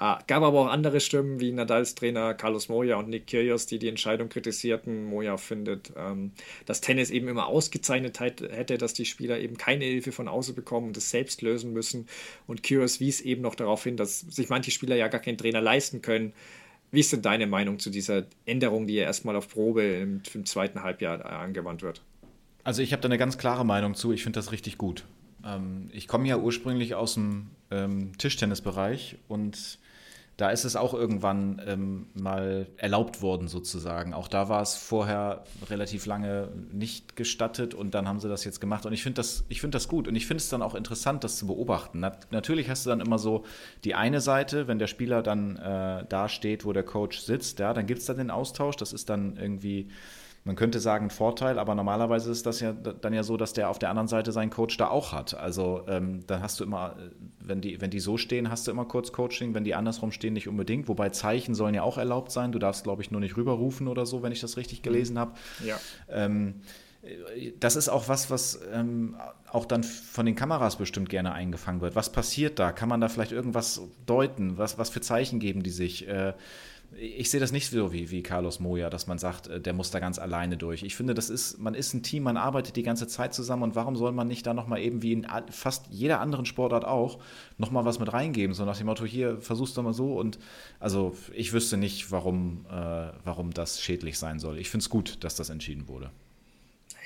Ah, 0.00 0.20
gab 0.28 0.44
aber 0.44 0.60
auch 0.60 0.68
andere 0.68 1.00
Stimmen 1.00 1.40
wie 1.40 1.50
Nadals 1.50 1.96
Trainer 1.96 2.32
Carlos 2.32 2.68
Moya 2.68 2.96
und 2.98 3.08
Nick 3.08 3.26
Kyrgios, 3.26 3.66
die 3.66 3.80
die 3.80 3.88
Entscheidung 3.88 4.28
kritisierten. 4.28 5.04
Moya 5.04 5.36
findet, 5.38 5.92
ähm, 5.96 6.30
dass 6.66 6.80
Tennis 6.80 7.10
eben 7.10 7.26
immer 7.26 7.48
ausgezeichnet 7.48 8.20
hätte, 8.20 8.78
dass 8.78 8.94
die 8.94 9.06
Spieler 9.06 9.40
eben 9.40 9.56
keine 9.56 9.84
Hilfe 9.84 10.12
von 10.12 10.28
außen 10.28 10.54
bekommen 10.54 10.86
und 10.86 10.96
es 10.96 11.10
selbst 11.10 11.42
lösen 11.42 11.72
müssen. 11.72 12.06
Und 12.46 12.62
Kyrgios 12.62 13.00
wies 13.00 13.20
eben 13.20 13.42
noch 13.42 13.56
darauf 13.56 13.82
hin, 13.82 13.96
dass 13.96 14.20
sich 14.20 14.48
manche 14.48 14.70
Spieler 14.70 14.94
ja 14.94 15.08
gar 15.08 15.20
keinen 15.20 15.36
Trainer 15.36 15.60
leisten 15.60 16.00
können. 16.00 16.32
Wie 16.92 17.00
ist 17.00 17.12
denn 17.12 17.22
deine 17.22 17.48
Meinung 17.48 17.80
zu 17.80 17.90
dieser 17.90 18.24
Änderung, 18.46 18.86
die 18.86 18.94
ja 18.94 19.02
erstmal 19.02 19.34
auf 19.34 19.48
Probe 19.48 19.82
im, 19.82 20.22
im 20.32 20.46
zweiten 20.46 20.84
Halbjahr 20.84 21.24
angewandt 21.26 21.82
wird? 21.82 22.02
Also 22.62 22.82
ich 22.82 22.92
habe 22.92 23.02
da 23.02 23.08
eine 23.08 23.18
ganz 23.18 23.36
klare 23.36 23.66
Meinung 23.66 23.96
zu. 23.96 24.12
Ich 24.12 24.22
finde 24.22 24.38
das 24.38 24.52
richtig 24.52 24.78
gut. 24.78 25.04
Ähm, 25.44 25.90
ich 25.92 26.06
komme 26.06 26.28
ja 26.28 26.38
ursprünglich 26.38 26.94
aus 26.94 27.14
dem 27.14 27.50
ähm, 27.72 28.16
Tischtennisbereich 28.16 29.16
und 29.26 29.80
da 30.38 30.50
ist 30.50 30.64
es 30.64 30.76
auch 30.76 30.94
irgendwann 30.94 31.60
ähm, 31.66 32.06
mal 32.14 32.68
erlaubt 32.76 33.22
worden 33.22 33.48
sozusagen. 33.48 34.14
Auch 34.14 34.28
da 34.28 34.48
war 34.48 34.62
es 34.62 34.76
vorher 34.76 35.42
relativ 35.68 36.06
lange 36.06 36.48
nicht 36.72 37.16
gestattet 37.16 37.74
und 37.74 37.92
dann 37.92 38.06
haben 38.06 38.20
sie 38.20 38.28
das 38.28 38.44
jetzt 38.44 38.60
gemacht 38.60 38.86
und 38.86 38.92
ich 38.92 39.02
finde 39.02 39.16
das, 39.16 39.44
find 39.50 39.74
das 39.74 39.88
gut 39.88 40.06
und 40.06 40.14
ich 40.14 40.28
finde 40.28 40.40
es 40.40 40.48
dann 40.48 40.62
auch 40.62 40.76
interessant, 40.76 41.24
das 41.24 41.38
zu 41.38 41.48
beobachten. 41.48 41.98
Nat 41.98 42.30
natürlich 42.30 42.70
hast 42.70 42.86
du 42.86 42.90
dann 42.90 43.00
immer 43.00 43.18
so 43.18 43.44
die 43.82 43.96
eine 43.96 44.20
Seite, 44.20 44.68
wenn 44.68 44.78
der 44.78 44.86
Spieler 44.86 45.24
dann 45.24 45.56
äh, 45.56 46.04
da 46.08 46.28
steht, 46.28 46.64
wo 46.64 46.72
der 46.72 46.84
Coach 46.84 47.18
sitzt, 47.18 47.58
ja, 47.58 47.74
dann 47.74 47.86
gibt 47.86 47.98
es 48.00 48.06
da 48.06 48.14
den 48.14 48.30
Austausch, 48.30 48.76
das 48.76 48.92
ist 48.92 49.10
dann 49.10 49.36
irgendwie 49.36 49.88
man 50.48 50.56
könnte 50.56 50.80
sagen, 50.80 51.08
ein 51.08 51.10
Vorteil, 51.10 51.58
aber 51.58 51.74
normalerweise 51.74 52.30
ist 52.32 52.46
das 52.46 52.60
ja 52.60 52.72
dann 52.72 53.12
ja 53.12 53.22
so, 53.22 53.36
dass 53.36 53.52
der 53.52 53.68
auf 53.68 53.78
der 53.78 53.90
anderen 53.90 54.08
Seite 54.08 54.32
seinen 54.32 54.48
Coach 54.48 54.78
da 54.78 54.88
auch 54.88 55.12
hat. 55.12 55.34
Also 55.34 55.82
ähm, 55.88 56.26
dann 56.26 56.40
hast 56.40 56.58
du 56.58 56.64
immer, 56.64 56.96
wenn 57.38 57.60
die, 57.60 57.82
wenn 57.82 57.90
die 57.90 58.00
so 58.00 58.16
stehen, 58.16 58.50
hast 58.50 58.66
du 58.66 58.70
immer 58.70 58.86
kurz 58.86 59.12
Coaching, 59.12 59.52
wenn 59.52 59.64
die 59.64 59.74
andersrum 59.74 60.10
stehen, 60.10 60.32
nicht 60.32 60.48
unbedingt. 60.48 60.88
Wobei 60.88 61.10
Zeichen 61.10 61.54
sollen 61.54 61.74
ja 61.74 61.82
auch 61.82 61.98
erlaubt 61.98 62.32
sein. 62.32 62.50
Du 62.50 62.58
darfst, 62.58 62.82
glaube 62.82 63.02
ich, 63.02 63.10
nur 63.10 63.20
nicht 63.20 63.36
rüberrufen 63.36 63.88
oder 63.88 64.06
so, 64.06 64.22
wenn 64.22 64.32
ich 64.32 64.40
das 64.40 64.56
richtig 64.56 64.80
gelesen 64.80 65.18
habe. 65.18 65.32
Ja. 65.62 65.78
Ähm, 66.08 66.62
das 67.60 67.76
ist 67.76 67.90
auch 67.90 68.08
was, 68.08 68.30
was 68.30 68.58
ähm, 68.72 69.16
auch 69.52 69.66
dann 69.66 69.84
von 69.84 70.24
den 70.24 70.34
Kameras 70.34 70.76
bestimmt 70.76 71.10
gerne 71.10 71.32
eingefangen 71.32 71.82
wird. 71.82 71.94
Was 71.94 72.10
passiert 72.10 72.58
da? 72.58 72.72
Kann 72.72 72.88
man 72.88 73.02
da 73.02 73.08
vielleicht 73.08 73.32
irgendwas 73.32 73.82
deuten? 74.06 74.56
Was, 74.56 74.78
was 74.78 74.88
für 74.88 75.02
Zeichen 75.02 75.40
geben 75.40 75.62
die 75.62 75.70
sich? 75.70 76.08
Äh, 76.08 76.32
ich 76.96 77.30
sehe 77.30 77.40
das 77.40 77.52
nicht 77.52 77.70
so 77.70 77.92
wie, 77.92 78.10
wie 78.10 78.22
Carlos 78.22 78.60
Moya, 78.60 78.90
dass 78.90 79.06
man 79.06 79.18
sagt, 79.18 79.46
äh, 79.46 79.60
der 79.60 79.72
muss 79.72 79.90
da 79.90 80.00
ganz 80.00 80.18
alleine 80.18 80.56
durch. 80.56 80.82
Ich 80.82 80.96
finde, 80.96 81.14
das 81.14 81.30
ist, 81.30 81.58
man 81.58 81.74
ist 81.74 81.94
ein 81.94 82.02
Team, 82.02 82.22
man 82.22 82.36
arbeitet 82.36 82.76
die 82.76 82.82
ganze 82.82 83.06
Zeit 83.06 83.34
zusammen 83.34 83.62
und 83.64 83.74
warum 83.76 83.96
soll 83.96 84.12
man 84.12 84.26
nicht 84.26 84.46
da 84.46 84.54
nochmal 84.54 84.80
eben 84.80 85.02
wie 85.02 85.12
in 85.12 85.26
fast 85.50 85.86
jeder 85.90 86.20
anderen 86.20 86.46
Sportart 86.46 86.84
auch 86.84 87.18
nochmal 87.58 87.84
was 87.84 87.98
mit 87.98 88.12
reingeben? 88.12 88.54
So 88.54 88.64
nach 88.64 88.76
dem 88.76 88.86
Motto, 88.86 89.04
hier 89.04 89.40
versuchst 89.40 89.76
du 89.76 89.82
mal 89.82 89.92
so 89.92 90.18
und 90.18 90.38
also 90.80 91.14
ich 91.34 91.52
wüsste 91.52 91.76
nicht, 91.76 92.10
warum, 92.10 92.66
äh, 92.70 93.12
warum 93.24 93.52
das 93.52 93.80
schädlich 93.80 94.18
sein 94.18 94.38
soll. 94.38 94.58
Ich 94.58 94.70
finde 94.70 94.82
es 94.82 94.90
gut, 94.90 95.22
dass 95.24 95.36
das 95.36 95.50
entschieden 95.50 95.88
wurde. 95.88 96.10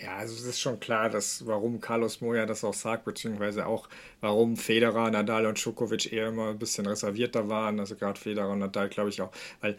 Ja, 0.03 0.17
also 0.17 0.35
es 0.35 0.45
ist 0.45 0.61
schon 0.61 0.81
klar, 0.81 1.11
dass 1.11 1.47
warum 1.47 1.81
Carlos 1.81 2.21
Moya 2.21 2.47
das 2.47 2.65
auch 2.65 2.75
sagt, 2.75 3.05
beziehungsweise 3.05 3.67
auch 3.67 3.89
warum 4.21 4.57
Federer, 4.57 5.11
Nadal 5.11 5.47
und 5.47 5.59
Djokovic 5.63 6.13
eher 6.13 6.29
immer 6.29 6.51
ein 6.51 6.59
bisschen 6.59 6.87
reservierter 6.87 7.49
waren. 7.49 7.79
Also 7.79 7.95
gerade 7.95 8.19
Federer 8.19 8.51
und 8.51 8.59
Nadal, 8.61 8.89
glaube 8.89 9.11
ich 9.11 9.21
auch, 9.21 9.31
weil 9.61 9.77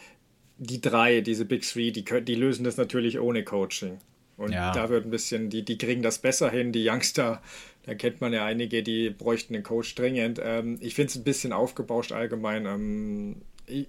die 0.58 0.82
drei, 0.82 1.22
diese 1.22 1.45
Big 1.45 1.64
Three, 1.64 1.91
die, 1.91 2.04
die 2.04 2.36
lösen 2.36 2.64
das 2.64 2.78
natürlich 2.78 3.20
ohne 3.20 3.43
Coaching. 3.43 3.99
Und 4.38 4.51
ja. 4.51 4.72
da 4.72 4.89
wird 4.89 5.06
ein 5.06 5.12
bisschen, 5.12 5.49
die, 5.49 5.64
die 5.64 5.78
kriegen 5.78 6.01
das 6.01 6.20
besser 6.20 6.49
hin. 6.49 6.72
Die 6.72 6.88
Youngster, 6.89 7.41
da 7.86 7.93
kennt 7.93 8.22
man 8.22 8.34
ja 8.34 8.45
einige, 8.45 8.82
die 8.82 9.10
bräuchten 9.10 9.54
den 9.54 9.64
Coach 9.64 9.93
dringend. 9.95 10.39
Ähm, 10.43 10.78
ich 10.82 10.95
finde 10.95 11.10
es 11.10 11.16
ein 11.16 11.24
bisschen 11.24 11.54
aufgebauscht 11.54 12.12
allgemein. 12.12 12.66
Ähm, 12.66 13.41
ich, 13.68 13.88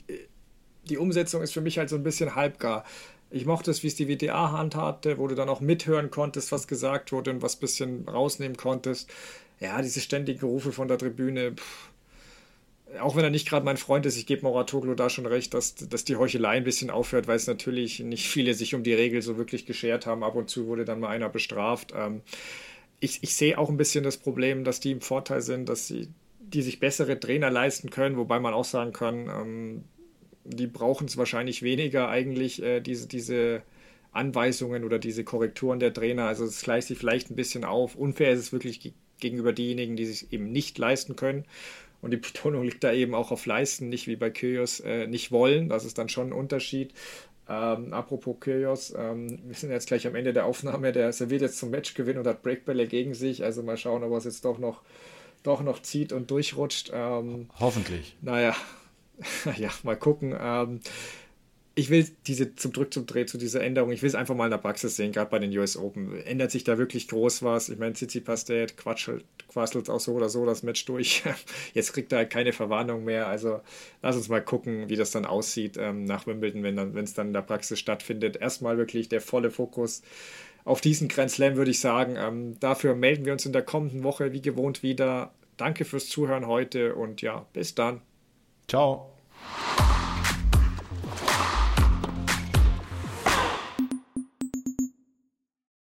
die 0.85 0.99
Umsetzung 0.99 1.43
ist 1.43 1.53
für 1.53 1.61
mich 1.61 1.79
halt 1.79 1.89
so 1.89 1.97
ein 1.97 2.03
bisschen 2.03 2.35
halbgar. 2.35 2.85
Ich 3.35 3.47
mochte 3.47 3.73
es, 3.73 3.83
wie 3.83 3.89
es 3.89 3.97
die 3.97 4.09
WTA 4.09 4.53
handhabte, 4.53 5.19
wo 5.19 5.27
du 5.27 5.35
dann 5.35 5.49
auch 5.49 5.61
mithören 5.61 6.11
konntest, 6.11 6.53
was 6.53 6.69
gesagt 6.69 7.11
wurde 7.11 7.33
und 7.33 7.43
was 7.43 7.57
ein 7.57 7.61
bisschen 7.61 8.09
rausnehmen 8.09 8.57
konntest. 8.57 9.13
Ja, 9.59 9.83
diese 9.83 10.01
ständigen 10.01 10.47
Rufe 10.47 10.71
von 10.71 10.87
der 10.87 10.99
Tribüne, 10.99 11.53
pff, 11.53 11.91
auch 13.01 13.17
wenn 13.17 13.25
er 13.25 13.31
nicht 13.31 13.49
gerade 13.49 13.65
mein 13.65 13.77
Freund 13.77 14.07
ist, 14.07 14.17
ich 14.17 14.27
gebe 14.27 14.43
Moratoglu 14.43 14.95
da 14.95 15.11
schon 15.11 15.27
recht, 15.27 15.53
dass, 15.53 15.75
dass 15.75 16.05
die 16.05 16.15
Heuchelei 16.15 16.51
ein 16.51 16.65
bisschen 16.65 16.91
aufhört, 16.91 17.27
weil 17.27 17.35
es 17.37 17.49
natürlich 17.49 17.99
nicht 17.99 18.29
viele 18.29 18.55
sich 18.55 18.75
um 18.75 18.85
die 18.85 18.95
Regel 18.95 19.21
so 19.21 19.37
wirklich 19.37 19.67
geschert 19.67 20.07
haben. 20.07 20.23
Ab 20.23 20.37
und 20.37 20.49
zu 20.49 20.69
wurde 20.69 20.85
dann 20.85 21.01
mal 21.01 21.09
einer 21.09 21.29
bestraft. 21.29 21.93
Ähm, 21.97 22.21
ich, 23.01 23.23
ich 23.23 23.35
sehe 23.35 23.59
auch 23.59 23.69
ein 23.69 23.77
bisschen 23.77 24.05
das 24.05 24.17
Problem, 24.17 24.63
dass 24.63 24.79
die 24.79 24.93
im 24.93 25.01
Vorteil 25.01 25.41
sind, 25.41 25.69
dass 25.69 25.89
sie 25.89 26.09
die 26.39 26.63
sich 26.63 26.79
bessere 26.79 27.19
Trainer 27.19 27.51
leisten 27.51 27.91
können, 27.91 28.17
wobei 28.17 28.39
man 28.39 28.55
auch 28.55 28.65
sagen 28.65 28.93
kann, 28.93 29.29
ähm, 29.29 29.85
die 30.45 30.67
brauchen 30.67 31.07
es 31.07 31.17
wahrscheinlich 31.17 31.63
weniger 31.63 32.09
eigentlich, 32.09 32.63
äh, 32.63 32.81
diese, 32.81 33.09
diese 33.09 33.63
Anweisungen 34.13 34.85
oder 34.85 34.99
diese 34.99 35.25
Korrekturen 35.25 35.81
der 35.81 35.93
Trainer. 35.93 36.27
Also 36.27 36.45
es 36.45 36.63
gleicht 36.63 36.89
sich 36.89 36.99
vielleicht 36.99 37.31
ein 37.31 37.37
bisschen 37.37 37.65
auf. 37.65 37.97
Unfair 37.97 38.33
ist 38.33 38.41
es 38.41 38.53
wirklich 38.53 38.95
gegenüber 39.19 39.53
denjenigen, 39.53 39.97
die 39.97 40.07
sich 40.07 40.33
eben 40.33 40.53
nicht 40.53 40.79
leisten 40.79 41.17
können. 41.17 41.45
Und 42.01 42.11
die 42.11 42.19
Betonung 42.19 42.65
liegt 42.65 42.85
da 42.85 42.93
eben 42.93 43.15
auch 43.15 43.31
auf 43.33 43.47
Leisten, 43.47 43.89
nicht 43.89 44.07
wie 44.07 44.17
bei 44.17 44.31
Kyrios 44.31 44.81
äh, 44.81 45.07
nicht 45.07 45.33
wollen. 45.33 45.71
Das 45.71 45.85
ist 45.85 45.97
dann 45.97 46.11
schon 46.11 46.29
ein 46.29 46.33
Unterschied. 46.33 46.93
Ähm, 47.49 47.93
apropos 47.93 48.37
Kyrios, 48.41 48.95
ähm, 48.97 49.39
wir 49.45 49.55
sind 49.55 49.71
jetzt 49.71 49.87
gleich 49.87 50.07
am 50.07 50.15
Ende 50.15 50.33
der 50.33 50.45
Aufnahme. 50.45 50.93
Der 50.93 51.13
serviert 51.13 51.43
jetzt 51.43 51.59
zum 51.59 51.71
Matchgewinn 51.71 52.19
und 52.19 52.27
hat 52.27 52.43
Breakbälle 52.43 52.87
gegen 52.87 53.15
sich. 53.15 53.43
Also 53.43 53.63
mal 53.63 53.77
schauen, 53.77 54.03
ob 54.03 54.13
er 54.13 54.19
es 54.19 54.25
jetzt 54.25 54.45
doch 54.45 54.59
noch, 54.59 54.83
doch 55.43 55.63
noch 55.63 55.81
zieht 55.81 56.13
und 56.13 56.31
durchrutscht. 56.31 56.91
Ähm, 56.95 57.49
Hoffentlich. 57.59 58.17
Naja, 58.21 58.55
ja, 59.57 59.71
mal 59.83 59.97
gucken. 59.97 60.35
Ähm, 60.39 60.81
ich 61.77 61.91
will 61.91 62.07
diese 62.27 62.55
zum 62.55 62.73
Drück 62.73 62.95
zum 62.95 63.07
Dreh 63.07 63.27
zu 63.27 63.37
dieser 63.37 63.63
Änderung, 63.63 63.91
ich 63.91 64.03
will 64.03 64.09
es 64.09 64.15
einfach 64.15 64.35
mal 64.37 64.45
in 64.45 64.53
der 64.53 64.59
Praxis 64.59 64.95
sehen, 64.95 65.11
gerade 65.11 65.31
bei 65.31 65.41
den 65.41 65.57
US 65.59 65.77
Open. 65.77 66.21
Ändert 66.25 66.53
sich 66.53 66.63
da 66.63 66.79
wirklich 66.79 67.09
groß 67.09 67.43
was? 67.43 67.69
Ich 67.69 67.79
meine, 67.79 67.95
Tsitsipas, 67.95 68.45
der 68.45 68.67
quatschelt, 68.67 69.25
quasselt 69.49 69.91
auch 69.91 69.99
so 69.99 70.13
oder 70.13 70.29
so 70.29 70.47
das 70.47 70.63
Match 70.63 70.85
durch. 70.85 71.25
Jetzt 71.75 71.93
kriegt 71.93 72.13
er 72.13 72.19
halt 72.19 72.31
keine 72.31 72.53
Verwarnung 72.53 73.05
mehr. 73.05 73.27
Also 73.27 73.61
lass 74.03 74.17
uns 74.17 74.29
mal 74.29 74.43
gucken, 74.43 74.89
wie 74.89 74.97
das 74.97 75.11
dann 75.11 75.25
aussieht 75.25 75.77
ähm, 75.77 76.05
nach 76.05 76.27
Wimbledon, 76.27 76.63
wenn 76.95 77.05
es 77.05 77.15
dann 77.15 77.29
in 77.29 77.33
der 77.33 77.43
Praxis 77.43 77.79
stattfindet. 77.81 78.37
Erstmal 78.37 78.79
wirklich 78.79 79.09
der 79.09 79.21
volle 79.21 79.51
Fokus 79.51 80.03
auf 80.65 80.81
diesen 80.81 81.09
Grand 81.09 81.31
Slam, 81.31 81.57
würde 81.57 81.73
ich 81.73 81.81
sagen. 81.81 82.15
Ähm, 82.17 82.59
dafür 82.61 82.95
melden 82.95 83.25
wir 83.25 83.33
uns 83.33 83.47
in 83.47 83.53
der 83.53 83.63
kommenden 83.63 84.05
Woche 84.05 84.33
wie 84.33 84.43
gewohnt 84.43 84.85
wieder. 84.85 85.33
Danke 85.57 85.85
fürs 85.85 86.09
Zuhören 86.09 86.47
heute 86.47 86.95
und 86.95 87.21
ja, 87.21 87.47
bis 87.53 87.75
dann. 87.75 88.01
Ciao. 88.67 89.11